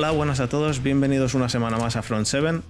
Hola, 0.00 0.12
buenas 0.12 0.40
a 0.40 0.48
todos, 0.48 0.82
bienvenidos 0.82 1.34
una 1.34 1.50
semana 1.50 1.76
más 1.76 1.94
a 1.94 2.00
Front 2.00 2.24
7, 2.24 2.62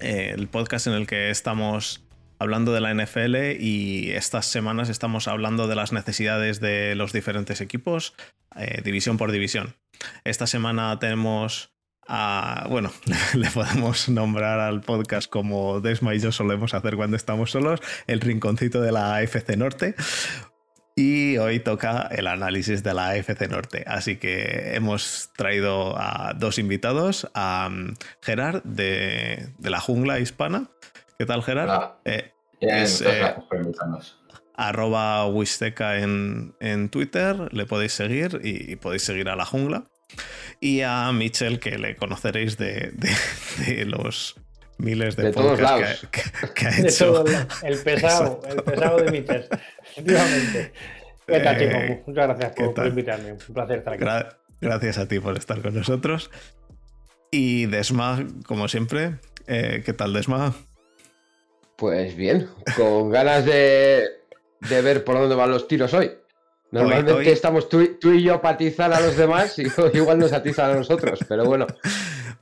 eh, 0.00 0.34
el 0.34 0.46
podcast 0.46 0.86
en 0.86 0.92
el 0.92 1.06
que 1.06 1.30
estamos 1.30 2.04
hablando 2.38 2.74
de 2.74 2.82
la 2.82 2.92
NFL 2.92 3.58
y 3.58 4.10
estas 4.10 4.44
semanas 4.44 4.90
estamos 4.90 5.26
hablando 5.26 5.68
de 5.68 5.74
las 5.74 5.94
necesidades 5.94 6.60
de 6.60 6.94
los 6.96 7.14
diferentes 7.14 7.62
equipos, 7.62 8.12
eh, 8.56 8.82
división 8.84 9.16
por 9.16 9.32
división. 9.32 9.76
Esta 10.24 10.46
semana 10.46 10.98
tenemos 10.98 11.72
a, 12.06 12.66
bueno, 12.68 12.92
le 13.34 13.50
podemos 13.50 14.10
nombrar 14.10 14.60
al 14.60 14.82
podcast 14.82 15.30
como 15.30 15.80
Desma 15.80 16.14
y 16.14 16.18
yo 16.18 16.30
solemos 16.30 16.74
hacer 16.74 16.96
cuando 16.96 17.16
estamos 17.16 17.52
solos, 17.52 17.80
el 18.06 18.20
rinconcito 18.20 18.82
de 18.82 18.92
la 18.92 19.16
AFC 19.16 19.56
Norte. 19.56 19.94
Y 20.98 21.38
hoy 21.38 21.60
toca 21.60 22.08
el 22.10 22.26
análisis 22.26 22.82
de 22.82 22.92
la 22.92 23.10
AFC 23.10 23.48
Norte. 23.48 23.84
Así 23.86 24.16
que 24.16 24.74
hemos 24.74 25.30
traído 25.36 25.96
a 25.96 26.34
dos 26.36 26.58
invitados, 26.58 27.30
a 27.34 27.68
mm, 27.70 27.94
Gerard 28.20 28.64
de, 28.64 29.50
la 29.60 29.78
jungla 29.78 30.18
hispana. 30.18 30.72
¿Qué 31.16 31.24
tal, 31.24 31.44
Gerard? 31.44 31.92
Eh, 32.04 32.32
es, 32.58 33.00
eh, 33.02 33.32
arroba 34.56 35.24
Wisteca 35.28 36.00
en, 36.00 36.56
en, 36.58 36.88
Twitter, 36.88 37.48
le 37.52 37.64
podéis 37.64 37.92
seguir 37.92 38.40
y, 38.42 38.74
podéis 38.74 39.04
seguir 39.04 39.28
a 39.28 39.36
la 39.36 39.44
jungla. 39.44 39.84
Y 40.58 40.80
a 40.80 41.12
Mitchell, 41.12 41.60
que 41.60 41.78
le 41.78 41.94
conoceréis 41.94 42.58
de, 42.58 42.92
los 43.86 44.34
miles 44.78 45.16
de, 45.16 45.32
podcasts 45.32 46.06
que, 46.54 46.66
ha 46.66 46.78
hecho. 46.80 47.24
el 47.62 47.78
pesado, 47.84 48.40
el 48.48 48.62
pesado 48.62 48.98
de 48.98 49.10
Mitchell, 49.10 49.48
efectivamente. 49.90 50.72
¿Qué 51.26 51.40
tal, 51.40 51.62
eh, 51.62 52.02
Muchas 52.06 52.26
gracias 52.26 52.52
por, 52.74 52.86
invitarme. 52.86 53.32
Un 53.32 53.54
placer 53.54 53.78
estar 53.78 53.94
aquí. 53.94 54.04
gracias 54.60 54.98
a 54.98 55.06
ti 55.06 55.20
por 55.20 55.36
estar 55.36 55.60
con 55.60 55.74
nosotros. 55.74 56.30
Y 57.30 57.66
Desma, 57.66 58.26
como 58.46 58.68
siempre, 58.68 59.18
eh, 59.46 59.82
¿qué 59.84 59.92
tal, 59.92 60.14
Desma? 60.14 60.54
Pues 61.76 62.16
bien, 62.16 62.48
con 62.76 63.10
ganas 63.10 63.44
de, 63.44 64.08
ver 64.68 65.04
por 65.04 65.18
dónde 65.18 65.34
van 65.34 65.50
los 65.50 65.68
tiros 65.68 65.92
hoy. 65.92 66.10
Normalmente 66.70 67.30
estamos 67.30 67.68
tú, 67.68 67.80
y 68.02 68.22
yo 68.22 68.40
para 68.40 68.54
atizar 68.54 68.92
a 68.92 69.00
los 69.00 69.16
demás 69.16 69.58
y 69.58 69.66
igual 69.94 70.18
nos 70.18 70.32
atizan 70.32 70.70
a 70.70 70.74
nosotros, 70.74 71.20
pero 71.28 71.44
bueno. 71.44 71.66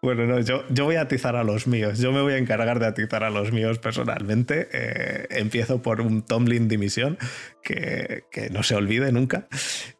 Bueno, 0.02 0.26
no, 0.26 0.40
yo, 0.40 0.64
yo 0.70 0.84
voy 0.84 0.96
a 0.96 1.02
atizar 1.02 1.36
a 1.36 1.44
los 1.44 1.66
míos. 1.66 1.98
Yo 1.98 2.12
me 2.12 2.20
voy 2.20 2.34
a 2.34 2.38
encargar 2.38 2.78
de 2.78 2.86
atizar 2.86 3.24
a 3.24 3.30
los 3.30 3.52
míos 3.52 3.78
personalmente. 3.78 4.68
Eh, 4.72 5.26
empiezo 5.30 5.82
por 5.82 6.00
un 6.00 6.22
Tomlin 6.22 6.68
dimisión 6.68 7.18
que, 7.62 8.24
que 8.30 8.50
no 8.50 8.62
se 8.62 8.74
olvide 8.74 9.10
nunca. 9.12 9.48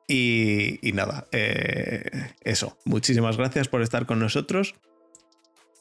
Y, 0.06 0.78
nada, 0.94 1.27
eh, 1.33 2.30
eso. 2.42 2.78
Muchísimas 2.84 3.36
gracias 3.36 3.69
por 3.69 3.83
estar 3.83 4.06
con 4.06 4.19
nosotros. 4.19 4.74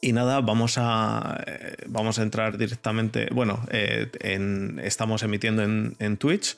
Y 0.00 0.12
nada, 0.12 0.40
vamos 0.40 0.76
a, 0.78 1.42
eh, 1.46 1.76
vamos 1.86 2.18
a 2.18 2.22
entrar 2.22 2.58
directamente. 2.58 3.28
Bueno, 3.32 3.60
estamos 4.82 5.22
emitiendo 5.22 5.62
en, 5.62 5.96
en 5.98 6.16
Twitch 6.16 6.56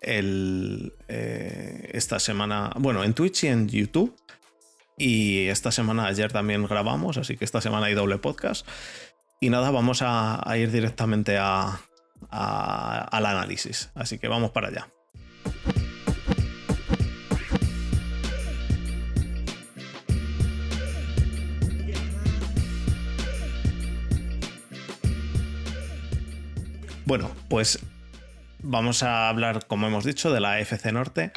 el, 0.00 0.92
esta 1.08 2.18
semana. 2.18 2.72
Bueno, 2.78 3.04
en 3.04 3.14
Twitch 3.14 3.44
y 3.44 3.48
en 3.48 3.68
YouTube. 3.68 4.16
Y 4.96 5.48
esta 5.48 5.72
semana, 5.72 6.06
ayer 6.06 6.32
también 6.32 6.66
grabamos, 6.66 7.16
así 7.16 7.36
que 7.36 7.44
esta 7.44 7.60
semana 7.60 7.86
hay 7.86 7.94
doble 7.94 8.18
podcast. 8.18 8.66
Y 9.40 9.50
nada, 9.50 9.70
vamos 9.70 10.00
a, 10.02 10.42
ir 10.56 10.70
directamente 10.70 11.36
al 11.38 11.76
análisis. 12.30 13.90
Así 13.94 14.18
que 14.18 14.28
vamos 14.28 14.52
para 14.52 14.68
allá. 14.68 14.88
Bueno, 27.06 27.30
pues 27.50 27.80
vamos 28.62 29.02
a 29.02 29.28
hablar, 29.28 29.66
como 29.66 29.86
hemos 29.86 30.04
dicho, 30.04 30.32
de 30.32 30.40
la 30.40 30.58
FC 30.60 30.90
Norte. 30.90 31.32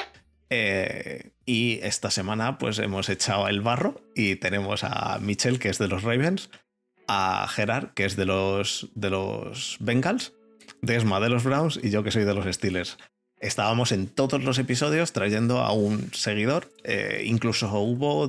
Eh, 0.48 1.32
y 1.48 1.80
esta 1.82 2.10
semana 2.10 2.58
pues 2.58 2.78
hemos 2.78 3.08
echado 3.08 3.48
el 3.48 3.62
barro 3.62 4.02
y 4.14 4.36
tenemos 4.36 4.84
a 4.84 5.18
Mitchell, 5.18 5.58
que 5.58 5.70
es 5.70 5.78
de 5.78 5.88
los 5.88 6.02
Ravens, 6.02 6.50
a 7.06 7.48
Gerard, 7.48 7.94
que 7.94 8.04
es 8.04 8.16
de 8.16 8.26
los, 8.26 8.90
de 8.94 9.08
los 9.08 9.78
Bengals, 9.80 10.34
Desma 10.82 11.20
de 11.20 11.30
los 11.30 11.44
Browns 11.44 11.80
y 11.82 11.88
yo 11.88 12.02
que 12.02 12.10
soy 12.10 12.24
de 12.24 12.34
los 12.34 12.54
Steelers. 12.54 12.98
Estábamos 13.40 13.92
en 13.92 14.08
todos 14.08 14.44
los 14.44 14.58
episodios 14.58 15.12
trayendo 15.14 15.60
a 15.60 15.72
un 15.72 16.12
seguidor. 16.12 16.70
Eh, 16.84 17.22
incluso 17.24 17.72
hubo 17.80 18.26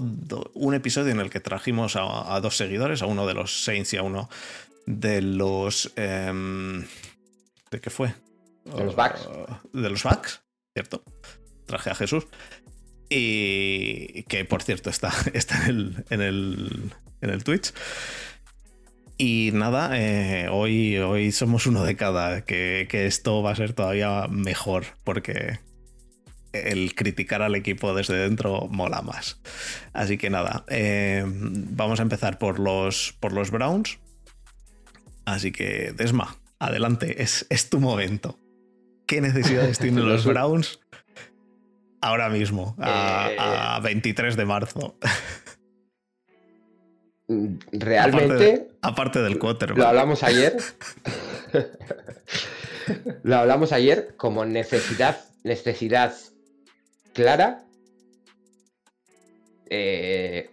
un 0.54 0.74
episodio 0.74 1.12
en 1.12 1.20
el 1.20 1.30
que 1.30 1.42
trajimos 1.42 1.98
a, 1.98 2.40
dos 2.40 2.56
seguidores, 2.56 3.02
a 3.02 3.06
uno 3.06 3.28
de 3.28 3.34
los 3.34 3.66
Saints 3.66 3.92
y 3.94 3.98
a 3.98 4.04
uno 4.04 4.30
de 4.86 5.22
los... 5.22 5.92
Em, 5.98 6.86
¿De 7.70 7.82
qué 7.82 7.90
fue? 7.90 8.14
De 8.64 8.86
los 8.86 8.96
Bucks. 8.96 9.28
de 9.74 9.90
los 9.90 10.04
Bucks, 10.04 10.42
¿cierto? 10.74 11.04
traje 11.70 11.92
a 11.92 11.96
Jesús. 11.96 12.26
Y 13.10 14.24
que 14.24 14.46
por 14.46 14.62
cierto 14.62 14.90
está, 14.90 15.12
está 15.34 15.66
en, 15.66 15.70
el, 15.70 16.06
en, 16.10 16.22
el, 16.22 16.94
en 17.22 17.30
el 17.30 17.44
Twitch. 17.44 17.74
Y 19.22 19.52
nada, 19.54 20.00
eh, 20.00 20.48
hoy, 20.50 20.98
hoy 20.98 21.34
somos 21.34 21.68
uno 21.68 21.84
de 21.84 21.98
cada, 21.98 22.46
que, 22.46 22.88
esto 22.90 23.44
va 23.44 23.52
a 23.52 23.56
ser 23.56 23.74
todavía 23.74 24.28
mejor, 24.30 24.86
porque 25.04 25.60
el 26.54 26.96
criticar 26.96 27.42
al 27.42 27.56
equipo 27.56 27.94
desde 27.94 28.16
dentro 28.16 28.70
mola 28.70 29.02
más. 29.02 29.42
Así 29.92 30.18
que 30.18 30.30
nada, 30.30 30.64
eh, 30.70 31.26
vamos 31.28 32.00
a 32.00 32.04
empezar 32.04 32.38
por 32.38 32.60
los, 32.60 33.14
por 33.20 33.34
los 33.34 33.52
Browns. 33.52 34.00
Así 35.26 35.52
que, 35.52 35.92
Desma, 35.92 36.38
adelante, 36.58 37.22
es, 37.22 37.46
es 37.50 37.70
tu 37.70 37.82
momento. 37.82 38.40
¿Qué 39.06 39.20
necesidades 39.20 39.80
tienen 39.80 40.08
los 40.08 40.24
Browns 40.24 40.80
ahora 42.02 42.30
mismo, 42.30 42.76
a, 42.80 43.80
23 43.84 44.34
eh, 44.34 44.38
de 44.38 44.46
marzo. 44.46 44.98
Realmente. 47.72 48.70
Aparte, 48.82 49.22
del 49.22 49.38
quarterback. 49.38 49.78
Lo 49.78 49.88
hablamos 49.88 50.24
ayer. 50.24 50.58
lo 53.24 53.36
hablamos 53.36 53.72
ayer 53.72 54.16
como 54.18 54.46
necesidad, 54.46 55.20
necesidad 55.44 56.16
clara. 57.14 57.66
Eh, 59.70 60.50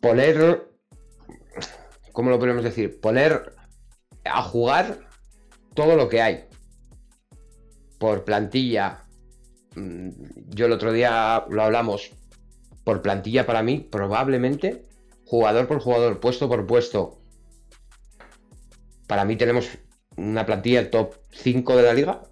poner. 0.00 0.68
¿Cómo 2.12 2.30
lo 2.30 2.40
podemos 2.40 2.64
decir? 2.64 3.00
Poner 3.00 3.54
a 4.24 4.42
jugar 4.42 4.98
todo 5.74 5.94
lo 5.96 6.08
que 6.08 6.22
hay. 6.22 6.44
Por 7.98 8.24
plantilla, 8.24 8.94
Mm, 8.94 9.03
yo 9.76 10.66
el 10.66 10.72
otro 10.72 10.92
día 10.92 11.44
lo 11.48 11.62
hablamos, 11.62 12.12
por 12.84 13.02
plantilla 13.02 13.46
para 13.46 13.62
mí, 13.62 13.80
probablemente, 13.80 14.82
jugador 15.24 15.66
por 15.66 15.80
jugador, 15.80 16.20
puesto 16.20 16.48
por 16.48 16.66
puesto, 16.66 17.18
para 19.06 19.24
mí 19.24 19.36
tenemos 19.36 19.78
una 20.16 20.46
plantilla 20.46 20.90
top 20.90 21.14
5 21.30 21.76
de 21.76 21.82
la 21.82 21.94
liga. 21.94 22.22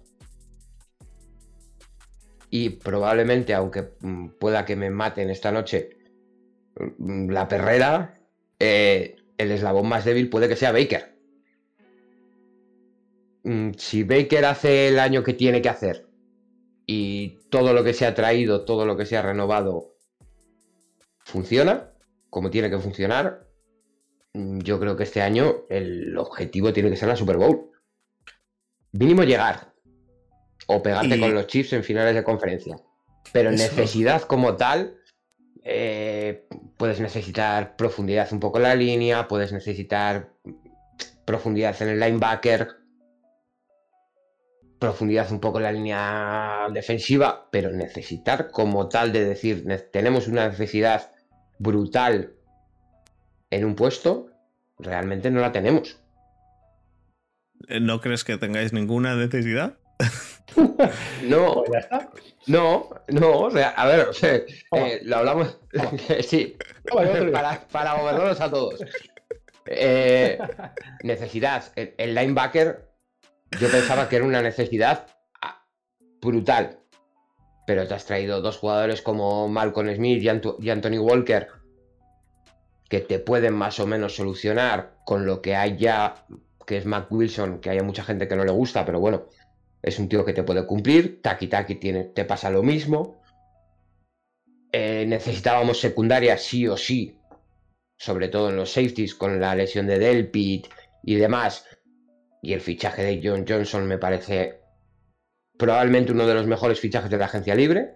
Y 2.49 2.69
probablemente, 2.69 3.53
aunque 3.53 3.93
mm, 3.99 4.29
pueda 4.39 4.65
que 4.65 4.75
me 4.75 4.89
maten 4.89 5.29
esta 5.29 5.51
noche, 5.51 5.89
mm, 6.99 7.29
la 7.29 7.47
perrera, 7.47 8.19
eh, 8.59 9.15
el 9.37 9.51
eslabón 9.51 9.89
más 9.89 10.05
débil 10.05 10.29
puede 10.29 10.47
que 10.47 10.55
sea 10.55 10.71
Baker. 10.71 11.13
Si 13.77 14.03
Baker 14.03 14.45
hace 14.45 14.87
el 14.87 14.99
año 14.99 15.21
que 15.21 15.33
tiene 15.33 15.61
que 15.61 15.67
hacer 15.67 16.12
y 16.85 17.39
todo 17.49 17.73
lo 17.73 17.83
que 17.83 17.93
se 17.93 18.05
ha 18.05 18.13
traído, 18.13 18.65
todo 18.65 18.85
lo 18.85 18.97
que 18.97 19.05
se 19.05 19.17
ha 19.17 19.21
renovado, 19.21 19.95
funciona 21.19 21.93
como 22.33 22.49
tiene 22.49 22.71
que 22.71 22.79
funcionar, 22.79 23.47
mm, 24.33 24.59
yo 24.61 24.79
creo 24.79 24.97
que 24.97 25.03
este 25.03 25.21
año 25.21 25.65
el 25.69 26.17
objetivo 26.17 26.73
tiene 26.73 26.89
que 26.89 26.97
ser 26.97 27.07
la 27.07 27.15
Super 27.15 27.37
Bowl. 27.37 27.69
Mínimo 28.91 29.23
llegar 29.23 29.71
o 30.65 30.81
pegarte 30.81 31.19
con 31.19 31.35
los 31.35 31.45
chips 31.45 31.73
en 31.73 31.83
finales 31.83 32.15
de 32.15 32.23
conferencia. 32.23 32.75
Pero 33.31 33.51
necesidad 33.51 34.23
como 34.23 34.55
tal, 34.55 34.97
eh, 35.63 36.47
puedes 36.77 36.99
necesitar 36.99 37.75
profundidad 37.75 38.33
un 38.33 38.39
poco 38.39 38.57
en 38.57 38.63
la 38.63 38.75
línea, 38.75 39.27
puedes 39.27 39.53
necesitar 39.53 40.33
profundidad 41.25 41.79
en 41.83 41.89
el 41.89 41.99
linebacker, 41.99 42.67
profundidad 44.83 45.31
un 45.31 45.39
poco 45.39 45.59
en 45.59 45.63
la 45.63 45.71
línea 45.71 46.67
defensiva, 46.73 47.47
pero 47.49 47.71
necesitar 47.71 48.51
como 48.51 48.89
tal 48.89 49.13
de 49.13 49.23
decir, 49.23 49.65
tenemos 49.93 50.27
una 50.27 50.49
necesidad 50.49 51.11
brutal 51.57 52.33
en 53.49 53.63
un 53.63 53.75
puesto, 53.75 54.27
realmente 54.77 55.31
no 55.31 55.39
la 55.39 55.53
tenemos. 55.53 56.01
Eh, 57.69 57.79
¿No 57.79 58.01
crees 58.01 58.25
que 58.25 58.37
tengáis 58.37 58.73
ninguna 58.73 59.15
necesidad? 59.15 59.77
no, 61.23 61.63
pues 61.65 61.87
no, 62.47 62.89
no, 63.07 63.39
o 63.39 63.51
sea, 63.51 63.69
a 63.69 63.87
ver, 63.87 64.09
o 64.09 64.13
sea, 64.13 64.35
eh, 64.35 64.99
lo 65.03 65.15
hablamos, 65.15 65.59
sí, 66.27 66.57
para, 67.31 67.65
para 67.71 67.93
gobernarnos 67.93 68.41
a 68.41 68.49
todos. 68.49 68.83
Eh, 69.65 70.37
necesidad. 71.03 71.71
El, 71.75 72.15
linebacker, 72.15 72.92
yo 73.59 73.69
pensaba 73.69 74.09
que 74.09 74.17
era 74.17 74.25
una 74.25 74.41
necesidad 74.41 75.07
ah, 75.41 75.65
brutal. 76.21 76.79
Pero 77.65 77.87
te 77.87 77.93
has 77.93 78.05
traído 78.05 78.41
dos 78.41 78.57
jugadores 78.57 79.01
como 79.01 79.47
Malcolm 79.47 79.93
Smith 79.95 80.21
y, 80.21 80.69
Anthony 80.69 80.99
Walker 80.99 81.47
que 82.89 82.99
te 82.99 83.19
pueden 83.19 83.53
más 83.55 83.79
o 83.79 83.87
menos 83.87 84.15
solucionar 84.15 84.97
con 85.05 85.25
lo 85.25 85.41
que 85.41 85.55
hay 85.55 85.77
ya, 85.77 86.25
que 86.67 86.77
es 86.77 86.85
Mac 86.85 87.11
Wilson, 87.11 87.59
que 87.59 87.69
haya 87.69 87.81
mucha 87.81 88.03
gente 88.03 88.27
que 88.27 88.35
no 88.35 88.45
le 88.45 88.51
gusta, 88.51 88.85
pero 88.85 88.99
bueno, 88.99 89.25
es 89.81 89.97
un 89.97 90.09
tío 90.09 90.23
que 90.23 90.33
te 90.33 90.43
puede 90.43 90.67
cumplir. 90.67 91.21
Taki 91.21 91.47
Taki 91.47 91.75
tiene, 91.75 92.03
te 92.03 92.25
pasa 92.25 92.51
lo 92.51 92.61
mismo. 92.61 93.21
Eh, 94.71 95.05
necesitábamos 95.07 95.79
secundaria 95.79 96.37
sí 96.37 96.67
o 96.67 96.77
sí, 96.77 97.17
sobre 97.97 98.27
todo 98.27 98.49
en 98.49 98.57
los 98.57 98.71
safeties, 98.71 99.15
con 99.15 99.39
la 99.39 99.55
lesión 99.55 99.87
de 99.87 99.99
Delpit 99.99 100.67
y 101.03 101.15
demás. 101.15 101.65
Y 102.43 102.51
el 102.51 102.59
fichaje 102.59 103.03
de 103.03 103.21
John 103.23 103.45
Johnson 103.47 103.87
me 103.87 103.97
parece 103.97 104.59
probablemente 105.57 106.11
uno 106.11 106.27
de 106.27 106.33
los 106.33 106.45
mejores 106.45 106.77
fichajes 106.77 107.09
de 107.09 107.17
la 107.17 107.25
agencia 107.25 107.55
libre. 107.55 107.95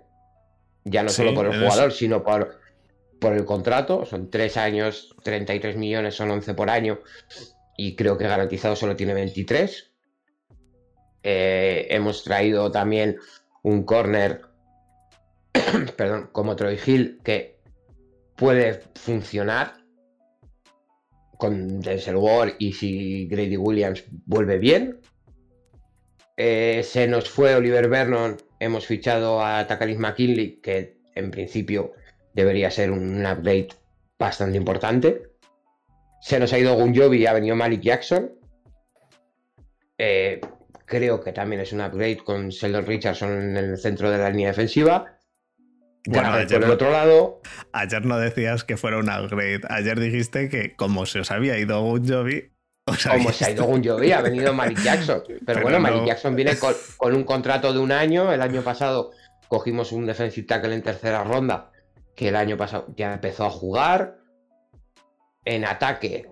Ya 0.86 1.04
no 1.04 1.10
solo 1.10 1.34
por 1.34 1.48
el 1.48 1.62
jugador, 1.62 1.92
sino 1.92 2.24
por, 2.24 2.58
por 3.20 3.34
el 3.34 3.44
contrato. 3.44 4.06
Son 4.06 4.30
tres 4.30 4.56
años, 4.56 5.14
33 5.24 5.76
millones, 5.76 6.16
son 6.16 6.32
11 6.32 6.54
por 6.54 6.70
año. 6.70 7.02
Y 7.76 7.98
creo 7.98 8.18
que 8.18 8.24
garantizado 8.24 8.78
solo 8.78 8.96
tiene 8.96 9.14
23. 9.14 9.92
Eh, 11.24 11.88
hemos 11.90 12.24
traído 12.24 12.72
también 12.72 13.18
un 13.64 13.84
corner, 13.84 14.44
perdón, 15.98 16.30
como 16.32 16.56
Troy 16.56 16.80
Hill, 16.86 17.20
que 17.22 17.60
puede 18.38 18.82
funcionar 18.96 19.74
con 21.38 21.80
Denzel 21.80 22.16
Ward 22.16 22.56
y 22.60 22.74
si 22.74 23.28
Grady 23.28 23.58
Williams 23.58 24.04
vuelve 24.26 24.58
bien. 24.58 25.00
Eh, 26.36 26.82
se 26.84 27.08
nos 27.08 27.30
fue 27.30 27.56
Oliver 27.56 27.90
Vernon, 27.90 28.38
hemos 28.60 28.86
fichado 28.86 29.44
a 29.44 29.66
Takaris 29.66 29.98
McKinley, 29.98 30.60
que 30.62 30.98
en 31.16 31.32
principio 31.32 31.94
debería 32.34 32.70
ser 32.70 32.92
un 32.92 33.26
upgrade 33.26 33.70
bastante 34.20 34.58
importante. 34.58 35.24
Se 36.22 36.40
nos 36.40 36.54
ha 36.54 36.60
ido 36.60 36.76
Gunjobi 36.76 37.20
y 37.20 37.26
ha 37.26 37.34
venido 37.34 37.56
Malik 37.56 37.82
Jackson. 37.82 38.32
Eh, 39.98 40.40
creo 40.86 41.22
que 41.22 41.34
también 41.34 41.62
es 41.62 41.74
un 41.74 41.82
upgrade 41.82 42.18
con 42.18 42.50
Sheldon 42.50 42.86
Richardson 42.86 43.32
en 43.32 43.58
el 43.58 43.78
centro 43.78 44.12
de 44.12 44.18
la 44.20 44.30
línea 44.30 44.50
defensiva. 44.50 45.17
Bueno, 46.08 46.32
ayer, 46.32 46.60
por 46.60 46.64
el 46.64 46.72
otro 46.72 46.92
lado. 46.92 47.42
Ayer 47.74 48.06
no 48.06 48.18
decías 48.18 48.64
que 48.64 48.78
fuera 48.78 48.98
un 48.98 49.10
upgrade. 49.10 49.62
Ayer 49.70 50.00
dijiste 50.00 50.48
que 50.48 50.76
como 50.76 51.06
se 51.06 51.20
os 51.20 51.32
había 51.32 51.58
ido 51.58 51.82
un 51.82 52.08
Jovi. 52.08 52.54
Como 52.86 53.32
se 53.34 53.46
ha 53.46 53.52
ido 53.52 53.66
un 53.66 53.84
Jovi, 53.84 54.14
ha 54.14 54.22
venido 54.22 54.54
Malik 54.54 54.82
Jackson. 54.82 55.22
Pero, 55.46 55.62
bueno, 55.62 55.80
Malik 55.80 56.06
Jackson 56.06 56.36
viene 56.36 56.58
con, 56.58 57.14
un 57.14 57.24
contrato 57.26 57.74
de 57.74 57.80
un 57.80 57.92
año. 57.92 58.32
El 58.32 58.42
año 58.42 58.62
pasado 58.62 59.12
cogimos 59.50 59.92
un 59.92 60.06
defensive 60.06 60.48
tackle 60.48 60.74
en 60.74 60.82
tercera 60.82 61.24
ronda. 61.26 61.72
Que 62.16 62.30
el 62.30 62.38
año 62.38 62.56
pasado 62.58 62.88
ya 62.96 63.14
empezó 63.14 63.46
a 63.46 63.50
jugar. 63.50 64.20
En 65.44 65.66
ataque. 65.66 66.30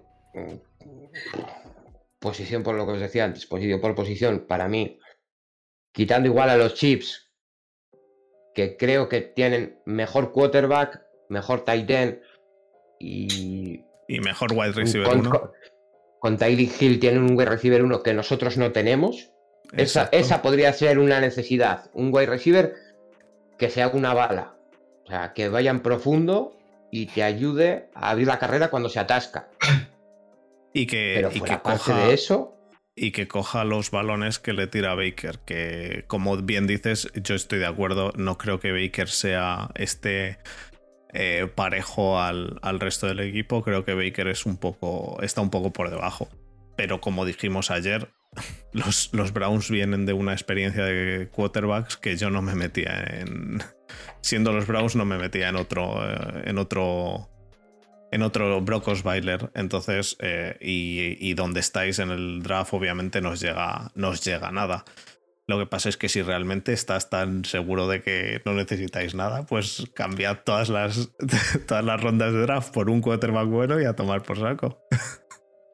Posición 2.19 2.63
por 2.63 2.75
lo 2.75 2.85
que 2.85 2.93
os 2.93 2.99
decía 2.99 3.25
antes. 3.25 3.45
Posición 3.45 3.81
por 3.81 3.93
posición. 3.93 4.45
Para 4.47 4.69
mí. 4.69 4.99
Quitando 5.91 6.29
igual 6.29 6.49
a 6.49 6.57
los 6.57 6.75
chips 6.75 7.24
que 8.55 8.77
creo 8.77 9.09
que 9.09 9.21
tienen 9.21 9.79
mejor 9.85 10.31
quarterback, 10.31 11.01
mejor 11.29 11.63
tight 11.63 11.89
end 11.91 12.19
y. 12.99 13.83
Y 14.07 14.19
mejor 14.21 14.53
wide 14.53 14.71
receiver 14.71 15.15
1. 15.15 15.29
Con, 15.29 15.51
con 16.19 16.37
Tyreek 16.37 16.81
Hill 16.81 16.99
tienen 16.99 17.23
un 17.23 17.37
wide 17.37 17.49
receiver 17.49 17.83
1 17.83 18.01
que 18.01 18.13
nosotros 18.13 18.57
no 18.57 18.71
tenemos. 18.71 19.31
Esa, 19.73 20.09
esa, 20.11 20.41
podría 20.41 20.71
ser 20.73 20.99
una 20.99 21.19
necesidad. 21.19 21.89
Un 21.93 22.11
wide 22.13 22.27
receiver 22.27 22.75
que 23.57 23.69
sea 23.69 23.89
una 23.89 24.13
bala. 24.13 24.55
O 25.03 25.07
sea, 25.07 25.33
que 25.33 25.49
vaya 25.49 25.71
en 25.71 25.81
profundo 25.81 26.55
y 26.91 27.07
te 27.07 27.23
ayude 27.23 27.89
a 27.93 28.11
abrir 28.11 28.27
la 28.27 28.39
carrera 28.39 28.69
cuando 28.69 28.89
se 28.89 28.99
atasca. 28.99 29.49
Y 30.73 30.87
que, 30.87 31.13
Pero 31.15 31.29
y 31.33 31.41
que 31.41 31.59
coja, 31.59 32.07
de 32.07 32.13
eso 32.13 32.54
y 32.95 33.11
que 33.11 33.27
coja 33.27 33.65
los 33.65 33.91
balones 33.91 34.39
que 34.39 34.53
le 34.53 34.67
tira 34.67 34.95
Baker. 34.95 35.39
Que 35.39 36.05
como 36.07 36.37
bien 36.37 36.65
dices, 36.65 37.11
yo 37.15 37.35
estoy 37.35 37.59
de 37.59 37.65
acuerdo. 37.65 38.13
No 38.15 38.37
creo 38.37 38.59
que 38.59 38.71
Baker 38.71 39.09
sea 39.09 39.69
este 39.75 40.39
eh, 41.13 41.47
parejo 41.53 42.19
al, 42.19 42.59
resto 42.79 43.07
del 43.07 43.19
equipo. 43.19 43.63
Creo 43.63 43.83
que 43.83 43.93
Baker 43.93 44.27
es 44.29 44.45
un 44.45 44.57
poco. 44.57 45.21
está 45.21 45.41
un 45.41 45.49
poco 45.49 45.73
por 45.73 45.89
debajo. 45.89 46.29
Pero 46.77 47.01
como 47.01 47.25
dijimos 47.25 47.69
ayer, 47.69 48.13
los, 48.73 49.13
los 49.13 49.33
Browns 49.33 49.69
vienen 49.69 50.05
de 50.05 50.13
una 50.13 50.33
experiencia 50.33 50.85
de 50.85 51.27
quarterbacks 51.29 51.97
que 51.97 52.15
yo 52.15 52.29
no 52.29 52.41
me 52.41 52.55
metía 52.55 53.03
en. 53.03 53.61
Siendo 54.21 54.53
los 54.53 54.67
Browns, 54.67 54.95
no 54.95 55.05
me 55.05 55.17
metía 55.17 55.49
en 55.49 55.57
otro. 55.57 55.99
Eh, 56.09 56.43
en 56.45 56.57
otro 56.57 57.29
en 58.11 58.21
otro 58.21 58.61
Brock 58.61 58.87
Osweiler. 58.87 59.51
Entonces, 59.55 60.17
eh, 60.21 60.57
y, 60.61 61.33
donde 61.33 61.59
estáis 61.59 61.99
en 61.99 62.11
el 62.11 62.43
draft, 62.43 62.73
obviamente 62.73 63.21
nos 63.21 63.41
llega, 63.41 63.91
nos 63.95 64.23
llega 64.23 64.51
nada. 64.51 64.85
Lo 65.47 65.59
que 65.59 65.67
pasa 65.67 65.89
es 65.89 65.97
que 65.97 66.09
si 66.09 66.23
realmente 66.23 66.73
estás 66.73 67.09
tan 67.09 67.45
seguro 67.45 67.87
de 67.87 68.01
que 68.01 68.41
no 68.45 68.53
necesitáis 68.53 69.13
nada, 69.13 69.45
pues 69.45 69.85
cambiad 69.93 70.39
todas 70.43 70.69
las, 70.69 71.11
todas 71.67 71.85
las 71.85 72.01
rondas 72.01 72.33
de 72.33 72.41
draft 72.41 72.73
por 72.73 72.89
un 72.89 73.01
quarterback 73.01 73.47
bueno 73.47 73.79
y 73.79 73.85
a 73.85 73.93
tomar 73.93 74.23
por 74.23 74.39
saco. 74.39 74.79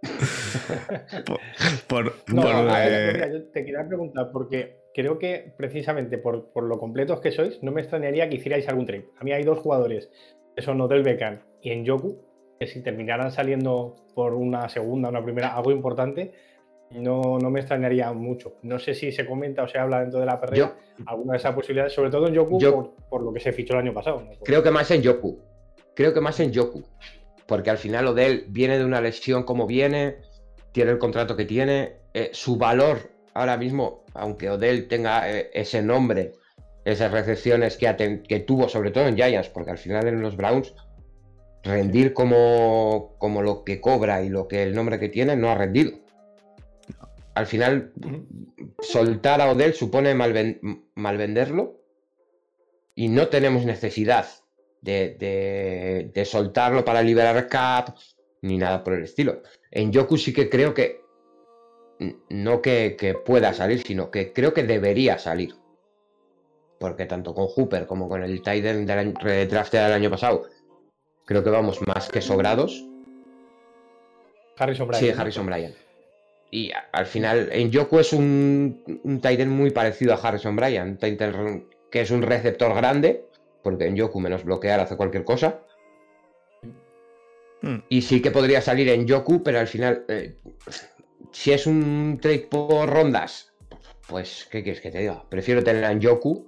por, 1.88 2.16
no, 2.28 2.78
eh, 2.78 3.46
te 3.54 3.64
quería 3.64 3.88
preguntar, 3.88 4.32
porque 4.34 4.82
creo 4.94 5.20
que 5.20 5.54
precisamente 5.58 6.18
por, 6.18 6.52
por, 6.52 6.64
lo 6.64 6.80
completos 6.80 7.22
que 7.22 7.32
sois, 7.32 7.62
no 7.62 7.72
me 7.72 7.82
extrañaría 7.82 8.28
que 8.28 8.38
hicierais 8.38 8.68
algún 8.68 8.88
trade. 8.88 9.10
A 9.20 9.24
mí 9.24 9.32
hay 9.32 9.44
dos 9.44 9.60
jugadores, 9.60 10.10
que 10.56 10.64
son 10.64 10.82
Odell 10.82 11.04
Beckham 11.04 11.40
y 11.62 11.72
en 11.72 11.86
Yoku, 11.86 12.18
que 12.60 12.68
si 12.68 12.82
terminaran 12.84 13.32
saliendo 13.32 13.96
por 14.14 14.34
una 14.34 14.70
segunda, 14.70 15.10
una 15.10 15.24
primera, 15.24 15.56
algo 15.56 15.72
importante, 15.72 16.32
no, 16.92 17.40
no 17.40 17.50
me 17.50 17.60
extrañaría 17.60 18.12
mucho. 18.14 18.58
No 18.64 18.80
sé 18.80 18.94
si 18.94 19.12
se 19.12 19.26
comenta 19.26 19.64
o 19.64 19.68
se 19.68 19.78
habla 19.78 20.02
dentro 20.02 20.20
de 20.20 20.26
la 20.26 20.40
perrera 20.40 20.76
alguna 21.06 21.34
de 21.34 21.38
esas 21.38 21.56
posibilidades, 21.56 21.94
sobre 21.94 22.10
todo 22.10 22.28
en 22.28 22.34
Yoku, 22.34 22.60
por, 23.10 23.24
lo 23.24 23.34
que 23.34 23.40
se 23.40 23.52
fichó 23.54 23.74
el 23.74 23.80
año 23.80 23.94
pasado. 23.94 24.24
Creo 24.44 24.62
que 24.62 24.72
más 24.72 24.92
en 24.92 25.02
Yoku. 25.02 25.40
Creo 25.96 26.14
que 26.14 26.22
más 26.22 26.40
en 26.40 26.52
Yoku. 26.52 26.84
Porque 27.48 27.70
al 27.70 27.78
final 27.78 28.08
Odell 28.08 28.46
viene 28.50 28.78
de 28.78 28.86
una 28.86 29.02
lesión 29.02 29.44
como 29.44 29.68
viene, 29.68 30.18
tiene 30.72 30.92
el 30.92 30.98
contrato 31.00 31.36
que 31.36 31.46
tiene. 31.46 32.02
Eh, 32.14 32.30
su 32.34 32.58
valor 32.58 33.10
ahora 33.34 33.58
mismo, 33.58 34.04
aunque 34.14 34.50
Odell 34.50 34.88
tenga 34.88 35.32
eh, 35.32 35.50
ese 35.54 35.82
nombre, 35.82 36.34
esas 36.86 37.12
recepciones 37.12 37.78
que, 37.78 38.22
que 38.28 38.40
tuvo, 38.42 38.68
sobre 38.70 38.92
todo 38.92 39.08
en 39.08 39.16
Giants, 39.16 39.50
porque 39.50 39.72
al 39.72 39.78
final 39.78 40.08
en 40.08 40.22
los 40.22 40.36
Browns 40.36 40.74
rendir 41.64 42.14
como, 42.14 43.16
como 43.18 43.42
lo 43.42 43.64
que 43.64 43.82
cobra 43.82 44.24
y 44.24 44.30
lo 44.30 44.48
que 44.48 44.64
el 44.64 44.74
nombre 44.74 45.00
que 45.00 45.10
tiene 45.10 45.36
no 45.36 45.50
ha 45.50 45.56
rendido. 45.56 45.92
Al 47.34 47.46
final, 47.46 47.94
soltar 48.82 49.42
a 49.42 49.50
Odell 49.50 49.74
supone 49.74 50.14
mal, 50.16 50.34
venderlo 51.18 51.82
y 52.94 53.08
no 53.08 53.30
tenemos 53.30 53.66
necesidad 53.66 54.28
de, 54.82 56.10
de, 56.14 56.26
soltarlo 56.26 56.84
para 56.84 57.02
liberar 57.02 57.48
cap 57.48 57.96
ni 58.42 58.58
nada 58.58 58.84
por 58.84 58.94
el 58.94 59.04
estilo. 59.04 59.44
En 59.70 59.92
Yoku 59.92 60.18
sí 60.18 60.34
que 60.34 60.50
creo 60.50 60.74
que 60.74 61.02
no 62.30 62.62
que, 62.62 62.98
que, 63.00 63.14
pueda 63.14 63.54
salir, 63.54 63.84
sino 63.84 64.10
que 64.10 64.34
creo 64.34 64.54
que 64.54 64.64
debería 64.64 65.18
salir. 65.20 65.56
Porque 66.80 67.06
tanto 67.06 67.36
con 67.36 67.46
Hooper 67.46 67.86
como 67.86 68.10
con 68.10 68.24
el 68.24 68.42
Titan 68.42 68.86
del 68.86 69.14
draft 69.48 69.72
del 69.72 69.94
año 69.94 70.10
pasado 70.10 70.48
Creo 71.26 71.44
que 71.44 71.50
vamos 71.50 71.80
más 71.88 72.10
que 72.10 72.22
sobrados. 72.22 72.86
Harrison 74.58 74.88
Bryan. 74.88 75.02
Sí, 75.02 75.10
Harrison 75.10 75.46
Bryan. 75.46 75.74
Y 76.52 76.72
al 76.92 77.06
final, 77.06 77.50
en 77.52 77.72
Yoku 77.72 78.00
es 78.00 78.12
un, 78.12 79.02
un 79.04 79.22
Titan 79.22 79.50
muy 79.50 79.72
parecido 79.72 80.14
a 80.14 80.18
Harrison 80.18 80.56
Bryan. 80.56 80.98
Titan 80.98 81.66
que 81.90 82.02
es 82.02 82.12
un 82.12 82.22
receptor 82.22 82.74
grande, 82.74 83.26
porque 83.64 83.86
en 83.86 83.96
Yoku 83.96 84.20
menos 84.20 84.44
bloquear 84.44 84.80
hace 84.80 84.98
cualquier 84.98 85.24
cosa. 85.24 85.62
Hmm. 87.62 87.80
Y 87.90 88.02
sí 88.02 88.22
que 88.22 88.32
podría 88.32 88.62
salir 88.62 88.90
en 88.90 89.06
Yoku, 89.06 89.44
pero 89.44 89.60
al 89.60 89.68
final, 89.68 90.06
eh, 90.08 90.36
si 91.32 91.52
es 91.52 91.68
un 91.68 92.18
trade 92.22 92.48
por 92.50 92.90
rondas, 92.90 93.54
pues, 94.08 94.48
¿qué 94.52 94.64
quieres 94.64 94.82
que 94.82 94.92
te 94.92 95.00
diga? 95.00 95.24
Prefiero 95.30 95.64
tenerla 95.64 95.92
en 95.92 96.02
Yoku 96.02 96.48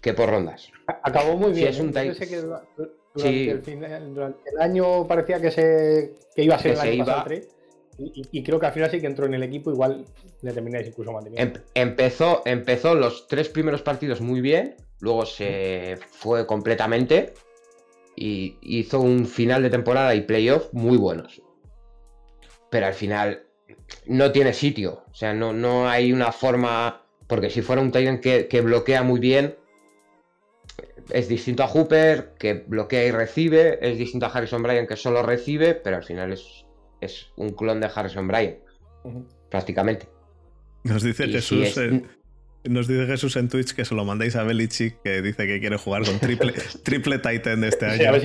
que 0.00 0.14
por 0.14 0.28
rondas. 0.28 0.70
Acabó 0.86 1.36
muy 1.36 1.52
bien. 1.52 1.72
Si 1.72 1.80
es 1.80 1.80
un 1.80 1.96
¿eh? 1.96 2.14
Durante, 3.16 3.62
el, 3.62 4.60
año 4.60 5.06
parecía 5.06 5.40
que, 5.40 5.50
se, 5.50 6.16
iba 6.36 6.54
a 6.54 6.58
ser 6.58 6.72
el 6.72 6.80
año 6.80 7.04
pasado 7.04 7.30
y, 7.98 8.42
creo 8.42 8.60
que 8.60 8.66
al 8.66 8.72
final 8.72 8.90
sí 8.90 9.00
que 9.00 9.06
entró 9.06 9.24
en 9.24 9.34
el 9.34 9.42
equipo, 9.42 9.70
igual 9.70 10.04
le 10.42 10.52
termináis 10.52 10.86
incluso 10.86 11.12
manteniendo. 11.12 11.58
Em, 11.58 11.64
empezó, 11.74 12.42
empezó 12.44 12.94
los 12.94 13.26
tres 13.26 13.48
primeros 13.48 13.80
partidos 13.80 14.20
muy 14.20 14.42
bien, 14.42 14.76
luego 15.00 15.24
se 15.24 15.98
fue 16.10 16.46
completamente 16.46 17.32
y 18.14 18.58
hizo 18.60 19.00
un 19.00 19.26
final 19.26 19.62
de 19.62 19.70
temporada 19.70 20.14
y 20.14 20.22
playoff 20.22 20.68
muy 20.72 20.98
buenos. 20.98 21.40
Pero 22.70 22.86
al 22.86 22.94
final 22.94 23.46
no 24.06 24.30
tiene 24.30 24.52
sitio. 24.52 25.04
O 25.10 25.14
sea, 25.14 25.32
no, 25.32 25.52
no 25.52 25.88
hay 25.88 26.12
una 26.12 26.32
forma. 26.32 27.02
Porque 27.26 27.50
si 27.50 27.62
fuera 27.62 27.80
un 27.80 27.92
Titan 27.92 28.20
que, 28.20 28.46
que 28.46 28.60
bloquea 28.60 29.02
muy 29.02 29.20
bien, 29.20 29.56
es 31.10 31.28
distinto 31.28 31.62
a 31.62 31.68
Hooper, 31.68 32.34
que 32.38 32.64
bloquea 32.66 33.04
y 33.04 33.10
recibe, 33.10 33.78
es 33.80 33.98
distinto 33.98 34.26
a 34.26 34.30
Harrison 34.30 34.62
Bryan, 34.62 34.86
que 34.86 34.96
solo 34.96 35.22
recibe, 35.22 35.74
pero 35.74 35.96
al 35.96 36.04
final 36.04 36.32
es, 36.32 36.64
es 37.00 37.28
un 37.36 37.50
clon 37.50 37.80
de 37.80 37.90
Harrison 37.94 38.26
Bryan, 38.26 38.56
prácticamente. 39.50 40.08
Nos 40.84 41.02
dice 41.02 41.26
Jesús. 41.28 41.76
En, 41.76 42.08
nos 42.64 42.88
dice 42.88 43.06
Jesús 43.06 43.36
en 43.36 43.48
Twitch 43.48 43.74
que 43.74 43.84
se 43.84 43.94
lo 43.94 44.04
mandéis 44.04 44.36
a 44.36 44.42
Belichick, 44.42 45.00
que 45.02 45.22
dice 45.22 45.46
que 45.46 45.60
quiere 45.60 45.76
jugar 45.76 46.04
con 46.04 46.18
triple, 46.18 46.52
triple 46.82 47.18
Titan 47.18 47.60
de 47.60 47.68
este 47.68 47.86
año. 47.86 48.12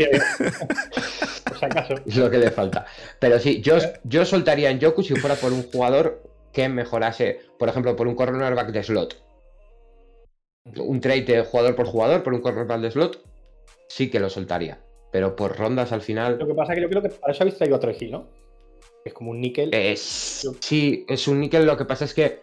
Es 2.08 2.16
lo 2.16 2.32
que 2.32 2.40
le 2.40 2.50
falta. 2.50 2.88
Pero 3.20 3.38
sí, 3.38 3.62
yo, 3.62 3.78
yo 4.04 4.26
soltaría 4.26 4.72
en 4.72 4.80
Yoku 4.80 5.04
si 5.04 5.16
fuera 5.16 5.36
por 5.36 5.54
un 5.54 5.62
jugador 5.62 6.24
que 6.52 6.68
mejorase, 6.70 7.40
por 7.60 7.70
ejemplo, 7.70 7.96
por 7.96 8.08
un 8.08 8.16
cornerback 8.16 8.72
de 8.72 8.82
slot 8.82 9.31
un 10.66 11.02
trade 11.02 11.24
de 11.24 11.44
jugador 11.44 11.76
por 11.76 11.88
jugador, 11.88 12.24
por 12.24 12.34
un 12.34 12.42
cornerback 12.42 12.82
de 12.82 12.92
slot, 12.92 13.24
sí 13.88 14.10
que 14.10 14.20
lo 14.20 14.30
soltaría. 14.30 14.82
Pero 15.12 15.36
por 15.36 15.58
rondas 15.58 15.92
al 15.92 16.02
final. 16.02 16.38
Lo 16.40 16.48
que 16.48 16.54
pasa 16.54 16.74
es 16.74 16.78
que 16.78 16.84
yo 16.84 16.90
creo 16.90 17.02
que 17.02 17.10
para 17.10 17.34
eso 17.34 17.44
habéis 17.44 17.58
traído 17.58 17.76
otro 17.76 17.92
Hill, 17.92 18.12
¿no? 18.12 18.30
Es 19.04 19.14
como 19.14 19.32
un 19.32 19.42
níquel. 19.42 19.74
Es... 19.74 20.48
Sí, 20.60 21.06
es 21.10 21.28
un 21.28 21.42
níquel. 21.42 21.66
Lo 21.66 21.76
que 21.76 21.86
pasa 21.86 22.06
es 22.06 22.14
que 22.14 22.42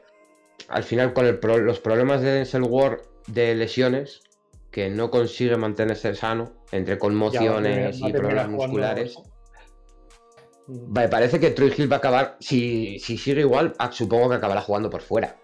al 0.68 0.82
final, 0.82 1.14
con 1.14 1.26
los 1.64 1.80
problemas 1.80 2.20
de 2.20 2.32
Denzel 2.32 2.64
Ward 2.64 3.00
de 3.26 3.54
lesiones, 3.54 4.22
que 4.70 4.90
no 4.90 5.10
consigue 5.10 5.56
mantenerse 5.56 6.14
sano, 6.14 6.52
entre 6.72 6.98
conmociones 6.98 8.00
y 8.00 8.12
problemas 8.12 8.48
musculares. 8.48 9.18
Me 10.66 11.08
parece 11.08 11.40
que 11.40 11.50
Troy 11.50 11.72
Hill 11.74 11.90
va 11.90 11.96
a 11.96 11.98
acabar. 12.00 12.36
Si, 12.40 12.98
si 12.98 13.16
sigue 13.16 13.40
igual, 13.40 13.72
supongo 13.92 14.28
que 14.28 14.36
acabará 14.36 14.60
jugando 14.60 14.90
por 14.90 15.00
fuera. 15.00 15.36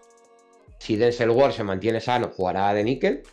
Si 0.79 0.95
Denzel 0.95 1.29
Ward 1.29 1.53
se 1.53 1.63
mantiene 1.63 1.99
sano, 1.99 2.31
jugará 2.35 2.73
de 2.73 2.83
níquel. 2.83 3.23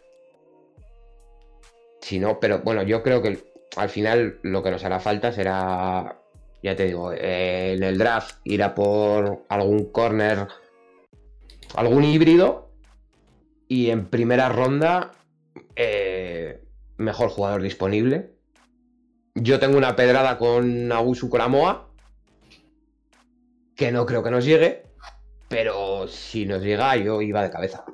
Si 2.00 2.18
no, 2.18 2.40
pero 2.40 2.60
bueno, 2.60 2.82
yo 2.82 3.02
creo 3.02 3.22
que 3.22 3.38
al 3.76 3.88
final 3.88 4.38
lo 4.42 4.62
que 4.62 4.70
nos 4.70 4.84
hará 4.84 5.00
falta 5.00 5.32
será, 5.32 6.20
ya 6.62 6.76
te 6.76 6.86
digo, 6.86 7.12
eh, 7.12 7.74
en 7.74 7.82
el 7.82 7.98
draft 7.98 8.36
irá 8.44 8.74
por 8.74 9.44
algún 9.48 9.92
corner, 9.92 10.48
algún 11.74 12.04
híbrido. 12.04 12.70
Y 13.68 13.90
en 13.90 14.06
primera 14.06 14.50
ronda, 14.50 15.12
eh, 15.76 16.62
mejor 16.98 17.30
jugador 17.30 17.62
disponible. 17.62 18.34
Yo 19.34 19.58
tengo 19.58 19.78
una 19.78 19.96
pedrada 19.96 20.36
con 20.36 20.92
Agusu 20.92 21.30
Coramoa, 21.30 21.88
que 23.74 23.90
no 23.90 24.04
creo 24.04 24.22
que 24.22 24.30
nos 24.30 24.44
llegue. 24.44 24.84
Pero 25.52 26.08
si 26.08 26.46
nos 26.46 26.62
llega, 26.62 26.96
yo 26.96 27.20
iba 27.20 27.42
de 27.42 27.50
cabeza. 27.50 27.84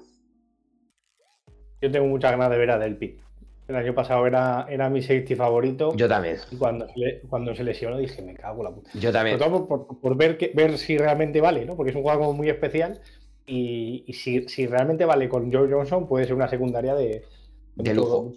Yo 1.80 1.90
tengo 1.90 2.06
muchas 2.06 2.30
ganas 2.30 2.50
de 2.50 2.56
ver 2.56 2.70
a 2.70 2.78
Delpi. 2.78 3.18
El 3.66 3.74
año 3.74 3.94
pasado 3.94 4.26
era, 4.26 4.66
era 4.70 4.88
mi 4.88 5.02
safety 5.02 5.34
favorito. 5.34 5.92
Yo 5.96 6.08
también. 6.08 6.36
Y 6.52 6.56
cuando, 6.56 6.86
cuando 7.28 7.54
se 7.56 7.64
lesionó 7.64 7.98
dije, 7.98 8.22
me 8.22 8.34
cago 8.34 8.62
la 8.62 8.70
puta. 8.70 8.90
Yo 8.94 9.12
también. 9.12 9.38
por, 9.38 10.16
ver, 10.16 10.38
que, 10.38 10.52
ver 10.54 10.78
si 10.78 10.96
realmente 10.96 11.40
vale, 11.40 11.66
¿no? 11.66 11.76
Porque 11.76 11.90
es 11.90 11.96
un 11.96 12.02
juego 12.02 12.32
muy 12.32 12.48
especial. 12.48 13.00
Y, 13.44 14.04
si, 14.12 14.66
realmente 14.66 15.04
vale 15.04 15.28
con 15.28 15.52
Joe 15.52 15.68
Johnson, 15.70 16.06
puede 16.06 16.26
ser 16.26 16.34
una 16.34 16.48
secundaria 16.48 16.94
de, 16.94 17.24
de 17.74 17.94
lujo. 17.94 18.34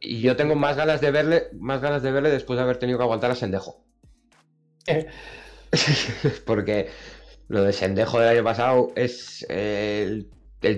y 0.00 0.20
yo 0.20 0.36
tengo 0.36 0.54
más 0.54 0.76
ganas 0.76 1.00
de 1.00 1.10
verle, 1.10 1.42
más 1.58 1.80
ganas 1.80 2.02
de 2.02 2.12
verle 2.12 2.30
después 2.30 2.56
de 2.58 2.62
haber 2.62 2.76
tenido 2.76 2.98
que 2.98 3.04
aguantar 3.04 3.32
a 3.32 3.34
Sendejo. 3.34 3.82
Porque 6.46 6.88
lo 7.48 7.62
de 7.62 7.72
Sendejo 7.72 8.18
del 8.20 8.28
año 8.28 8.44
pasado 8.44 8.92
es 8.96 9.46
el, 9.48 10.30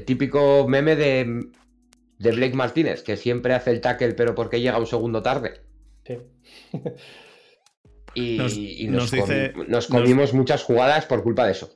típico 0.05 0.67
meme 0.69 0.97
de, 0.97 1.49
Blake 2.19 2.55
Martínez, 2.55 3.03
que 3.03 3.17
siempre 3.17 3.55
hace 3.55 3.71
el 3.71 3.81
tackle, 3.81 4.15
pero 4.15 4.35
porque 4.35 4.61
llega 4.61 4.79
un 4.79 4.87
segundo 4.87 5.23
tarde. 5.23 5.61
Sí. 6.05 6.19
y, 8.15 8.89
nos, 8.89 9.87
comimos 9.89 10.35
muchas 10.35 10.63
jugadas 10.63 11.07
por 11.07 11.23
culpa 11.23 11.47
de 11.47 11.53
eso. 11.53 11.71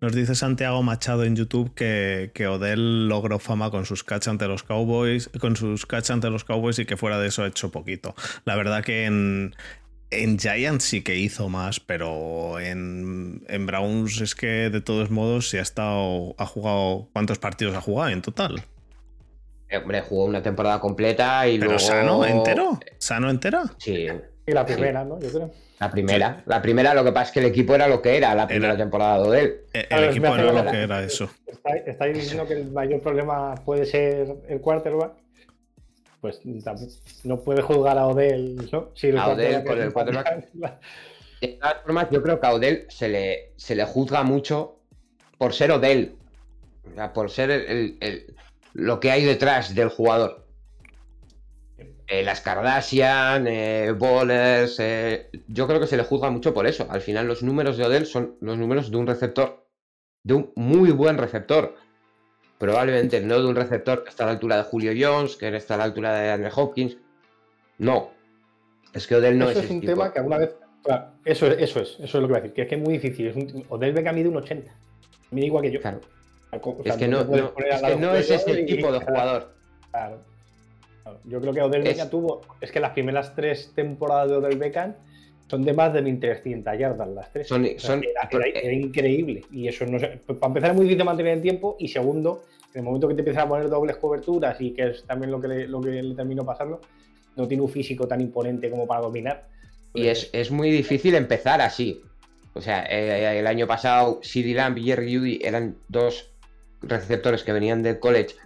Nos 0.00 0.14
dice 0.14 0.34
Santiago 0.34 0.82
Machado 0.82 1.24
en 1.24 1.36
YouTube 1.36 1.74
que, 1.74 2.30
que, 2.32 2.46
Odell 2.46 3.06
logró 3.06 3.38
fama 3.38 3.70
con 3.70 3.84
sus 3.84 4.02
catch 4.02 4.28
ante 4.28 4.48
los 4.48 4.62
Cowboys, 4.62 5.28
con 5.40 5.56
sus 5.56 5.84
catch 5.84 6.10
ante 6.10 6.30
los 6.30 6.44
Cowboys 6.44 6.78
y 6.78 6.86
que 6.86 6.96
fuera 6.96 7.18
de 7.18 7.28
eso 7.28 7.42
ha 7.42 7.48
hecho 7.48 7.70
poquito. 7.70 8.14
La 8.46 8.56
verdad 8.56 8.82
que 8.82 9.04
en, 9.04 9.54
en 10.10 10.38
Giants 10.38 10.84
sí 10.84 11.02
que 11.02 11.16
hizo 11.16 11.48
más, 11.48 11.80
pero 11.80 12.58
en, 12.58 13.42
Browns 13.66 14.20
es 14.20 14.34
que 14.34 14.70
de 14.70 14.80
todos 14.80 15.10
modos 15.10 15.50
si 15.50 15.58
ha 15.58 15.62
estado. 15.62 16.34
ha 16.38 16.46
jugado. 16.46 17.08
¿Cuántos 17.12 17.38
partidos 17.38 17.76
ha 17.76 17.80
jugado 17.80 18.10
en 18.10 18.22
total? 18.22 18.62
Eh, 19.68 19.76
hombre, 19.76 20.00
jugó 20.02 20.24
una 20.24 20.42
temporada 20.42 20.80
completa 20.80 21.46
y 21.46 21.58
¿Pero 21.58 21.78
sano 21.78 22.24
entero? 22.24 22.80
¿Sano 22.98 23.30
entera? 23.30 23.62
Sí. 23.78 24.08
Y 24.46 24.52
la 24.52 24.66
primera, 24.66 25.04
¿no? 25.04 25.20
Yo 25.20 25.30
creo. 25.30 25.50
La 25.78 25.90
primera. 25.90 26.42
La 26.46 26.60
primera, 26.60 26.92
lo 26.92 27.04
que 27.04 27.12
pasa 27.12 27.26
es 27.26 27.32
que 27.32 27.40
el 27.40 27.46
equipo 27.46 27.74
era 27.74 27.86
lo 27.86 28.02
que 28.02 28.16
era 28.16 28.34
la 28.34 28.48
primera 28.48 28.76
temporada 28.76 29.22
de 29.30 29.40
él. 29.40 29.60
El, 29.72 30.04
equipo 30.04 30.26
era 30.26 30.52
lo 30.52 30.70
que 30.70 30.82
era 30.82 31.02
eso. 31.02 31.30
¿Estáis 31.86 32.16
diciendo 32.16 32.46
que 32.46 32.54
el 32.54 32.70
mayor 32.70 33.00
problema 33.00 33.54
puede 33.64 33.86
ser 33.86 34.26
el 34.48 34.60
quarterback? 34.60 35.12
Pues 36.20 36.42
no 37.24 37.40
puede 37.40 37.62
juzgar 37.62 37.96
a 37.98 38.06
Odell, 38.06 38.56
¿no? 38.70 38.90
a 39.18 39.28
Odell 39.28 39.64
por 39.64 39.78
el 39.78 39.92
De 41.40 41.48
todas 41.48 41.82
formas, 41.82 42.08
yo 42.10 42.22
creo 42.22 42.38
que 42.38 42.46
a 42.46 42.52
Odell 42.52 42.86
se 42.90 43.08
le, 43.08 43.52
se 43.56 43.74
le 43.74 43.84
juzga 43.84 44.22
mucho 44.22 44.76
por 45.38 45.54
ser 45.54 45.72
Odell. 45.72 46.14
O 46.90 46.94
sea, 46.94 47.14
por 47.14 47.30
ser 47.30 47.50
el, 47.50 48.34
lo 48.74 49.00
que 49.00 49.10
hay 49.10 49.24
detrás 49.24 49.74
del 49.74 49.88
jugador. 49.88 50.46
Eh, 52.06 52.22
las 52.22 52.42
Kardashian, 52.42 53.46
eh, 53.46 53.92
Bowlers. 53.96 54.76
Eh, 54.80 55.30
yo 55.48 55.66
creo 55.66 55.80
que 55.80 55.86
se 55.86 55.96
le 55.96 56.02
juzga 56.02 56.28
mucho 56.28 56.52
por 56.52 56.66
eso. 56.66 56.86
Al 56.90 57.00
final, 57.00 57.26
los 57.26 57.42
números 57.42 57.78
de 57.78 57.84
Odell 57.84 58.04
son 58.04 58.36
los 58.40 58.58
números 58.58 58.90
de 58.90 58.98
un 58.98 59.06
receptor. 59.06 59.66
De 60.22 60.34
un 60.34 60.52
muy 60.56 60.90
buen 60.90 61.16
receptor 61.16 61.74
probablemente 62.60 63.22
no 63.22 63.40
de 63.40 63.48
un 63.48 63.56
receptor 63.56 64.04
que 64.04 64.10
está 64.10 64.24
a 64.24 64.26
la 64.26 64.32
altura 64.32 64.58
de 64.58 64.64
Julio 64.64 64.92
Jones, 64.94 65.36
que 65.36 65.48
está 65.56 65.74
a 65.74 65.78
la 65.78 65.84
altura 65.84 66.12
de 66.14 66.30
Andre 66.30 66.50
Hopkins. 66.54 66.98
No. 67.78 68.10
Es 68.92 69.06
que 69.06 69.16
Odell 69.16 69.38
no 69.38 69.48
eso 69.48 69.60
es. 69.60 69.70
un 69.70 69.80
tema 69.80 70.12
que 70.12 70.18
alguna 70.18 70.36
vez. 70.36 70.54
eso, 71.24 71.46
es, 71.46 71.58
eso 71.58 71.80
es, 71.80 71.96
eso 71.98 72.04
es 72.04 72.14
lo 72.14 72.20
que 72.20 72.26
voy 72.26 72.36
a 72.36 72.42
decir, 72.42 72.52
que 72.52 72.62
es 72.62 72.68
que 72.68 72.74
es 72.74 72.80
muy 72.82 72.98
difícil. 72.98 73.28
Es 73.28 73.36
un, 73.36 73.64
Odell 73.70 73.94
Beckham 73.94 74.14
mide 74.14 74.28
un 74.28 74.36
80. 74.36 74.70
Mide 75.30 75.46
igual 75.46 75.62
que 75.62 75.70
yo. 75.70 75.80
Claro. 75.80 76.00
es 76.84 76.96
que 76.96 77.08
no, 77.08 77.20
es, 77.20 77.80
que 77.80 77.96
no 77.96 78.14
es 78.14 78.30
ese 78.30 78.62
tipo 78.64 78.92
de 78.92 78.98
jugador. 79.00 79.54
Claro. 79.90 80.18
Yo 81.24 81.40
creo 81.40 81.54
que 81.54 81.62
Odell 81.62 81.82
Beckham 81.82 82.10
tuvo. 82.10 82.42
Es 82.60 82.70
que 82.70 82.78
las 82.78 82.92
primeras 82.92 83.34
tres 83.34 83.72
temporadas 83.74 84.28
de 84.28 84.36
Odell 84.36 84.58
Beckham 84.58 84.94
son 85.50 85.64
de 85.64 85.72
más 85.72 85.92
de 85.92 86.00
1300 86.00 86.78
yardas 86.78 87.08
las 87.08 87.32
tres. 87.32 87.48
Son, 87.48 87.64
era, 87.64 88.72
increíble. 88.72 89.44
Y 89.50 89.66
eso 89.66 89.84
no 89.84 89.98
sé. 89.98 90.20
Para 90.26 90.46
empezar, 90.46 90.70
es 90.70 90.76
muy 90.76 90.84
difícil 90.84 91.04
mantener 91.04 91.38
el 91.38 91.42
tiempo. 91.42 91.76
Y 91.80 91.88
segundo, 91.88 92.44
en 92.72 92.80
el 92.80 92.82
momento 92.84 93.08
que 93.08 93.14
te 93.14 93.20
empiezas 93.20 93.44
a 93.44 93.48
poner 93.48 93.68
dobles 93.68 93.96
coberturas 93.96 94.60
y 94.60 94.72
que 94.72 94.88
es 94.88 95.04
también 95.04 95.30
lo 95.30 95.40
que 95.40 95.48
le, 95.48 95.68
lo 95.68 95.80
que 95.80 96.02
le 96.02 96.14
terminó 96.14 96.44
pasando, 96.44 96.80
no 97.36 97.48
tiene 97.48 97.62
un 97.62 97.68
físico 97.68 98.06
tan 98.06 98.20
imponente 98.20 98.70
como 98.70 98.86
para 98.86 99.00
dominar. 99.00 99.48
Y 99.94 100.06
es, 100.06 100.50
muy 100.50 100.70
difícil 100.70 101.14
empezar 101.14 101.60
así. 101.60 102.02
O 102.54 102.60
sea, 102.60 102.84
eh, 102.88 103.38
el 103.38 103.46
año 103.46 103.66
pasado, 103.66 104.20
CD 104.22 104.54
Lamb 104.54 104.78
y 104.78 104.84
Jerry 104.84 105.16
Judy 105.16 105.40
eran 105.42 105.76
dos 105.88 106.30
receptores 106.82 107.42
que 107.42 107.52
venían 107.52 107.82
del 107.82 107.98
college 107.98 108.36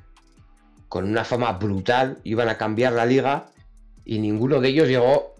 con 0.88 1.08
una 1.08 1.24
fama 1.24 1.52
brutal, 1.52 2.18
iban 2.24 2.48
a 2.48 2.56
cambiar 2.56 2.92
la 2.92 3.06
liga 3.06 3.46
y 4.04 4.18
ninguno 4.18 4.60
de 4.60 4.68
ellos 4.68 4.88
llegó 4.88 5.34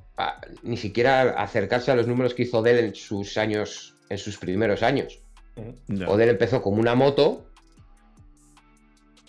ni 0.63 0.77
siquiera 0.77 1.31
acercarse 1.31 1.91
a 1.91 1.97
los 1.97 2.07
números 2.07 2.35
que 2.35 2.43
hizo 2.43 2.59
Odell 2.59 2.79
en 2.79 2.95
sus 2.95 3.37
años, 3.37 3.97
en 4.09 4.19
sus 4.19 4.39
primeros 4.39 4.83
años. 4.83 5.21
Odell 6.07 6.31
empezó 6.31 6.63
como 6.63 6.81
una 6.81 6.95
moto, 6.95 7.47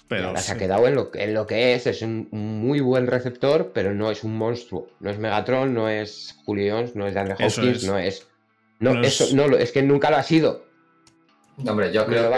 pero 0.07 0.35
se 0.37 0.51
ha 0.51 0.57
quedado 0.57 0.87
en 0.87 0.95
lo, 0.95 1.09
en 1.13 1.33
lo, 1.33 1.47
que 1.47 1.73
es. 1.73 1.87
Es 1.87 2.01
un 2.01 2.27
muy 2.31 2.79
buen 2.79 3.07
receptor, 3.07 3.71
pero 3.73 3.93
no 3.93 4.11
es 4.11 4.23
un 4.23 4.37
monstruo. 4.37 4.87
No 4.99 5.09
es 5.09 5.17
Megatron, 5.17 5.73
no 5.73 5.89
es 5.89 6.35
Julio 6.45 6.75
Jones, 6.75 6.95
no 6.95 7.07
es 7.07 7.13
DeAndre 7.13 7.33
Hopkins, 7.33 7.83
no 7.83 7.97
es. 7.97 8.27
No, 8.79 9.01
eso, 9.01 9.27
no, 9.33 9.55
es 9.55 9.71
que 9.71 9.81
nunca 9.81 10.09
lo 10.09 10.17
ha 10.17 10.23
sido. 10.23 10.65
hombre, 11.67 11.91
yo 11.91 12.05
creo 12.05 12.31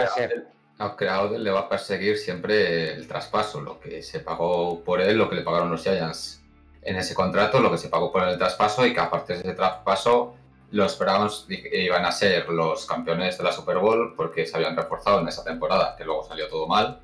que 0.96 1.08
a 1.08 1.22
Odell 1.22 1.42
le 1.42 1.50
va 1.50 1.60
a 1.60 1.68
perseguir 1.68 2.16
siempre 2.16 2.94
el 2.94 3.08
traspaso, 3.08 3.60
lo 3.60 3.80
que 3.80 4.02
se 4.02 4.20
pagó 4.20 4.84
por 4.84 5.00
él, 5.00 5.18
lo 5.18 5.28
que 5.28 5.36
le 5.36 5.42
pagaron 5.42 5.70
los 5.70 5.82
Giants 5.82 6.38
en 6.82 6.96
ese 6.96 7.14
contrato 7.14 7.60
lo 7.60 7.70
que 7.70 7.78
se 7.78 7.88
pagó 7.88 8.10
por 8.10 8.26
el 8.26 8.38
traspaso 8.38 8.86
y 8.86 8.94
que 8.94 9.00
aparte 9.00 9.34
de 9.34 9.40
ese 9.40 9.52
traspaso 9.52 10.34
los 10.70 10.98
Browns 10.98 11.46
iban 11.48 12.04
a 12.04 12.12
ser 12.12 12.48
los 12.48 12.86
campeones 12.86 13.38
de 13.38 13.44
la 13.44 13.52
Super 13.52 13.78
Bowl 13.78 14.14
porque 14.14 14.46
se 14.46 14.56
habían 14.56 14.76
reforzado 14.76 15.20
en 15.20 15.28
esa 15.28 15.42
temporada, 15.42 15.94
que 15.96 16.04
luego 16.04 16.24
salió 16.24 16.46
todo 16.48 16.66
mal. 16.66 17.00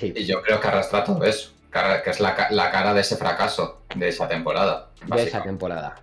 Y 0.00 0.24
yo 0.24 0.42
creo 0.42 0.60
que 0.60 0.68
arrastra 0.68 1.04
todo 1.04 1.24
eso, 1.24 1.52
que 1.72 2.10
es 2.10 2.20
la, 2.20 2.34
cara 2.34 2.94
de 2.94 3.00
ese 3.00 3.16
fracaso. 3.16 3.82
de 3.94 4.08
esa 4.08 4.28
temporada. 4.28 4.90
De 5.06 5.22
esa 5.22 5.42
temporada. 5.42 5.96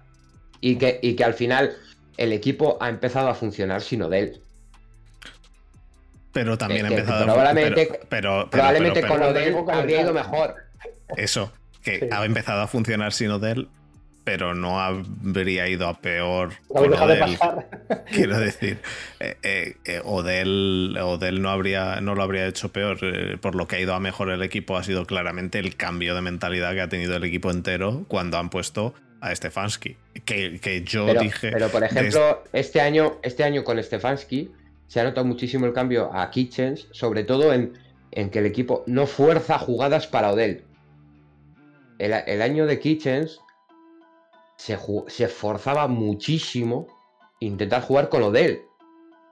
Y 0.60 0.78
que, 0.78 1.00
y 1.02 1.16
que 1.16 1.24
al 1.24 1.34
final 1.34 1.76
el 2.18 2.34
equipo 2.34 2.78
ha 2.80 2.90
empezado 2.90 3.30
a 3.30 3.34
funcionar 3.34 3.82
sin 3.82 4.04
Odell. 4.04 4.42
Pero 6.32 6.58
también 6.58 6.86
ha 6.86 6.90
empezado 6.90 7.26
probablemente, 7.26 8.00
pero, 8.08 8.50
probablemente 8.50 9.06
con 9.06 9.22
Odell 9.22 9.56
habría 9.70 10.02
ido 10.02 10.14
mejor. 10.14 10.56
Eso, 11.18 11.52
que 11.84 12.10
ha 12.12 12.24
empezado 12.24 12.62
a 12.62 12.68
funcionar 12.68 13.12
sin 13.12 13.32
Odell, 13.32 13.68
pero 14.24 14.54
no 14.54 14.80
habría 14.80 15.68
ido 15.68 15.88
a 15.88 16.00
peor. 16.00 16.54
Quiero 18.12 18.40
decir, 18.40 18.80
eh, 19.20 19.38
eh, 19.44 19.76
eh, 19.86 20.02
Odell, 20.04 20.94
no, 21.42 21.50
habría, 21.50 22.02
no 22.02 22.16
lo 22.16 22.24
habría 22.24 22.48
hecho 22.48 22.72
peor. 22.72 23.00
por 23.40 23.56
lo 23.56 23.68
que 23.68 23.78
ha 23.78 23.80
ido 23.80 23.94
a 23.94 24.00
mejor 24.00 24.30
el 24.30 24.44
equipo 24.44 24.78
ha 24.78 24.84
sido 24.84 25.06
claramente 25.06 25.60
el 25.60 25.76
cambio 25.76 26.16
de 26.16 26.22
mentalidad 26.22 26.74
que 26.74 26.82
ha 26.82 26.90
tenido 26.90 27.16
el 27.16 27.24
equipo 27.24 27.52
entero 27.52 28.06
cuando 28.08 28.38
han 28.38 28.50
puesto 28.50 28.94
a 29.22 29.34
Stefanski. 29.34 29.98
Que, 30.26 30.84
yo 30.86 31.14
dije. 31.14 31.52
Pero 31.52 31.70
por 31.70 31.84
ejemplo, 31.84 32.44
este, 32.54 32.82
año, 32.82 33.18
este 33.24 33.44
año 33.44 33.64
con 33.64 33.82
Stefanski 33.82 34.52
se 34.88 35.00
ha 35.00 35.04
notado 35.04 35.26
muchísimo 35.26 35.66
el 35.66 35.74
cambio 35.74 36.14
a 36.14 36.30
Kitchens, 36.32 36.88
sobre 36.92 37.24
todo 37.24 37.54
en, 37.54 37.74
que 38.12 38.40
el 38.40 38.46
equipo 38.46 38.84
no 38.88 39.08
fuerza 39.08 39.58
jugadas 39.58 40.06
para 40.08 40.32
Odell. 40.32 40.66
El, 41.98 42.42
año 42.42 42.66
de 42.66 42.80
Kitchens 42.80 43.40
se, 44.62 44.78
se 45.08 45.24
esforzaba 45.24 45.88
muchísimo 45.88 46.86
intentar 47.40 47.82
jugar 47.82 48.10
con 48.10 48.22
Odell 48.22 48.62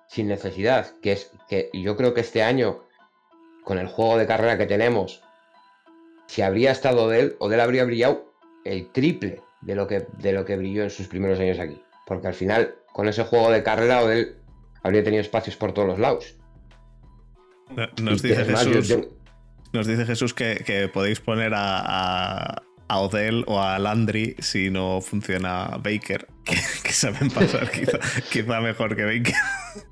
sin 0.07 0.27
necesidad. 0.27 1.00
Que 1.03 1.12
es 1.12 1.31
que 1.48 1.69
yo 1.71 1.95
creo 1.95 2.15
que 2.15 2.21
este 2.21 2.41
año, 2.41 2.79
con 3.63 3.77
el 3.77 3.88
juego 3.88 4.17
de 4.17 4.25
carrera 4.25 4.57
que 4.57 4.65
tenemos, 4.65 5.21
si 6.25 6.41
habría 6.41 6.71
estado 6.71 7.03
Odell, 7.03 7.36
Odell 7.38 7.59
habría 7.59 7.86
brillado 7.86 8.33
el 8.65 8.91
triple 8.91 9.43
de 9.62 9.75
lo 9.75 9.86
que, 9.86 10.07
de 10.17 10.33
lo 10.33 10.45
que 10.45 10.57
brilló 10.57 10.81
en 10.81 10.89
sus 10.89 11.07
primeros 11.07 11.39
años 11.39 11.59
aquí. 11.59 11.79
Porque 12.07 12.27
al 12.27 12.33
final, 12.33 12.74
con 12.91 13.07
ese 13.07 13.24
juego 13.24 13.51
de 13.51 13.62
carrera, 13.62 14.01
Odell 14.01 14.36
habría 14.81 15.03
tenido 15.03 15.21
espacios 15.21 15.55
por 15.55 15.74
todos 15.74 15.89
los 15.89 16.00
lados. 16.00 16.36
Nos 18.01 18.24
dice, 18.24 18.45
Jesús, 18.45 18.98
nos 19.74 19.86
dice 19.86 20.05
Jesús 20.07 20.33
que, 20.33 20.89
podéis 20.91 21.19
poner 21.19 21.53
a, 21.53 21.81
a, 21.86 22.63
Odell 22.98 23.43
o 23.48 23.62
a 23.62 23.77
Landry 23.77 24.36
si 24.39 24.69
no 24.69 25.01
funciona 25.01 25.77
Baker, 25.77 26.27
que, 26.84 26.91
saben 26.91 27.29
pasar 27.29 27.69
quizá, 28.31 28.62
mejor 28.62 28.96
que 28.96 29.05
Baker. 29.05 29.34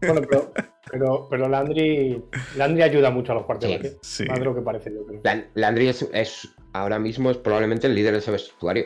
Bueno, 0.01 0.21
pero, 0.89 1.27
pero, 1.29 1.47
Landry, 1.47 2.23
Landry 2.55 2.81
ayuda 2.81 3.11
mucho 3.11 3.33
a 3.33 3.35
los 3.35 3.45
quarterbacks. 3.45 3.97
Sí, 4.01 4.25
Más 4.25 4.39
de 4.39 4.45
lo 4.45 4.55
que 4.55 4.61
parece, 4.61 4.91
yo 4.93 5.05
creo. 5.05 5.43
Landry 5.53 5.87
es, 5.89 6.07
es, 6.13 6.49
ahora 6.73 6.97
mismo 6.97 7.29
es 7.29 7.37
probablemente 7.37 7.87
el 7.87 7.95
líder 7.95 8.13
de 8.13 8.19
ese 8.19 8.31
vestuario. 8.31 8.85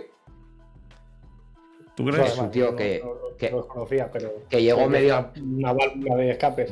¿Tú 1.96 2.06
crees? 2.06 2.34
Es 2.34 2.38
un 2.38 2.52
tío 2.52 2.76
que, 2.76 3.02
que, 3.42 4.06
pero 4.14 4.34
que 4.50 4.62
llegó 4.62 4.88
medio 4.88 5.32
una 5.42 5.74
válvula 5.74 6.16
de 6.16 6.30
escape 6.30 6.68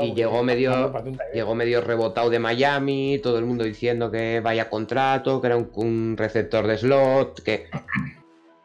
y 0.00 0.14
llegó 0.14 0.44
medio 0.44 0.92
llegó 1.34 1.54
medio 1.56 1.80
rebotado 1.80 2.30
de 2.30 2.38
Miami 2.38 3.18
todo 3.20 3.38
el 3.38 3.44
mundo 3.44 3.64
diciendo 3.64 4.08
que 4.08 4.38
vaya 4.38 4.70
contrato 4.70 5.40
que 5.40 5.48
era 5.48 5.56
un, 5.56 6.16
receptor 6.16 6.68
de 6.68 6.78
slot 6.78 7.42
que 7.42 7.66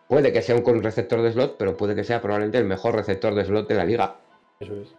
puede 0.07 0.31
que 0.31 0.43
sea 0.43 0.55
un 0.55 0.84
receptor 0.84 1.23
de 1.23 1.31
slot 1.31 1.58
pero 1.58 1.75
puede 1.75 1.95
que 1.95 2.03
sea 2.03 2.21
probablemente 2.21 2.60
el 2.60 2.65
mejor 2.65 2.95
receptor 2.95 3.34
de 3.34 3.45
slot 3.45 3.67
de 3.67 3.75
la 3.75 3.86
liga. 3.86 4.17
Eso 4.60 4.73
es. 4.81 4.95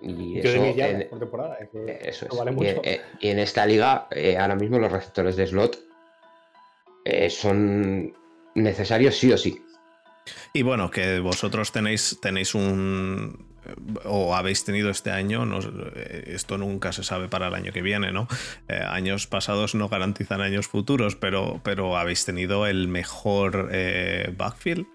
Y 0.00 0.38
eso, 0.38 0.48
en, 0.48 1.08
por 1.10 1.18
temporada, 1.18 1.58
eso 2.00 2.26
es. 2.26 3.00
Y, 3.20 3.28
en 3.28 3.38
esta 3.38 3.66
liga, 3.66 4.06
eh, 4.12 4.38
ahora 4.38 4.54
mismo 4.54 4.78
los 4.78 4.90
receptores 4.90 5.36
de 5.36 5.46
slot 5.46 5.78
eh, 7.04 7.28
son 7.28 8.14
necesario 8.54 9.12
sí 9.12 9.30
o 9.30 9.36
sí. 9.36 9.62
Y 10.52 10.62
bueno, 10.62 10.90
que 10.90 11.20
vosotros 11.20 11.72
tenéis, 11.72 12.18
tenéis 12.20 12.54
un 12.54 13.52
o 14.04 14.34
habéis 14.34 14.64
tenido 14.64 14.90
este 14.90 15.10
año, 15.10 15.46
no, 15.46 15.58
esto 16.26 16.58
nunca 16.58 16.92
se 16.92 17.02
sabe 17.02 17.28
para 17.28 17.48
el 17.48 17.54
año 17.54 17.72
que 17.72 17.80
viene, 17.82 18.12
¿no? 18.12 18.28
Eh, 18.68 18.78
años 18.86 19.26
pasados 19.26 19.74
no 19.74 19.88
garantizan 19.88 20.42
años 20.42 20.68
futuros, 20.68 21.16
pero, 21.16 21.60
pero 21.64 21.96
habéis 21.96 22.24
tenido 22.24 22.66
el 22.66 22.88
mejor 22.88 23.70
eh, 23.72 24.34
backfield 24.36 24.86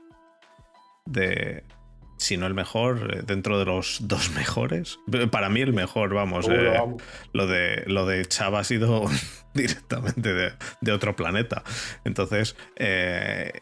de, 1.05 1.63
si 2.17 2.37
no 2.37 2.45
el 2.45 2.53
mejor, 2.53 3.15
eh, 3.17 3.21
dentro 3.25 3.57
de 3.57 3.65
los 3.65 3.99
dos 4.07 4.31
mejores. 4.31 4.99
Para 5.31 5.49
mí 5.49 5.61
el 5.61 5.73
mejor, 5.73 6.13
vamos. 6.13 6.47
lo, 6.47 7.47
de, 7.47 7.83
lo 7.87 8.05
de 8.05 8.25
Chava 8.25 8.59
ha 8.59 8.63
sido 8.63 9.05
directamente 9.53 10.33
de, 10.81 10.91
otro 10.91 11.15
planeta. 11.15 11.63
Entonces, 12.03 12.55
eh, 12.75 13.61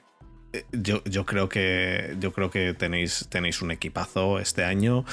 yo, 0.71 1.03
yo, 1.05 1.25
creo 1.25 1.49
que 1.49 2.15
yo 2.19 2.31
creo 2.31 2.49
que 2.49 2.73
tenéis, 2.73 3.27
tenéis 3.29 3.61
un 3.61 3.71
equipazo 3.71 4.39
este 4.39 4.63
año. 4.63 5.05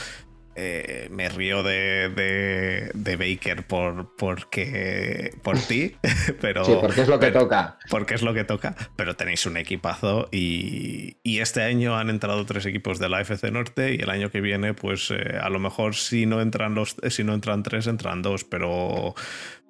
Eh, 0.57 1.09
me 1.11 1.29
río 1.29 1.65
de, 1.65 2.93
de, 2.95 3.17
Baker 3.17 3.67
por, 3.67 4.15
porque, 4.15 5.33
por 5.43 5.59
ti, 5.59 5.97
pero... 6.41 6.65
Sí, 6.65 6.77
porque 6.81 7.01
es 7.01 7.09
lo 7.09 7.19
que 7.19 7.33
toca. 7.33 7.79
Porque 7.91 8.15
es 8.15 8.23
lo 8.23 8.33
que 8.35 8.45
toca, 8.45 8.77
pero 8.95 9.17
tenéis 9.17 9.47
un 9.47 9.57
equipazo 9.57 10.29
y, 10.31 11.17
y 11.25 11.41
este 11.41 11.63
año 11.63 11.97
han 11.97 12.09
entrado 12.09 12.47
tres 12.47 12.67
equipos 12.67 13.01
de 13.01 13.09
la 13.09 13.21
FC 13.21 13.51
Norte 13.51 13.97
y 13.97 14.03
el 14.03 14.11
año 14.11 14.31
que 14.31 14.41
viene, 14.41 14.75
pues 14.75 15.11
eh, 15.11 15.39
a 15.43 15.49
lo 15.49 15.59
mejor 15.59 15.97
si 15.97 16.25
no 16.25 16.41
entran 16.41 16.77
los, 16.77 16.97
si 17.09 17.25
no 17.25 17.35
entran 17.35 17.65
tres, 17.65 17.89
entran 17.89 18.23
dos, 18.23 18.45
pero... 18.45 19.17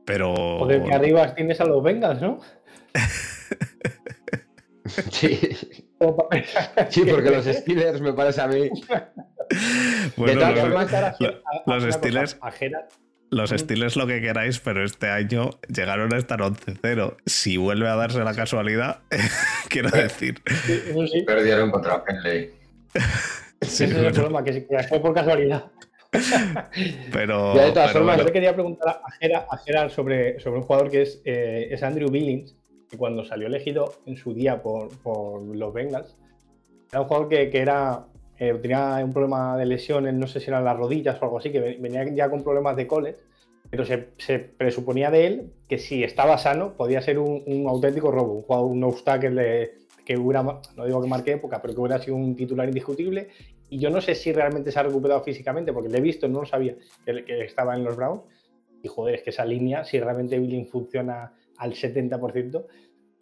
pero... 0.05 0.35
Joder, 0.59 0.83
que 0.83 0.93
arriba 0.93 1.35
tienes 1.35 1.63
a 1.63 1.65
los 1.65 1.83
Bengals, 1.83 2.21
¿no? 2.21 2.41
sí. 5.11 5.37
sí, 6.91 7.05
porque 7.05 7.31
los 7.31 7.45
Steelers 7.45 8.01
me 8.01 8.13
parece 8.13 8.41
a 8.41 8.49
mí 8.49 8.71
bueno, 10.17 10.41
los, 11.67 11.95
Steelers. 11.95 12.39
Los 13.31 13.51
Steelers 13.51 13.97
lo 13.97 14.07
que 14.07 14.21
queráis, 14.21 14.61
pero 14.61 14.85
este 14.85 15.09
año 15.09 15.51
llegaron 15.69 16.13
a 16.15 16.19
estar 16.19 16.41
11-0. 16.41 17.17
Si 17.27 17.57
vuelve 17.57 17.89
a 17.89 17.97
darse 17.97 18.21
la 18.21 18.35
casualidad, 18.35 19.01
quiero 19.69 19.91
decir. 19.91 20.43
Perdieron 21.27 21.71
contra 21.71 22.05
Penley. 22.05 22.51
Ese 23.61 23.85
es 23.85 23.95
el 23.95 24.13
problema, 24.13 24.45
que, 24.45 24.67
fue 24.89 25.01
por 25.01 25.15
casualidad. 25.15 25.71
pero. 27.13 27.55
de 27.55 27.73
todas 27.73 27.93
formas, 27.93 28.19
yo 28.19 28.27
quería 28.27 28.53
preguntar 28.53 29.01
a 29.01 29.57
Gerard, 29.59 29.91
sobre, 29.91 30.39
sobre 30.39 30.59
un 30.59 30.65
jugador 30.65 30.91
que 30.91 31.03
es, 31.03 31.23
eh, 31.25 31.69
es 31.71 31.83
Andrew 31.83 32.11
Billings, 32.11 32.55
que 32.95 32.99
cuando 32.99 33.25
salió 33.25 33.47
elegido 33.47 33.95
en 34.07 34.17
su 34.17 34.33
día 34.33 34.63
por, 34.63 34.89
por 34.99 35.43
los 35.43 35.73
Bengals, 35.73 36.17
era 36.91 37.01
un 37.01 37.07
jugador 37.07 37.29
que, 37.29 37.51
que 37.51 37.59
era 37.59 38.07
eh, 38.39 38.55
tenía 38.61 39.01
un 39.05 39.13
problema 39.13 39.57
de 39.57 39.67
lesiones, 39.67 40.13
no 40.15 40.27
sé 40.27 40.41
si 40.41 40.51
eran 40.51 40.65
las 40.65 40.77
rodillas 40.77 41.21
o 41.21 41.25
algo 41.25 41.39
así, 41.39 41.53
que 41.53 41.61
venía 41.61 42.05
ya 42.13 42.29
con 42.29 42.43
problemas 42.43 42.77
de 42.77 42.87
coles, 42.87 43.17
pero 43.71 43.85
se, 43.85 43.99
presuponía 44.57 45.11
de 45.11 45.27
él 45.27 45.53
que 45.69 45.79
si 45.79 46.03
estaba 46.03 46.37
sano 46.39 46.77
podía 46.77 47.01
ser 47.01 47.19
un, 47.19 47.67
auténtico 47.69 48.11
robo, 48.11 48.35
un 48.35 48.43
jugador, 48.43 48.71
un 48.71 48.85
obstáculo 48.85 49.43
que 50.05 50.17
hubiera, 50.17 50.43
no 50.43 50.85
digo 50.85 51.01
que 51.01 51.09
marque 51.09 51.33
época, 51.33 51.63
pero 51.63 51.75
que 51.75 51.81
hubiera 51.81 51.99
sido 52.01 52.17
un 52.17 52.37
titular 52.37 52.69
indiscutible. 52.69 53.29
Y 53.71 53.79
yo 53.79 53.89
no 53.89 54.01
sé 54.01 54.15
si 54.15 54.33
realmente 54.33 54.71
se 54.71 54.79
ha 54.79 54.83
recuperado 54.83 55.23
físicamente, 55.23 55.73
porque 55.73 55.89
le 55.89 55.99
he 55.99 56.01
visto, 56.01 56.29
no 56.29 56.41
lo 56.41 56.47
sabía, 56.47 56.77
que, 57.05 57.25
que 57.25 57.45
estaba 57.45 57.75
en 57.75 57.85
los 57.85 57.97
Browns. 57.97 58.23
Y 58.83 58.89
joder, 58.89 59.15
es 59.15 59.23
que 59.23 59.31
esa 59.31 59.45
línea, 59.45 59.85
si 59.85 59.99
realmente 59.99 60.39
Billing 60.39 60.67
funciona 60.67 61.33
al 61.57 61.73
70%, 61.73 62.67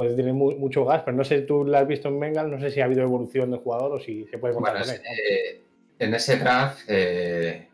puede 0.02 0.16
tener 0.16 0.34
mucho 0.34 0.84
gas, 0.84 1.02
pero 1.04 1.16
no 1.16 1.24
sé, 1.24 1.42
tú 1.42 1.64
la 1.64 1.80
has 1.80 1.86
visto 1.86 2.08
en 2.08 2.18
Bengal, 2.18 2.50
no 2.50 2.58
sé 2.58 2.70
si 2.70 2.80
ha 2.80 2.86
habido 2.86 3.02
evolución 3.02 3.50
del 3.50 3.60
jugador 3.60 3.92
o 3.92 4.00
si 4.00 4.26
se 4.26 4.38
puede 4.38 4.54
contar 4.54 4.80
con 4.80 4.90
él. 4.90 4.96
Eh, 4.96 5.62
en 5.98 6.14
ese 6.14 6.38
draft, 6.38 6.80
eh, 6.88 7.68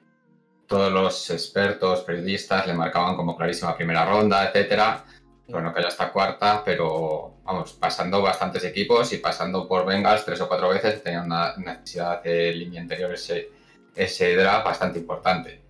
todos 0.67 0.93
los 0.93 1.31
expertos, 1.31 2.03
periodistas 2.03 2.67
le 2.67 2.75
marcaban 2.75 3.17
como 3.17 3.35
clarísima 3.35 3.75
primera 3.75 4.05
ronda, 4.05 4.47
etcétera. 4.47 5.05
Bueno, 5.49 5.73
que 5.73 5.81
ya 5.81 5.88
está 5.88 6.12
cuarta, 6.12 6.62
pero 6.62 7.37
vamos, 7.43 7.73
pasando 7.73 8.21
bastantes 8.21 8.62
equipos 8.64 9.11
y 9.14 9.17
pasando 9.17 9.67
por 9.67 9.87
Bengals 9.87 10.27
tres 10.27 10.43
o 10.43 10.49
cuatro 10.49 10.69
veces, 10.69 11.03
tenía 11.03 11.23
una 11.23 11.57
necesidad 11.57 12.23
de 12.23 12.53
línea 12.53 12.83
interior 12.83 13.14
ese, 13.14 13.49
ese 13.97 14.37
draft 14.37 14.67
bastante 14.67 14.99
importante. 14.99 15.62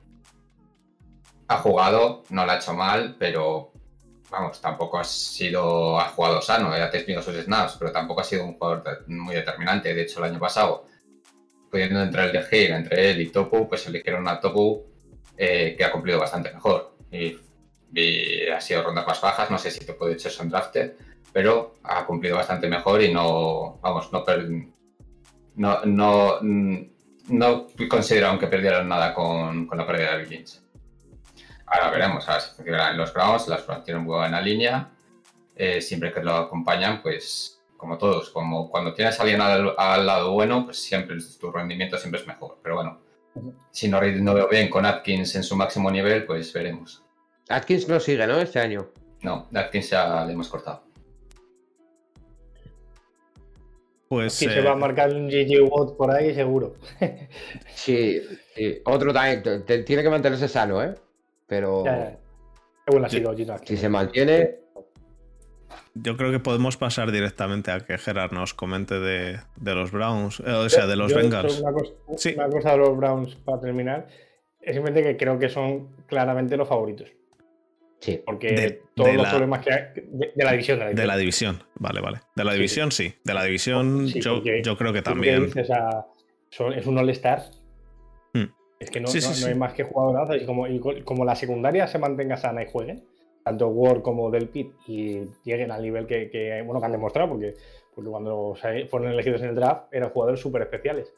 Ha 1.47 1.59
jugado, 1.59 2.25
no 2.31 2.45
lo 2.45 2.51
ha 2.51 2.57
hecho 2.57 2.75
mal, 2.75 3.15
pero 3.17 3.71
vamos, 4.31 4.61
tampoco 4.61 4.99
ha 4.99 5.05
sido, 5.05 5.99
ha 5.99 6.09
jugado 6.09 6.43
sano, 6.43 6.73
ha 6.73 6.91
tenido 6.91 7.23
sus 7.23 7.35
snaps, 7.37 7.77
pero 7.79 7.93
tampoco 7.93 8.21
ha 8.21 8.25
sido 8.25 8.45
un 8.45 8.55
jugador 8.55 9.05
muy 9.07 9.35
determinante. 9.35 9.95
De 9.95 10.03
hecho, 10.03 10.19
el 10.21 10.31
año 10.31 10.39
pasado, 10.39 10.87
pudiendo 11.71 12.03
entrar 12.03 12.27
el 12.27 12.33
de 12.33 12.67
entre 12.67 13.11
él 13.11 13.21
y 13.21 13.29
Topu, 13.29 13.69
pues 13.69 13.87
eligieron 13.87 14.27
a 14.29 14.41
Topu 14.41 14.85
eh, 15.37 15.75
que 15.77 15.85
ha 15.85 15.93
cumplido 15.93 16.19
bastante 16.19 16.53
mejor. 16.53 16.97
Y, 17.11 17.39
ha 18.55 18.61
sido 18.61 18.83
rondas 18.83 19.07
más 19.07 19.21
bajas, 19.21 19.51
no 19.51 19.59
sé 19.59 19.71
si 19.71 19.81
te 19.81 19.95
puede 19.95 20.13
echar 20.13 20.31
son 20.31 20.51
drafted, 20.51 20.93
pero 21.33 21.77
ha 21.85 22.05
cumplido 22.05 22.37
bastante 22.37 22.69
mejor 22.69 23.03
y 23.03 23.13
no, 23.13 23.79
vamos, 23.81 24.13
no, 24.13 24.25
no, 25.57 25.81
no, 25.87 26.41
no 27.29 27.67
consideraron 27.89 28.39
que 28.39 28.47
perdieran 28.47 28.89
nada 28.89 29.15
con, 29.15 29.67
con 29.67 29.79
la 29.79 29.87
pérdida 29.87 30.17
de 30.17 30.25
Biggins. 30.25 30.68
Ahora 31.71 31.91
veremos, 31.91 32.29
a 32.29 32.35
ver 32.35 32.43
si 32.43 32.51
funcionan 32.55 32.97
los 32.97 33.13
Browns, 33.13 33.49
las 33.49 33.67
Browns 33.67 33.85
tienen 33.85 34.05
buena 34.07 34.41
línea. 34.41 34.91
eh, 35.57 35.81
siempre 35.81 36.13
que 36.13 36.23
lo 36.23 36.35
acompañan, 36.37 37.03
pues 37.03 37.61
como 37.77 37.99
todos, 37.99 38.31
como 38.31 38.71
cuando 38.71 38.95
tienes 38.95 39.19
a 39.19 39.23
alguien 39.23 39.41
al, 39.41 40.07
lado 40.07 40.33
bueno, 40.33 40.65
pues 40.65 40.79
siempre 40.79 41.17
tu 41.41 41.51
rendimiento 41.51 41.99
siempre 41.99 42.21
es 42.21 42.27
mejor. 42.27 42.59
Pero 42.63 42.77
bueno, 42.77 43.01
si 43.71 43.89
no, 43.89 44.01
no 44.01 44.35
veo 44.35 44.49
bien 44.49 44.71
con 44.71 44.87
Atkins 44.87 45.35
en 45.35 45.43
su 45.43 45.57
máximo 45.57 45.91
nivel, 45.91 46.25
pues 46.27 46.53
veremos. 46.53 47.03
Atkins 47.49 47.89
no 47.89 47.99
sigue, 47.99 48.27
¿no? 48.27 48.39
Este 48.41 48.61
año. 48.61 48.91
No, 49.23 49.49
Atkins 49.55 49.91
ya 49.91 50.25
le 50.25 50.33
hemos 50.33 50.49
cortado. 50.49 50.85
Pues. 54.09 54.33
Sí, 54.33 54.47
se 54.47 54.61
va 54.63 54.71
a 54.71 54.75
eh, 54.75 54.79
marcar 54.79 55.11
un 55.13 55.29
GG 55.29 55.71
Watt 55.71 55.97
por 55.97 56.11
ahí, 56.11 56.35
seguro. 56.35 56.77
sí, 57.75 58.21
otro 58.85 59.13
también. 59.13 59.65
Tiene 59.85 60.03
que 60.03 60.11
mantenerse 60.11 60.49
sano, 60.49 60.83
¿eh? 60.83 60.95
Pero. 61.49 61.85
si 63.65 63.77
se 63.77 63.89
mantiene. 63.89 64.61
Yo 65.95 66.17
creo 66.17 66.31
que 66.31 66.39
podemos 66.39 66.77
pasar 66.77 67.11
directamente 67.11 67.73
a 67.73 67.81
que 67.81 67.99
Gerard 67.99 68.33
nos 68.33 68.55
comente 68.55 69.01
de, 69.01 69.41
los 69.61 69.91
Browns, 69.91 70.41
eh, 70.41 70.53
o 70.53 70.69
sea, 70.69 70.87
de 70.87 70.95
los 70.95 71.13
Bengals. 71.13 71.61
Una 71.61 71.73
cosa, 71.73 71.93
sí. 72.17 72.35
una 72.37 72.49
cosa 72.49 72.73
de 72.73 72.79
los 72.79 72.97
Browns 72.97 73.35
para 73.37 73.61
terminar 73.61 74.07
es 74.61 74.75
simplemente 74.75 75.03
que 75.03 75.17
creo 75.17 75.39
que 75.39 75.49
son 75.49 75.97
claramente 76.07 76.57
los 76.57 76.69
favoritos. 76.69 77.09
Sí. 78.01 78.23
Porque 78.25 78.83
todos 78.95 79.15
los 79.15 79.29
problemas 79.29 79.65
que 79.65 79.73
hay. 79.73 79.83
De, 79.95 80.45
la 80.45 80.53
división, 80.53 80.79
de 80.79 81.07
la 81.07 81.17
división. 81.17 81.63
vale, 81.75 82.01
vale. 82.01 82.21
De 82.37 82.45
la 82.45 82.53
división 82.53 82.93
sí. 82.93 83.15
De 83.25 83.35
la 83.35 83.43
división 83.43 84.07
yo, 84.07 84.43
creo 84.77 84.93
que 84.93 85.03
también. 85.03 85.51
es 85.57 86.87
un 86.87 86.99
All-Star. 86.99 87.43
Es 88.79 88.91
que 88.91 89.01
no, 89.01 89.09
hay 89.47 89.55
más 89.55 89.73
que 89.73 89.85
jugadorazos. 89.85 90.41
Y 90.41 90.47
como, 90.47 90.67
como 91.05 91.25
la 91.25 91.35
secundaria 91.35 91.87
se 91.87 91.99
mantenga 91.99 92.37
sana 92.37 92.63
y 92.63 92.67
juegue, 92.71 93.03
tanto 93.45 93.69
Ward 93.69 94.03
como 94.03 94.31
Del 94.31 94.49
Pit, 94.49 94.73
y 94.87 95.21
lleguen 95.45 95.71
al 95.73 95.83
nivel 95.83 96.07
que, 96.07 96.63
bueno, 96.65 96.81
que 96.81 96.87
han 96.87 96.93
demostrado, 96.93 97.31
porque, 97.31 97.55
porque 97.95 98.11
cuando 98.11 98.55
fueron 98.89 99.11
elegidos 99.11 99.43
en 99.43 99.49
el 99.49 99.55
draft 99.55 99.93
eran 99.93 100.11
jugadores 100.11 100.41
súper 100.41 100.63
especiales. 100.63 101.13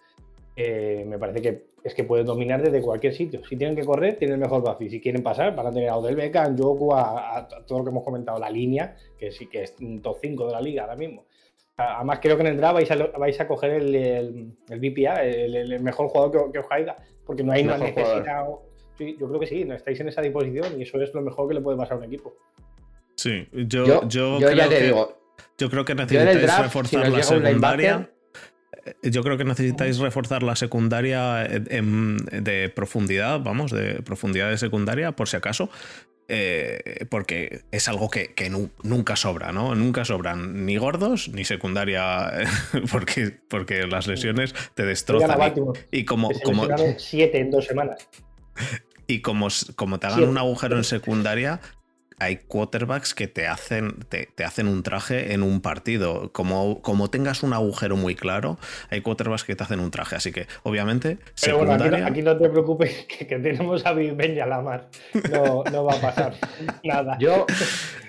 Eh, 0.57 1.05
me 1.07 1.19
parece 1.19 1.41
que 1.41 1.71
es 1.83 1.95
que 1.95 2.05
pueden 2.05 2.27
dominar 2.27 2.63
desde 2.63 2.83
cualquier 2.83 3.15
sitio. 3.15 3.43
Si 3.45 3.57
tienen 3.57 3.77
que 3.77 3.85
correr, 3.85 4.17
tienen 4.17 4.35
el 4.35 4.41
mejor 4.41 4.63
buff. 4.63 4.81
Y 4.81 4.91
si 4.91 5.01
quieren 5.01 5.23
pasar, 5.23 5.55
van 5.55 5.67
a 5.67 5.73
tener 5.73 5.89
a 5.89 5.97
Odell 5.97 6.17
Beckham, 6.17 6.57
Joku, 6.59 6.93
a, 6.93 7.39
a, 7.39 7.49
todo 7.49 7.79
lo 7.79 7.85
que 7.85 7.91
hemos 7.91 8.05
comentado, 8.05 8.39
la 8.39 8.51
línea, 8.51 8.97
que 9.19 9.31
sí 9.31 9.47
que 9.47 9.63
es 9.63 9.75
un 9.81 10.03
top 10.03 10.19
5 10.21 10.47
de 10.47 10.53
la 10.53 10.61
liga 10.61 10.83
ahora 10.83 10.97
mismo. 10.97 11.25
Además, 11.77 12.19
creo 12.21 12.37
que 12.37 12.43
en 12.43 12.49
el 12.49 12.57
draft 12.59 12.75
vais 12.75 12.91
a, 12.91 12.97
vais 13.19 13.41
a 13.41 13.49
coger 13.49 13.71
el, 13.71 13.95
el, 13.95 14.59
el 14.69 14.81
BPA, 14.81 15.25
el, 15.25 15.81
mejor 15.81 16.09
jugador 16.09 16.53
que, 16.53 16.59
os 16.59 16.67
caiga, 16.67 16.97
porque 17.31 17.45
no 17.45 17.53
hay 17.53 17.63
una 17.63 17.79
necesidad. 17.79 18.45
Sí, 18.99 19.17
yo 19.17 19.29
creo 19.29 19.39
que 19.39 19.47
sí, 19.47 19.65
no 19.65 19.77
estáis 19.77 20.01
en 20.01 20.09
esa 20.09 20.21
disposición 20.21 20.81
y 20.81 20.83
eso 20.83 21.01
es 21.01 21.15
lo 21.15 21.23
mejor 21.23 21.47
que 21.47 21.55
le 21.55 21.61
puede 21.61 21.79
pasar 21.79 21.95
a 21.95 21.99
un 21.99 22.07
equipo. 22.07 22.35
Sí, 23.15 23.47
yo, 23.53 24.09
yo, 24.09 24.39
creo, 24.41 24.69
que, 24.69 24.95
yo 25.57 25.71
creo 25.71 25.85
que 25.85 25.95
necesitáis 25.95 26.59
reforzar 26.59 27.09
la 27.09 27.23
secundaria 27.23 28.11
yo 29.03 29.23
creo 29.23 29.39
que 29.39 29.45
necesitáis 29.45 29.99
reforzar 29.99 30.43
la 30.43 30.57
secundaria 30.57 31.45
de 31.45 32.73
profundidad, 32.75 33.39
vamos, 33.39 33.71
de 33.71 34.03
profundidad 34.03 34.51
de 34.51 34.59
secundaria, 34.59 35.13
por 35.13 35.29
si 35.29 35.37
acaso. 35.37 35.71
Eh, 36.33 37.07
porque 37.09 37.63
es 37.73 37.89
algo 37.89 38.09
que, 38.09 38.33
nunca 38.85 39.17
sobra, 39.17 39.51
¿no? 39.51 39.75
Nunca 39.75 40.05
sobran 40.05 40.65
ni 40.65 40.77
gordos 40.77 41.29
ni 41.29 41.45
secundaria, 41.45 42.31
porque, 42.93 43.37
porque 43.49 43.89
las 43.89 44.07
lesiones 44.07 44.55
te 44.75 44.85
destrozan. 44.85 45.53
Y, 45.91 46.05
como. 46.05 46.31
como 46.45 46.69
siete 46.99 47.41
en 47.41 47.51
dos 47.51 47.67
semanas. 47.67 48.09
Y 49.09 49.23
como, 49.23 49.49
como 49.75 49.99
te 49.99 50.07
hagan 50.07 50.29
un 50.29 50.39
agujero 50.39 50.77
en 50.77 50.85
secundaria, 50.85 51.61
hay 52.21 52.37
quarterbacks 52.37 53.15
que 53.15 53.27
te 53.27 53.47
hacen, 53.47 53.97
te, 54.09 54.45
hacen 54.45 54.69
un 54.69 54.83
traje 54.83 55.33
en 55.33 55.43
un 55.43 55.61
partido. 55.61 56.31
Como, 56.33 56.81
como 56.83 57.09
tengas 57.09 57.43
un 57.43 57.53
agujero 57.55 57.97
muy 57.97 58.15
claro, 58.15 58.59
hay 58.91 59.01
quarterbacks 59.01 59.45
que 59.45 59.57
te 59.57 59.65
hacen 59.65 59.81
un 59.81 59.91
traje. 59.91 60.17
Así 60.17 60.31
que, 60.31 60.47
obviamente, 60.63 61.19
Pero 61.41 61.59
bueno, 61.59 61.73
aquí 62.07 62.23
no, 62.23 62.37
te 62.37 62.49
preocupes, 62.51 63.07
que, 63.09 63.25
tenemos 63.25 63.85
a 63.87 64.01
y 64.01 64.39
a 64.39 64.47
Lamar. 64.47 64.89
No, 65.33 65.65
no 65.65 65.85
va 65.85 65.95
a 65.95 66.01
pasar 66.01 66.35
nada. 66.85 67.17
Yo, 67.19 67.47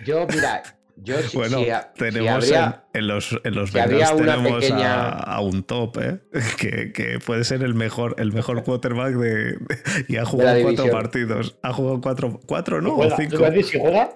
yo 0.06 0.28
mira, 0.28 0.62
yo, 1.04 1.16
bueno, 1.34 1.62
tenemos 1.96 2.52
en, 2.94 3.08
los, 3.08 3.40
en 3.44 3.56
los 3.56 3.72
tenemos 3.72 4.72
a, 4.72 5.42
un 5.42 5.64
top, 5.64 5.98
¿eh? 5.98 6.20
que, 6.94 7.18
puede 7.26 7.44
ser 7.44 7.64
el 7.64 7.74
mejor, 7.74 8.14
el 8.20 8.32
mejor 8.32 8.64
quarterback 8.64 9.16
de, 9.16 9.58
y 10.08 10.18
ha 10.18 10.26
jugado 10.26 10.62
cuatro 10.62 10.92
partidos. 10.92 11.58
Ha 11.64 11.74
jugado 11.74 12.02
cuatro, 12.02 12.40
cuatro 12.46 12.82
¿no? 12.82 12.96
¿O 12.98 13.18
cinco? 13.18 13.38
si 13.64 13.80
juega? 13.80 14.12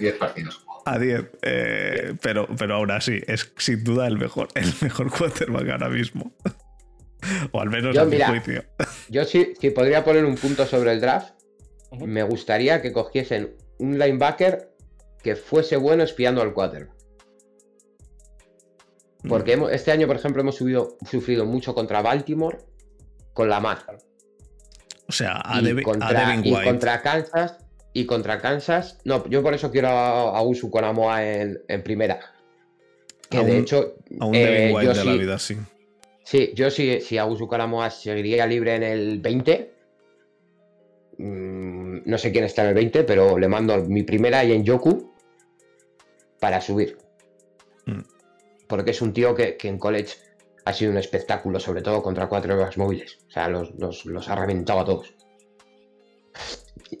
Diez, 0.00 0.14
partidos. 0.14 0.66
A 0.86 0.98
diez. 0.98 1.30
Eh, 1.42 2.14
pero, 2.20 2.48
pero 2.58 2.74
aún 2.74 2.90
así, 2.90 3.20
es 3.28 3.52
sin 3.58 3.84
duda 3.84 4.08
el 4.08 4.18
mejor, 4.18 4.48
el 4.56 4.72
mejor 4.80 5.12
quarterback 5.12 5.68
ahora 5.68 5.88
mismo. 5.88 6.32
o 7.52 7.60
al 7.60 7.70
menos 7.70 7.96
a 7.96 8.06
mi 8.06 8.18
juicio. 8.18 8.64
Yo 9.08 9.24
sí, 9.24 9.52
si 9.60 9.70
podría 9.70 10.02
poner 10.04 10.24
un 10.24 10.34
punto 10.34 10.66
sobre 10.66 10.92
el 10.92 11.00
draft. 11.00 11.34
Me 11.92 12.24
gustaría 12.24 12.82
que 12.82 12.92
cogiesen 12.92 13.54
un 13.78 13.98
linebacker 13.98 14.69
que 15.22 15.36
fuese 15.36 15.76
bueno 15.76 16.02
espiando 16.02 16.42
al 16.42 16.52
quarterback. 16.52 17.00
Porque 19.28 19.56
mm. 19.56 19.68
este 19.70 19.92
año, 19.92 20.06
por 20.06 20.16
ejemplo, 20.16 20.40
hemos 20.42 20.56
sufrido 20.56 21.46
mucho 21.46 21.74
contra 21.74 22.02
Baltimore 22.02 22.58
con 23.32 23.48
la 23.48 23.60
mar. 23.60 23.84
O 25.08 25.12
sea, 25.12 25.40
a, 25.44 25.60
y 25.60 25.82
contra, 25.82 26.40
y 26.42 26.52
contra 26.52 27.02
Kansas. 27.02 27.58
Y 27.92 28.06
contra 28.06 28.40
Kansas. 28.40 28.98
No, 29.04 29.28
yo 29.28 29.42
por 29.42 29.54
eso 29.54 29.70
quiero 29.70 29.88
a, 29.88 30.40
Usu 30.42 30.70
con 30.70 30.84
Amoa 30.84 31.24
en, 31.24 31.82
primera. 31.82 32.20
Que 33.28 33.44
de 33.44 33.58
hecho. 33.58 33.96
A 34.20 34.26
un 34.26 34.34
eh, 34.34 34.72
White 34.74 34.94
de 34.94 35.04
la 35.04 35.12
vida, 35.12 35.38
sí. 35.38 35.56
Sí, 36.24 36.52
yo 36.54 36.70
sí, 36.70 37.00
si 37.00 37.18
a 37.18 37.26
Usu 37.26 37.48
con 37.48 37.60
Amoa 37.60 37.90
seguiría 37.90 38.46
libre 38.46 38.76
en 38.76 38.82
el 38.84 39.20
20. 39.20 39.74
Mm, 41.18 41.98
no 42.06 42.18
sé 42.18 42.32
quién 42.32 42.44
está 42.44 42.62
en 42.62 42.68
el 42.68 42.74
20, 42.74 43.04
pero 43.04 43.36
le 43.36 43.48
mando 43.48 43.76
mi 43.84 44.04
primera 44.04 44.44
y 44.44 44.52
en 44.52 44.64
Yoku 44.64 45.09
para 46.40 46.60
subir. 46.60 46.98
Mm. 47.86 48.00
Porque 48.66 48.92
es 48.92 49.02
un 49.02 49.12
tío 49.12 49.34
que, 49.34 49.56
en 49.62 49.78
college 49.78 50.16
ha 50.64 50.72
sido 50.72 50.90
un 50.90 50.98
espectáculo, 50.98 51.58
sobre 51.58 51.82
todo 51.82 52.02
contra 52.02 52.28
cuatro 52.28 52.54
horas 52.54 52.76
móviles. 52.76 53.18
O 53.28 53.30
sea, 53.30 53.48
los, 53.48 54.28
ha 54.28 54.34
reventado 54.34 54.80
a 54.80 54.84
todos. 54.84 55.14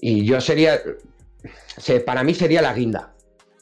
Y 0.00 0.24
yo 0.24 0.40
sería. 0.40 0.80
Para 2.04 2.22
mí 2.22 2.34
sería 2.34 2.62
la 2.62 2.74
guinda. 2.74 3.14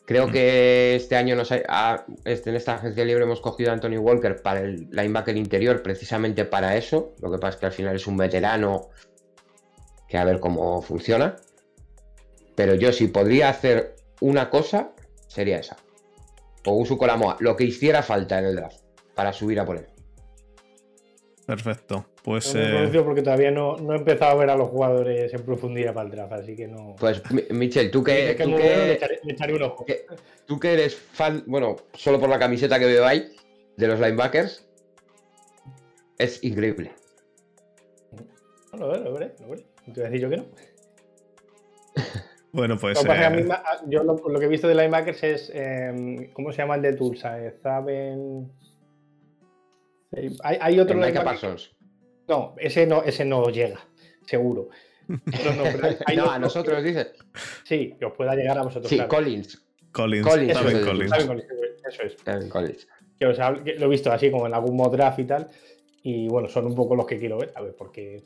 Creo 0.05 0.29
mm. 0.29 0.33
que 0.33 0.97
este 0.97 1.17
año 1.17 1.37
nos 1.37 1.51
este, 1.53 2.51
en 2.51 2.57
esta 2.57 2.77
agencia 2.77 3.05
libre 3.05 3.25
hemos 3.25 3.41
cogido 3.41 3.71
a 3.71 3.75
Anthony 3.75 3.99
Walker 3.99 4.41
para 4.41 4.61
el 4.61 4.89
linebacker 4.91 5.37
interior, 5.37 5.83
precisamente 5.83 6.45
para 6.47 6.77
eso. 6.77 7.15
Lo 7.21 7.31
que 7.31 7.39
pasa 7.39 7.55
es 7.55 7.61
que 7.61 7.67
al 7.67 7.73
final 7.73 7.97
es 7.97 8.07
un 8.07 8.17
veterano 8.17 8.89
que 10.09 10.17
a 10.17 10.25
ver 10.25 10.41
cómo 10.41 10.81
funciona. 10.81 11.37
Pero 12.55 12.75
yo 12.75 12.91
si 12.91 13.09
podría 13.09 13.51
hacer 13.51 13.97
una 14.21 14.51
cosa, 14.51 14.93
sería 15.29 15.59
esa. 15.59 15.77
O 16.67 16.73
Usu 16.73 16.99
Colamoa, 16.99 17.37
lo 17.39 17.55
que 17.55 17.65
hiciera 17.65 18.03
falta 18.03 18.39
en 18.41 18.47
el 18.47 18.57
draft 18.57 18.81
para 19.15 19.33
subir 19.33 19.61
a 19.61 19.65
por 19.65 19.77
él. 19.77 19.87
Perfecto. 21.47 22.05
Pues. 22.23 22.55
Eh... 22.55 22.91
porque 23.03 23.23
todavía 23.23 23.51
no, 23.51 23.79
he 23.79 23.97
empezado 23.97 24.33
a 24.33 24.35
ver 24.35 24.51
a 24.51 24.57
los 24.57 24.69
jugadores 24.69 25.33
en 25.33 25.43
profundidad 25.43 25.95
para 25.95 26.07
el 26.07 26.15
draft, 26.15 26.33
así 26.33 26.55
que 26.55 26.69
no. 26.69 26.95
Pues, 26.99 27.23
Michel, 27.51 27.91
tú 27.91 28.05
que. 28.05 28.37
tú, 28.39 28.57
que 28.57 29.53
un 29.55 29.63
ojo. 29.63 29.87
tú 30.45 30.61
que 30.61 30.73
eres 30.75 30.95
fan, 30.95 31.45
bueno, 31.47 31.77
solo 31.95 32.21
por 32.21 32.29
la 32.29 32.39
camiseta 32.39 32.79
que 32.79 32.85
veo 32.85 33.07
ahí, 33.07 33.31
de 33.79 33.87
los 33.87 33.99
linebackers, 33.99 34.69
es 36.19 36.45
increíble. 36.45 36.93
No, 38.73 38.87
lo 38.87 38.97
lo 38.97 39.13
veré, 39.15 39.35
lo 39.41 39.49
veré. 39.49 39.65
No 39.87 39.95
te 39.95 40.01
voy 40.01 40.07
a 40.07 40.11
decir 40.11 40.21
yo 40.21 40.29
que 40.29 40.37
no. 40.37 40.47
Bueno, 42.53 42.79
pues. 42.79 43.05
Eh, 43.05 43.49
yo 43.89 44.03
lo, 44.03 44.39
que 44.39 44.47
he 44.47 44.49
visto 44.49 44.69
de 44.69 44.75
linebackers 44.75 45.23
es. 45.23 45.53
Em, 45.55 46.33
¿Cómo 46.33 46.53
se 46.53 46.59
llama 46.59 46.77
el 46.77 46.83
de 46.83 46.95
Tulsa? 46.95 47.45
Eh, 47.45 47.53
Zaben. 47.63 48.51
Eh, 50.13 50.31
hay, 50.43 50.81
otro. 50.81 50.99
No, 52.29 52.55
ese 52.59 52.87
no, 52.87 53.03
ese 53.03 53.25
no 53.25 53.49
llega, 53.49 53.81
seguro. 54.27 54.69
No, 56.17 56.31
a 56.31 56.39
nosotros 56.39 56.85
dices. 56.85 57.13
Sí, 57.65 57.95
que 57.99 58.05
os 58.05 58.13
pueda 58.13 58.35
llegar 58.35 58.59
a 58.59 58.63
vosotros. 58.63 58.91
Sí, 58.91 59.01
Collins. 59.09 59.67
Collins. 59.91 60.27
Collins. 60.27 60.51
Eso, 60.51 60.69
es, 60.69 60.85
Collins. 60.85 61.13
eso 61.89 62.03
es. 62.03 62.49
Collins. 62.51 62.89
Que, 63.19 63.75
lo 63.79 63.87
he 63.87 63.89
visto 63.89 64.13
así 64.13 64.31
como 64.31 64.47
en 64.47 64.55
algún 64.55 64.77
mod 64.77 64.93
draft 64.93 65.19
y 65.19 65.25
tal. 65.25 65.49
Y 66.03 66.29
bueno, 66.29 66.49
son 66.49 66.67
un 66.67 66.75
poco 66.75 66.95
los 66.95 67.07
que 67.07 67.19
quiero 67.19 67.39
ver, 67.39 67.53
a 67.55 67.63
ver, 67.63 67.75
porque 67.75 68.25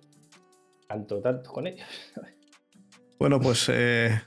tanto, 0.89 1.21
tanto 1.21 1.53
con 1.53 1.67
ellos. 1.67 1.87
Bueno, 3.23 3.41
pues 3.41 3.71
eh, 3.73 4.21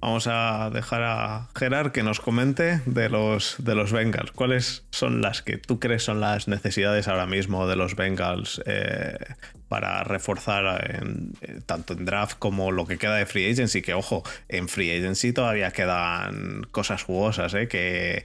vamos 0.00 0.26
a 0.28 0.70
dejar 0.72 1.02
a 1.02 1.48
Gerard 1.54 1.92
que 1.92 2.02
nos 2.02 2.20
comente 2.20 2.80
de 2.86 3.10
los, 3.10 3.56
de 3.58 3.74
los 3.74 3.92
Bengals. 3.92 4.32
¿Cuáles 4.32 4.86
son 4.88 5.20
las 5.20 5.42
que 5.42 5.58
tú 5.58 5.78
crees 5.78 6.04
son 6.04 6.22
las 6.22 6.48
necesidades 6.48 7.06
ahora 7.06 7.26
mismo 7.26 7.66
de 7.66 7.76
los 7.76 7.96
Bengals 7.96 8.62
eh, 8.64 9.18
para 9.68 10.04
reforzar 10.04 11.02
eh, 11.42 11.60
tanto 11.66 11.92
en 11.92 12.06
draft 12.06 12.38
como 12.38 12.72
lo 12.72 12.86
que 12.86 12.96
queda 12.96 13.16
de 13.16 13.26
free 13.26 13.52
agency? 13.52 13.82
Que 13.82 13.92
ojo, 13.92 14.22
en 14.48 14.68
free 14.68 14.90
agency 14.96 15.34
todavía 15.34 15.70
quedan 15.70 16.62
cosas 16.70 17.02
jugosas, 17.02 17.52
¿eh? 17.52 17.68
que, 17.68 18.24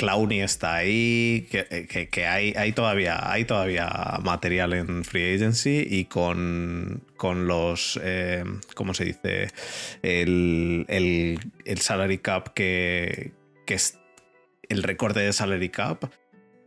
Clowny 0.00 0.40
está 0.40 0.76
ahí, 0.76 1.46
que, 1.50 2.08
que, 2.10 2.26
hay, 2.26 2.72
todavía, 2.72 3.30
hay 3.30 3.44
todavía 3.44 4.18
material 4.22 4.72
en 4.72 5.04
Free 5.04 5.34
Agency 5.34 5.86
y 5.90 6.06
con, 6.06 7.02
con 7.18 7.46
los, 7.46 8.00
eh, 8.02 8.42
¿cómo 8.74 8.94
se 8.94 9.04
dice? 9.04 9.48
El, 10.00 10.86
el, 10.88 11.38
el 11.66 11.78
salary 11.82 12.16
cap 12.16 12.54
que, 12.54 13.32
que, 13.66 13.74
es 13.74 13.98
el 14.70 14.84
recorte 14.84 15.20
de 15.20 15.34
salary 15.34 15.68
cap. 15.68 16.10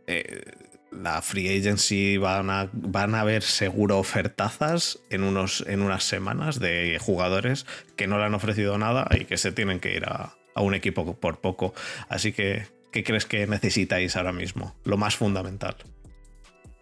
Eh, 0.06 0.52
la 0.92 1.20
free 1.20 1.58
agency 1.58 2.18
van 2.18 2.50
a, 2.50 2.70
van 2.72 3.16
a 3.16 3.24
ver 3.24 3.42
seguro 3.42 3.98
ofertazas 3.98 5.00
en, 5.10 5.24
unos, 5.24 5.64
en 5.66 5.82
unas 5.82 6.04
semanas 6.04 6.60
de 6.60 7.00
jugadores 7.00 7.66
que 7.96 8.06
no 8.06 8.16
le 8.16 8.26
han 8.26 8.34
ofrecido 8.36 8.78
nada 8.78 9.08
y 9.10 9.24
que 9.24 9.38
se 9.38 9.50
tienen 9.50 9.80
que 9.80 9.92
ir 9.92 10.04
a, 10.04 10.36
a 10.54 10.62
un 10.62 10.72
equipo 10.74 11.16
por 11.16 11.40
poco. 11.40 11.74
Así 12.08 12.30
que 12.30 12.72
¿qué 12.94 13.02
crees 13.02 13.26
que 13.26 13.44
necesitáis 13.48 14.14
ahora 14.14 14.32
mismo? 14.32 14.76
Lo 14.84 14.96
más 14.96 15.16
fundamental. 15.16 15.74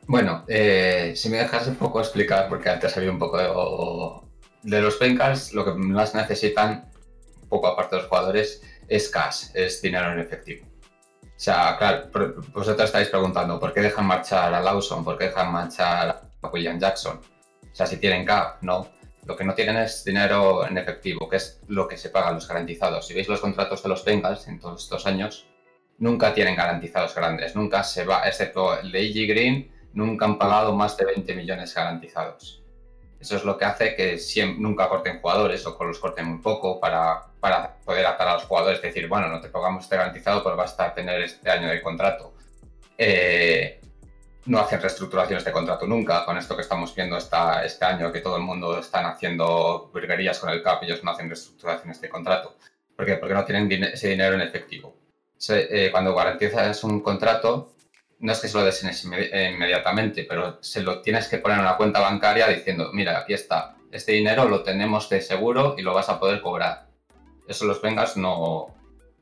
Bueno, 0.07 0.45
eh, 0.47 1.15
si 1.17 1.31
me 1.31 1.39
dejas 1.39 1.67
un 1.69 1.77
poco 1.77 2.01
explicar, 2.01 2.51
porque 2.51 2.69
antes 2.69 2.95
había 2.99 3.11
un 3.11 3.19
poco 3.19 3.39
de, 4.63 4.71
de 4.71 4.83
los 4.83 4.99
Bengals, 4.99 5.55
lo 5.55 5.65
que 5.65 5.73
más 5.73 6.15
necesitan, 6.15 6.91
un 7.45 7.49
poco 7.49 7.67
aparte 7.69 7.97
de 7.97 8.03
los 8.03 8.11
jugadores, 8.11 8.63
es 8.89 9.09
cash, 9.09 9.47
es 9.55 9.81
dinero 9.81 10.13
en 10.13 10.19
efectivo. 10.19 10.67
O 11.23 11.29
sea, 11.35 11.79
claro, 11.79 12.11
vosotros 12.53 12.85
estáis 12.85 13.09
preguntando, 13.09 13.59
¿por 13.59 13.73
qué 13.73 13.81
dejan 13.81 14.05
marchar 14.05 14.53
a 14.53 14.61
Lawson? 14.61 15.03
¿Por 15.03 15.17
qué 15.17 15.25
dejan 15.25 15.51
marchar 15.51 16.21
a 16.43 16.49
William 16.49 16.79
Jackson? 16.79 17.17
O 17.17 17.75
sea, 17.75 17.87
si 17.87 17.97
tienen 17.97 18.27
cap, 18.27 18.59
no. 18.61 18.87
Lo 19.25 19.35
que 19.35 19.45
no 19.45 19.55
tienen 19.55 19.79
es 19.79 20.05
dinero 20.05 20.67
en 20.67 20.77
efectivo, 20.77 21.27
que 21.27 21.37
es 21.37 21.63
lo 21.69 21.89
que 21.89 21.97
se 21.97 22.11
paga 22.11 22.33
los 22.33 22.47
garantizados. 22.47 23.07
Si 23.07 23.15
veis 23.15 23.29
los 23.29 23.41
contratos 23.41 23.83
de 23.83 23.89
los 23.89 24.05
Bengals 24.05 24.47
en 24.47 24.61
todos 24.61 24.83
estos 24.83 25.07
años, 25.07 25.47
nunca 25.99 26.35
tienen 26.35 26.57
garantizados 26.57 27.15
grandes, 27.15 27.55
nunca 27.55 27.83
se 27.85 28.05
va, 28.05 28.27
excepto 28.27 28.79
el 28.79 28.91
de 28.91 29.01
EG 29.01 29.29
Green, 29.29 29.73
nunca 29.95 30.25
han 30.25 30.39
pagado 30.39 30.75
más 30.75 30.97
de 30.97 31.05
20 31.05 31.35
millones 31.35 31.75
garantizados. 31.75 32.63
Eso 33.21 33.37
es 33.37 33.45
lo 33.45 33.57
que 33.57 33.65
hace 33.65 33.95
que 33.95 34.19
siempre, 34.19 34.61
nunca 34.61 34.89
corten 34.89 35.21
jugadores 35.21 35.65
o 35.65 35.85
los 35.85 36.01
corten 36.01 36.27
muy 36.27 36.39
poco 36.39 36.81
para, 36.81 37.25
para 37.39 37.77
poder 37.85 38.05
atar 38.05 38.27
a 38.27 38.35
los 38.35 38.45
jugadores, 38.45 38.83
decir, 38.83 39.07
bueno, 39.07 39.29
no 39.29 39.41
te 39.41 39.49
pagamos 39.49 39.85
este 39.85 39.97
garantizado, 39.97 40.43
pues 40.43 40.57
vas 40.57 40.79
a 40.81 40.93
tener 40.93 41.23
este 41.23 41.49
año 41.49 41.69
de 41.69 41.81
contrato. 41.81 42.35
Eh, 42.99 43.81
no 44.47 44.59
hacen 44.59 44.81
reestructuraciones 44.81 45.45
de 45.45 45.53
contrato 45.53 45.87
nunca, 45.87 46.25
con 46.25 46.37
esto 46.37 46.57
que 46.57 46.63
estamos 46.63 46.93
viendo 46.97 47.17
esta, 47.17 47.65
este 47.65 47.85
año, 47.85 48.11
que 48.11 48.21
todo 48.21 48.37
el 48.37 48.43
mundo 48.43 48.77
están 48.79 49.07
haciendo 49.07 49.93
virguerías 49.95 50.41
con 50.41 50.51
el 50.51 50.61
CAP, 50.61 50.83
ellos 50.83 51.05
no 51.05 51.13
hacen 51.13 51.29
reestructuraciones 51.29 52.01
de 52.01 52.09
contrato. 52.09 52.57
¿Por 52.97 53.07
qué? 53.07 53.17
Porque 53.17 53.35
no 53.35 53.45
tienen 53.45 53.85
ese 53.85 54.09
dinero 54.09 54.35
en 54.35 54.41
efectivo. 54.41 54.97
Eh, 55.49 55.89
cuando 55.91 56.15
garantizas 56.15 56.85
un 56.85 57.01
contrato, 57.01 57.73
no 58.21 58.33
es 58.33 58.39
que 58.39 58.49
se 58.49 58.57
lo 58.57 58.65
des 58.65 58.85
inmediatamente, 58.85 60.25
pero 60.29 60.63
se 60.63 60.83
lo 60.83 61.01
tienes 61.03 61.27
que 61.27 61.39
poner 61.39 61.59
en 61.59 61.65
una 61.65 61.77
cuenta 61.77 62.01
bancaria 62.01 62.47
diciendo, 62.47 62.91
mira, 62.93 63.19
aquí 63.19 63.35
está, 63.35 63.75
este 63.91 64.13
dinero 64.13 64.49
lo 64.49 64.63
tenemos 64.63 65.09
de 65.09 65.21
seguro 65.21 65.75
y 65.77 65.83
lo 65.83 65.93
vas 65.93 66.09
a 66.09 66.21
poder 66.21 66.41
cobrar. 66.41 66.87
Eso 67.49 67.67
los 67.67 67.83
Bengals 67.83 68.17
no, 68.17 68.75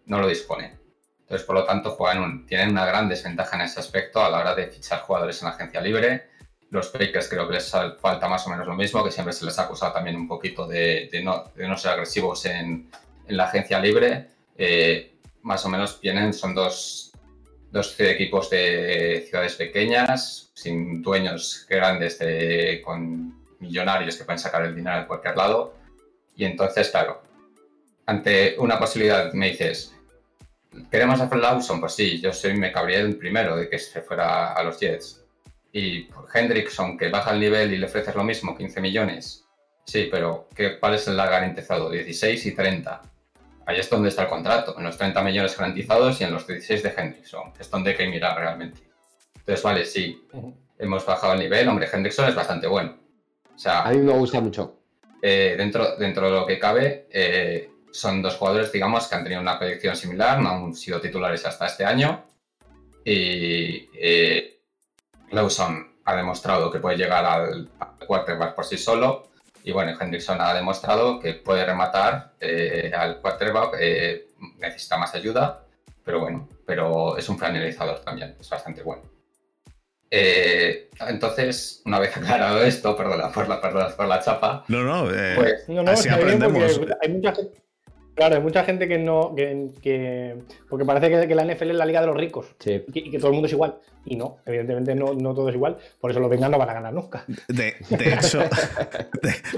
no 0.06 0.20
lo 0.20 0.28
disponen. 0.28 0.78
Entonces, 1.22 1.46
por 1.46 1.56
lo 1.56 1.64
tanto, 1.64 1.92
juegan 1.92 2.44
tienen 2.46 2.70
una 2.70 2.84
gran 2.84 3.08
desventaja 3.08 3.56
en 3.56 3.62
ese 3.62 3.80
aspecto 3.80 4.22
a 4.22 4.28
la 4.28 4.40
hora 4.40 4.54
de 4.54 4.66
fichar 4.66 5.00
jugadores 5.00 5.40
en 5.42 5.48
agencia 5.48 5.80
libre. 5.80 6.28
Los 6.70 6.88
Packers 6.88 7.28
creo 7.28 7.48
que 7.48 7.54
les 7.54 7.70
falta 8.00 8.28
más 8.28 8.46
o 8.46 8.50
menos 8.50 8.66
lo 8.66 8.74
mismo, 8.74 9.02
que 9.02 9.10
siempre 9.10 9.32
se 9.32 9.44
les 9.44 9.58
ha 9.58 9.62
acusado 9.62 9.92
también 9.92 10.16
un 10.16 10.28
poquito 10.28 10.66
de, 10.66 11.08
no, 11.24 11.50
de 11.54 11.66
no, 11.66 11.76
ser 11.76 11.92
agresivos 11.92 12.44
en, 12.46 12.90
en 13.26 13.36
la 13.36 13.44
agencia 13.44 13.80
libre. 13.80 14.28
Eh, 14.56 15.09
más 15.42 15.64
o 15.64 15.68
menos 15.68 16.00
vienen, 16.00 16.32
son 16.32 16.54
dos, 16.54 17.12
dos 17.70 17.98
equipos 18.00 18.50
de 18.50 19.24
ciudades 19.28 19.54
pequeñas, 19.54 20.50
sin 20.54 21.02
dueños 21.02 21.66
grandes, 21.68 22.18
de, 22.18 22.82
con 22.84 23.58
millonarios 23.60 24.16
que 24.16 24.24
pueden 24.24 24.38
sacar 24.38 24.64
el 24.64 24.74
dinero 24.74 25.00
de 25.00 25.06
cualquier 25.06 25.36
lado. 25.36 25.74
Y 26.36 26.44
entonces, 26.44 26.90
claro, 26.90 27.22
ante 28.06 28.56
una 28.58 28.78
posibilidad 28.78 29.32
me 29.32 29.50
dices, 29.50 29.94
¿queremos 30.90 31.20
hacer 31.20 31.38
Lawson? 31.38 31.80
Pues 31.80 31.94
sí, 31.94 32.20
yo 32.20 32.32
soy, 32.32 32.54
me 32.54 32.72
cabría 32.72 33.00
el 33.00 33.16
primero 33.16 33.56
de 33.56 33.68
que 33.68 33.78
se 33.78 34.02
fuera 34.02 34.52
a 34.52 34.62
los 34.62 34.78
Jets. 34.78 35.24
Y 35.72 36.08
Hendrickson, 36.34 36.98
que 36.98 37.08
baja 37.08 37.32
el 37.32 37.40
nivel 37.40 37.72
y 37.72 37.78
le 37.78 37.86
ofreces 37.86 38.14
lo 38.14 38.24
mismo, 38.24 38.56
15 38.56 38.80
millones. 38.80 39.44
Sí, 39.84 40.08
pero 40.10 40.48
¿qué, 40.54 40.78
¿cuál 40.78 40.94
es 40.94 41.06
el 41.06 41.16
garantizado? 41.16 41.90
16 41.90 42.46
y 42.46 42.54
30 42.54 43.09
ahí 43.70 43.80
es 43.80 43.88
donde 43.88 44.08
está 44.08 44.22
el 44.22 44.28
contrato, 44.28 44.76
en 44.76 44.84
los 44.84 44.96
30 44.96 45.22
millones 45.22 45.56
garantizados 45.56 46.20
y 46.20 46.24
en 46.24 46.32
los 46.32 46.46
16 46.46 46.82
de 46.82 46.94
Hendrickson, 46.96 47.52
es 47.58 47.70
donde 47.70 47.90
hay 47.90 47.96
que 47.96 48.06
mirar 48.06 48.36
realmente. 48.36 48.80
Entonces, 49.36 49.62
vale, 49.62 49.84
sí, 49.84 50.26
hemos 50.78 51.06
bajado 51.06 51.34
el 51.34 51.40
nivel, 51.40 51.68
hombre, 51.68 51.88
Hendrickson 51.90 52.28
es 52.28 52.34
bastante 52.34 52.66
bueno. 52.66 52.96
O 53.54 53.58
sea, 53.58 53.82
a 53.82 53.90
mí 53.90 53.98
me 53.98 54.12
gusta 54.12 54.40
mucho. 54.40 54.76
Eh, 55.22 55.54
dentro, 55.56 55.96
dentro 55.96 56.26
de 56.26 56.32
lo 56.32 56.46
que 56.46 56.58
cabe, 56.58 57.06
eh, 57.10 57.70
son 57.92 58.22
dos 58.22 58.36
jugadores, 58.36 58.72
digamos, 58.72 59.06
que 59.06 59.14
han 59.14 59.22
tenido 59.22 59.40
una 59.40 59.58
proyección 59.58 59.94
similar, 59.94 60.40
no 60.40 60.50
han 60.50 60.74
sido 60.74 61.00
titulares 61.00 61.44
hasta 61.44 61.66
este 61.66 61.84
año. 61.84 62.24
Y 63.04 63.88
eh, 63.94 64.62
Lawson 65.30 66.00
ha 66.04 66.16
demostrado 66.16 66.70
que 66.70 66.80
puede 66.80 66.96
llegar 66.96 67.24
al, 67.24 67.70
al 67.78 68.06
quarterback 68.06 68.54
por 68.54 68.64
sí 68.64 68.76
solo 68.76 69.29
y 69.64 69.72
bueno, 69.72 69.96
Hendrickson 69.98 70.40
ha 70.40 70.54
demostrado 70.54 71.20
que 71.20 71.34
puede 71.34 71.64
rematar 71.64 72.32
eh, 72.40 72.92
al 72.94 73.20
quarterback, 73.20 73.76
eh, 73.80 74.28
necesita 74.58 74.98
más 74.98 75.14
ayuda, 75.14 75.64
pero 76.04 76.20
bueno, 76.20 76.48
pero 76.66 77.16
es 77.16 77.28
un 77.28 77.38
finalizador 77.38 78.00
también, 78.00 78.36
es 78.40 78.48
bastante 78.48 78.82
bueno. 78.82 79.02
Eh, 80.10 80.90
entonces, 81.08 81.82
una 81.84 81.98
vez 81.98 82.16
aclarado 82.16 82.62
esto, 82.62 82.96
perdona 82.96 83.30
por 83.30 83.48
la, 83.48 83.60
perdona 83.60 83.88
por 83.96 84.06
la 84.06 84.20
chapa. 84.20 84.64
No, 84.68 84.82
no, 84.82 85.04
pues, 85.04 85.68
no, 85.68 85.82
no 85.82 85.90
así 85.90 86.08
aprendemos. 86.08 86.80
Hay 87.02 87.08
mucha 87.10 87.34
gente 87.34 87.60
Claro, 88.14 88.36
hay 88.36 88.42
mucha 88.42 88.64
gente 88.64 88.88
que 88.88 88.98
no. 88.98 89.34
Que, 89.34 90.36
porque 90.68 90.84
parece 90.84 91.26
que, 91.26 91.34
la 91.34 91.44
NFL 91.44 91.70
es 91.70 91.76
la 91.76 91.86
liga 91.86 92.00
de 92.00 92.06
los 92.06 92.16
ricos 92.16 92.46
y, 92.64 93.10
que, 93.10 93.18
todo 93.18 93.28
el 93.28 93.34
mundo 93.34 93.46
es 93.46 93.52
igual. 93.52 93.78
Y 94.06 94.16
no, 94.16 94.38
evidentemente 94.46 94.94
no, 94.94 95.34
todo 95.34 95.50
es 95.50 95.54
igual. 95.54 95.76
Por 96.00 96.10
eso 96.10 96.20
los 96.20 96.30
vengan 96.30 96.50
no 96.50 96.58
van 96.58 96.70
a 96.70 96.74
ganar 96.74 96.92
nunca. 96.92 97.24
De, 97.48 97.76
hecho, 97.90 98.40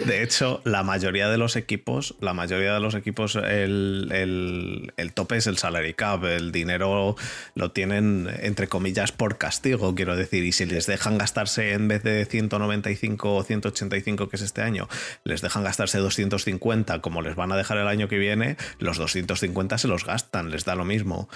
de, 0.04 0.22
hecho, 0.22 0.60
la 0.64 0.82
mayoría 0.82 1.28
de 1.28 1.38
los 1.38 1.54
equipos, 1.54 2.16
la 2.20 2.34
mayoría 2.34 2.74
de 2.74 2.80
los 2.80 2.96
equipos, 2.96 3.36
el, 3.36 4.90
el, 4.96 5.12
tope 5.12 5.36
es 5.36 5.46
el 5.46 5.58
salary 5.58 5.94
cap. 5.94 6.24
El 6.24 6.50
dinero 6.50 7.14
lo 7.54 7.70
tienen, 7.70 8.28
entre 8.40 8.66
comillas, 8.66 9.12
por 9.12 9.38
castigo, 9.38 9.94
quiero 9.94 10.16
decir. 10.16 10.42
Y 10.44 10.52
si 10.52 10.66
les 10.66 10.86
dejan 10.86 11.18
gastarse 11.18 11.72
en 11.72 11.86
vez 11.86 12.02
de 12.02 12.24
195 12.24 13.34
o 13.34 13.42
185 13.44 14.28
que 14.28 14.36
es 14.36 14.42
este 14.42 14.62
año, 14.62 14.88
les 15.22 15.40
dejan 15.40 15.62
gastarse 15.62 15.98
250 15.98 17.00
como 17.00 17.22
les 17.22 17.36
van 17.36 17.52
a 17.52 17.56
dejar 17.56 17.78
el 17.78 17.86
año 17.86 18.08
que 18.08 18.18
viene 18.18 18.41
los 18.78 18.98
250 18.98 19.78
se 19.78 19.88
los 19.88 20.04
gastan, 20.04 20.50
les 20.50 20.64
da 20.64 20.74
lo 20.74 20.84
mismo. 20.84 21.28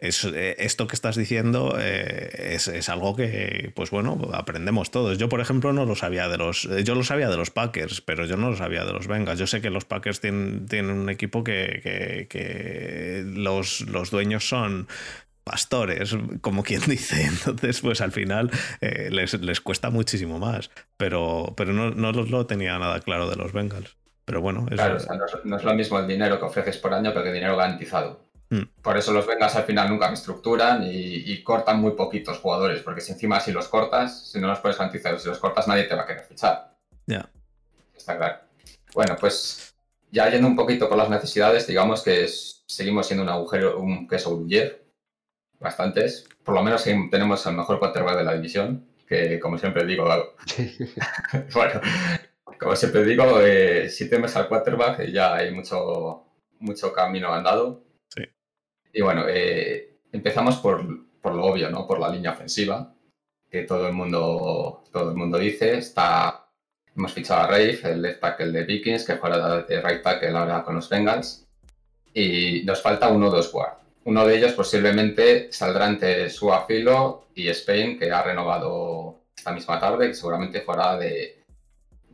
Eh, 0.00 0.56
esto 0.58 0.86
que 0.86 0.94
estás 0.94 1.16
diciendo 1.16 1.76
eh, 1.78 2.54
es, 2.54 2.88
algo 2.88 3.16
que, 3.16 3.72
pues 3.74 3.90
bueno, 3.90 4.30
aprendemos 4.32 4.90
todos. 4.90 5.18
Yo, 5.18 5.28
por 5.28 5.40
ejemplo, 5.40 5.72
no 5.72 5.84
lo 5.84 5.94
sabía 5.94 6.28
de 6.28 6.36
los. 6.36 6.68
Yo 6.84 6.94
lo 6.94 7.04
sabía 7.04 7.28
de 7.28 7.36
los 7.36 7.50
Packers, 7.50 8.00
pero 8.00 8.26
yo 8.26 8.36
no 8.36 8.50
lo 8.50 8.56
sabía 8.56 8.84
de 8.84 8.92
los 8.92 9.06
Vengas. 9.06 9.38
Yo 9.38 9.46
sé 9.46 9.60
que 9.60 9.70
los 9.70 9.84
Packers 9.84 10.20
tienen, 10.20 10.90
un 10.90 11.08
equipo 11.08 11.44
que, 11.44 13.24
los, 13.26 13.80
los, 13.82 14.10
dueños 14.10 14.48
son 14.48 14.88
pastores, 15.44 16.16
como 16.40 16.62
quien 16.62 16.80
dice. 16.86 17.22
Entonces, 17.22 17.80
pues 17.80 18.00
al 18.00 18.12
final 18.12 18.50
eh, 18.80 19.08
les, 19.10 19.60
cuesta 19.60 19.90
muchísimo 19.90 20.38
más. 20.38 20.70
Pero, 20.96 21.54
pero 21.56 21.72
no, 21.72 21.90
no 21.90 22.12
lo 22.12 22.46
tenía 22.46 22.78
nada 22.78 23.00
claro 23.00 23.30
de 23.30 23.36
los 23.36 23.52
Bengals. 23.52 23.96
Pero 24.26 24.40
bueno, 24.40 24.66
claro, 24.66 24.98
no, 25.44 25.56
es, 25.56 25.64
lo 25.64 25.74
mismo 25.74 26.00
el 26.00 26.08
dinero 26.08 26.38
que 26.38 26.44
ofreces 26.44 26.76
por 26.78 26.92
año 26.92 27.12
que 27.12 27.20
el 27.20 27.32
dinero 27.32 27.56
garantizado. 27.56 28.26
Hmm. 28.50 28.64
Por 28.82 28.96
eso 28.96 29.12
los 29.12 29.24
Vengas 29.24 29.54
al 29.54 29.62
final 29.62 29.88
nunca 29.88 30.08
me 30.08 30.14
estructuran 30.14 30.82
y, 30.84 31.42
cortan 31.44 31.80
muy 31.80 31.92
poquitos 31.92 32.38
jugadores, 32.38 32.82
porque 32.82 33.00
si 33.00 33.12
encima 33.12 33.38
si 33.38 33.52
los 33.52 33.68
cortas, 33.68 34.28
si 34.28 34.40
no 34.40 34.48
los 34.48 34.58
puedes 34.58 34.78
garantizar, 34.78 35.18
si 35.20 35.28
los 35.28 35.38
cortas 35.38 35.68
nadie 35.68 35.84
te 35.84 35.94
va 35.94 36.02
a 36.02 36.06
querer 36.06 36.24
fichar. 36.24 36.76
Ya. 37.06 37.30
Está 37.96 38.16
claro. 38.16 38.40
Bueno, 38.94 39.16
pues 39.18 39.76
ya 40.10 40.28
yendo 40.28 40.48
un 40.48 40.56
poquito 40.56 40.88
por 40.88 40.98
las 40.98 41.08
necesidades, 41.08 41.68
digamos 41.68 42.02
que 42.02 42.26
seguimos 42.28 43.06
siendo 43.06 43.22
un 43.22 43.28
agujero, 43.28 43.78
un 43.78 44.08
queso 44.08 44.36
buller, 44.36 44.86
bastantes. 45.60 46.28
Por 46.42 46.56
lo 46.56 46.64
menos 46.64 46.82
tenemos 46.82 47.46
el 47.46 47.54
mejor 47.54 47.78
quarterback 47.78 48.18
de 48.18 48.24
la 48.24 48.34
división, 48.34 48.88
que 49.06 49.38
como 49.38 49.56
siempre 49.56 49.84
digo, 49.86 50.04
bueno, 51.54 51.80
como 52.58 52.76
siempre 52.76 53.04
digo, 53.04 53.40
eh, 53.40 53.88
si 53.88 54.08
temes 54.08 54.36
al 54.36 54.48
quarterback 54.48 55.06
ya 55.06 55.34
hay 55.34 55.52
mucho, 55.52 56.24
mucho 56.60 56.92
camino 56.92 57.32
andado. 57.32 57.82
Sí. 58.08 58.22
Y 58.92 59.00
bueno, 59.02 59.24
eh, 59.28 59.98
empezamos 60.12 60.56
por, 60.56 60.84
por, 61.20 61.34
lo 61.34 61.44
obvio, 61.44 61.70
¿no? 61.70 61.86
Por 61.86 61.98
la 61.98 62.08
línea 62.08 62.32
ofensiva, 62.32 62.94
que 63.50 63.62
todo 63.62 63.86
el 63.86 63.92
mundo, 63.92 64.82
todo 64.92 65.10
el 65.10 65.16
mundo 65.16 65.38
dice. 65.38 65.78
Está, 65.78 66.48
hemos 66.94 67.12
fichado 67.12 67.42
a 67.42 67.46
Rafe, 67.46 67.92
el 67.92 68.02
left 68.02 68.20
tackle 68.20 68.52
de 68.52 68.64
Vikings, 68.64 69.04
que 69.04 69.16
juega 69.16 69.62
de 69.62 69.80
right 69.82 70.02
tackle 70.02 70.36
ahora 70.36 70.62
con 70.62 70.76
los 70.76 70.88
Bengals. 70.88 71.46
Y 72.14 72.62
nos 72.64 72.80
falta 72.80 73.08
uno 73.08 73.28
o 73.28 73.30
dos 73.30 73.52
guard. 73.52 73.78
Uno 74.04 74.26
de 74.26 74.36
ellos 74.36 74.52
posiblemente 74.52 75.52
saldrá 75.52 75.88
entre 75.88 76.30
Suafilo 76.30 77.26
y 77.34 77.48
Spain, 77.48 77.98
que 77.98 78.10
ha 78.10 78.22
renovado 78.22 79.24
esta 79.36 79.52
misma 79.52 79.78
tarde, 79.78 80.08
que 80.08 80.14
seguramente 80.14 80.60
fuera 80.62 80.96
de, 80.96 81.35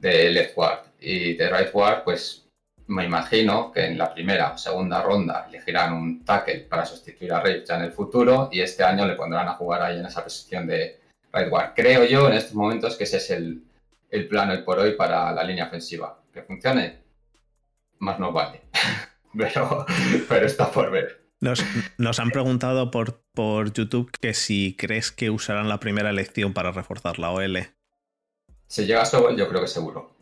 de 0.02 0.30
left 0.30 0.54
guard. 0.54 0.80
Y 1.00 1.34
de 1.34 1.48
right 1.48 1.72
guard, 1.72 2.02
pues 2.04 2.44
me 2.88 3.04
imagino 3.04 3.72
que 3.72 3.86
en 3.86 3.96
la 3.96 4.12
primera 4.12 4.52
o 4.52 4.58
segunda 4.58 5.00
ronda 5.00 5.46
elegirán 5.48 5.94
un 5.94 6.24
tackle 6.24 6.66
para 6.68 6.84
sustituir 6.84 7.32
a 7.32 7.40
Rage 7.40 7.64
ya 7.64 7.76
en 7.76 7.84
el 7.84 7.92
futuro 7.92 8.48
y 8.52 8.60
este 8.60 8.82
año 8.82 9.06
le 9.06 9.14
pondrán 9.14 9.48
a 9.48 9.54
jugar 9.54 9.82
ahí 9.82 9.98
en 9.98 10.06
esa 10.06 10.24
posición 10.24 10.66
de 10.66 11.00
right 11.32 11.48
guard. 11.48 11.72
Creo 11.74 12.04
yo 12.04 12.28
en 12.28 12.34
estos 12.34 12.54
momentos 12.54 12.96
que 12.96 13.04
ese 13.04 13.18
es 13.18 13.30
el, 13.30 13.62
el 14.10 14.28
plan 14.28 14.50
hoy 14.50 14.62
por 14.62 14.78
hoy 14.80 14.92
para 14.92 15.32
la 15.32 15.44
línea 15.44 15.66
ofensiva. 15.66 16.18
Que 16.34 16.42
funcione, 16.42 16.98
más 18.00 18.18
no 18.18 18.32
vale. 18.32 18.62
pero, 19.38 19.86
pero 20.28 20.46
está 20.46 20.70
por 20.70 20.90
ver. 20.90 21.22
Nos, 21.40 21.64
nos, 21.98 22.18
han 22.20 22.30
preguntado 22.30 22.90
por, 22.90 23.24
por 23.34 23.72
YouTube 23.72 24.10
que 24.20 24.32
si 24.32 24.76
crees 24.76 25.10
que 25.10 25.30
usarán 25.30 25.68
la 25.68 25.80
primera 25.80 26.10
elección 26.10 26.52
para 26.54 26.72
reforzar 26.72 27.18
la 27.18 27.30
OL. 27.30 27.72
Si 28.72 28.86
llega 28.86 29.02
a 29.02 29.04
Sewell, 29.04 29.36
yo 29.36 29.46
creo 29.50 29.60
que 29.60 29.68
seguro. 29.68 30.16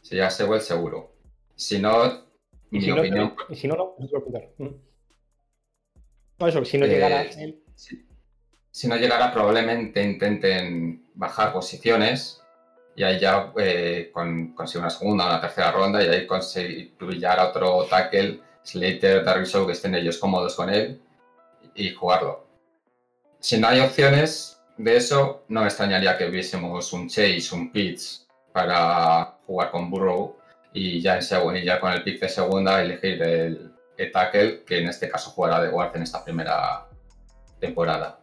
Si 0.00 0.16
llega 0.16 0.26
a 0.26 0.30
Sewell, 0.30 0.60
seguro. 0.60 1.12
Si 1.54 1.78
no, 1.78 2.24
mi 2.70 2.82
si 2.82 2.90
opinión. 2.90 3.36
No, 3.38 3.44
y 3.48 3.54
si 3.54 3.68
no, 3.68 3.76
no, 3.76 3.94
no, 6.38 6.48
eso, 6.48 6.64
si 6.64 6.76
no 6.76 6.86
llegara 6.86 7.22
eh, 7.22 7.30
él. 7.38 7.62
Si, 7.76 8.04
si, 8.68 8.88
no 8.88 8.96
llegara, 8.96 9.32
probablemente 9.32 10.02
intenten 10.02 11.06
bajar 11.14 11.52
posiciones 11.52 12.42
y 12.96 13.04
ahí 13.04 13.20
ya 13.20 13.52
eh, 13.56 14.10
con, 14.12 14.54
conseguir 14.54 14.80
una 14.80 14.90
segunda 14.90 15.26
o 15.26 15.28
una 15.28 15.40
tercera 15.40 15.70
ronda 15.70 16.02
y 16.02 16.08
ahí 16.08 16.26
conseguir 16.26 16.96
pillar 16.96 17.38
a 17.38 17.50
otro 17.50 17.84
tackle, 17.84 18.40
Slater, 18.64 19.24
Darryl 19.24 19.46
Show, 19.46 19.66
que 19.66 19.74
estén 19.74 19.94
ellos 19.94 20.18
cómodos 20.18 20.56
con 20.56 20.68
él 20.68 21.00
y 21.76 21.94
jugarlo. 21.94 22.44
Si 23.38 23.56
no 23.56 23.68
hay 23.68 23.78
opciones 23.78 24.60
de 24.82 24.96
eso, 24.96 25.44
no 25.48 25.60
me 25.60 25.66
extrañaría 25.68 26.18
que 26.18 26.28
viésemos 26.28 26.92
un 26.92 27.08
Chase, 27.08 27.48
un 27.52 27.70
Pitch 27.70 28.26
para 28.52 29.38
jugar 29.46 29.70
con 29.70 29.88
Burrow 29.88 30.36
y 30.72 31.00
ya, 31.00 31.18
en 31.18 31.64
ya 31.64 31.78
con 31.78 31.92
el 31.92 32.02
pick 32.02 32.20
de 32.20 32.28
segunda 32.28 32.82
elegir 32.82 33.22
el, 33.22 33.72
el, 33.96 34.10
tackle, 34.10 34.64
que 34.64 34.80
en 34.80 34.88
este 34.88 35.08
caso 35.08 35.30
jugará 35.30 35.60
de 35.60 35.68
guard 35.68 35.96
en 35.96 36.02
esta 36.02 36.24
primera 36.24 36.88
temporada. 37.60 38.18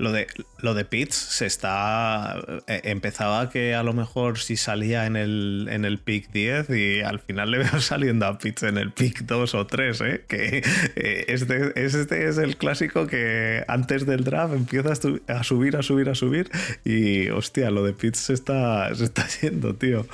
Lo 0.00 0.12
de, 0.12 0.28
lo 0.60 0.72
de 0.72 0.86
Pitts 0.86 1.14
se 1.14 1.44
está. 1.44 2.42
Eh, 2.66 2.80
empezaba 2.84 3.50
que 3.50 3.74
a 3.74 3.82
lo 3.82 3.92
mejor 3.92 4.38
si 4.38 4.56
salía 4.56 5.04
en 5.04 5.14
el, 5.14 5.68
en 5.70 5.84
el 5.84 5.98
pick 5.98 6.32
10 6.32 6.70
y 6.70 7.00
al 7.02 7.20
final 7.20 7.50
le 7.50 7.58
veo 7.64 7.80
saliendo 7.80 8.24
a 8.24 8.38
Pitts 8.38 8.62
en 8.62 8.78
el 8.78 8.92
pick 8.92 9.24
2 9.24 9.54
o 9.54 9.66
3, 9.66 10.00
¿eh? 10.00 10.24
Que 10.26 10.62
eh, 10.96 11.24
este, 11.28 11.72
este, 11.74 12.28
es 12.28 12.38
el 12.38 12.56
clásico 12.56 13.06
que 13.06 13.62
antes 13.68 14.06
del 14.06 14.24
draft 14.24 14.54
empieza 14.54 14.92
a, 14.92 15.44
subir, 15.44 15.76
a 15.76 15.82
subir, 15.82 16.08
a 16.08 16.14
subir 16.14 16.50
y 16.82 17.28
hostia, 17.28 17.70
lo 17.70 17.84
de 17.84 17.92
Pitts 17.92 18.20
se 18.20 18.32
está, 18.32 18.94
se 18.94 19.04
está 19.04 19.26
yendo, 19.42 19.74
tío. 19.74 20.06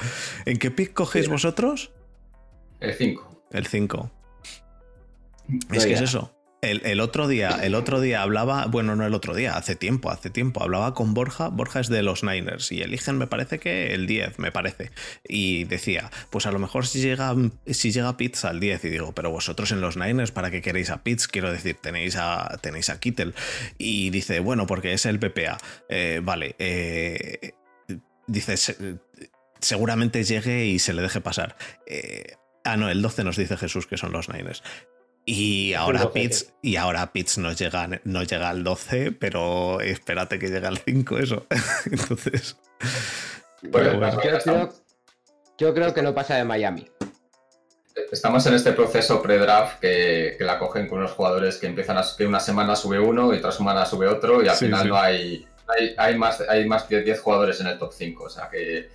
¿En 0.46 0.58
qué 0.58 0.72
pick 0.72 0.94
cogéis 0.94 1.28
vosotros? 1.28 1.92
El 2.80 2.92
5. 2.92 3.44
El 3.52 3.66
5. 3.66 4.10
Es 5.72 5.86
que 5.86 5.92
es 5.92 6.00
eso. 6.00 6.35
El, 6.72 7.00
otro 7.00 7.28
día, 7.28 7.60
el 7.62 7.74
otro 7.74 8.00
día 8.00 8.22
hablaba, 8.22 8.66
bueno, 8.66 8.96
no 8.96 9.06
el 9.06 9.14
otro 9.14 9.34
día, 9.34 9.56
hace 9.56 9.76
tiempo, 9.76 10.10
hace 10.10 10.30
tiempo, 10.30 10.62
hablaba 10.62 10.94
con 10.94 11.14
Borja, 11.14 11.48
Borja 11.48 11.80
es 11.80 11.88
de 11.88 12.02
los 12.02 12.24
Niners 12.24 12.72
y 12.72 12.82
eligen, 12.82 13.18
me 13.18 13.26
parece 13.26 13.58
que 13.58 13.94
el 13.94 14.06
10, 14.06 14.38
me 14.38 14.52
parece. 14.52 14.90
Y 15.28 15.64
decía, 15.64 16.10
pues 16.30 16.46
a 16.46 16.52
lo 16.52 16.58
mejor 16.58 16.86
si 16.86 17.00
llega, 17.00 17.34
si 17.66 17.92
llega 17.92 18.16
Pitts 18.16 18.44
al 18.44 18.60
10 18.60 18.84
y 18.84 18.88
digo, 18.90 19.12
pero 19.14 19.30
vosotros 19.30 19.70
en 19.72 19.80
los 19.80 19.96
Niners, 19.96 20.32
¿para 20.32 20.50
qué 20.50 20.62
queréis 20.62 20.90
a 20.90 21.02
Pitts? 21.02 21.28
Quiero 21.28 21.52
decir, 21.52 21.76
tenéis 21.80 22.16
a, 22.16 22.58
tenéis 22.60 22.90
a 22.90 22.98
Kittel. 22.98 23.34
Y 23.78 24.10
dice, 24.10 24.40
bueno, 24.40 24.66
porque 24.66 24.92
es 24.92 25.06
el 25.06 25.18
PPA. 25.18 25.58
Eh, 25.88 26.20
vale, 26.22 26.56
eh, 26.58 27.52
dice, 28.26 28.56
seguramente 29.60 30.24
llegue 30.24 30.66
y 30.66 30.78
se 30.78 30.92
le 30.92 31.02
deje 31.02 31.20
pasar. 31.20 31.56
Eh, 31.86 32.34
ah, 32.64 32.76
no, 32.76 32.88
el 32.88 33.02
12 33.02 33.24
nos 33.24 33.36
dice 33.36 33.56
Jesús 33.56 33.86
que 33.86 33.96
son 33.96 34.12
los 34.12 34.28
Niners. 34.28 34.62
Y 35.28 35.74
ahora 35.74 36.12
Pitts, 36.12 36.54
y 36.62 36.76
ahora 36.76 37.10
Pitts 37.12 37.38
nos 37.38 37.58
llega, 37.58 37.88
llega 38.04 38.48
al 38.48 38.62
12, 38.62 39.10
pero 39.10 39.80
espérate 39.80 40.38
que 40.38 40.46
llegue 40.46 40.68
al 40.68 40.78
5 40.78 41.18
eso. 41.18 41.46
Entonces. 41.90 42.56
yo, 45.58 45.74
creo, 45.74 45.92
que 45.92 46.02
no 46.02 46.14
pasa 46.14 46.36
de 46.36 46.44
Miami. 46.44 46.88
Estamos 48.12 48.46
en 48.46 48.54
este 48.54 48.72
proceso 48.72 49.20
pre-draft 49.20 49.80
que, 49.80 50.36
la 50.38 50.60
cogen 50.60 50.86
con 50.86 51.00
unos 51.00 51.10
jugadores 51.10 51.56
que 51.56 51.66
empiezan 51.66 51.98
a 51.98 52.04
que 52.16 52.24
una 52.24 52.38
semana 52.38 52.76
sube 52.76 53.00
uno 53.00 53.34
y 53.34 53.38
otra 53.38 53.50
semana 53.50 53.84
sube 53.84 54.06
otro 54.06 54.44
y 54.44 54.48
al 54.48 54.56
final 54.56 54.88
no 54.88 54.96
hay, 54.96 55.44
hay, 55.96 56.16
más, 56.16 56.40
hay 56.48 56.68
más 56.68 56.88
de 56.88 57.02
10 57.02 57.20
jugadores 57.20 57.60
en 57.60 57.66
el 57.66 57.78
top 57.80 57.92
5. 57.92 58.22
O 58.22 58.30
sea 58.30 58.48
que 58.48 58.90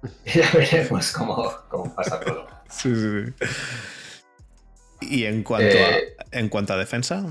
ya 0.32 0.48
veremos 0.54 1.10
cómo, 1.10 1.52
cómo 1.68 1.92
pasa 1.92 2.20
todo. 2.20 2.46
Sí, 2.70 2.94
sí, 2.94 3.24
sí. 3.26 3.46
¿Y 5.08 5.24
en 5.26 5.42
cuanto, 5.42 5.76
a, 5.76 5.96
eh, 5.96 6.16
en 6.30 6.48
cuanto 6.48 6.72
a 6.72 6.76
defensa? 6.76 7.24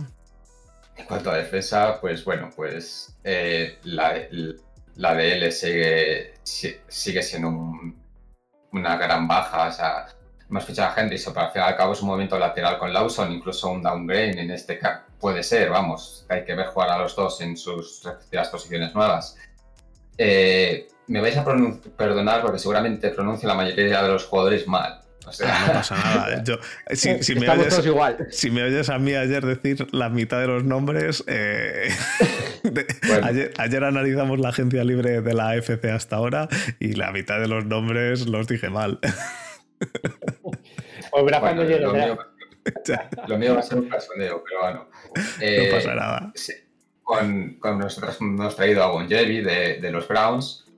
En 0.96 1.06
cuanto 1.06 1.32
a 1.32 1.38
defensa, 1.38 2.00
pues 2.00 2.24
bueno, 2.24 2.50
pues 2.56 3.16
eh, 3.24 3.78
la, 3.84 4.16
la 4.96 5.16
DL 5.16 5.52
sigue, 5.52 6.34
sigue 6.44 7.24
siendo 7.24 7.50
una 8.72 8.98
gran 8.98 9.28
baja. 9.28 9.68
O 9.68 9.72
sea, 9.72 10.08
hemos 10.50 10.66
fichado 10.66 10.94
a 10.94 11.02
Henderson, 11.02 11.34
pero 11.34 11.46
al 11.48 11.52
fin 11.52 11.62
y 11.62 11.66
al 11.66 11.76
cabo 11.76 11.94
es 11.94 12.02
un 12.02 12.08
movimiento 12.08 12.38
lateral 12.38 12.78
con 12.78 12.94
Lawson, 12.94 13.32
incluso 13.32 13.70
un 13.70 13.82
downgrade 13.82 14.42
en 14.42 14.52
este 14.52 14.78
caso. 14.78 15.04
Puede 15.20 15.44
ser, 15.44 15.70
vamos, 15.70 16.26
hay 16.30 16.44
que 16.44 16.56
ver 16.56 16.68
jugar 16.68 16.90
a 16.90 16.98
los 16.98 17.16
dos 17.16 17.42
en 17.42 17.56
sus 17.56 18.04
respectivas 18.04 18.50
posiciones 18.50 18.94
nuevas. 18.96 19.38
Eh, 20.18 20.88
me 21.08 21.22
vais 21.22 21.38
a 21.38 21.44
perdonar 21.44 22.42
porque 22.42 22.60
seguramente 22.60 23.10
pronuncio 23.10 23.48
la 23.48 23.54
mayoría 23.54 24.02
de 24.02 24.08
los 24.10 24.26
jugadores 24.26 24.68
mal. 24.68 25.01
O 25.26 25.32
sea, 25.32 25.68
no 25.68 25.74
pasa 25.74 25.96
nada. 25.96 26.44
si, 26.94 27.36
me 27.36 27.50
oyes, 27.50 27.86
igual. 27.86 28.28
si, 28.32 28.50
me 28.50 28.64
oyes, 28.64 28.90
a 28.90 28.98
mí 28.98 29.14
ayer 29.14 29.46
decir 29.46 29.88
la 29.94 30.10
mitad 30.10 30.40
de 30.40 30.48
los 30.48 30.64
nombres, 30.64 31.24
eh, 31.28 31.90
ayer, 33.58 33.84
analizamos 33.84 34.40
la 34.40 34.50
agencia 34.50 34.84
libre 34.84 35.22
de 35.22 35.34
la 35.34 35.52
AFC 35.52 35.86
hasta 35.86 36.16
ahora 36.16 36.48
y 36.80 36.94
la 36.94 37.12
mitad 37.12 37.40
de 37.40 37.48
los 37.48 37.66
nombres 37.66 38.28
los 38.28 38.48
dije 38.48 38.70
mal. 38.70 39.00
Pues 41.12 41.40
cuando 41.40 41.64
lo, 41.64 41.92
mío, 41.92 42.18
lo, 43.28 43.38
mío, 43.38 43.54
va 43.56 43.60
a 43.60 43.64
ser 43.64 43.80
un 43.80 43.90
personeo, 43.90 44.42
pero 44.48 44.62
bueno. 44.62 44.88
no 45.16 45.24
eh, 45.42 45.70
pasa 45.74 45.96
nada. 45.96 46.32
con, 47.04 47.56
con, 47.56 47.80
nosotros 47.80 48.18
hemos 48.22 48.56
traído 48.56 48.84
a 48.84 48.92
Bonjevi 48.92 49.42
de, 49.42 49.80
de 49.82 49.92
los 49.92 50.08
Browns 50.08 50.71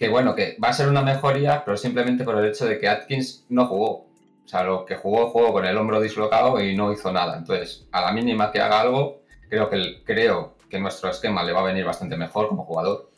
que 0.00 0.08
bueno, 0.08 0.34
que 0.34 0.56
va 0.64 0.68
a 0.68 0.72
ser 0.72 0.88
una 0.88 1.02
mejoría, 1.02 1.62
pero 1.62 1.76
simplemente 1.76 2.24
por 2.24 2.38
el 2.38 2.46
hecho 2.46 2.64
de 2.64 2.78
que 2.78 2.88
Atkins 2.88 3.44
no 3.50 3.66
jugó. 3.66 3.90
O 3.90 4.48
sea, 4.48 4.62
lo 4.62 4.86
que 4.86 4.96
jugó, 4.96 5.28
jugó 5.28 5.52
con 5.52 5.66
el 5.66 5.76
hombro 5.76 6.00
dislocado 6.00 6.58
y 6.58 6.74
no 6.74 6.90
hizo 6.90 7.12
nada. 7.12 7.36
Entonces, 7.36 7.86
a 7.92 8.00
la 8.00 8.12
mínima 8.12 8.50
que 8.50 8.60
haga 8.60 8.80
algo, 8.80 9.20
creo 9.50 9.68
que, 9.68 10.02
creo 10.02 10.56
que 10.70 10.80
nuestro 10.80 11.10
esquema 11.10 11.42
le 11.42 11.52
va 11.52 11.60
a 11.60 11.64
venir 11.64 11.84
bastante 11.84 12.16
mejor 12.16 12.48
como 12.48 12.64
jugador. 12.64 13.10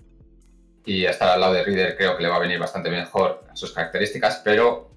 Y 0.85 1.05
estar 1.05 1.29
al 1.29 1.41
lado 1.41 1.55
de 1.55 1.63
Reader 1.63 1.97
creo 1.97 2.17
que 2.17 2.25
le 2.25 2.29
va 2.29 2.35
a 2.35 2.41
venir 2.41 2.59
bastante 2.59 2.91
mejor 2.91 3.45
en 3.49 3.57
sus 3.57 3.71
características, 3.71 4.43
pero 4.45 4.91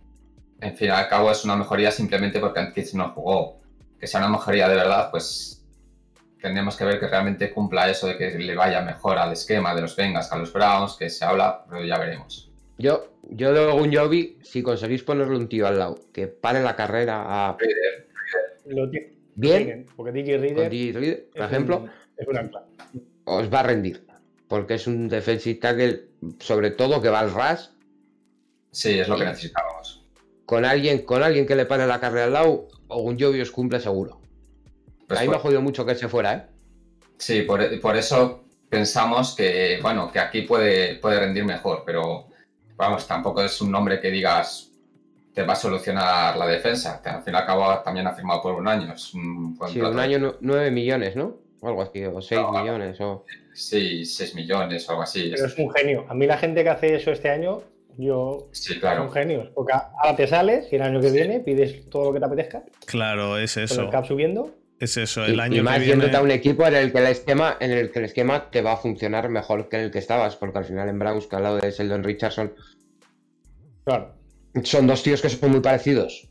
en 0.61 0.75
fin 0.75 0.89
al 0.89 1.07
cabo 1.07 1.29
es 1.29 1.45
una 1.45 1.55
mejoría 1.55 1.91
simplemente 1.91 2.39
porque 2.39 2.61
Atkins 2.61 2.95
no 2.95 3.11
jugó. 3.11 3.59
Que 3.99 4.07
sea 4.07 4.21
una 4.21 4.29
mejoría 4.29 4.67
de 4.67 4.75
verdad, 4.75 5.11
pues 5.11 5.54
tenemos 6.45 6.77
que 6.77 6.85
ver 6.85 6.99
que 6.99 7.07
realmente 7.07 7.51
cumpla 7.51 7.89
eso 7.89 8.07
de 8.07 8.17
que 8.17 8.37
le 8.37 8.55
vaya 8.55 8.81
mejor 8.81 9.17
al 9.17 9.33
esquema 9.33 9.73
de 9.73 9.81
los 9.81 9.95
Bengals 9.95 10.31
a 10.31 10.37
los 10.37 10.53
Browns, 10.53 10.93
que 10.93 11.09
se 11.09 11.25
habla, 11.25 11.65
pero 11.67 11.83
ya 11.83 11.97
veremos. 11.97 12.51
Yo, 12.77 13.07
yo 13.31 13.51
de 13.51 13.73
un 13.73 13.91
Jovi, 13.91 14.37
si 14.43 14.61
conseguís 14.61 15.01
ponerle 15.01 15.37
un 15.37 15.49
tío 15.49 15.65
al 15.65 15.79
lado, 15.79 15.99
que 16.13 16.27
pare 16.27 16.61
la 16.61 16.75
carrera 16.75 17.23
a. 17.25 17.57
Bien. 19.35 19.87
porque 19.95 20.11
Dicky 20.11 20.37
Reader, 20.37 21.29
por 21.35 21.45
ejemplo, 21.45 21.89
os 23.25 23.51
va 23.51 23.59
a 23.61 23.63
rendir. 23.63 24.05
Porque 24.47 24.75
es 24.75 24.85
un 24.85 25.09
defensive 25.09 25.59
tackle, 25.59 26.03
sobre 26.39 26.69
todo 26.69 27.01
que 27.01 27.09
va 27.09 27.21
al 27.21 27.33
ras. 27.33 27.73
Sí, 28.69 28.99
es 28.99 29.07
lo 29.07 29.17
que 29.17 29.25
necesitábamos. 29.25 30.05
Con 30.45 30.63
alguien, 30.63 30.99
con 31.05 31.23
alguien 31.23 31.47
que 31.47 31.55
le 31.55 31.65
pare 31.65 31.87
la 31.87 31.99
carrera 31.99 32.25
al 32.25 32.33
lado, 32.33 32.67
o 32.87 33.01
un 33.01 33.19
Jovi 33.19 33.41
os 33.41 33.49
cumple 33.49 33.79
seguro. 33.79 34.21
Pues 35.07 35.19
Ahí 35.19 35.27
me 35.27 35.35
ha 35.35 35.39
jodido 35.39 35.61
mucho 35.61 35.85
que 35.85 35.95
se 35.95 36.07
fuera, 36.07 36.33
¿eh? 36.33 36.45
Sí, 37.17 37.43
por, 37.43 37.61
eso 37.95 38.43
pensamos 38.69 39.35
que, 39.35 39.79
bueno, 39.81 40.11
que 40.11 40.19
aquí 40.19 40.41
puede, 40.41 40.95
puede 40.95 41.19
rendir 41.19 41.45
mejor, 41.45 41.83
pero 41.85 42.27
vamos, 42.75 43.07
tampoco 43.07 43.41
es 43.41 43.61
un 43.61 43.71
nombre 43.71 44.01
que 44.01 44.11
digas 44.11 44.71
te 45.35 45.43
va 45.43 45.53
a 45.53 45.57
solucionar 45.57 46.37
la 46.37 46.47
defensa. 46.47 47.01
Al 47.03 47.21
fin 47.21 47.33
y 47.33 47.37
al 47.37 47.45
cabo 47.45 47.79
también 47.83 48.07
ha 48.07 48.13
firmado 48.13 48.41
por 48.41 48.55
un 48.55 48.67
año. 48.67 48.93
Es 48.93 49.13
un 49.13 49.59
sí, 49.67 49.81
un 49.81 49.99
año 49.99 50.37
nueve 50.39 50.71
millones, 50.71 51.15
¿no? 51.15 51.37
O 51.59 51.67
algo 51.67 51.81
así, 51.81 52.03
o 52.05 52.21
6 52.21 52.41
millones. 52.53 53.01
O... 53.01 53.25
Sí, 53.53 54.05
6 54.05 54.35
millones 54.35 54.87
o 54.87 54.91
algo 54.91 55.03
así. 55.03 55.31
Pero 55.33 55.47
es 55.47 55.57
un 55.57 55.69
genio. 55.71 56.05
A 56.07 56.13
mí 56.13 56.25
la 56.25 56.37
gente 56.37 56.63
que 56.63 56.69
hace 56.69 56.95
eso 56.95 57.11
este 57.11 57.29
año, 57.29 57.61
yo 57.97 58.47
sí, 58.53 58.79
claro. 58.79 59.03
son 59.03 59.11
genios. 59.11 59.49
Porque 59.53 59.73
ahora 59.73 60.15
te 60.15 60.25
sales 60.25 60.71
y 60.71 60.77
el 60.77 60.83
año 60.83 61.01
que 61.01 61.11
viene 61.11 61.41
pides 61.41 61.89
todo 61.89 62.05
lo 62.05 62.13
que 62.13 62.19
te 62.19 62.25
apetezca. 62.25 62.63
Claro, 62.85 63.37
es 63.37 63.57
eso. 63.57 63.81
el 63.81 63.89
cap 63.89 64.05
subiendo. 64.05 64.53
Es 64.79 64.97
eso, 64.97 65.23
el 65.23 65.39
año 65.39 65.57
y 65.57 65.61
más 65.61 65.79
que 65.79 65.85
viene... 65.85 66.15
a 66.15 66.21
un 66.21 66.31
equipo 66.31 66.67
en 66.67 66.75
el 66.75 66.91
que 66.91 66.97
el 66.97 67.07
esquema, 67.07 67.55
en 67.59 67.71
el 67.71 67.91
que 67.91 67.99
el 67.99 68.05
esquema 68.05 68.49
te 68.51 68.61
va 68.61 68.73
a 68.73 68.77
funcionar 68.77 69.29
mejor 69.29 69.69
que 69.69 69.77
en 69.77 69.83
el 69.83 69.91
que 69.91 69.99
estabas, 69.99 70.35
porque 70.35 70.57
al 70.57 70.65
final 70.65 70.89
en 70.89 70.99
Browns, 70.99 71.27
que 71.27 71.35
al 71.37 71.43
lado 71.43 71.57
de 71.59 71.71
Sheldon 71.71 72.03
Richardson, 72.03 72.53
claro. 73.85 74.15
son 74.63 74.87
dos 74.87 75.01
tíos 75.01 75.21
que 75.21 75.29
son 75.29 75.51
muy 75.51 75.61
parecidos. 75.61 76.29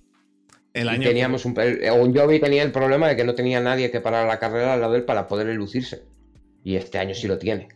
El 0.75 0.89
año 0.89 1.09
teníamos 1.09 1.45
un, 1.47 1.59
un 1.59 2.15
Jovi 2.15 2.41
tenía 2.41 2.63
el 2.63 2.73
problema 2.73 3.09
de 3.09 3.17
que 3.17 3.25
no 3.25 3.35
tenía 3.35 3.61
nadie 3.61 3.91
que 3.91 4.01
parar 4.01 4.27
la 4.27 4.39
carrera 4.39 4.75
al 4.75 4.81
lado 4.81 4.93
de 4.93 4.99
él 4.99 5.05
para 5.05 5.27
poder 5.27 5.47
lucirse. 5.55 6.03
Y 6.65 6.77
este 6.77 6.99
año 6.99 7.15
sí 7.15 7.29
lo 7.29 7.39
tiene. 7.39 7.69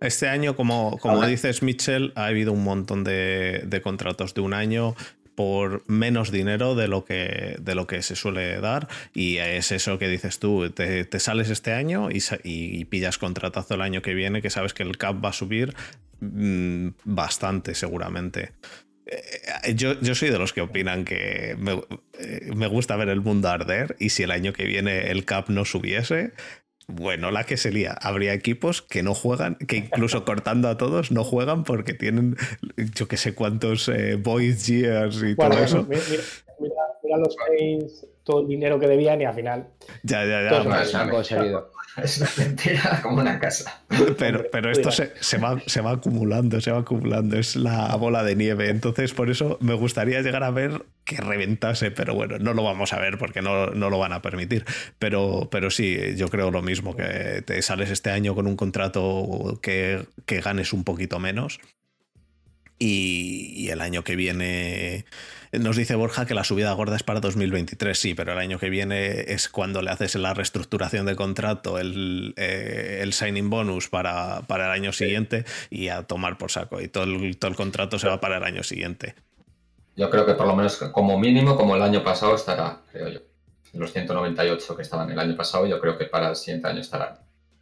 Este 0.00 0.28
año, 0.28 0.54
como, 0.54 0.96
como 0.98 1.26
dices, 1.26 1.62
Mitchell, 1.62 2.12
ha 2.14 2.26
habido 2.26 2.52
un 2.52 2.62
montón 2.62 3.02
de, 3.02 3.64
de, 3.66 3.80
contratos 3.80 4.32
de 4.34 4.42
un 4.42 4.54
año 4.54 4.94
por 5.38 5.88
menos 5.88 6.32
dinero 6.32 6.74
de 6.74 6.88
lo 6.88 7.04
que, 7.04 7.54
de 7.60 7.76
lo 7.76 7.86
que 7.86 8.02
se 8.02 8.16
suele 8.16 8.60
dar. 8.60 8.88
Y 9.14 9.36
es 9.36 9.70
eso 9.70 9.96
que 9.96 10.08
dices 10.08 10.40
tú, 10.40 10.68
te, 10.70 11.06
sales 11.20 11.48
este 11.48 11.74
año 11.74 12.08
y, 12.10 12.84
pillas 12.86 13.18
contratazo 13.18 13.74
el 13.74 13.82
año 13.82 14.02
que 14.02 14.14
viene, 14.14 14.42
que 14.42 14.50
sabes 14.50 14.74
que 14.74 14.82
el 14.82 14.98
cap 14.98 15.24
va 15.24 15.28
a 15.28 15.32
subir 15.32 15.76
mm, 16.18 16.88
bastante 17.04 17.76
seguramente. 17.76 18.50
Eh, 19.06 19.76
yo, 19.76 20.00
yo, 20.00 20.16
soy 20.16 20.30
de 20.30 20.40
los 20.40 20.52
que 20.52 20.60
opinan 20.60 21.04
que 21.04 21.54
me, 21.56 21.84
eh, 22.18 22.50
me, 22.56 22.66
gusta 22.66 22.96
ver 22.96 23.08
el 23.08 23.20
mundo 23.20 23.48
arder 23.48 23.94
y 24.00 24.08
si 24.08 24.24
el 24.24 24.32
año 24.32 24.52
que 24.52 24.64
viene 24.64 25.12
el 25.12 25.24
cap 25.24 25.50
no 25.50 25.64
subiese, 25.64 26.32
bueno, 26.88 27.30
la 27.30 27.44
que 27.44 27.58
sería, 27.58 27.92
habría 27.92 28.32
equipos 28.32 28.80
que 28.80 29.02
no 29.02 29.14
juegan, 29.14 29.56
que 29.56 29.76
incluso 29.76 30.24
cortando 30.24 30.68
a 30.68 30.78
todos 30.78 31.12
no 31.12 31.22
juegan 31.22 31.62
porque 31.64 31.92
tienen 31.92 32.36
yo 32.94 33.06
que 33.06 33.18
sé 33.18 33.34
cuántos 33.34 33.88
eh, 33.88 34.16
Boys 34.16 34.66
Years 34.66 35.22
y 35.22 35.36
todo 35.36 35.52
eso. 35.58 35.86
Mira, 35.88 36.02
mira, 37.08 37.18
los 37.18 37.34
Saints, 37.34 38.06
todo 38.24 38.42
el 38.42 38.48
dinero 38.48 38.78
que 38.78 38.86
debían 38.86 39.20
y 39.20 39.24
al 39.24 39.34
final. 39.34 39.68
Ya, 40.02 40.24
ya, 40.24 40.50
ya. 40.50 41.00
Han 41.00 41.10
conseguido. 41.10 41.70
Es 42.02 42.18
una 42.18 42.30
mentira 42.36 43.00
como 43.02 43.20
una 43.20 43.40
casa. 43.40 43.82
Pero, 44.18 44.44
pero 44.52 44.70
esto 44.70 44.92
se, 44.92 45.12
se, 45.20 45.38
va, 45.38 45.60
se 45.66 45.80
va 45.80 45.92
acumulando, 45.92 46.60
se 46.60 46.70
va 46.70 46.80
acumulando. 46.80 47.36
Es 47.36 47.56
la 47.56 47.96
bola 47.96 48.22
de 48.22 48.36
nieve. 48.36 48.70
Entonces, 48.70 49.12
por 49.14 49.30
eso 49.30 49.58
me 49.60 49.74
gustaría 49.74 50.20
llegar 50.20 50.44
a 50.44 50.50
ver 50.50 50.84
que 51.04 51.16
reventase, 51.16 51.90
pero 51.90 52.14
bueno, 52.14 52.38
no 52.38 52.54
lo 52.54 52.62
vamos 52.62 52.92
a 52.92 53.00
ver 53.00 53.18
porque 53.18 53.42
no, 53.42 53.68
no 53.68 53.90
lo 53.90 53.98
van 53.98 54.12
a 54.12 54.22
permitir. 54.22 54.64
Pero, 55.00 55.48
pero 55.50 55.70
sí, 55.70 56.14
yo 56.16 56.28
creo 56.28 56.50
lo 56.50 56.62
mismo, 56.62 56.94
que 56.94 57.42
te 57.44 57.60
sales 57.62 57.90
este 57.90 58.10
año 58.10 58.34
con 58.36 58.46
un 58.46 58.54
contrato 58.54 59.58
que, 59.60 60.04
que 60.24 60.40
ganes 60.40 60.72
un 60.72 60.84
poquito 60.84 61.18
menos. 61.18 61.58
Y, 62.78 63.54
y 63.56 63.70
el 63.70 63.80
año 63.80 64.04
que 64.04 64.14
viene 64.14 65.04
nos 65.52 65.76
dice 65.76 65.94
Borja 65.94 66.26
que 66.26 66.34
la 66.34 66.44
subida 66.44 66.72
gorda 66.72 66.96
es 66.96 67.02
para 67.02 67.20
2023, 67.20 67.98
sí, 67.98 68.14
pero 68.14 68.32
el 68.32 68.38
año 68.38 68.58
que 68.58 68.68
viene 68.68 69.32
es 69.32 69.48
cuando 69.48 69.80
le 69.80 69.90
haces 69.90 70.14
la 70.16 70.34
reestructuración 70.34 71.06
de 71.06 71.16
contrato, 71.16 71.78
el, 71.78 72.34
eh, 72.36 73.00
el 73.02 73.12
signing 73.12 73.48
bonus 73.48 73.88
para, 73.88 74.42
para, 74.46 74.66
el 74.66 74.72
año 74.72 74.92
siguiente 74.92 75.44
y 75.70 75.88
a 75.88 76.02
tomar 76.02 76.36
por 76.36 76.50
saco. 76.50 76.80
Y 76.80 76.88
todo 76.88 77.04
el, 77.04 77.38
todo 77.38 77.50
el 77.50 77.56
contrato 77.56 77.98
se 77.98 78.08
va 78.08 78.20
para 78.20 78.36
el 78.36 78.44
año 78.44 78.62
siguiente. 78.62 79.14
Yo 79.96 80.10
creo 80.10 80.26
que 80.26 80.34
por 80.34 80.46
lo 80.46 80.54
menos 80.54 80.76
como 80.76 81.18
mínimo, 81.18 81.56
como 81.56 81.76
el 81.76 81.82
año 81.82 82.04
pasado 82.04 82.34
estará, 82.34 82.82
creo 82.92 83.08
yo. 83.08 83.20
Los 83.72 83.92
198 83.92 84.76
que 84.76 84.82
estaban 84.82 85.10
el 85.10 85.18
año 85.18 85.36
pasado, 85.36 85.66
yo 85.66 85.80
creo 85.80 85.96
que 85.96 86.06
para 86.06 86.30
el 86.30 86.36
siguiente 86.36 86.68
año 86.68 86.80
estarán. 86.80 87.18